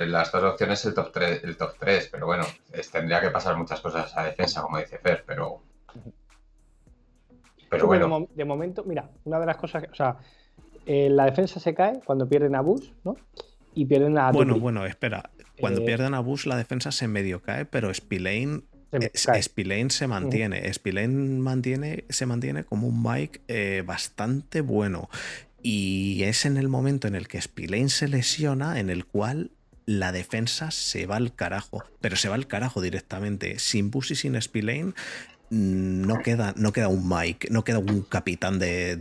las 0.08 0.32
dos 0.32 0.44
opciones 0.44 0.86
el 0.86 0.94
top 0.94 1.12
3, 1.12 1.44
el 1.44 1.58
top 1.58 1.76
3 1.80 2.10
pero 2.12 2.26
bueno, 2.26 2.46
tendría 2.92 3.20
que 3.22 3.30
pasar 3.30 3.58
muchas 3.58 3.82
cosas 3.82 4.16
a 4.16 4.24
defensa, 4.24 4.62
como 4.62 4.78
dice 4.78 4.98
Fer, 5.00 5.24
pero... 5.26 5.62
Pero 7.70 7.86
bueno. 7.86 8.28
De, 8.34 8.46
momento, 8.46 8.86
mira, 8.86 9.10
una 9.26 9.42
de 9.42 9.46
las 9.46 9.58
cosas, 9.58 9.84
o 9.92 9.96
sea, 9.96 10.16
eh, 10.86 11.10
la 11.10 11.26
defensa 11.26 11.60
se 11.60 11.74
cae 11.74 12.00
cuando 12.06 12.30
pierden 12.30 12.56
a 12.56 12.62
Bush, 12.62 12.92
¿no? 13.04 13.18
Y 13.74 13.86
pierden 13.86 14.18
a... 14.18 14.32
Bueno, 14.32 14.58
bueno, 14.58 14.86
espera. 14.86 15.30
Cuando 15.60 15.82
eh, 15.82 15.86
pierden 15.86 16.14
a 16.14 16.22
Bush 16.22 16.46
la 16.46 16.56
defensa 16.56 16.92
se 16.92 17.10
medio 17.10 17.42
cae, 17.42 17.66
pero 17.66 17.94
Spillane 17.94 18.62
Spillane 19.42 19.90
se 19.90 20.08
mantiene. 20.08 20.74
Spillane 20.74 21.40
mantiene, 21.40 22.06
se 22.10 22.26
mantiene 22.26 22.64
como 22.64 22.88
un 22.88 23.04
bike 23.04 23.42
eh, 23.48 23.84
bastante 23.86 24.62
bueno. 24.62 25.10
Y 25.70 26.24
es 26.24 26.46
en 26.46 26.56
el 26.56 26.70
momento 26.70 27.10
en 27.10 27.16
el 27.16 27.28
que 27.28 27.42
Spillane 27.42 27.90
se 27.90 28.08
lesiona 28.08 28.80
en 28.80 28.90
el 28.90 29.04
cual 29.06 29.52
la 29.86 30.14
defensa 30.14 30.72
se 30.72 31.06
va 31.08 31.18
al 31.18 31.36
carajo, 31.36 31.84
pero 32.00 32.16
se 32.16 32.30
va 32.30 32.36
al 32.36 32.48
carajo 32.48 32.80
directamente. 32.80 33.60
Sin 33.60 33.92
Bus 33.92 34.12
y 34.12 34.16
sin 34.16 34.42
Spillane 34.42 34.94
no 35.50 36.20
queda, 36.24 36.54
no 36.56 36.72
queda 36.72 36.88
un 36.88 37.10
Mike, 37.10 37.50
no 37.52 37.66
queda 37.66 37.80
un 37.80 38.04
capitán 38.04 38.60
de, 38.60 38.96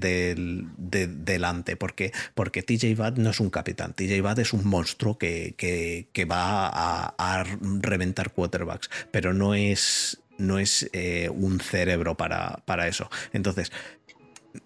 delante, 0.76 1.76
porque, 1.76 2.10
porque 2.34 2.64
TJ 2.64 2.98
Watt 2.98 3.18
no 3.18 3.30
es 3.30 3.38
un 3.38 3.51
capitán, 3.51 3.93
TJ 3.93 4.20
Watt 4.20 4.40
es 4.40 4.52
un 4.52 4.66
monstruo 4.66 5.18
que, 5.18 5.55
que, 5.56 6.24
va 6.24 6.68
a, 7.16 7.44
reventar 7.80 8.32
quarterbacks, 8.32 8.90
pero 9.12 9.32
no 9.32 9.55
es, 9.55 10.18
no 10.36 10.59
es 10.59 10.90
eh, 10.93 11.30
un 11.32 11.60
cerebro 11.60 12.16
para, 12.16 12.60
para 12.64 12.88
eso. 12.88 13.09
Entonces, 13.32 13.70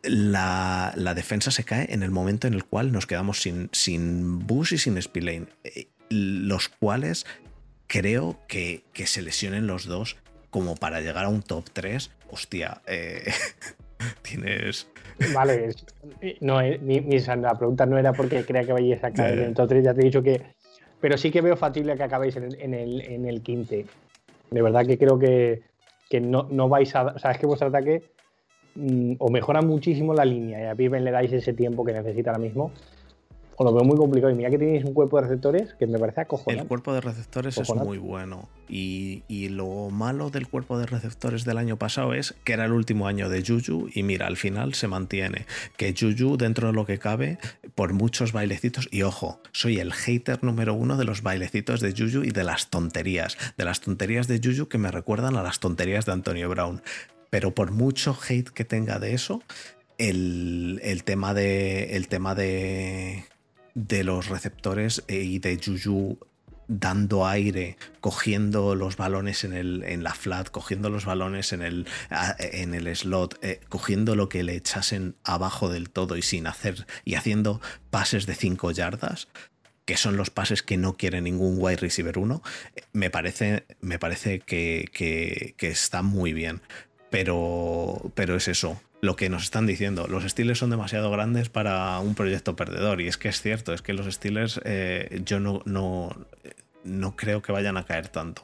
la, 0.02 0.92
defensa 1.14 1.50
se 1.50 1.64
cae 1.64 1.92
en 1.92 2.02
el 2.02 2.10
momento 2.10 2.46
en 2.46 2.54
el 2.54 2.64
cual 2.64 2.92
nos 2.92 3.06
quedamos 3.06 3.40
sin, 3.40 3.68
sin 3.72 4.46
Bush 4.46 4.74
y 4.74 4.78
sin 4.78 5.00
Spillane, 5.00 5.46
eh, 5.64 5.88
los 6.08 6.68
cuales 6.68 7.26
creo 7.86 8.36
que, 8.46 8.84
se 8.94 9.22
lesionen 9.22 9.66
los 9.66 9.86
dos 9.86 10.16
como 10.50 10.76
para 10.76 11.00
llegar 11.00 11.24
a 11.24 11.28
un 11.28 11.42
top 11.42 11.64
3. 11.72 12.10
Hostia, 12.30 12.82
eh, 12.86 13.30
tienes... 14.22 14.88
Vale, 15.34 15.74
no, 16.40 16.60
eh, 16.60 16.80
la 17.40 17.54
pregunta 17.54 17.84
no 17.86 17.98
era 17.98 18.12
porque 18.12 18.44
creía 18.44 18.64
que 18.64 18.72
vayáis 18.72 19.04
a 19.04 19.10
caer 19.10 19.38
en 19.38 19.44
el 19.46 19.54
top 19.54 19.68
3, 19.68 19.84
ya 19.84 19.94
te 19.94 20.00
he 20.00 20.04
dicho 20.04 20.22
que... 20.22 20.42
Pero 21.00 21.16
sí 21.16 21.30
que 21.30 21.40
veo 21.40 21.56
factible 21.56 21.96
que 21.96 22.02
acabéis 22.02 22.36
en 22.36 22.44
el, 22.44 22.60
en 22.60 22.74
el, 22.74 23.00
en 23.00 23.26
el 23.26 23.42
15. 23.42 23.86
De 24.50 24.62
verdad 24.62 24.86
que 24.86 24.98
creo 24.98 25.18
que, 25.18 25.62
que 26.10 26.20
no, 26.20 26.46
no 26.50 26.68
vais 26.68 26.94
a... 26.94 27.04
O 27.04 27.18
sea, 27.18 27.30
es 27.30 27.38
que 27.38 27.46
vuestro 27.46 27.68
ataque 27.68 28.10
Mm, 28.74 29.14
o 29.18 29.30
mejora 29.30 29.62
muchísimo 29.62 30.14
la 30.14 30.24
línea 30.24 30.60
y 30.62 30.66
a 30.66 30.74
Pippen 30.74 31.04
le 31.04 31.10
dais 31.10 31.32
ese 31.32 31.52
tiempo 31.52 31.84
que 31.84 31.92
necesita 31.92 32.30
ahora 32.30 32.42
mismo, 32.42 32.70
os 33.56 33.66
lo 33.66 33.74
veo 33.74 33.84
muy 33.84 33.96
complicado. 33.96 34.32
Y 34.32 34.36
mira 34.36 34.48
que 34.48 34.56
tenéis 34.56 34.84
un 34.86 34.94
cuerpo 34.94 35.18
de 35.18 35.24
receptores 35.24 35.74
que 35.74 35.86
me 35.86 35.98
parece 35.98 36.22
acojonante. 36.22 36.62
El 36.62 36.68
cuerpo 36.68 36.94
de 36.94 37.02
receptores 37.02 37.58
es 37.58 37.74
muy 37.74 37.98
bueno. 37.98 38.48
Y, 38.68 39.22
lo 39.50 39.90
malo 39.90 40.30
del 40.30 40.48
cuerpo 40.48 40.78
de 40.78 40.86
receptores 40.86 41.44
del 41.44 41.58
año 41.58 41.76
pasado 41.76 42.14
es 42.14 42.34
que 42.44 42.54
era 42.54 42.64
el 42.64 42.72
último 42.72 43.06
año 43.06 43.28
de 43.28 43.44
Juju 43.44 43.88
y 43.92 44.02
mira, 44.02 44.28
al 44.28 44.38
final 44.38 44.72
se 44.72 44.88
mantiene. 44.88 45.44
Que 45.76 45.92
Juju, 45.92 46.38
dentro 46.38 46.68
de 46.68 46.72
lo 46.72 46.86
que 46.86 46.98
cabe, 46.98 47.38
por 47.74 47.92
muchos 47.92 48.32
bailecitos, 48.32 48.88
y 48.90 49.02
ojo, 49.02 49.40
soy 49.52 49.78
el 49.78 49.92
hater 49.92 50.42
número 50.42 50.72
uno 50.72 50.96
de 50.96 51.04
los 51.04 51.22
bailecitos 51.22 51.80
de 51.80 51.92
Juju 51.92 52.24
y 52.24 52.30
de 52.30 52.44
las 52.44 52.70
tonterías. 52.70 53.36
De 53.58 53.64
las 53.66 53.80
tonterías 53.80 54.26
de 54.26 54.40
Juju 54.42 54.68
que 54.68 54.78
me 54.78 54.90
recuerdan 54.90 55.36
a 55.36 55.42
las 55.42 55.60
tonterías 55.60 56.06
de 56.06 56.12
Antonio 56.12 56.48
Brown 56.48 56.80
pero 57.30 57.54
por 57.54 57.70
mucho 57.70 58.18
hate 58.28 58.50
que 58.50 58.64
tenga 58.64 58.98
de 58.98 59.14
eso, 59.14 59.42
el, 59.98 61.02
tema 61.04 61.34
de. 61.34 61.96
El 61.96 62.08
tema 62.08 62.34
de. 62.34 63.24
de 63.74 64.04
los 64.04 64.28
receptores 64.28 65.04
eh, 65.08 65.22
y 65.22 65.38
de 65.38 65.60
Juju 65.62 66.18
dando 66.72 67.26
aire, 67.26 67.76
cogiendo 68.00 68.76
los 68.76 68.96
balones 68.96 69.42
en, 69.42 69.52
el, 69.52 69.82
en 69.82 70.04
la 70.04 70.14
flat, 70.14 70.50
cogiendo 70.50 70.88
los 70.88 71.04
balones 71.04 71.52
en 71.52 71.62
el, 71.62 71.88
en 72.38 72.74
el 72.74 72.94
slot, 72.94 73.38
eh, 73.42 73.60
cogiendo 73.68 74.14
lo 74.14 74.28
que 74.28 74.44
le 74.44 74.54
echasen 74.54 75.16
abajo 75.24 75.68
del 75.68 75.90
todo 75.90 76.16
y 76.16 76.22
sin 76.22 76.46
hacer 76.46 76.86
y 77.04 77.16
haciendo 77.16 77.60
pases 77.90 78.26
de 78.26 78.36
5 78.36 78.70
yardas, 78.70 79.26
que 79.84 79.96
son 79.96 80.16
los 80.16 80.30
pases 80.30 80.62
que 80.62 80.76
no 80.76 80.96
quiere 80.96 81.20
ningún 81.20 81.56
wide 81.58 81.78
receiver 81.78 82.16
1, 82.16 82.40
me 82.92 83.10
parece, 83.10 83.66
me 83.80 83.98
parece 83.98 84.38
que, 84.38 84.88
que, 84.92 85.56
que 85.58 85.68
está 85.68 86.02
muy 86.02 86.32
bien. 86.32 86.62
Pero, 87.10 88.12
pero 88.14 88.36
es 88.36 88.46
eso, 88.46 88.80
lo 89.00 89.16
que 89.16 89.28
nos 89.28 89.42
están 89.42 89.66
diciendo. 89.66 90.06
Los 90.06 90.24
Steelers 90.24 90.58
son 90.58 90.70
demasiado 90.70 91.10
grandes 91.10 91.48
para 91.48 91.98
un 92.00 92.14
proyecto 92.14 92.54
perdedor. 92.56 93.00
Y 93.00 93.08
es 93.08 93.16
que 93.16 93.28
es 93.28 93.40
cierto, 93.40 93.72
es 93.72 93.82
que 93.82 93.92
los 93.92 94.06
Steelers 94.12 94.60
eh, 94.64 95.20
yo 95.24 95.40
no, 95.40 95.62
no, 95.64 96.10
no, 96.84 97.16
creo 97.16 97.42
que 97.42 97.52
vayan 97.52 97.76
a 97.76 97.84
caer 97.84 98.08
tanto. 98.08 98.42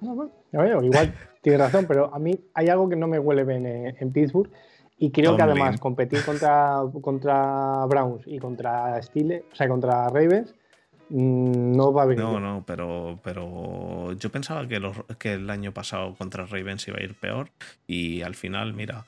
igual 0.00 1.14
tiene 1.42 1.58
razón, 1.58 1.86
pero 1.88 2.14
a 2.14 2.18
mí 2.18 2.38
hay 2.54 2.68
algo 2.68 2.88
que 2.88 2.96
no 2.96 3.08
me 3.08 3.18
huele 3.18 3.44
bien 3.44 3.66
en, 3.66 4.12
Pittsburgh. 4.12 4.50
Y 4.96 5.10
creo 5.10 5.36
que 5.36 5.42
además 5.42 5.80
competir 5.80 6.24
contra, 6.24 6.82
contra 7.02 7.84
Browns 7.86 8.22
y 8.26 8.38
contra 8.38 9.02
Steelers, 9.02 9.44
o 9.52 9.56
sea, 9.56 9.68
contra 9.68 10.08
Ravens, 10.08 10.54
no 11.10 11.92
va 11.92 12.02
a 12.02 12.06
venir. 12.06 12.24
No, 12.24 12.40
no, 12.40 12.64
pero, 12.66 13.20
pero 13.22 14.12
yo 14.12 14.30
pensaba 14.30 14.66
que, 14.66 14.80
que 15.18 15.34
el 15.34 15.50
año 15.50 15.72
pasado 15.72 16.14
contra 16.14 16.46
Ravens 16.46 16.86
iba 16.88 16.98
a 16.98 17.02
ir 17.02 17.14
peor 17.14 17.50
y 17.86 18.22
al 18.22 18.34
final, 18.34 18.74
mira, 18.74 19.04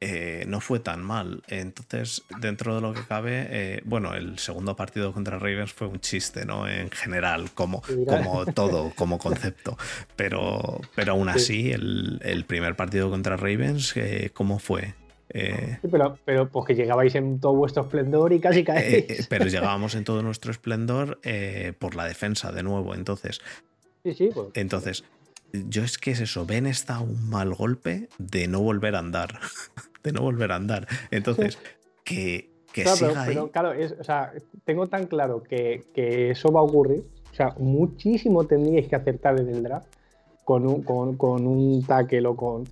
eh, 0.00 0.44
no 0.46 0.60
fue 0.60 0.78
tan 0.78 1.02
mal. 1.02 1.42
Entonces, 1.48 2.22
dentro 2.40 2.74
de 2.74 2.80
lo 2.82 2.92
que 2.92 3.02
cabe, 3.02 3.46
eh, 3.48 3.82
bueno, 3.84 4.14
el 4.14 4.38
segundo 4.38 4.76
partido 4.76 5.12
contra 5.12 5.38
Ravens 5.38 5.72
fue 5.72 5.86
un 5.86 6.00
chiste, 6.00 6.44
¿no? 6.44 6.68
En 6.68 6.90
general, 6.90 7.50
como, 7.52 7.82
como 8.06 8.44
todo, 8.44 8.92
como 8.94 9.18
concepto. 9.18 9.78
Pero, 10.14 10.80
pero 10.94 11.12
aún 11.12 11.30
así, 11.30 11.72
el, 11.72 12.44
primer 12.46 12.76
partido 12.76 13.08
contra 13.08 13.36
Ravens, 13.36 13.96
eh, 13.96 14.30
¿cómo 14.34 14.58
fue? 14.58 14.94
Eh, 15.38 15.78
pero, 15.90 16.18
pero 16.24 16.48
pues 16.48 16.66
que 16.66 16.74
llegabais 16.74 17.14
en 17.14 17.40
todo 17.40 17.54
vuestro 17.54 17.82
esplendor 17.82 18.32
y 18.32 18.40
casi 18.40 18.64
caéis. 18.64 19.26
pero 19.28 19.44
llegábamos 19.46 19.94
en 19.94 20.04
todo 20.04 20.22
nuestro 20.22 20.50
esplendor 20.50 21.20
por 21.78 21.94
la 21.94 22.04
defensa, 22.04 22.52
de 22.52 22.62
nuevo. 22.62 22.94
Entonces, 22.94 23.40
sí, 24.02 24.14
sí, 24.14 24.30
pues. 24.32 24.48
entonces 24.54 25.04
yo 25.68 25.82
es 25.82 25.98
que 25.98 26.10
es 26.10 26.20
eso, 26.20 26.46
Ben 26.46 26.66
está 26.66 27.00
un 27.00 27.28
mal 27.28 27.54
golpe 27.54 28.08
de 28.18 28.48
no 28.48 28.60
volver 28.60 28.94
a 28.94 28.98
andar, 29.00 29.38
de 30.02 30.12
no 30.12 30.22
volver 30.22 30.52
a 30.52 30.56
andar. 30.56 30.86
Entonces, 31.10 31.58
que, 32.04 32.50
que 32.72 32.82
claro, 32.82 32.96
siga 32.96 33.24
pero, 33.26 33.26
pero, 33.26 33.50
claro, 33.50 33.72
es, 33.72 33.92
o 33.92 34.04
sea, 34.04 34.32
tengo 34.64 34.86
tan 34.86 35.06
claro 35.06 35.42
que, 35.42 35.84
que, 35.94 36.30
eso 36.30 36.50
va 36.52 36.60
a 36.60 36.64
ocurrir. 36.64 37.04
O 37.30 37.34
sea, 37.34 37.54
muchísimo 37.58 38.44
tendríais 38.44 38.88
que 38.88 38.96
acertar 38.96 39.38
en 39.38 39.48
el 39.50 39.62
draft 39.62 39.88
con 40.44 40.66
un, 40.66 40.82
con, 40.82 41.16
con 41.16 41.46
un 41.46 41.84
tackle 41.84 42.26
o 42.26 42.36
con 42.36 42.64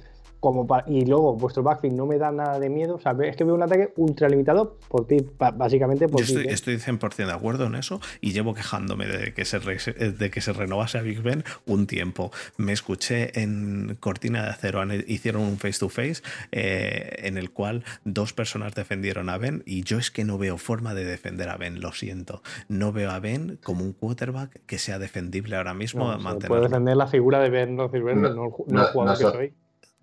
y 0.87 1.05
luego 1.07 1.35
vuestro 1.35 1.63
backfield 1.63 1.97
no 1.97 2.07
me 2.07 2.19
da 2.19 2.31
nada 2.33 2.59
de 2.59 2.69
miedo. 2.69 2.97
O 2.97 3.01
sea, 3.01 3.17
es 3.23 3.37
que 3.37 3.45
veo 3.45 3.55
un 3.55 3.63
ataque 3.63 3.93
ultra 3.97 4.29
limitado 4.29 4.79
por 4.89 5.07
ti, 5.07 5.19
básicamente 5.39 6.09
por 6.09 6.23
ti. 6.23 6.37
Estoy, 6.37 6.47
estoy 6.47 6.77
100% 6.77 7.27
de 7.27 7.33
acuerdo 7.33 7.67
en 7.67 7.75
eso 7.75 8.01
y 8.21 8.33
llevo 8.33 8.55
quejándome 8.55 9.07
de 9.07 9.35
que, 9.35 9.45
se 9.45 9.59
de 9.59 10.31
que 10.31 10.41
se 10.41 10.53
renovase 10.53 10.99
a 10.99 11.03
Big 11.03 11.23
Ben 11.23 11.45
un 11.67 11.87
tiempo. 11.87 12.31
Me 12.57 12.73
escuché 12.73 13.41
en 13.41 13.97
Cortina 14.01 14.43
de 14.43 14.49
Acero, 14.51 14.83
hicieron 15.07 15.43
un 15.43 15.59
face 15.59 15.79
to 15.79 15.89
face 15.89 16.23
en 16.53 17.39
el 17.39 17.51
cual 17.51 17.85
dos 18.05 18.33
personas 18.33 18.75
defendieron 18.75 19.29
a 19.29 19.39
Ben 19.39 19.63
y 19.67 19.83
yo 19.83 19.99
es 19.99 20.11
que 20.11 20.25
no 20.25 20.39
veo 20.39 20.59
forma 20.59 20.95
de 20.95 21.05
defender 21.05 21.49
a 21.49 21.57
Ben, 21.57 21.81
lo 21.81 21.93
siento. 21.93 22.43
No 22.69 22.93
veo 22.93 23.11
a 23.11 23.21
Ben 23.21 23.59
como 23.63 23.85
un 23.85 23.93
quarterback 23.93 24.61
que 24.67 24.79
sea 24.79 24.99
defendible 24.99 25.57
ahora 25.57 25.75
mismo. 25.75 26.17
No, 26.17 26.39
puede 26.39 26.63
defender 26.63 26.97
la 26.97 27.07
figura 27.07 27.41
de 27.41 27.51
Ben, 27.51 27.77
no, 27.77 27.89
no, 27.89 28.35
no, 28.35 28.55
no 28.67 28.81
el 28.81 28.87
jugador 28.89 29.19
que 29.19 29.25
soy. 29.25 29.55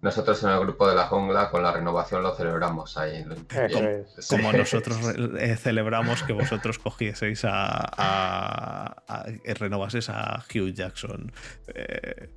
Nosotros 0.02 0.44
en 0.44 0.49
el 0.49 0.60
grupo 0.60 0.90
de 0.90 0.95
la 0.95 1.07
jungla 1.07 1.52
con 1.52 1.61
la 1.61 1.72
renovación 1.72 2.23
lo 2.23 2.34
celebramos 2.36 2.98
ahí. 2.98 3.23
Como, 4.30 4.52
nosotros 4.52 4.98
eh, 5.40 5.56
celebramos 5.57 6.23
que 6.23 6.34
vosotros 6.34 6.80
cogieseis 6.80 7.45
a, 7.45 7.52
a, 7.52 9.03
a, 9.07 9.26
renovaseis 9.60 10.10
a 10.10 10.44
Hugh 10.49 10.73
Jackson. 10.73 11.32
Eh, 11.68 12.30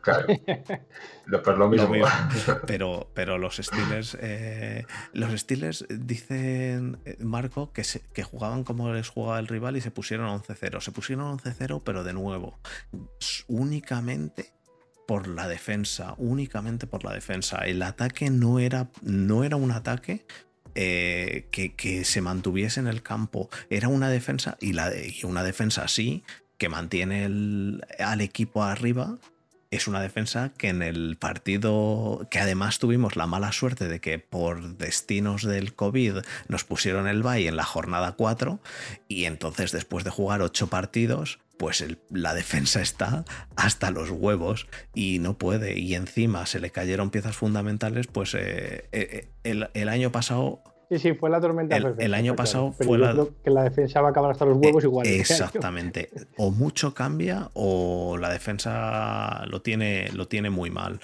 claro. 0.00 0.26
Pues 1.42 1.58
lo 1.58 1.68
mismo. 1.68 1.92
Pero, 2.66 3.10
pero 3.14 3.38
los 3.38 3.56
Steelers, 3.56 4.16
eh, 4.20 4.84
los 5.12 5.32
Steelers 5.40 5.86
dicen, 5.88 7.00
Marco, 7.20 7.72
que, 7.72 7.82
que 8.12 8.22
jugaban 8.22 8.64
como 8.64 8.92
les 8.92 9.08
jugaba 9.08 9.38
el 9.40 9.48
rival 9.48 9.76
y 9.76 9.80
se 9.80 9.90
pusieron 9.90 10.28
11-0. 10.40 10.80
Se 10.80 10.92
pusieron 10.92 11.38
11-0, 11.38 11.82
pero 11.84 12.04
de 12.04 12.12
nuevo, 12.12 12.58
únicamente 13.48 14.52
por 15.06 15.28
la 15.28 15.48
defensa, 15.48 16.14
únicamente 16.18 16.86
por 16.86 17.04
la 17.04 17.12
defensa. 17.12 17.58
El 17.58 17.82
ataque 17.82 18.30
no 18.30 18.58
era, 18.58 18.88
no 19.02 19.44
era 19.44 19.56
un 19.56 19.70
ataque 19.70 20.24
eh, 20.74 21.46
que, 21.50 22.04
se 22.04 22.20
mantuviese 22.22 22.80
en 22.80 22.86
el 22.86 23.02
campo, 23.02 23.50
era 23.68 23.88
una 23.88 24.08
defensa 24.08 24.56
y, 24.60 24.72
la, 24.72 24.90
una 25.24 25.42
defensa 25.42 25.82
así 25.84 26.24
que 26.56 26.68
mantiene 26.68 27.24
al 27.98 28.20
equipo 28.20 28.62
arriba. 28.62 29.18
Es 29.70 29.88
una 29.88 30.02
defensa 30.02 30.52
que 30.56 30.68
en 30.68 30.82
el 30.82 31.16
partido, 31.16 32.26
que 32.30 32.38
además 32.38 32.78
tuvimos 32.78 33.16
la 33.16 33.26
mala 33.26 33.52
suerte 33.52 33.88
de 33.88 34.00
que 34.00 34.18
por 34.18 34.76
destinos 34.76 35.44
del 35.44 35.74
COVID 35.74 36.18
nos 36.48 36.64
pusieron 36.64 37.08
el 37.08 37.22
bye 37.22 37.48
en 37.48 37.56
la 37.56 37.64
jornada 37.64 38.12
4 38.12 38.60
y 39.08 39.24
entonces 39.24 39.72
después 39.72 40.04
de 40.04 40.10
jugar 40.10 40.42
8 40.42 40.66
partidos 40.68 41.38
pues 41.62 41.86
la 42.10 42.34
defensa 42.34 42.82
está 42.82 43.24
hasta 43.54 43.92
los 43.92 44.10
huevos 44.10 44.66
y 44.94 45.20
no 45.20 45.38
puede. 45.38 45.78
Y 45.78 45.94
encima 45.94 46.44
se 46.44 46.58
le 46.58 46.70
cayeron 46.70 47.10
piezas 47.10 47.36
fundamentales, 47.36 48.08
pues 48.08 48.34
eh, 48.34 48.88
eh, 48.90 49.28
eh, 49.44 49.68
el, 49.72 49.88
año 49.88 50.10
pasado... 50.10 50.60
Sí, 50.90 50.98
sí, 50.98 51.14
fue 51.14 51.30
la 51.30 51.40
tormenta 51.40 51.76
el, 51.76 51.94
El 51.98 52.14
año 52.14 52.34
pasado 52.34 52.72
fue 52.72 52.98
la... 52.98 53.12
Creo 53.12 53.30
que 53.44 53.50
la 53.50 53.62
defensa 53.62 54.00
va 54.00 54.08
a 54.08 54.10
acabar 54.10 54.32
hasta 54.32 54.44
los 54.44 54.56
huevos 54.56 54.82
igual. 54.82 55.06
Exactamente. 55.06 56.10
O 56.36 56.50
mucho 56.50 56.94
cambia 56.94 57.48
o 57.54 58.16
la 58.18 58.30
defensa 58.30 59.46
lo 59.46 59.62
tiene, 59.62 60.08
lo 60.14 60.26
tiene 60.26 60.50
muy 60.50 60.70
mal. 60.70 60.98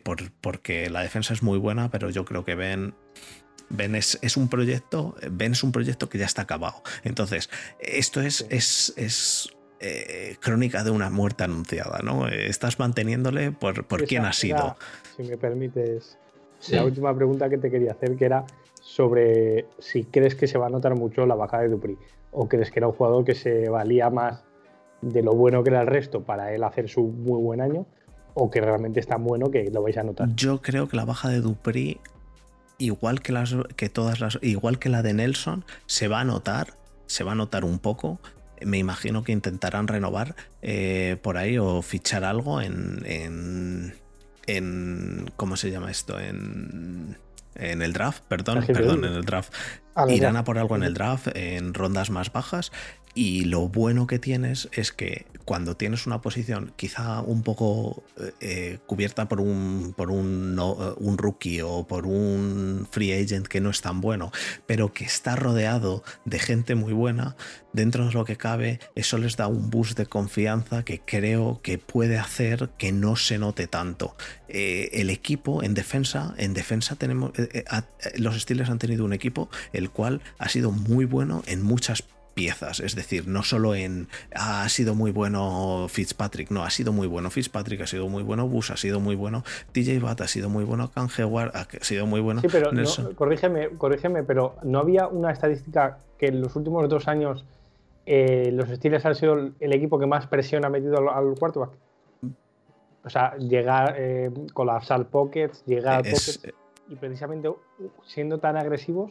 porque 0.00 0.88
la 0.88 1.02
defensa 1.02 1.34
es 1.34 1.42
muy 1.42 1.58
buena, 1.58 1.90
pero 1.90 2.08
yo 2.08 2.24
creo 2.24 2.46
que 2.46 2.54
ven 2.54 2.94
Ben 3.70 3.94
es, 3.94 4.36
un 4.36 4.48
proyecto, 4.48 5.14
Ben 5.30 5.52
es 5.52 5.62
un 5.62 5.72
proyecto 5.72 6.08
que 6.08 6.18
ya 6.18 6.26
está 6.26 6.42
acabado. 6.42 6.82
Entonces, 7.02 7.50
esto 7.80 8.20
es, 8.20 8.46
es, 8.50 8.94
es 8.96 9.53
eh, 9.80 10.36
crónica 10.40 10.84
de 10.84 10.90
una 10.90 11.10
muerte 11.10 11.44
anunciada, 11.44 12.00
¿no? 12.02 12.28
Estás 12.28 12.78
manteniéndole 12.78 13.52
por, 13.52 13.84
por 13.84 14.04
quién 14.04 14.24
ha 14.24 14.32
sido. 14.32 14.76
si 15.16 15.24
me 15.24 15.36
permites, 15.36 16.18
la 16.70 16.84
última 16.84 17.14
pregunta 17.14 17.48
que 17.48 17.58
te 17.58 17.70
quería 17.70 17.92
hacer, 17.92 18.16
que 18.16 18.24
era 18.24 18.44
sobre 18.80 19.66
si 19.78 20.04
crees 20.04 20.34
que 20.34 20.46
se 20.46 20.58
va 20.58 20.66
a 20.66 20.70
notar 20.70 20.94
mucho 20.94 21.26
la 21.26 21.34
bajada 21.34 21.64
de 21.64 21.70
Dupri, 21.70 21.98
o 22.32 22.48
crees 22.48 22.70
que 22.70 22.80
era 22.80 22.88
un 22.88 22.94
jugador 22.94 23.24
que 23.24 23.34
se 23.34 23.68
valía 23.68 24.10
más 24.10 24.44
de 25.00 25.22
lo 25.22 25.32
bueno 25.32 25.62
que 25.62 25.70
era 25.70 25.82
el 25.82 25.86
resto 25.86 26.22
para 26.22 26.54
él 26.54 26.62
hacer 26.64 26.88
su 26.88 27.02
muy 27.02 27.40
buen 27.40 27.60
año, 27.60 27.86
o 28.34 28.50
que 28.50 28.60
realmente 28.60 29.00
es 29.00 29.06
tan 29.06 29.24
bueno 29.24 29.50
que 29.50 29.70
lo 29.70 29.82
vais 29.82 29.96
a 29.96 30.02
notar. 30.02 30.28
Yo 30.34 30.60
creo 30.60 30.88
que 30.88 30.96
la 30.96 31.04
baja 31.04 31.28
de 31.28 31.40
Dupri, 31.40 32.00
igual 32.78 33.20
que, 33.20 33.32
las, 33.32 33.54
que 33.76 33.88
todas 33.88 34.20
las, 34.20 34.38
igual 34.42 34.78
que 34.78 34.88
la 34.88 35.02
de 35.02 35.14
Nelson, 35.14 35.64
se 35.86 36.08
va 36.08 36.20
a 36.20 36.24
notar, 36.24 36.74
se 37.06 37.24
va 37.24 37.32
a 37.32 37.34
notar 37.34 37.64
un 37.64 37.78
poco, 37.78 38.18
me 38.62 38.78
imagino 38.78 39.24
que 39.24 39.32
intentarán 39.32 39.88
renovar 39.88 40.34
eh, 40.62 41.16
por 41.22 41.36
ahí 41.36 41.58
o 41.58 41.82
fichar 41.82 42.24
algo 42.24 42.60
en, 42.60 43.02
en, 43.06 43.94
en, 44.46 45.30
¿Cómo 45.36 45.56
se 45.56 45.70
llama 45.70 45.90
esto? 45.90 46.18
En. 46.20 47.16
En 47.56 47.82
el 47.82 47.92
draft, 47.92 48.24
perdón, 48.26 48.64
perdón, 48.66 49.04
en 49.04 49.12
el 49.12 49.24
draft. 49.24 49.54
Ah, 49.94 50.06
Irán 50.10 50.36
a 50.36 50.42
por 50.42 50.58
algo 50.58 50.74
en 50.74 50.82
el 50.82 50.92
draft, 50.92 51.28
en 51.34 51.72
rondas 51.72 52.10
más 52.10 52.32
bajas. 52.32 52.72
Y 53.14 53.44
lo 53.44 53.68
bueno 53.68 54.06
que 54.06 54.18
tienes 54.18 54.68
es 54.72 54.90
que 54.90 55.26
cuando 55.44 55.76
tienes 55.76 56.06
una 56.06 56.20
posición 56.20 56.72
quizá 56.76 57.20
un 57.20 57.42
poco 57.42 58.02
eh, 58.40 58.78
cubierta 58.86 59.28
por 59.28 59.40
un, 59.40 59.94
por 59.96 60.10
un, 60.10 60.58
eh, 60.58 60.94
un, 60.96 61.18
rookie 61.18 61.60
o 61.60 61.86
por 61.86 62.06
un 62.06 62.88
free 62.90 63.12
agent 63.12 63.46
que 63.46 63.60
no 63.60 63.70
es 63.70 63.80
tan 63.80 64.00
bueno, 64.00 64.32
pero 64.66 64.92
que 64.92 65.04
está 65.04 65.36
rodeado 65.36 66.02
de 66.24 66.38
gente 66.38 66.74
muy 66.74 66.92
buena, 66.92 67.36
dentro 67.72 68.06
de 68.06 68.12
lo 68.12 68.24
que 68.24 68.36
cabe, 68.36 68.80
eso 68.94 69.18
les 69.18 69.36
da 69.36 69.46
un 69.46 69.70
boost 69.70 69.98
de 69.98 70.06
confianza 70.06 70.84
que 70.84 71.00
creo 71.00 71.60
que 71.62 71.78
puede 71.78 72.18
hacer 72.18 72.70
que 72.78 72.92
no 72.92 73.16
se 73.16 73.38
note 73.38 73.66
tanto. 73.66 74.16
Eh, 74.48 74.90
el 74.94 75.10
equipo 75.10 75.62
en 75.62 75.74
defensa, 75.74 76.34
en 76.38 76.54
defensa 76.54 76.96
tenemos, 76.96 77.32
los 78.16 78.40
Steelers 78.40 78.70
han 78.70 78.78
tenido 78.78 79.04
un 79.04 79.12
equipo 79.12 79.50
el 79.72 79.90
cual 79.90 80.20
ha 80.38 80.48
sido 80.48 80.70
muy 80.70 81.04
bueno 81.04 81.42
en 81.46 81.62
muchas 81.62 82.02
piezas, 82.34 82.80
es 82.80 82.94
decir, 82.94 83.26
no 83.28 83.42
solo 83.42 83.74
en 83.74 84.08
ha 84.34 84.68
sido 84.68 84.94
muy 84.94 85.10
bueno 85.10 85.86
Fitzpatrick, 85.88 86.50
no, 86.50 86.64
ha 86.64 86.70
sido 86.70 86.92
muy 86.92 87.06
bueno 87.06 87.30
Fitzpatrick, 87.30 87.80
ha 87.82 87.86
sido 87.86 88.08
muy 88.08 88.22
bueno 88.22 88.48
Bush, 88.48 88.72
ha 88.72 88.76
sido 88.76 89.00
muy 89.00 89.14
bueno 89.14 89.44
TJ 89.72 90.02
Watt, 90.02 90.20
ha 90.20 90.28
sido 90.28 90.48
muy 90.48 90.64
bueno 90.64 90.90
Canjewar, 90.90 91.52
ha 91.54 91.66
sido 91.84 92.06
muy 92.06 92.20
bueno. 92.20 92.40
Sí, 92.40 92.48
pero 92.50 92.70
corrígeme, 93.14 93.70
corrígeme, 93.70 94.24
pero 94.24 94.56
no 94.62 94.80
había 94.80 95.06
una 95.06 95.30
estadística 95.30 95.98
que 96.18 96.26
en 96.26 96.40
los 96.40 96.54
últimos 96.56 96.88
dos 96.88 97.08
años 97.08 97.44
eh, 98.06 98.50
los 98.52 98.68
Steelers 98.68 99.06
han 99.06 99.14
sido 99.14 99.52
el 99.58 99.72
equipo 99.72 99.98
que 99.98 100.06
más 100.06 100.26
presión 100.26 100.64
ha 100.64 100.68
metido 100.68 100.98
al, 100.98 101.08
al 101.08 101.34
quarterback. 101.38 101.70
O 103.04 103.10
sea, 103.10 103.36
llegar, 103.36 103.94
eh, 103.98 104.30
colapsar 104.52 105.06
pockets, 105.06 105.64
llegar 105.66 106.00
a 106.00 106.02
pockets 106.02 106.40
y 106.88 106.96
precisamente 106.96 107.50
siendo 108.04 108.38
tan 108.38 108.56
agresivos 108.56 109.10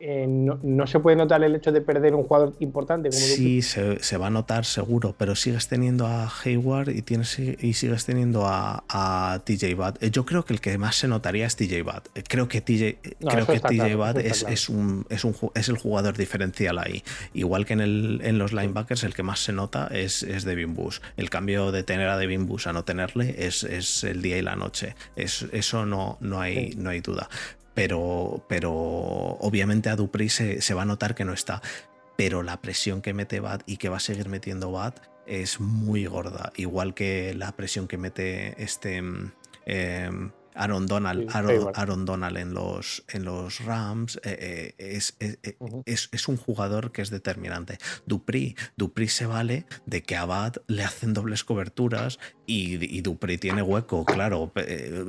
eh, 0.00 0.26
no, 0.28 0.86
se 0.86 1.00
puede 1.00 1.16
notar 1.16 1.42
el 1.42 1.54
hecho 1.54 1.72
de 1.72 1.80
perder 1.80 2.14
un 2.14 2.24
jugador 2.24 2.54
importante. 2.60 3.10
Como 3.10 3.20
sí, 3.20 3.62
se, 3.62 4.16
va 4.16 4.28
a 4.28 4.30
notar 4.30 4.64
seguro, 4.64 5.14
pero 5.18 5.34
sigues 5.34 5.68
teniendo 5.68 6.06
a 6.06 6.30
Hayward 6.44 6.90
y, 6.90 7.02
tienes, 7.02 7.38
y 7.38 7.72
sigues 7.72 8.04
teniendo 8.04 8.46
a, 8.46 8.84
a 8.88 9.40
TJ 9.44 9.74
Watt. 9.74 10.02
Eh, 10.02 10.10
yo 10.10 10.24
creo 10.24 10.44
que 10.44 10.52
el 10.52 10.60
que 10.60 10.78
más 10.78 10.96
se 10.96 11.08
notaría 11.08 11.46
es 11.46 11.56
TJ 11.56 11.82
Watt. 11.82 12.08
Eh, 12.14 12.22
creo 12.26 12.46
que 12.48 12.60
TJ, 12.60 12.98
creo 13.28 13.46
que 13.46 13.60
TJ 13.60 13.96
Watt 13.96 14.18
es, 14.18 14.68
un, 14.68 15.06
es, 15.08 15.24
un, 15.24 15.34
es, 15.54 15.68
el 15.68 15.78
jugador 15.78 16.16
diferencial 16.16 16.78
ahí. 16.78 17.02
Igual 17.34 17.66
que 17.66 17.72
en, 17.72 17.80
el, 17.80 18.20
en 18.22 18.38
los 18.38 18.52
linebackers, 18.52 19.02
el 19.02 19.14
que 19.14 19.24
más 19.24 19.40
se 19.40 19.52
nota 19.52 19.88
es, 19.88 20.22
es 20.22 20.44
Devin 20.44 20.74
Bush. 20.74 21.00
El 21.16 21.28
cambio 21.28 21.72
de 21.72 21.82
tener 21.82 22.08
a 22.08 22.16
Devin 22.16 22.46
Bush 22.46 22.68
a 22.68 22.72
no 22.72 22.84
tenerle 22.84 23.34
es, 23.38 23.64
es 23.64 24.04
el 24.04 24.22
día 24.22 24.38
y 24.38 24.42
la 24.42 24.54
noche. 24.54 24.94
Es, 25.16 25.46
eso 25.52 25.86
no, 25.86 26.18
no, 26.20 26.40
hay, 26.40 26.74
no 26.76 26.90
hay 26.90 27.00
duda 27.00 27.28
pero, 27.78 28.44
pero 28.48 28.72
obviamente 28.72 29.88
a 29.88 29.94
Dupri 29.94 30.28
se, 30.28 30.60
se, 30.60 30.74
va 30.74 30.82
a 30.82 30.84
notar 30.84 31.14
que 31.14 31.24
no 31.24 31.32
está. 31.32 31.62
Pero 32.16 32.42
la 32.42 32.60
presión 32.60 33.02
que 33.02 33.14
mete 33.14 33.38
Bad 33.38 33.60
y 33.66 33.76
que 33.76 33.88
va 33.88 33.98
a 33.98 34.00
seguir 34.00 34.28
metiendo 34.28 34.72
Bad 34.72 34.94
es 35.26 35.60
muy 35.60 36.06
gorda, 36.06 36.52
igual 36.56 36.94
que 36.94 37.34
la 37.34 37.52
presión 37.52 37.86
que 37.86 37.98
mete 37.98 38.60
este 38.60 38.96
em, 38.96 39.30
Aaron, 40.58 40.86
Donald, 40.86 41.28
Aaron, 41.74 42.04
Donald 42.04 42.36
en 42.36 42.52
los, 42.52 43.04
en 43.08 43.24
los 43.24 43.64
Rams 43.64 44.16
eh, 44.24 44.74
eh, 44.78 44.96
es, 44.96 45.14
eh, 45.20 45.36
es, 45.84 46.08
es, 46.10 46.26
un 46.26 46.36
jugador 46.36 46.90
que 46.90 47.00
es 47.00 47.10
determinante. 47.10 47.78
Dupri, 48.06 48.56
Dupri 48.76 49.06
se 49.06 49.26
vale 49.26 49.66
de 49.86 50.02
que 50.02 50.16
a 50.16 50.24
Bad 50.24 50.56
le 50.66 50.82
hacen 50.82 51.14
dobles 51.14 51.44
coberturas 51.44 52.18
y, 52.44 52.84
y 52.84 53.02
Dupri 53.02 53.38
tiene 53.38 53.62
hueco, 53.62 54.04
claro, 54.04 54.52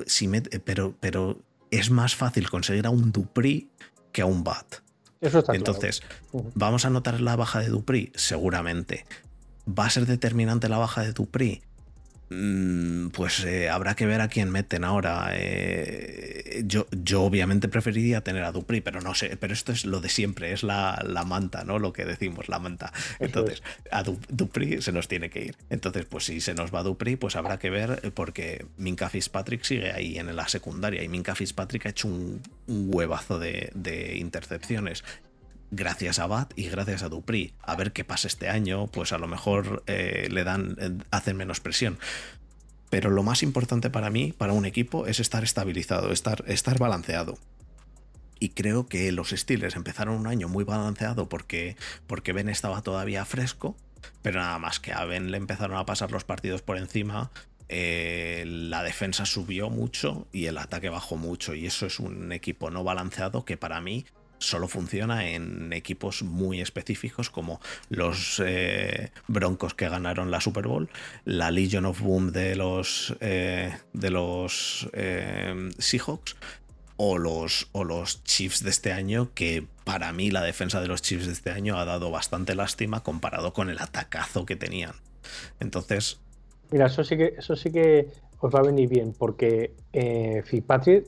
si 0.05 0.29
pero, 0.63 0.93
pero 0.99 1.41
es 1.71 1.91
más 1.91 2.15
fácil 2.15 2.49
conseguir 2.49 2.85
a 2.85 2.89
un 2.89 3.11
Dupri 3.11 3.69
que 4.11 4.21
a 4.21 4.25
un 4.25 4.43
Bat. 4.43 4.77
Eso 5.21 5.39
está 5.39 5.55
Entonces, 5.55 6.01
¿vamos 6.55 6.85
a 6.85 6.89
notar 6.89 7.19
la 7.19 7.35
baja 7.35 7.59
de 7.59 7.67
Dupri? 7.67 8.11
Seguramente. 8.15 9.05
¿Va 9.67 9.85
a 9.85 9.89
ser 9.89 10.05
determinante 10.05 10.69
la 10.69 10.77
baja 10.77 11.01
de 11.01 11.13
Dupri? 11.13 11.61
Mm, 12.29 13.07
pues 13.09 13.43
eh, 13.43 13.69
habrá 13.69 13.95
que 13.95 14.05
ver 14.05 14.21
a 14.21 14.27
quién 14.27 14.51
meten 14.51 14.83
ahora. 14.83 15.31
Eh, 15.33 16.63
yo, 16.65 16.85
yo 16.91 17.23
obviamente 17.23 17.67
preferiría 17.67 18.21
tener 18.21 18.43
a 18.43 18.51
Dupri, 18.51 18.81
pero 18.81 19.01
no 19.01 19.15
sé, 19.15 19.35
pero 19.37 19.53
esto 19.53 19.71
es 19.71 19.85
lo 19.85 19.99
de 19.99 20.09
siempre, 20.09 20.51
es 20.53 20.63
la, 20.63 21.23
manta, 21.25 21.63
¿no? 21.63 21.79
Lo 21.79 21.91
que 21.91 22.05
decimos, 22.05 22.47
la 22.47 22.59
manta. 22.59 22.93
Entonces, 23.19 23.63
a 23.91 24.03
Dupri 24.03 24.81
se 24.81 24.91
nos 24.91 25.07
tiene 25.07 25.29
que 25.29 25.45
ir. 25.45 25.55
Entonces, 25.69 26.05
pues 26.05 26.25
si 26.25 26.39
se 26.41 26.53
nos 26.53 26.73
va 26.73 26.83
Dupri, 26.83 27.15
pues 27.15 27.35
habrá 27.35 27.57
que 27.57 27.69
ver, 27.69 27.99
eh, 28.03 28.11
porque 28.11 28.65
Minka 28.77 29.09
Fitzpatrick 29.09 29.63
sigue 29.63 29.91
ahí 29.91 30.17
en 30.19 30.35
la 30.35 30.47
secundaria 30.47 31.03
y 31.03 31.07
Minka 31.07 31.35
Fitzpatrick 31.35 31.87
ha 31.87 31.89
hecho 31.89 32.07
un, 32.07 32.41
huevazo 32.67 33.39
de, 33.39 33.71
de 33.73 34.17
intercepciones 34.17 35.03
gracias 35.71 36.19
a 36.19 36.27
Bat 36.27 36.53
y 36.55 36.69
gracias 36.69 37.03
a 37.03 37.09
Dupri. 37.09 37.53
A 37.61 37.75
ver 37.75 37.91
qué 37.91 38.03
pasa 38.03 38.27
este 38.27 38.49
año, 38.49 38.87
pues 38.87 39.11
a 39.11 39.17
lo 39.17 39.27
mejor 39.27 39.83
eh, 39.87 40.27
le 40.31 40.43
dan, 40.43 40.75
eh, 40.79 40.97
hacen 41.11 41.37
menos 41.37 41.59
presión. 41.59 41.99
Pero 42.89 43.09
lo 43.09 43.23
más 43.23 43.43
importante 43.43 43.89
para 43.89 44.09
mí, 44.09 44.33
para 44.37 44.53
un 44.53 44.65
equipo, 44.65 45.05
es 45.05 45.19
estar 45.19 45.43
estabilizado, 45.43 46.11
estar, 46.11 46.43
estar 46.47 46.79
balanceado. 46.79 47.37
Y 48.39 48.49
creo 48.49 48.87
que 48.87 49.11
los 49.11 49.29
Steelers 49.29 49.75
empezaron 49.75 50.15
un 50.15 50.27
año 50.27 50.47
muy 50.47 50.63
balanceado 50.63 51.27
porque, 51.27 51.75
porque 52.07 52.33
Ben 52.33 52.49
estaba 52.49 52.81
todavía 52.81 53.25
fresco, 53.25 53.75
pero 54.21 54.39
nada 54.39 54.57
más 54.59 54.79
que 54.79 54.93
a 54.93 55.03
Ben 55.05 55.29
le 55.29 55.37
empezaron 55.37 55.77
a 55.77 55.85
pasar 55.85 56.11
los 56.11 56.23
partidos 56.23 56.61
por 56.61 56.77
encima, 56.77 57.31
eh, 57.67 58.45
la 58.47 58.81
defensa 58.81 59.25
subió 59.25 59.69
mucho 59.69 60.27
y 60.31 60.45
el 60.45 60.57
ataque 60.57 60.89
bajó 60.89 61.17
mucho. 61.17 61.53
Y 61.53 61.67
eso 61.67 61.85
es 61.85 61.99
un 61.99 62.31
equipo 62.31 62.71
no 62.71 62.83
balanceado 62.83 63.45
que 63.45 63.57
para 63.57 63.81
mí 63.81 64.05
solo 64.39 64.67
funciona 64.67 65.29
en 65.29 65.71
equipos 65.73 66.23
muy 66.23 66.61
específicos 66.61 67.29
como 67.29 67.59
los 67.89 68.41
eh, 68.43 69.11
Broncos 69.27 69.73
que 69.73 69.89
ganaron 69.89 70.31
la 70.31 70.41
Super 70.41 70.67
Bowl, 70.67 70.89
la 71.25 71.51
Legion 71.51 71.85
of 71.85 72.01
Boom 72.01 72.31
de 72.31 72.55
los, 72.55 73.15
eh, 73.19 73.77
de 73.93 74.09
los 74.09 74.89
eh, 74.93 75.69
Seahawks 75.77 76.35
o 76.97 77.17
los, 77.17 77.69
o 77.71 77.83
los 77.83 78.23
Chiefs 78.23 78.63
de 78.63 78.71
este 78.71 78.91
año, 78.91 79.31
que 79.33 79.65
para 79.85 80.11
mí 80.11 80.31
la 80.31 80.41
defensa 80.43 80.81
de 80.81 80.87
los 80.87 81.01
Chiefs 81.01 81.27
de 81.27 81.33
este 81.33 81.51
año 81.51 81.77
ha 81.77 81.85
dado 81.85 82.11
bastante 82.11 82.55
lástima 82.55 83.03
comparado 83.03 83.53
con 83.53 83.69
el 83.69 83.79
atacazo 83.79 84.45
que 84.45 84.55
tenían. 84.55 84.93
Entonces... 85.59 86.19
Mira, 86.71 86.87
eso 86.87 87.03
sí 87.03 87.17
que, 87.17 87.35
eso 87.37 87.55
sí 87.55 87.71
que 87.71 88.07
os 88.39 88.53
va 88.53 88.59
a 88.59 88.63
venir 88.63 88.89
bien, 88.89 89.13
porque 89.17 89.73
Fitzpatrick 90.45 91.07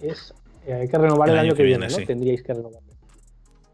es 0.00 0.32
eh, 0.66 0.74
hay 0.74 0.88
que 0.88 0.98
renovar 0.98 1.28
el, 1.30 1.38
año, 1.38 1.54
que, 1.54 1.62
viene, 1.62 1.88
¿no? 1.88 1.96
Tendríais 1.96 2.42
que 2.42 2.52
renovar. 2.52 2.80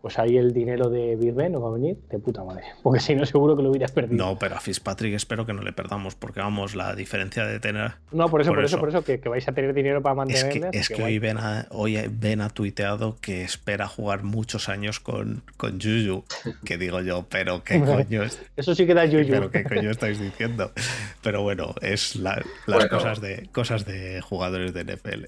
Pues 0.06 0.20
ahí 0.20 0.36
el 0.36 0.52
dinero 0.52 0.88
de 0.88 1.16
Birbe 1.16 1.50
no 1.50 1.60
va 1.60 1.70
a 1.70 1.72
venir 1.72 1.96
de 2.08 2.20
puta 2.20 2.44
madre. 2.44 2.62
Porque 2.84 3.00
si 3.00 3.16
no, 3.16 3.26
seguro 3.26 3.56
que 3.56 3.62
lo 3.64 3.70
hubieras 3.70 3.90
perdido. 3.90 4.24
No, 4.24 4.38
pero 4.38 4.54
a 4.54 4.60
Fitzpatrick 4.60 5.14
espero 5.14 5.44
que 5.46 5.52
no 5.52 5.62
le 5.62 5.72
perdamos, 5.72 6.14
porque 6.14 6.38
vamos, 6.38 6.76
la 6.76 6.94
diferencia 6.94 7.44
de 7.44 7.58
tener. 7.58 7.94
No, 8.12 8.28
por 8.28 8.40
eso, 8.40 8.52
por, 8.52 8.64
eso, 8.64 8.78
por 8.78 8.90
eso, 8.90 9.02
que, 9.02 9.16
vais 9.16 9.48
a 9.48 9.52
tener 9.52 9.74
dinero 9.74 10.02
para 10.02 10.14
mantenerle. 10.14 10.68
Es 10.72 10.90
que, 10.90 11.02
hoy, 11.02 11.18
ben 11.18 11.38
ha, 11.38 11.66
hoy 11.70 11.98
Ben 12.08 12.40
ha 12.40 12.50
tuiteado 12.50 13.16
que 13.20 13.42
espera 13.42 13.88
jugar 13.88 14.22
muchos 14.22 14.68
años 14.68 15.00
con, 15.00 15.42
con 15.56 15.80
Juju. 15.80 16.24
Que 16.64 16.78
digo 16.78 17.00
yo, 17.00 17.26
pero 17.28 17.64
qué 17.64 17.80
coño 17.84 18.22
es. 18.22 18.40
Eso 18.56 18.76
sí 18.76 18.86
que 18.86 18.94
da 18.94 19.06
Juju. 19.06 19.26
Pero 19.28 19.50
qué 19.50 19.64
coño 19.64 19.90
estáis 19.90 20.20
diciendo. 20.20 20.70
Pero 21.20 21.42
bueno, 21.42 21.74
es 21.80 22.14
las 22.14 22.44
cosas, 22.88 23.20
de, 23.20 23.48
cosas 23.50 23.84
de 23.84 24.20
jugadores 24.20 24.72
de 24.72 24.84
NFL 24.84 25.24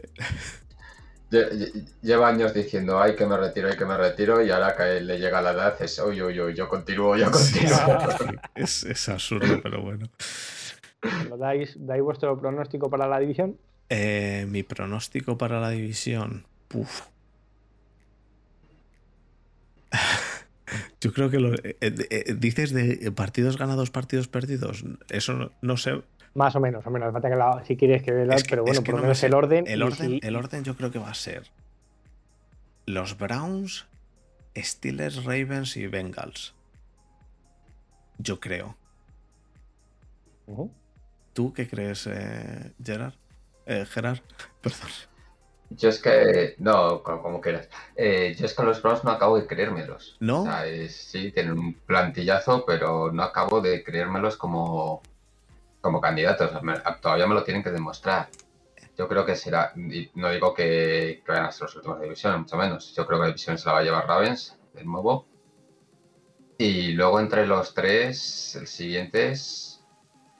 lleva 1.30 2.28
años 2.28 2.54
diciendo, 2.54 3.00
ay, 3.00 3.14
que 3.14 3.26
me 3.26 3.36
retiro, 3.36 3.68
ay, 3.68 3.76
que 3.76 3.84
me 3.84 3.96
retiro, 3.96 4.42
y 4.42 4.50
ahora 4.50 4.74
que 4.76 5.00
le 5.00 5.18
llega 5.18 5.42
la 5.42 5.52
edad 5.52 5.74
es, 5.80 5.98
uy, 5.98 6.22
uy, 6.22 6.40
uy, 6.40 6.54
yo 6.54 6.68
continúo, 6.68 7.16
yo 7.16 7.30
continúo. 7.30 8.38
es, 8.54 9.08
absurdo, 9.08 9.60
pero 9.62 9.82
bueno. 9.82 10.08
dais, 11.38 11.74
dais 11.76 12.02
vuestro 12.02 12.38
pronóstico 12.38 12.90
para 12.90 13.06
la 13.06 13.18
división? 13.18 13.56
Eh, 13.90 14.46
mi 14.48 14.62
pronóstico 14.62 15.38
para 15.38 15.60
la 15.60 15.70
división. 15.70 16.46
Yo 21.00 21.12
creo 21.12 21.30
que 21.30 21.38
lo, 21.38 21.54
eh, 21.54 21.76
eh, 21.80 22.34
dices 22.36 22.72
de 22.72 23.10
partidos 23.12 23.56
ganados, 23.56 23.90
partidos 23.90 24.28
perdidos. 24.28 24.84
Eso 25.08 25.52
no 25.62 25.76
sé. 25.76 26.02
Más 26.34 26.54
o 26.56 26.60
menos, 26.60 26.86
o 26.86 26.90
menos. 26.90 27.12
Falta 27.12 27.28
que 27.30 27.66
si 27.66 27.76
quieres 27.76 28.02
que 28.02 28.12
veas, 28.12 28.44
pero 28.48 28.62
bueno, 28.62 28.82
por 28.82 28.94
lo 28.94 29.02
menos 29.02 29.22
el 29.22 29.34
orden. 29.34 29.64
El 29.66 29.82
orden, 29.82 30.20
el 30.22 30.36
orden 30.36 30.64
yo 30.64 30.76
creo 30.76 30.90
que 30.90 30.98
va 30.98 31.10
a 31.10 31.14
ser 31.14 31.44
los 32.88 33.18
Browns, 33.18 33.86
Steelers, 34.56 35.24
Ravens 35.24 35.76
y 35.76 35.86
Bengals. 35.86 36.54
Yo 38.18 38.40
creo. 38.40 38.76
¿Tú 41.34 41.52
qué 41.52 41.68
crees, 41.68 42.06
eh, 42.06 42.72
Gerard? 42.82 43.14
Eh, 43.66 43.84
Gerard, 43.84 44.20
perdón. 44.62 44.88
Yo 45.70 45.90
es 45.90 46.00
que, 46.00 46.54
no, 46.58 47.02
como, 47.02 47.42
quieras. 47.42 47.68
Eh, 47.94 48.34
yo 48.38 48.46
es 48.46 48.54
que 48.54 48.62
los 48.62 48.82
Browns 48.82 49.04
no 49.04 49.10
acabo 49.10 49.38
de 49.38 49.46
creérmelos. 49.46 50.16
¿No? 50.18 50.42
O 50.42 50.44
sea, 50.46 50.64
sí, 50.88 51.30
tienen 51.30 51.58
un 51.58 51.74
plantillazo, 51.74 52.64
pero 52.64 53.12
no 53.12 53.22
acabo 53.22 53.60
de 53.60 53.84
creérmelos 53.84 54.38
como, 54.38 55.02
como 55.88 56.02
candidatos. 56.02 56.50
Todavía 57.00 57.26
me 57.26 57.34
lo 57.34 57.42
tienen 57.44 57.62
que 57.62 57.70
demostrar. 57.70 58.28
Yo 58.96 59.08
creo 59.08 59.24
que 59.24 59.36
será, 59.36 59.72
no 60.14 60.30
digo 60.30 60.52
que, 60.52 61.22
vayan 61.26 61.46
a 61.46 61.52
ser 61.52 61.62
los 61.62 61.76
últimos 61.76 61.98
de 61.98 62.04
división, 62.04 62.40
mucho 62.40 62.56
menos. 62.56 62.94
Yo 62.94 63.06
creo 63.06 63.18
que 63.18 63.22
la 63.22 63.28
división 63.28 63.56
se 63.56 63.66
la 63.66 63.72
va 63.72 63.78
a 63.78 63.82
llevar 63.82 64.06
Ravens, 64.06 64.58
de 64.74 64.84
nuevo. 64.84 65.26
Y 66.58 66.92
luego 66.92 67.20
entre 67.20 67.46
los 67.46 67.72
tres, 67.72 68.56
el 68.56 68.66
siguiente 68.66 69.30
es, 69.30 69.82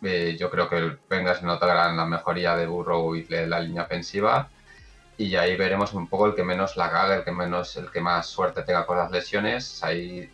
eh, 0.03 0.37
yo 0.39 0.51
creo 0.51 0.69
que 0.69 0.99
Bengals 1.09 1.43
notarán 1.43 1.97
la 1.97 2.05
mejoría 2.05 2.57
de 2.57 2.67
Burrow 2.67 3.15
y 3.15 3.25
la 3.29 3.61
línea 3.61 3.85
ofensiva. 3.85 4.51
Y 5.17 5.35
ahí 5.37 5.57
veremos 5.57 5.95
un 5.95 6.09
poco 6.09 6.27
el 6.27 6.35
que 6.35 6.45
menos 6.45 6.77
la 6.77 6.91
caga, 6.91 7.17
el 7.17 7.25
que 7.25 7.33
menos, 7.33 7.75
el 7.77 7.91
que 7.91 8.01
más 8.03 8.27
suerte 8.27 8.65
tenga 8.65 8.85
con 8.85 8.99
las 8.99 9.11
lesiones. 9.11 9.83
Ahí 9.83 10.31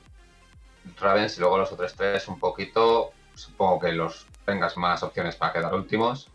Ravens 0.99 1.37
y 1.37 1.41
luego 1.41 1.59
los 1.59 1.71
otros 1.71 1.95
tres 1.95 2.27
un 2.27 2.39
poquito, 2.41 3.13
supongo 3.35 3.79
que 3.79 3.93
los 3.93 4.27
tengas 4.45 4.77
más 4.77 5.03
opciones 5.03 5.37
para 5.37 5.53
quedar 5.53 5.75
últimos. 5.75 6.31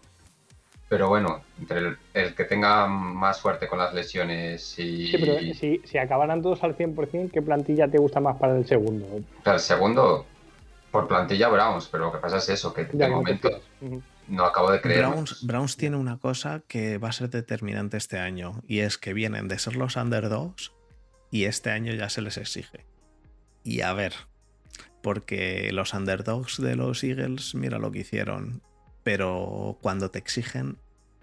Pero 0.88 1.08
bueno, 1.08 1.44
entre 1.60 1.98
el, 2.14 2.34
que 2.34 2.46
tenga 2.46 2.88
más 2.88 3.38
suerte 3.38 3.68
con 3.68 3.78
las 3.78 3.94
lesiones 3.94 4.80
y. 4.80 5.08
Sí, 5.08 5.18
pero 5.20 5.40
si, 5.54 5.82
si 5.86 5.98
acabaran 6.00 6.42
todos 6.42 6.64
al 6.64 6.76
100%, 6.76 7.32
¿qué 7.32 7.42
plantilla 7.44 7.88
te 7.88 8.00
gusta 8.00 8.20
más 8.20 8.38
para 8.38 8.58
el 8.58 8.66
segundo? 8.66 9.06
Para 9.44 9.58
el 9.58 9.62
segundo, 9.62 10.26
por 10.92 11.08
plantilla 11.08 11.48
Browns, 11.50 11.88
pero 11.88 12.06
lo 12.06 12.12
que 12.12 12.18
pasa 12.18 12.38
es 12.38 12.50
eso, 12.50 12.74
que 12.74 12.86
de 12.86 13.08
momento 13.08 13.50
no 14.28 14.46
acabo 14.46 14.72
de 14.72 14.82
creer. 14.82 15.06
Browns, 15.06 15.46
Browns, 15.46 15.78
tiene 15.78 15.98
una 15.98 16.18
cosa 16.18 16.64
que 16.68 16.98
va 16.98 17.10
a 17.10 17.14
ser 17.14 17.30
determinante 17.30 17.98
este 17.98 18.18
año, 18.18 18.62
y 18.68 18.80
es 18.80 18.98
que 18.98 19.14
vienen 19.14 19.48
de 19.48 19.60
ser 19.60 19.76
los 19.76 19.96
underdogs 19.96 20.72
y 21.32 21.46
este 21.46 21.70
año 21.70 21.94
ya 21.94 22.10
se 22.10 22.22
les 22.22 22.38
exige. 22.38 22.86
Y 23.64 23.82
a 23.82 23.94
ver, 23.94 24.14
porque 25.02 25.72
los 25.72 25.94
underdogs 25.94 26.62
de 26.62 26.76
los 26.76 27.04
Eagles, 27.04 27.56
mira 27.56 27.80
lo 27.80 27.92
que 27.92 28.00
hicieron, 28.00 28.62
pero 29.04 29.78
cuando 29.82 30.12
te 30.12 30.20
exigen, 30.20 30.78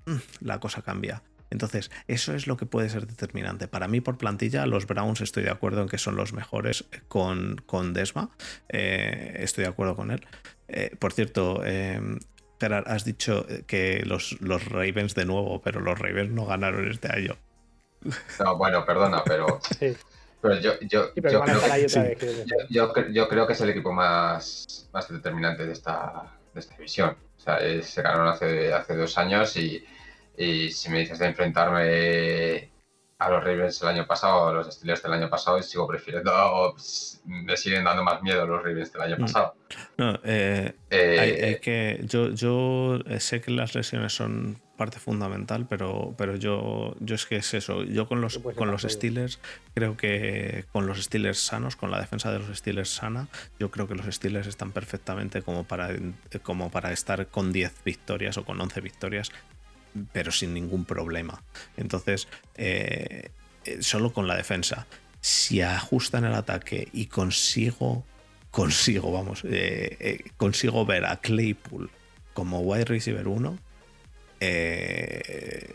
mm, 0.07 0.17
la 0.41 0.61
cosa 0.61 0.83
cambia. 0.83 1.23
Entonces, 1.51 1.91
eso 2.09 2.35
es 2.35 2.47
lo 2.47 2.57
que 2.57 2.67
puede 2.67 2.89
ser 2.89 3.07
determinante. 3.07 3.69
Para 3.69 3.87
mí, 3.89 4.01
por 4.01 4.19
plantilla, 4.19 4.67
los 4.67 4.87
Browns 4.87 5.21
estoy 5.21 5.45
de 5.45 5.51
acuerdo 5.51 5.83
en 5.83 5.89
que 5.89 5.99
son 5.99 6.17
los 6.17 6.33
mejores 6.33 6.85
con, 7.09 7.63
con 7.67 7.93
Desma. 7.93 8.31
Eh, 8.69 9.37
estoy 9.39 9.65
de 9.65 9.71
acuerdo 9.71 9.95
con 9.95 10.11
él. 10.11 10.27
Eh, 10.69 10.97
por 10.99 11.13
cierto, 11.13 11.63
eh, 11.65 12.01
Gerard, 12.59 12.89
has 12.89 13.05
dicho 13.05 13.47
que 13.67 14.03
los, 14.05 14.41
los 14.41 14.65
Ravens 14.67 15.15
de 15.15 15.25
nuevo, 15.25 15.63
pero 15.63 15.81
los 15.81 15.99
Ravens 15.99 16.33
no 16.33 16.47
ganaron 16.47 16.91
este 16.91 17.13
año. 17.13 17.37
No, 18.41 18.57
bueno, 18.57 18.85
perdona, 18.85 19.23
pero 19.25 19.61
yo, 20.43 20.79
yo, 20.81 21.13
creo 21.15 21.45
que, 22.93 23.13
yo, 23.13 23.29
creo 23.29 23.47
que 23.47 23.53
es 23.53 23.61
el 23.61 23.71
equipo 23.71 23.93
más, 23.93 24.89
más 24.93 25.09
determinante 25.09 25.67
de 25.67 25.73
esta, 25.73 26.33
de 26.55 26.61
esta 26.61 26.77
división. 26.77 27.17
O 27.37 27.41
sea, 27.41 27.59
se 27.83 28.03
ganaron 28.03 28.29
hace, 28.29 28.73
hace 28.73 28.97
dos 28.97 29.17
años 29.19 29.57
y, 29.57 29.85
y 30.37 30.71
si 30.71 30.91
me 30.91 31.01
dices 31.01 31.19
de 31.19 31.27
enfrentarme 31.27 32.71
a 33.19 33.31
los 33.31 33.43
Ravens 33.43 33.81
el 33.83 33.89
año 33.89 34.07
pasado, 34.07 34.49
a 34.49 34.53
los 34.53 34.75
Steelers 34.75 35.03
del 35.03 35.13
año 35.13 35.31
pasado, 35.31 35.63
sigo 35.63 35.87
prefiriendo, 35.87 36.75
me 37.25 37.57
siguen 37.57 37.85
dando 37.85 38.05
más 38.05 38.23
miedo 38.23 38.47
los 38.47 38.63
Ravens 38.63 38.93
del 38.93 39.03
año 39.03 39.17
mm. 39.17 39.21
pasado. 39.21 39.55
No, 39.97 40.19
eh, 40.23 40.75
eh, 40.91 41.59
que 41.63 42.01
yo, 42.05 42.31
yo 42.31 42.99
sé 43.19 43.41
que 43.41 43.53
las 43.53 43.75
lesiones 43.75 44.13
son 44.13 44.61
parte 44.77 44.99
fundamental, 44.99 45.67
pero, 45.69 46.15
pero 46.17 46.37
yo, 46.37 46.95
yo 47.01 47.15
es 47.15 47.27
que 47.27 47.37
es 47.37 47.55
eso. 47.55 47.83
Yo 47.83 48.07
con 48.07 48.21
los, 48.21 48.39
con 48.39 48.71
los 48.71 48.83
Steelers, 48.83 49.41
creo 49.75 49.97
que 49.97 50.65
con 50.73 50.87
los 50.87 51.03
Steelers 51.03 51.39
sanos, 51.39 51.77
con 51.77 51.91
la 51.91 52.01
defensa 52.01 52.31
de 52.31 52.39
los 52.39 52.57
Steelers 52.57 52.91
sana, 52.91 53.29
yo 53.59 53.71
creo 53.71 53.89
que 53.89 53.95
los 53.95 54.07
Steelers 54.15 54.47
están 54.47 54.73
perfectamente 54.73 55.43
como 55.43 55.65
para, 55.65 55.91
como 56.43 56.71
para 56.71 56.93
estar 56.93 57.27
con 57.29 57.53
10 57.53 57.73
victorias 57.85 58.37
o 58.39 58.45
con 58.45 58.61
11 58.61 58.81
victorias 58.81 59.33
pero 60.13 60.31
sin 60.31 60.53
ningún 60.53 60.85
problema. 60.85 61.43
Entonces, 61.79 62.29
eh, 62.55 63.31
eh, 63.65 63.79
solo 63.81 64.13
con 64.13 64.29
la 64.29 64.37
defensa. 64.37 64.87
Si 65.23 65.63
ajustan 65.63 66.27
el 66.27 66.35
ataque 66.35 66.89
y 66.93 67.07
consigo, 67.07 68.05
consigo, 68.51 69.11
vamos, 69.11 69.43
consigo 70.37 70.85
ver 70.85 71.07
a 71.07 71.17
Claypool 71.17 71.91
como 72.35 72.61
wide 72.61 72.85
receiver 72.85 73.27
1, 73.27 73.59
eh, 74.47 75.75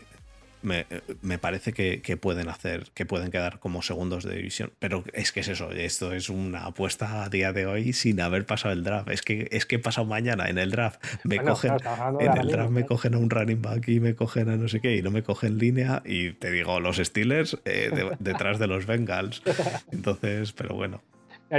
me, 0.62 1.38
parece 1.38 1.72
que, 1.72 2.16
pueden 2.16 2.48
hacer, 2.48 2.86
que 2.94 3.04
pueden 3.04 3.30
quedar 3.30 3.58
como 3.58 3.82
segundos 3.82 4.24
de 4.24 4.36
división. 4.36 4.72
Pero 4.78 5.04
es 5.12 5.32
que 5.32 5.40
es 5.40 5.48
eso, 5.48 5.70
esto 5.70 6.12
es 6.12 6.28
una 6.28 6.66
apuesta 6.66 7.24
a 7.24 7.28
día 7.28 7.52
de 7.52 7.66
hoy 7.66 7.92
sin 7.92 8.20
haber 8.20 8.46
pasado 8.46 8.72
el 8.72 8.84
draft. 8.84 9.10
Es 9.10 9.22
que 9.22 9.48
es 9.50 9.66
que 9.66 9.76
he 9.76 9.78
pasado 9.78 10.06
mañana 10.06 10.48
en 10.48 10.58
el 10.58 10.70
draft. 10.70 11.02
Me 11.24 11.38
cogen, 11.40 11.74
en 12.20 12.38
el 12.38 12.48
draft 12.48 12.70
me 12.70 12.86
cogen 12.86 13.14
a 13.14 13.18
un 13.18 13.30
running 13.30 13.60
back 13.60 13.88
y 13.88 14.00
me 14.00 14.14
cogen 14.14 14.48
a 14.48 14.56
no 14.56 14.68
sé 14.68 14.80
qué, 14.80 14.96
y 14.96 15.02
no 15.02 15.10
me 15.10 15.22
cogen 15.22 15.58
línea. 15.58 16.02
Y 16.04 16.32
te 16.32 16.50
digo, 16.50 16.80
los 16.80 16.98
Steelers 16.98 17.58
eh, 17.64 17.90
detrás 18.20 18.58
de 18.58 18.66
los 18.66 18.86
Bengals. 18.86 19.42
Entonces, 19.90 20.52
pero 20.52 20.74
bueno. 20.74 21.02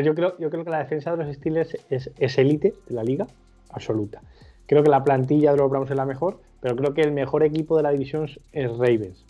Yo 0.04 0.16
creo, 0.16 0.36
yo 0.40 0.50
creo 0.50 0.64
que 0.64 0.72
la 0.72 0.80
defensa 0.80 1.12
de 1.16 1.24
los 1.24 1.36
Steelers 1.36 1.78
es 1.90 2.38
élite 2.40 2.74
de 2.88 2.96
la 2.96 3.04
liga, 3.04 3.28
absoluta. 3.70 4.22
Creo 4.66 4.82
que 4.84 4.90
la 4.90 5.04
plantilla 5.04 5.52
de 5.52 5.58
los 5.58 5.70
Browns 5.70 5.92
es 5.92 5.98
la 5.98 6.06
mejor 6.06 6.40
pero 6.64 6.78
creo 6.78 6.94
que 6.94 7.02
el 7.02 7.12
mejor 7.12 7.44
equipo 7.44 7.76
de 7.76 7.84
la 7.84 7.92
división 7.92 8.30
es 8.54 8.72
Ravens. 8.72 9.26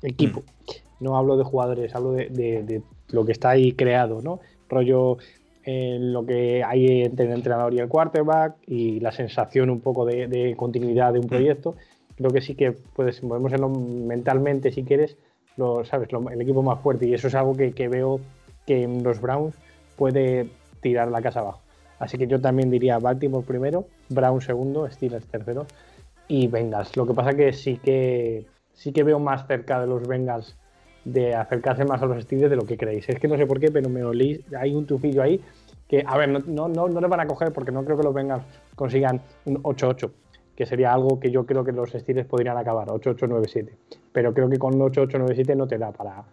Equipo. 0.00 0.40
Mm. 0.40 1.04
No 1.04 1.18
hablo 1.18 1.36
de 1.36 1.44
jugadores, 1.44 1.94
hablo 1.94 2.12
de, 2.12 2.82
lo 3.10 3.26
que 3.26 3.32
está 3.32 3.50
ahí 3.50 3.72
creado, 3.72 4.22
¿no? 4.22 4.40
Rollo 4.66 5.18
eh, 5.66 5.98
lo 6.00 6.24
que 6.24 6.64
hay 6.64 7.02
entre 7.02 7.26
el 7.26 7.32
entrenador 7.32 7.74
y 7.74 7.80
el 7.80 7.88
quarterback 7.88 8.54
y 8.66 8.98
la 9.00 9.12
sensación 9.12 9.68
un 9.68 9.80
poco 9.80 10.06
de, 10.06 10.54
continuidad 10.56 11.12
de 11.12 11.18
un 11.18 11.26
mm. 11.26 11.28
proyecto. 11.28 11.74
Creo 12.16 12.30
que 12.30 12.40
sí 12.40 12.54
que 12.54 12.72
puedes, 12.72 13.20
podemos 13.20 13.52
mentalmente, 13.70 14.72
si 14.72 14.84
quieres, 14.84 15.18
lo, 15.58 15.84
¿sabes? 15.84 16.08
el 16.32 16.40
equipo 16.40 16.62
más 16.62 16.80
fuerte. 16.80 17.06
Y 17.06 17.12
eso 17.12 17.28
es 17.28 17.34
algo 17.34 17.54
que, 17.54 17.72
que 17.72 17.88
veo 17.88 18.20
que 18.66 18.84
en 18.84 19.02
los 19.02 19.20
Browns 19.20 19.54
puede 19.96 20.48
tirar 20.80 21.10
la 21.10 21.20
casa 21.20 21.40
abajo. 21.40 21.60
Así 21.98 22.16
que 22.16 22.26
yo 22.26 22.40
también 22.40 22.70
diría 22.70 22.98
Baltimore 22.98 23.44
primero, 23.46 23.84
Brown 24.08 24.40
segundo, 24.40 24.90
Steelers 24.90 25.26
tercero 25.26 25.66
y 26.28 26.46
Bengals. 26.48 26.96
Lo 26.96 27.06
que 27.06 27.14
pasa 27.14 27.34
que 27.34 27.52
sí 27.52 27.78
que 27.78 28.46
sí 28.72 28.92
que 28.92 29.02
veo 29.02 29.18
más 29.18 29.46
cerca 29.46 29.80
de 29.80 29.86
los 29.86 30.06
Bengals 30.06 30.56
de 31.04 31.34
acercarse 31.34 31.84
más 31.84 32.00
a 32.02 32.06
los 32.06 32.22
Steelers 32.22 32.50
de 32.50 32.56
lo 32.56 32.64
que 32.64 32.76
creéis. 32.76 33.08
Es 33.08 33.18
que 33.18 33.28
no 33.28 33.36
sé 33.36 33.46
por 33.46 33.60
qué, 33.60 33.70
pero 33.70 33.88
me 33.88 34.04
olí, 34.04 34.44
hay 34.58 34.74
un 34.74 34.86
tufillo 34.86 35.22
ahí 35.22 35.40
que, 35.88 36.04
a 36.06 36.16
ver, 36.16 36.28
no, 36.28 36.40
no, 36.46 36.68
no, 36.68 36.88
no 36.88 37.00
le 37.00 37.06
van 37.06 37.20
a 37.20 37.26
coger 37.26 37.52
porque 37.52 37.72
no 37.72 37.84
creo 37.84 37.96
que 37.96 38.04
los 38.04 38.14
Bengals 38.14 38.44
consigan 38.74 39.20
un 39.44 39.62
8-8, 39.62 40.10
que 40.56 40.64
sería 40.64 40.92
algo 40.92 41.18
que 41.20 41.30
yo 41.30 41.44
creo 41.44 41.64
que 41.64 41.72
los 41.72 41.90
Steelers 41.90 42.28
podrían 42.28 42.56
acabar, 42.56 42.88
8-8-9-7. 42.88 43.70
Pero 44.12 44.32
creo 44.32 44.48
que 44.48 44.58
con 44.58 44.74
8-8-9-7 44.78 45.56
no 45.56 45.66
te 45.66 45.78
da 45.78 45.92
para, 45.92 46.24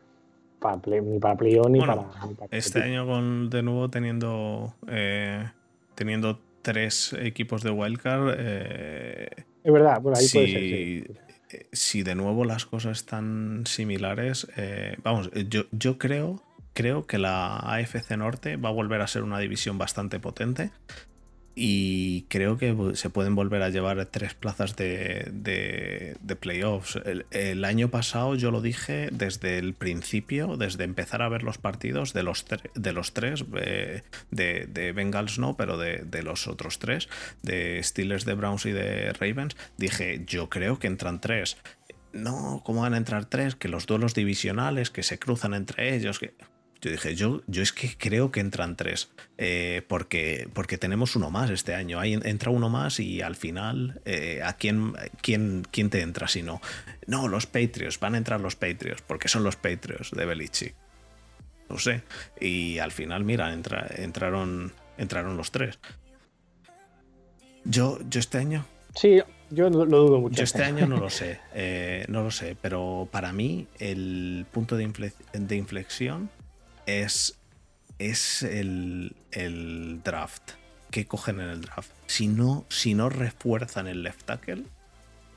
ni 0.85 1.19
para 1.19 1.35
playoff 1.35 1.69
ni, 1.69 1.79
para, 1.79 2.05
Este 2.51 2.81
año 2.81 3.05
con 3.05 3.49
de 3.49 3.63
nuevo 3.63 3.89
teniendo 3.89 4.73
eh, 4.87 5.49
teniendo 5.95 6.39
tres 6.61 7.13
equipos 7.13 7.63
de 7.63 7.71
wildcard 7.71 8.35
eh, 8.37 9.29
es 9.63 9.73
verdad, 9.73 10.01
por 10.01 10.17
ahí 10.17 10.25
si, 10.25 10.37
puede 10.37 10.51
ser. 10.51 10.61
Eh, 11.51 11.67
si 11.71 12.03
de 12.03 12.15
nuevo 12.15 12.45
las 12.45 12.65
cosas 12.65 12.97
están 12.97 13.63
similares, 13.65 14.47
eh, 14.57 14.97
vamos, 15.03 15.31
yo, 15.49 15.63
yo 15.71 15.97
creo, 15.97 16.43
creo 16.73 17.07
que 17.07 17.17
la 17.17 17.57
AFC 17.57 18.11
Norte 18.17 18.57
va 18.57 18.69
a 18.69 18.73
volver 18.73 19.01
a 19.01 19.07
ser 19.07 19.23
una 19.23 19.39
división 19.39 19.77
bastante 19.77 20.19
potente 20.19 20.71
y 21.61 22.21
creo 22.29 22.57
que 22.57 22.73
se 22.93 23.09
pueden 23.09 23.35
volver 23.35 23.63
a 23.63 23.69
llevar 23.69 24.05
tres 24.05 24.33
plazas 24.33 24.77
de, 24.77 25.27
de, 25.33 26.35
playoffs. 26.37 26.97
El, 27.31 27.65
año 27.65 27.89
pasado 27.89 28.35
yo 28.35 28.49
lo 28.49 28.61
dije 28.61 29.09
desde 29.11 29.57
el 29.57 29.73
principio, 29.73 30.55
desde 30.55 30.85
empezar 30.85 31.21
a 31.21 31.27
ver 31.27 31.43
los 31.43 31.57
partidos 31.57 32.13
de 32.13 32.23
los, 32.23 32.45
de 32.75 32.93
los 32.93 33.13
tres, 33.13 33.43
eh, 33.59 34.03
de, 34.31 34.67
de, 34.67 34.93
Bengals 34.93 35.37
no, 35.37 35.57
pero 35.57 35.77
de, 35.77 36.23
los 36.23 36.47
otros 36.47 36.79
tres, 36.79 37.09
de 37.43 37.83
Steelers, 37.83 38.23
de 38.23 38.35
Browns 38.35 38.65
y 38.65 38.71
de 38.71 39.11
Ravens, 39.11 39.57
dije, 39.75 40.23
yo 40.25 40.47
creo 40.47 40.79
que 40.79 40.87
entran 40.87 41.19
tres. 41.19 41.57
No, 42.13 42.61
¿cómo 42.63 42.83
van 42.83 42.93
a 42.93 42.97
entrar 42.97 43.25
tres? 43.25 43.55
Que 43.55 43.67
los 43.67 43.85
duelos 43.85 44.13
divisionales, 44.13 44.91
que 44.91 45.03
se 45.03 45.19
cruzan 45.19 45.53
entre 45.53 45.93
ellos, 45.93 46.19
que 46.19 46.35
yo 46.81 46.91
dije, 46.91 47.15
yo, 47.15 47.41
yo 47.47 47.61
es 47.61 47.73
que 47.73 47.95
creo 47.97 48.31
que 48.31 48.39
entran 48.39 48.77
tres, 48.77 49.09
eh, 49.37 49.81
porque, 49.87 50.47
porque 50.53 50.77
tenemos 50.77 51.15
uno 51.17 51.29
más 51.29 51.49
este 51.49 51.75
año. 51.75 51.99
Ahí 51.99 52.13
entra 52.13 52.51
uno 52.51 52.69
más 52.69 53.01
y 53.01 53.21
al 53.21 53.35
final, 53.35 54.01
eh, 54.05 54.41
¿a 54.43 54.53
quién, 54.53 54.93
quién, 55.21 55.67
quién, 55.69 55.89
te 55.89 56.01
entra 56.01 56.29
si 56.29 56.41
no? 56.41 56.61
No, 57.05 57.27
los 57.27 57.47
Patriots, 57.47 57.99
van 57.99 58.15
a 58.15 58.17
entrar 58.17 58.39
los 58.39 58.55
Patriots, 58.55 59.01
porque 59.01 59.27
son 59.27 59.43
los 59.43 59.57
Patriots 59.57 60.11
de 60.11 60.25
Belichick. 60.25 60.73
No 61.67 61.77
sé. 61.77 62.03
Y 62.39 62.79
al 62.79 62.91
final, 62.91 63.25
mira, 63.25 63.53
entraron, 63.53 64.71
entraron 64.97 65.35
los 65.35 65.51
tres. 65.51 65.79
Yo, 67.65 67.99
yo 68.09 68.19
este 68.21 68.37
año. 68.37 68.65
Sí, 68.95 69.19
yo 69.49 69.69
lo 69.69 69.85
dudo 69.85 70.21
mucho. 70.21 70.37
Yo 70.37 70.43
este 70.43 70.63
año 70.63 70.87
no 70.87 70.97
lo 70.97 71.09
sé, 71.09 71.41
eh, 71.53 72.05
no 72.07 72.23
lo 72.23 72.31
sé, 72.31 72.55
pero 72.59 73.09
para 73.11 73.33
mí 73.33 73.67
el 73.79 74.45
punto 74.49 74.77
de, 74.77 75.11
de 75.33 75.55
inflexión 75.57 76.29
es, 76.89 77.39
es 77.97 78.43
el, 78.43 79.15
draft. 80.03 80.51
¿Qué 80.91 81.05
cogen 81.05 81.39
en 81.39 81.49
el 81.49 81.61
draft? 81.61 81.91
Si 82.07 82.27
no, 82.27 82.65
si 82.69 82.93
no 82.95 83.09
refuerzan 83.09 83.87
el 83.87 84.03
left 84.03 84.23
tackle, 84.23 84.63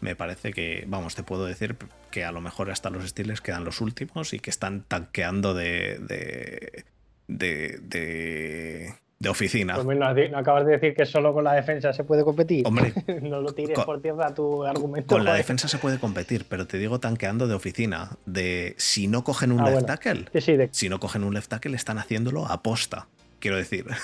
me 0.01 0.17
parece 0.17 0.53
que, 0.53 0.85
vamos, 0.87 1.15
te 1.15 1.23
puedo 1.23 1.45
decir 1.45 1.77
que 2.11 2.25
a 2.25 2.33
lo 2.33 2.41
mejor 2.41 2.71
hasta 2.71 2.91
los 2.91 3.09
Steelers 3.09 3.41
quedan 3.41 3.65
los 3.65 3.81
últimos 3.81 4.33
y 4.33 4.41
que 4.41 4.51
están 4.51 4.83
tanqueando 4.83 5.55
de, 5.55 5.99
de, 5.99 6.85
de 7.29 7.79
de 7.83 8.95
oficina. 9.31 9.79
Pues 9.83 9.99
no, 9.99 10.07
acabas 10.39 10.67
de 10.67 10.73
decir 10.73 10.95
que 10.95 11.07
solo 11.07 11.33
con 11.33 11.45
la 11.45 11.55
defensa 11.55 11.93
se 11.93 12.05
puede 12.05 12.25
competir. 12.25 12.67
Hombre, 12.67 12.93
no 13.23 13.41
lo 13.41 13.53
tires 13.53 13.79
por 13.81 14.01
tierra 14.01 14.35
tu 14.35 14.65
argumento. 14.65 15.15
Con 15.15 15.25
la 15.25 15.35
defensa 15.35 15.69
se 15.69 15.79
puede 15.79 15.99
competir, 15.99 16.45
pero 16.49 16.67
te 16.67 16.79
digo 16.79 16.99
tanqueando 16.99 17.47
de 17.47 17.55
oficina. 17.55 18.17
De 18.27 18.75
si 18.79 19.07
no 19.07 19.25
cogen 19.25 19.53
un 19.53 19.61
ah, 19.61 19.71
left 19.71 19.87
tackle, 19.87 20.27
si 20.71 20.89
no 20.89 20.99
cogen 20.99 21.25
un 21.25 21.35
left 21.35 21.49
tackle, 21.49 21.77
están 21.77 21.99
haciéndolo 21.99 22.47
a 22.47 22.63
posta, 22.63 23.07
quiero 23.39 23.57
decir. 23.57 23.87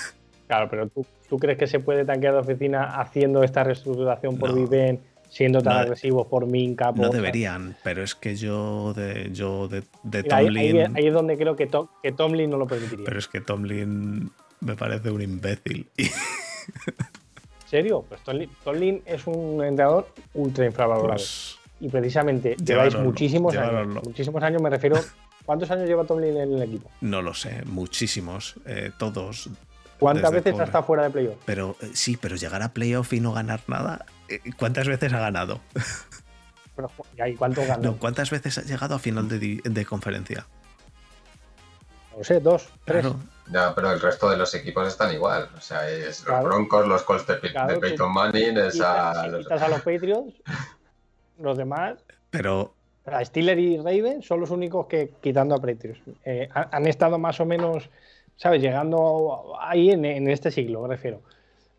Claro, 0.47 0.67
pero 0.67 0.89
¿tú, 0.89 1.37
crees 1.37 1.59
que 1.59 1.67
se 1.67 1.79
puede 1.79 2.05
tanquear 2.05 2.33
de 2.33 2.39
oficina 2.39 2.99
haciendo 2.99 3.43
esta 3.43 3.63
reestructuración 3.63 4.39
por 4.39 4.55
Viven, 4.55 4.99
siendo 5.29 5.61
tan 5.61 5.77
agresivos 5.77 6.25
por 6.25 6.47
Minka? 6.47 6.91
no 6.91 7.09
deberían, 7.09 7.75
pero 7.83 8.01
es 8.01 8.15
que 8.15 8.35
yo 8.35 8.95
de, 8.95 9.29
yo 9.31 9.67
de, 9.67 9.83
Tomlin. 10.23 10.97
Ahí, 10.97 11.05
es 11.05 11.13
donde 11.13 11.37
creo 11.37 11.55
que, 11.55 11.69
que 12.01 12.11
Tomlin 12.11 12.49
no 12.49 12.57
lo 12.57 12.65
permitiría. 12.65 13.05
Pero 13.05 13.19
es 13.19 13.27
que 13.27 13.41
Tomlin 13.41 14.31
me 14.61 14.75
parece 14.75 15.11
un 15.11 15.21
imbécil. 15.21 15.87
¿En 15.97 17.69
serio? 17.69 18.05
Pues 18.07 18.21
Tomlin, 18.63 19.01
es 19.05 19.27
un 19.27 19.63
entrenador 19.63 20.07
ultra 20.33 20.65
infravalorado. 20.65 21.15
Pues 21.15 21.59
y 21.79 21.87
precisamente 21.87 22.55
lleváis 22.57 22.95
muchísimos 22.95 23.55
años. 23.55 24.03
Muchísimos 24.03 24.43
años 24.43 24.61
me 24.61 24.69
refiero. 24.69 24.99
¿Cuántos 25.45 25.71
años 25.71 25.87
lleva 25.87 26.03
Tomlin 26.03 26.37
en 26.37 26.53
el 26.53 26.63
equipo? 26.63 26.89
No 27.01 27.21
lo 27.21 27.33
sé, 27.33 27.63
muchísimos. 27.65 28.55
Eh, 28.65 28.91
todos. 28.97 29.49
¿Cuántas 29.97 30.31
veces 30.31 30.59
ha 30.59 30.63
estado 30.63 30.83
fuera 30.83 31.03
de 31.03 31.09
playoff? 31.09 31.37
Pero 31.45 31.75
eh, 31.81 31.89
sí, 31.93 32.17
pero 32.17 32.35
llegar 32.35 32.61
a 32.61 32.73
playoff 32.73 33.11
y 33.13 33.19
no 33.19 33.33
ganar 33.33 33.61
nada. 33.67 34.05
Eh, 34.27 34.39
¿Cuántas 34.57 34.87
veces 34.87 35.11
ha 35.13 35.19
ganado? 35.19 35.59
¿y 37.27 37.35
cuánto 37.35 37.65
ganó? 37.65 37.97
¿Cuántas 37.97 38.29
veces 38.29 38.57
ha 38.57 38.61
llegado 38.61 38.95
a 38.95 38.99
final 38.99 39.27
de, 39.27 39.85
conferencia? 39.85 40.45
No 42.17 42.23
sé, 42.23 42.39
dos, 42.39 42.69
tres. 42.85 43.05
Ya, 43.51 43.73
pero 43.73 43.91
el 43.91 43.99
resto 43.99 44.29
de 44.29 44.37
los 44.37 44.53
equipos 44.53 44.87
están 44.87 45.13
igual. 45.13 45.49
O 45.57 45.61
sea, 45.61 45.89
es 45.89 46.25
los 46.25 46.43
Broncos, 46.43 46.87
los 46.87 47.03
Colts 47.03 47.25
de, 47.27 47.35
Peyton 47.35 48.13
Manning, 48.13 48.57
es 48.57 48.79
a, 48.79 49.27
los... 49.27 49.49
a 49.49 49.67
los 49.67 49.81
Patriots, 49.81 50.33
los 51.39 51.57
demás. 51.57 51.97
Pero. 52.29 52.73
A 53.05 53.25
Steelers 53.25 53.59
y 53.59 53.77
Ravens 53.77 54.27
son 54.27 54.39
los 54.39 54.51
únicos 54.51 54.85
que, 54.85 55.11
quitando 55.19 55.55
a 55.55 55.57
Patriots, 55.57 55.99
eh, 56.25 56.47
han, 56.53 56.85
estado 56.85 57.17
más 57.17 57.39
o 57.39 57.45
menos, 57.45 57.89
¿sabes? 58.35 58.61
Llegando 58.61 59.55
ahí 59.59 59.89
en, 59.89 60.29
este 60.29 60.51
siglo, 60.51 60.83
me 60.83 60.89
refiero. 60.89 61.21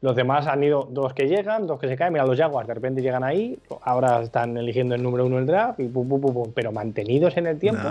Los 0.01 0.17
demás 0.17 0.49
han 0.49 0.65
ido 0.65 0.89
dos 0.91 1.15
que 1.15 1.29
llegan, 1.29 1.69
dos 1.69 1.79
que 1.79 1.87
se 1.87 1.97
caen. 1.97 2.15
Mira, 2.15 2.25
los 2.25 2.37
Jaguars 2.37 2.67
de 2.67 2.75
repente 2.75 3.01
llegan 3.01 3.23
ahí, 3.23 3.61
ahora 3.83 4.23
están 4.23 4.57
eligiendo 4.57 4.97
el 4.97 5.03
número 5.05 5.27
uno 5.27 5.37
del 5.37 5.47
draft, 5.47 5.79
y 5.79 5.87
pum, 5.87 6.09
pum, 6.09 6.21
pum, 6.21 6.53
pero 6.53 6.73
mantenidos 6.73 7.37
en 7.37 7.47
el 7.47 7.59
tiempo 7.61 7.89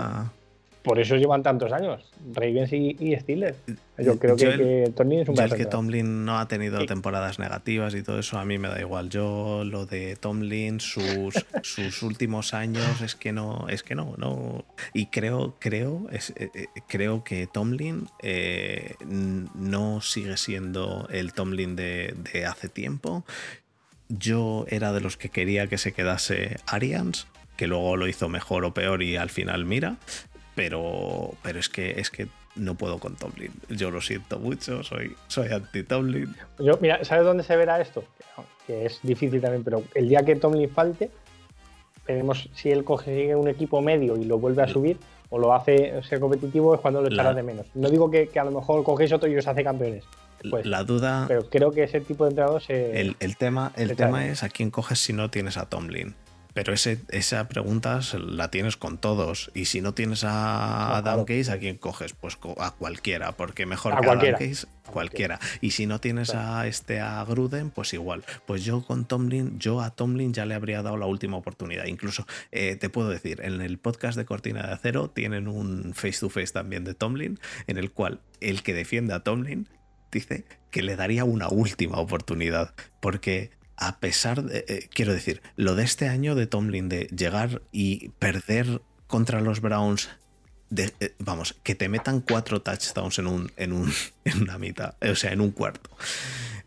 por 0.82 0.98
eso 0.98 1.16
llevan 1.16 1.42
tantos 1.42 1.72
años, 1.72 2.10
Ravens 2.32 2.72
y, 2.72 3.16
Steelers. 3.20 3.56
Yo 3.98 4.18
creo 4.18 4.36
que, 4.36 4.90
Tomlin 4.96 5.20
es 5.20 5.28
un 5.28 5.38
El 5.38 5.54
que 5.54 5.66
Tomlin 5.66 6.24
no 6.24 6.38
ha 6.38 6.48
tenido 6.48 6.84
temporadas 6.86 7.38
negativas 7.38 7.94
y 7.94 8.02
todo 8.02 8.18
eso, 8.18 8.38
a 8.38 8.44
mí 8.44 8.58
me 8.58 8.68
da 8.68 8.80
igual. 8.80 9.10
Yo 9.10 9.62
lo 9.64 9.84
de 9.84 10.16
Tomlin, 10.16 10.80
sus, 10.80 11.34
sus 11.62 12.02
últimos 12.02 12.54
años, 12.54 13.02
es 13.02 13.14
que 13.14 13.32
no, 13.32 13.66
es 13.68 13.82
que 13.82 13.94
no, 13.94 14.14
no. 14.16 14.64
Y 14.94 15.06
creo, 15.06 15.56
creo, 15.58 16.06
es, 16.10 16.30
eh, 16.36 16.50
eh, 16.54 16.66
creo 16.88 17.24
que 17.24 17.46
Tomlin 17.46 18.06
eh, 18.22 18.94
no 19.04 20.00
sigue 20.00 20.36
siendo 20.36 21.08
el 21.10 21.34
Tomlin 21.34 21.76
de, 21.76 22.14
de 22.32 22.46
hace 22.46 22.68
tiempo 22.68 23.24
yo 24.10 24.66
era 24.68 24.92
de 24.92 25.00
los 25.00 25.16
que 25.16 25.28
quería 25.28 25.68
que 25.68 25.78
se 25.78 25.92
quedase 25.92 26.56
Arians, 26.66 27.28
que 27.56 27.66
luego 27.66 27.96
lo 27.96 28.08
hizo 28.08 28.28
mejor 28.28 28.64
o 28.64 28.74
peor 28.74 29.02
y 29.02 29.16
al 29.16 29.30
final 29.30 29.64
mira, 29.64 29.96
pero, 30.60 31.30
pero 31.42 31.58
es 31.58 31.70
que 31.70 31.98
es 31.98 32.10
que 32.10 32.28
no 32.54 32.74
puedo 32.74 32.98
con 32.98 33.16
Tomlin. 33.16 33.50
Yo 33.70 33.90
lo 33.90 34.02
siento 34.02 34.38
mucho, 34.38 34.82
soy, 34.82 35.16
soy 35.26 35.48
anti-Tomlin. 35.48 36.36
Yo, 36.58 36.76
mira, 36.82 37.02
¿sabes 37.02 37.24
dónde 37.24 37.44
se 37.44 37.56
verá 37.56 37.80
esto? 37.80 38.04
Que 38.66 38.84
es 38.84 39.00
difícil 39.02 39.40
también, 39.40 39.64
pero 39.64 39.82
el 39.94 40.10
día 40.10 40.22
que 40.22 40.36
Tomlin 40.36 40.68
falte, 40.68 41.10
veremos 42.06 42.50
si 42.54 42.70
él 42.70 42.84
coge 42.84 43.34
un 43.34 43.48
equipo 43.48 43.80
medio 43.80 44.18
y 44.18 44.24
lo 44.24 44.38
vuelve 44.38 44.62
a 44.62 44.68
subir 44.68 44.98
o 45.30 45.38
lo 45.38 45.54
hace 45.54 45.98
ser 46.02 46.20
competitivo, 46.20 46.74
es 46.74 46.80
cuando 46.82 47.00
lo 47.00 47.08
echará 47.08 47.32
de 47.32 47.42
menos. 47.42 47.64
No 47.72 47.88
digo 47.88 48.10
que, 48.10 48.28
a 48.38 48.44
lo 48.44 48.50
mejor 48.50 48.84
cogéis 48.84 49.14
otro 49.14 49.30
y 49.30 49.38
os 49.38 49.46
hace 49.46 49.64
campeones. 49.64 50.04
Pues, 50.50 50.66
la 50.66 50.84
duda. 50.84 51.24
Pero 51.26 51.48
creo 51.48 51.70
que 51.70 51.84
ese 51.84 52.02
tipo 52.02 52.24
de 52.24 52.30
entrenador 52.32 52.60
se. 52.60 53.00
El, 53.00 53.36
tema, 53.38 53.72
el 53.76 53.96
tema 53.96 54.26
es 54.26 54.42
a 54.42 54.50
quién 54.50 54.70
coges 54.70 54.98
si 54.98 55.14
no 55.14 55.30
tienes 55.30 55.56
a 55.56 55.64
Tomlin. 55.64 56.14
Pero 56.60 56.74
ese, 56.74 56.98
esa 57.08 57.48
pregunta 57.48 58.00
la 58.18 58.50
tienes 58.50 58.76
con 58.76 58.98
todos. 58.98 59.50
Y 59.54 59.64
si 59.64 59.80
no 59.80 59.94
tienes 59.94 60.24
a 60.24 60.94
Adam 60.94 61.24
Case, 61.24 61.50
¿a 61.50 61.58
quién 61.58 61.78
coges? 61.78 62.12
Pues 62.12 62.36
a 62.58 62.72
cualquiera, 62.72 63.32
porque 63.32 63.64
mejor 63.64 63.98
que 63.98 64.06
cualquiera. 64.06 64.36
Adam 64.36 64.50
Case, 64.50 64.66
cualquiera. 64.84 65.40
Y 65.62 65.70
si 65.70 65.86
no 65.86 66.02
tienes 66.02 66.34
a 66.34 66.66
este 66.66 67.00
a 67.00 67.24
Gruden, 67.24 67.70
pues 67.70 67.94
igual. 67.94 68.24
Pues 68.44 68.62
yo 68.62 68.84
con 68.84 69.06
Tomlin, 69.06 69.58
yo 69.58 69.80
a 69.80 69.88
Tomlin 69.88 70.34
ya 70.34 70.44
le 70.44 70.54
habría 70.54 70.82
dado 70.82 70.98
la 70.98 71.06
última 71.06 71.38
oportunidad. 71.38 71.86
Incluso 71.86 72.26
eh, 72.52 72.76
te 72.76 72.90
puedo 72.90 73.08
decir, 73.08 73.40
en 73.42 73.62
el 73.62 73.78
podcast 73.78 74.18
de 74.18 74.26
Cortina 74.26 74.62
de 74.66 74.74
Acero 74.74 75.08
tienen 75.08 75.48
un 75.48 75.94
face 75.94 76.20
to 76.20 76.28
face 76.28 76.52
también 76.52 76.84
de 76.84 76.92
Tomlin, 76.92 77.38
en 77.68 77.78
el 77.78 77.90
cual 77.90 78.20
el 78.42 78.62
que 78.62 78.74
defiende 78.74 79.14
a 79.14 79.20
Tomlin 79.20 79.66
dice 80.12 80.44
que 80.70 80.82
le 80.82 80.94
daría 80.94 81.24
una 81.24 81.48
última 81.48 81.96
oportunidad. 82.00 82.74
Porque 83.00 83.50
a 83.80 83.98
pesar 83.98 84.44
de, 84.44 84.64
eh, 84.68 84.88
quiero 84.92 85.12
decir, 85.12 85.42
lo 85.56 85.74
de 85.74 85.84
este 85.84 86.08
año 86.08 86.34
de 86.34 86.46
Tomlin, 86.46 86.88
de 86.88 87.06
llegar 87.06 87.62
y 87.72 88.10
perder 88.18 88.82
contra 89.06 89.40
los 89.40 89.60
Browns, 89.60 90.10
eh, 90.76 91.14
vamos, 91.18 91.56
que 91.64 91.74
te 91.74 91.88
metan 91.88 92.20
cuatro 92.20 92.62
touchdowns 92.62 93.18
en, 93.18 93.26
un, 93.26 93.50
en, 93.56 93.72
un, 93.72 93.90
en 94.24 94.42
una 94.42 94.58
mitad, 94.58 94.94
o 95.02 95.16
sea, 95.16 95.32
en 95.32 95.40
un 95.40 95.50
cuarto. 95.50 95.90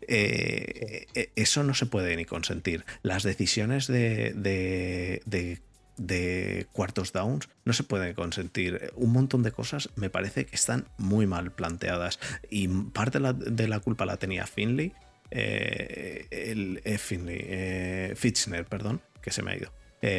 Eh, 0.06 1.06
eso 1.36 1.62
no 1.62 1.72
se 1.72 1.86
puede 1.86 2.14
ni 2.16 2.24
consentir. 2.24 2.84
Las 3.02 3.22
decisiones 3.22 3.86
de, 3.86 4.34
de, 4.34 5.60
de, 5.96 6.66
cuartos 6.72 7.12
downs 7.12 7.48
no 7.64 7.72
se 7.72 7.84
pueden 7.84 8.12
consentir. 8.14 8.92
Un 8.96 9.12
montón 9.12 9.44
de 9.44 9.52
cosas 9.52 9.88
me 9.94 10.10
parece 10.10 10.44
que 10.46 10.56
están 10.56 10.88
muy 10.98 11.26
mal 11.26 11.52
planteadas. 11.52 12.18
Y 12.50 12.66
parte 12.68 13.20
de 13.20 13.68
la 13.68 13.80
culpa 13.80 14.04
la 14.04 14.18
tenía 14.18 14.46
Finley 14.46 14.92
eh, 15.30 16.26
el 16.30 16.80
eh, 16.84 16.98
eh, 17.08 18.12
Fitchner, 18.16 18.64
perdón, 18.66 19.00
que 19.20 19.30
se 19.30 19.42
me 19.42 19.52
ha 19.52 19.56
ido. 19.56 19.70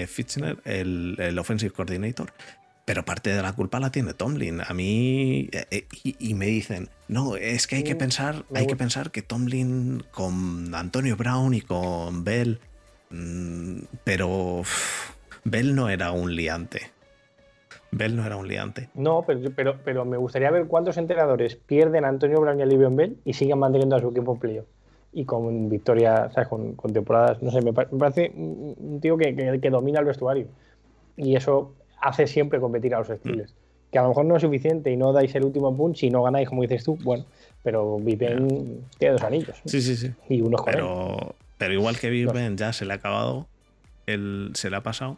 Fitchner, 0.08 0.58
el, 0.66 1.38
offensive 1.38 1.72
coordinator, 1.72 2.34
pero 2.86 3.06
parte 3.06 3.30
de 3.30 3.40
la 3.40 3.54
culpa 3.54 3.80
la 3.80 3.92
tiene 3.92 4.16
Tomlin. 4.16 4.62
A 4.68 4.74
mí 4.74 5.48
y, 6.04 6.34
me 6.34 6.48
dicen, 6.48 6.90
no, 7.08 7.36
es 7.36 7.68
que 7.68 7.76
hay 7.76 7.84
que 7.84 7.96
pensar, 7.96 8.46
hay 8.56 8.66
que 8.66 8.76
pensar 8.76 9.12
que 9.12 9.22
Tomlin 9.22 10.04
con 10.10 10.74
Antonio 10.74 11.16
Brown 11.16 11.54
y 11.54 11.62
con 11.62 12.24
Bell, 12.24 12.60
mm, 13.12 13.82
pero 14.04 14.64
Bell 15.44 15.76
no 15.76 15.90
era 15.90 16.12
un 16.12 16.36
liante. 16.36 16.92
Bell 17.92 18.16
no 18.16 18.26
era 18.26 18.38
un 18.38 18.48
liante. 18.48 18.90
No, 18.96 19.24
pero, 19.26 19.52
pero, 19.56 19.80
pero 19.86 20.04
me 20.04 20.18
gustaría 20.18 20.50
ver 20.50 20.66
cuántos 20.66 20.98
entrenadores 20.98 21.58
pierden 21.58 22.06
a 22.06 22.08
Antonio 22.08 22.42
Brown 22.42 22.60
y 22.60 22.64
a 22.64 22.66
Livion 22.66 22.96
Bell 22.96 23.18
y 23.24 23.34
sigan 23.34 23.60
manteniendo 23.60 23.96
a 23.96 24.02
su 24.02 24.10
equipo 24.10 24.34
en 24.34 24.66
y 25.16 25.24
con 25.24 25.70
victoria, 25.70 26.30
¿sabes? 26.34 26.50
Con, 26.50 26.76
temporadas, 26.94 27.42
no 27.42 27.50
sé, 27.50 27.62
me, 27.62 27.72
parece 27.72 28.34
un 28.36 29.00
tío 29.02 29.18
que, 29.18 29.34
que, 29.62 29.70
domina 29.70 30.02
el 30.02 30.06
vestuario. 30.06 30.48
Y 31.16 31.38
eso 31.38 31.72
hace 32.02 32.28
siempre 32.28 32.60
competir 32.60 32.94
a 32.94 33.00
los 33.00 33.10
estilos. 33.10 33.50
Mm. 33.50 33.92
Que 33.92 34.00
a 34.00 34.02
lo 34.02 34.10
mejor 34.10 34.26
no 34.26 34.36
es 34.36 34.42
suficiente 34.42 34.92
y 34.92 34.98
no 34.98 35.14
dais 35.14 35.34
el 35.36 35.46
último 35.46 35.76
punch 35.76 36.04
y 36.04 36.10
no 36.10 36.22
ganáis, 36.24 36.50
como 36.50 36.64
dices 36.64 36.84
tú, 36.84 36.98
bueno, 37.02 37.24
pero 37.64 37.98
Viven 37.98 38.82
tiene 38.98 39.14
dos 39.14 39.24
anillos. 39.24 39.56
Sí, 39.64 39.82
sí, 39.82 39.96
sí. 39.96 40.12
Y 40.28 40.42
unos 40.42 40.62
pero, 40.66 41.36
pero 41.58 41.74
igual 41.74 41.98
que 41.98 42.10
Viven 42.10 42.58
ya 42.58 42.74
se 42.74 42.84
le 42.84 42.92
ha 42.92 42.98
acabado, 42.98 43.48
él 44.08 44.52
se 44.54 44.70
le 44.70 44.76
ha 44.76 44.82
pasado, 44.82 45.18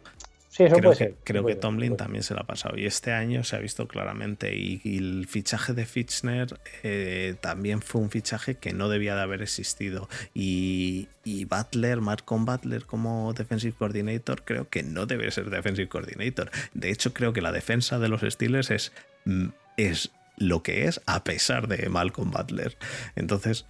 creo 0.56 0.92
que, 0.94 1.14
Creo 1.24 1.44
que 1.44 1.54
Tomlin 1.54 1.96
también 1.96 2.22
se 2.22 2.34
lo 2.34 2.40
ha 2.40 2.46
pasado. 2.46 2.76
Y 2.78 2.86
este 2.86 3.12
año 3.12 3.44
se 3.44 3.56
ha 3.56 3.58
visto 3.58 3.86
claramente. 3.86 4.54
Y, 4.56 4.80
el 4.98 5.26
fichaje 5.28 5.74
de 5.74 5.86
Fitchner 5.86 6.58
eh, 6.82 7.34
también 7.40 7.82
fue 7.82 8.00
un 8.00 8.10
fichaje 8.10 8.56
que 8.56 8.72
no 8.72 8.88
debía 8.88 9.14
de 9.14 9.22
haber 9.22 9.42
existido. 9.42 10.08
Y, 10.34 11.08
y 11.24 11.44
Butler, 11.44 12.00
Marcon 12.00 12.44
Butler 12.44 12.84
como 12.84 13.32
defensive 13.34 13.74
coordinator, 13.76 14.42
creo 14.44 14.68
que 14.68 14.82
no 14.82 15.06
debe 15.06 15.30
ser 15.30 15.50
defensive 15.50 15.88
coordinator. 15.88 16.50
De 16.74 16.90
hecho, 16.90 17.12
creo 17.12 17.32
que 17.32 17.40
la 17.40 17.52
defensa 17.52 17.98
de 17.98 18.08
los 18.08 18.22
Steelers 18.22 18.70
es, 18.70 18.92
mm, 19.24 19.48
es 19.76 20.10
lo 20.36 20.62
que 20.62 20.86
es 20.86 21.00
a 21.06 21.24
pesar 21.24 21.68
de 21.68 21.88
Malcolm 21.88 22.30
Butler. 22.30 22.76
Entonces, 23.16 23.66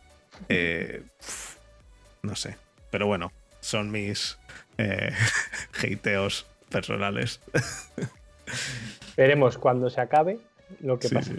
eh, 0.48 1.02
no 2.22 2.36
sé. 2.36 2.56
Pero 2.90 3.06
bueno, 3.06 3.32
son 3.60 3.90
mis 3.90 4.38
eh, 4.78 5.12
hateos 5.82 6.46
personales. 6.70 7.40
Veremos 9.16 9.58
cuando 9.58 9.90
se 9.90 10.00
acabe 10.00 10.38
lo 10.80 10.98
que 10.98 11.08
pasa. 11.08 11.32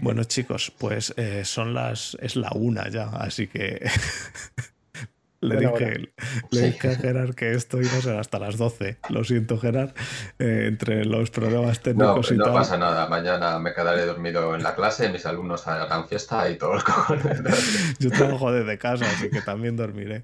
Bueno, 0.00 0.24
chicos, 0.24 0.72
pues 0.78 1.12
eh, 1.16 1.44
son 1.44 1.74
las. 1.74 2.16
es 2.20 2.36
la 2.36 2.50
una 2.54 2.88
ya, 2.88 3.08
así 3.08 3.48
que. 3.48 3.84
le, 5.40 5.56
dije, 5.56 6.88
a 6.88 6.94
Gerard 6.94 7.34
que 7.34 7.52
esto 7.52 7.80
iba 7.80 7.92
a 7.92 8.00
ser 8.00 8.16
hasta 8.16 8.38
las 8.38 8.56
12. 8.56 8.98
Lo 9.08 9.24
siento, 9.24 9.58
Gerard. 9.58 9.90
Eh, 10.38 10.66
entre 10.68 11.04
los 11.04 11.30
problemas 11.30 11.80
técnicos 11.80 12.30
no, 12.30 12.34
y 12.34 12.38
no 12.38 12.44
tal. 12.44 12.52
No 12.52 12.58
pasa 12.58 12.78
nada. 12.78 13.08
Mañana 13.08 13.58
me 13.58 13.74
quedaré 13.74 14.06
dormido 14.06 14.54
en 14.54 14.62
la 14.62 14.74
clase, 14.74 15.08
mis 15.08 15.26
alumnos 15.26 15.66
harán 15.66 16.08
fiesta 16.08 16.48
y 16.48 16.56
todo 16.56 16.74
Yo 17.98 18.10
trabajo 18.10 18.52
desde 18.52 18.78
casa, 18.78 19.04
así 19.06 19.30
que 19.30 19.42
también 19.42 19.76
dormiré. 19.76 20.22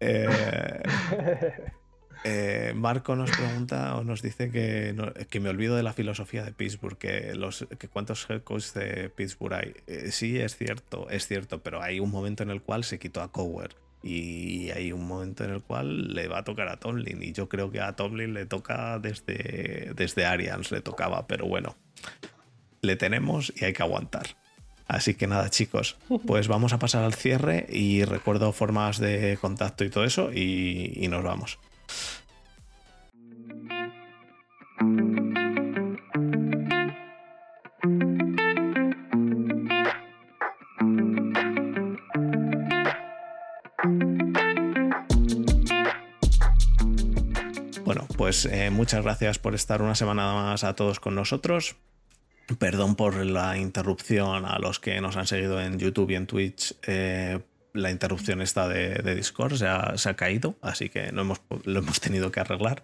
Eh. 0.00 0.82
Eh, 2.24 2.74
Marco 2.76 3.16
nos 3.16 3.30
pregunta 3.30 3.96
o 3.96 4.04
nos 4.04 4.20
dice 4.20 4.50
que, 4.50 4.94
que, 5.30 5.40
me 5.40 5.48
olvido 5.48 5.74
de 5.74 5.82
la 5.82 5.94
filosofía 5.94 6.44
de 6.44 6.52
Pittsburgh, 6.52 6.98
que, 6.98 7.34
los, 7.34 7.66
que 7.78 7.88
cuántos 7.88 8.28
head 8.28 8.42
coaches 8.42 8.74
de 8.74 9.08
Pittsburgh 9.08 9.54
hay. 9.54 9.74
Eh, 9.86 10.10
sí, 10.10 10.38
es 10.38 10.56
cierto, 10.56 11.08
es 11.08 11.26
cierto, 11.26 11.62
pero 11.62 11.82
hay 11.82 11.98
un 11.98 12.10
momento 12.10 12.42
en 12.42 12.50
el 12.50 12.60
cual 12.60 12.84
se 12.84 12.98
quitó 12.98 13.22
a 13.22 13.32
Cower 13.32 13.74
y 14.02 14.70
hay 14.70 14.92
un 14.92 15.06
momento 15.06 15.44
en 15.44 15.50
el 15.50 15.62
cual 15.62 16.14
le 16.14 16.28
va 16.28 16.38
a 16.38 16.44
tocar 16.44 16.68
a 16.68 16.78
Tomlin 16.78 17.22
y 17.22 17.32
yo 17.32 17.48
creo 17.48 17.70
que 17.70 17.80
a 17.80 17.96
Tomlin 17.96 18.34
le 18.34 18.46
toca 18.46 18.98
desde, 18.98 19.92
desde 19.94 20.26
Arians, 20.26 20.70
le 20.72 20.82
tocaba, 20.82 21.26
pero 21.26 21.46
bueno, 21.46 21.76
le 22.82 22.96
tenemos 22.96 23.52
y 23.56 23.64
hay 23.64 23.72
que 23.72 23.82
aguantar. 23.82 24.26
Así 24.86 25.14
que 25.14 25.26
nada, 25.26 25.48
chicos, 25.50 25.96
pues 26.26 26.48
vamos 26.48 26.72
a 26.72 26.78
pasar 26.78 27.04
al 27.04 27.14
cierre 27.14 27.66
y 27.70 28.04
recuerdo 28.04 28.52
formas 28.52 28.98
de 28.98 29.38
contacto 29.40 29.84
y 29.84 29.90
todo 29.90 30.04
eso 30.04 30.32
y 30.32 31.06
nos 31.08 31.22
vamos. 31.22 31.58
Bueno, 47.84 48.06
pues 48.16 48.46
eh, 48.46 48.70
muchas 48.70 49.02
gracias 49.02 49.38
por 49.38 49.54
estar 49.54 49.82
una 49.82 49.94
semana 49.94 50.32
más 50.32 50.64
a 50.64 50.74
todos 50.74 51.00
con 51.00 51.14
nosotros. 51.16 51.76
Perdón 52.58 52.94
por 52.94 53.24
la 53.26 53.56
interrupción 53.58 54.44
a 54.44 54.58
los 54.58 54.80
que 54.80 55.00
nos 55.00 55.16
han 55.16 55.26
seguido 55.26 55.60
en 55.60 55.78
YouTube 55.78 56.10
y 56.10 56.14
en 56.14 56.26
Twitch 56.26 56.74
eh, 56.86 57.40
la 57.72 57.90
interrupción 57.90 58.42
esta 58.42 58.68
de, 58.68 59.14
Discord 59.14 59.56
se 59.56 59.66
ha, 59.66 60.14
caído, 60.14 60.56
así 60.62 60.88
que 60.88 61.12
no 61.12 61.22
hemos, 61.22 61.40
lo 61.64 61.80
hemos 61.80 62.00
tenido 62.00 62.30
que 62.30 62.40
arreglar 62.40 62.82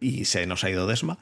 y 0.00 0.24
se 0.24 0.46
nos 0.46 0.64
ha 0.64 0.70
ido 0.70 0.86
Desma. 0.86 1.18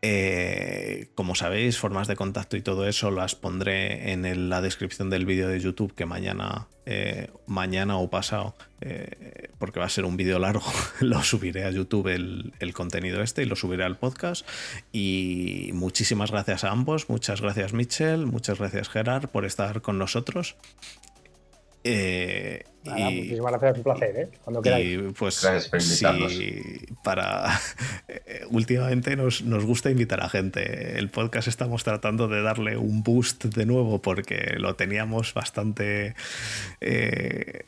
Eh, 0.00 1.10
como 1.16 1.34
sabéis, 1.34 1.76
formas 1.76 2.06
de 2.06 2.14
contacto 2.14 2.56
y 2.56 2.62
todo 2.62 2.86
eso 2.86 3.10
las 3.10 3.34
pondré 3.34 4.12
en 4.12 4.48
la 4.48 4.60
descripción 4.60 5.10
del 5.10 5.26
vídeo 5.26 5.48
de 5.48 5.58
YouTube 5.58 5.92
que 5.92 6.06
mañana, 6.06 6.68
eh, 6.86 7.32
mañana 7.46 7.96
o 7.98 8.08
pasado, 8.08 8.54
eh, 8.80 9.50
porque 9.58 9.80
va 9.80 9.86
a 9.86 9.88
ser 9.88 10.04
un 10.04 10.16
vídeo 10.16 10.38
largo, 10.38 10.62
lo 11.00 11.20
subiré 11.24 11.64
a 11.64 11.72
YouTube 11.72 12.06
el, 12.08 12.52
el, 12.60 12.74
contenido 12.74 13.22
este 13.22 13.42
y 13.42 13.46
lo 13.46 13.56
subiré 13.56 13.82
al 13.82 13.98
podcast. 13.98 14.46
Y 14.92 15.70
muchísimas 15.72 16.30
gracias 16.30 16.62
a 16.62 16.70
ambos, 16.70 17.08
muchas 17.08 17.40
gracias 17.40 17.72
Mitchell, 17.72 18.24
muchas 18.26 18.60
gracias 18.60 18.88
Gerard 18.88 19.28
por 19.28 19.44
estar 19.44 19.82
con 19.82 19.98
nosotros. 19.98 20.54
Eh, 21.90 22.64
y, 22.84 22.90
muchísimas 22.90 23.52
gracias, 23.52 23.76
un 23.78 23.82
placer, 23.82 24.16
¿eh? 24.16 24.28
Cuando 24.44 24.62
queráis. 24.62 24.98
pues, 25.18 25.46
para. 27.02 27.60
Eh, 28.08 28.44
últimamente 28.50 29.16
nos, 29.16 29.42
nos, 29.42 29.64
gusta 29.64 29.90
invitar 29.90 30.22
a 30.22 30.28
gente. 30.28 30.98
El 30.98 31.08
podcast 31.10 31.48
estamos 31.48 31.84
tratando 31.84 32.28
de 32.28 32.42
darle 32.42 32.76
un 32.76 33.02
boost 33.02 33.44
de 33.44 33.66
nuevo 33.66 34.00
porque 34.00 34.54
lo 34.58 34.76
teníamos 34.76 35.34
bastante. 35.34 36.14
Eh, 36.80 37.66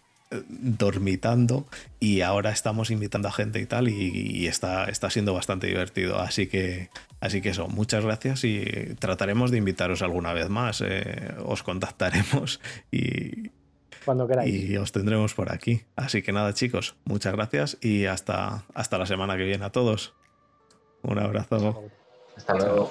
dormitando 0.48 1.66
y 1.98 2.20
ahora 2.20 2.52
estamos 2.52 2.90
invitando 2.92 3.26
a 3.26 3.32
gente 3.32 3.58
y 3.60 3.66
tal 3.66 3.88
y, 3.88 4.46
está, 4.46 4.84
está 4.84 5.10
siendo 5.10 5.34
bastante 5.34 5.66
divertido. 5.66 6.20
Así 6.20 6.46
que, 6.46 6.88
así 7.20 7.40
que 7.40 7.50
eso, 7.50 7.66
muchas 7.68 8.04
gracias 8.04 8.44
y 8.44 8.94
trataremos 8.98 9.50
de 9.50 9.58
invitaros 9.58 10.02
alguna 10.02 10.32
vez 10.32 10.48
más. 10.48 10.82
Eh, 10.86 11.34
os 11.44 11.62
contactaremos 11.62 12.60
y, 12.92 13.50
cuando 14.04 14.26
queráis. 14.26 14.54
Y 14.54 14.76
os 14.76 14.92
tendremos 14.92 15.34
por 15.34 15.52
aquí. 15.52 15.82
Así 15.96 16.22
que 16.22 16.32
nada, 16.32 16.52
chicos, 16.54 16.96
muchas 17.04 17.32
gracias 17.34 17.78
y 17.80 18.06
hasta, 18.06 18.64
hasta 18.74 18.98
la 18.98 19.06
semana 19.06 19.36
que 19.36 19.44
viene 19.44 19.64
a 19.64 19.70
todos. 19.70 20.14
Un 21.02 21.18
abrazo. 21.18 21.84
Hasta 22.36 22.54
luego. 22.54 22.90